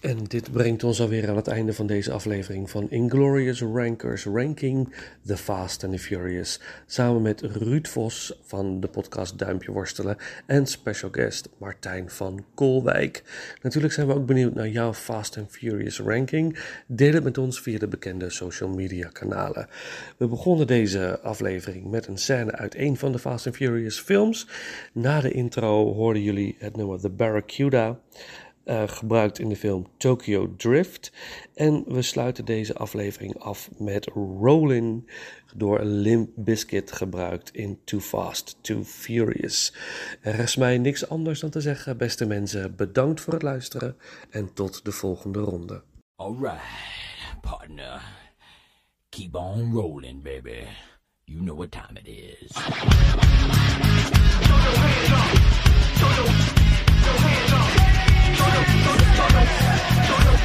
En 0.00 0.24
dit 0.24 0.52
brengt 0.52 0.84
ons 0.84 1.00
alweer 1.00 1.28
aan 1.28 1.36
het 1.36 1.46
einde 1.46 1.72
van 1.72 1.86
deze 1.86 2.12
aflevering 2.12 2.70
van 2.70 2.90
Inglorious 2.90 3.60
Rankers 3.60 4.24
Ranking 4.24 4.94
The 5.26 5.36
Fast 5.36 5.84
and 5.84 5.92
the 5.92 5.98
Furious. 5.98 6.60
Samen 6.86 7.22
met 7.22 7.40
Ruud 7.40 7.88
Vos 7.88 8.38
van 8.42 8.80
de 8.80 8.88
podcast 8.88 9.38
Duimpje 9.38 9.72
Worstelen 9.72 10.16
en 10.46 10.66
special 10.66 11.10
guest 11.12 11.48
Martijn 11.58 12.10
van 12.10 12.44
Koolwijk. 12.54 13.22
Natuurlijk 13.62 13.92
zijn 13.92 14.06
we 14.06 14.14
ook 14.14 14.26
benieuwd 14.26 14.54
naar 14.54 14.68
jouw 14.68 14.94
Fast 14.94 15.38
and 15.38 15.50
Furious 15.50 16.00
ranking. 16.00 16.58
Deel 16.86 17.12
het 17.12 17.24
met 17.24 17.38
ons 17.38 17.60
via 17.60 17.78
de 17.78 17.88
bekende 17.88 18.30
social 18.30 18.68
media 18.68 19.08
kanalen. 19.08 19.68
We 20.16 20.28
begonnen 20.28 20.66
deze 20.66 21.20
aflevering 21.20 21.90
met 21.90 22.06
een 22.06 22.18
scène 22.18 22.52
uit 22.52 22.74
een 22.74 22.96
van 22.96 23.12
de 23.12 23.18
Fast 23.18 23.46
and 23.46 23.56
Furious 23.56 24.00
films. 24.00 24.48
Na 24.92 25.20
de 25.20 25.30
intro 25.30 25.94
hoorden 25.94 26.22
jullie 26.22 26.56
het 26.58 26.76
nummer 26.76 27.00
The 27.00 27.10
Barracuda 27.10 28.00
eh, 28.64 28.82
gebruikt 28.86 29.38
in 29.38 29.48
de 29.48 29.56
film 29.56 29.86
Tokyo 29.96 30.54
Drift. 30.56 31.12
En 31.54 31.84
we 31.86 32.02
sluiten 32.02 32.44
deze 32.44 32.74
aflevering 32.74 33.38
af 33.38 33.70
met 33.78 34.06
Rollin' 34.40 35.08
door 35.54 35.82
Limp 35.82 36.30
Bizkit 36.34 36.92
gebruikt 36.92 37.54
in 37.54 37.80
Too 37.84 38.00
Fast, 38.00 38.58
Too 38.60 38.84
Furious. 38.84 39.74
Er 40.20 40.38
is 40.38 40.56
mij 40.56 40.78
niks 40.78 41.08
anders 41.08 41.40
dan 41.40 41.50
te 41.50 41.60
zeggen, 41.60 41.96
beste 41.96 42.26
mensen, 42.26 42.76
bedankt 42.76 43.20
voor 43.20 43.32
het 43.32 43.42
luisteren 43.42 43.96
en 44.30 44.52
tot 44.52 44.84
de 44.84 44.92
volgende 44.92 45.38
ronde. 45.38 45.82
Alright, 46.16 46.60
partner. 47.40 48.02
Keep 49.08 49.34
on 49.34 49.72
rolling, 49.72 50.22
baby. 50.22 50.64
You 51.24 51.40
know 51.40 51.56
what 51.56 51.70
time 51.70 51.98
it 52.02 52.06
is. 52.06 52.52
Hands 57.16 57.78
up, 57.78 57.83
rolling, 58.44 58.84
rolling, 58.84 59.14
rolling, 59.18 59.48
rolling. 60.10 60.44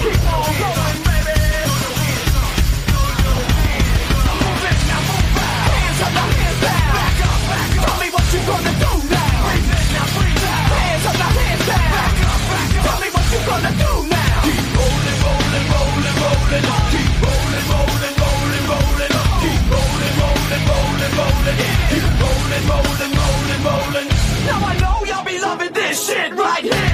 Keep 0.00 0.22
rolling, 0.26 0.58
rolling, 22.66 23.12
rolling, 23.22 23.62
rolling. 23.64 24.08
Now 24.46 24.60
I 24.66 24.74
know 24.80 25.04
y'all 25.04 25.24
be 25.24 25.38
loving 25.38 25.72
this 25.72 26.06
shit 26.08 26.34
right 26.34 26.64
here. 26.64 26.87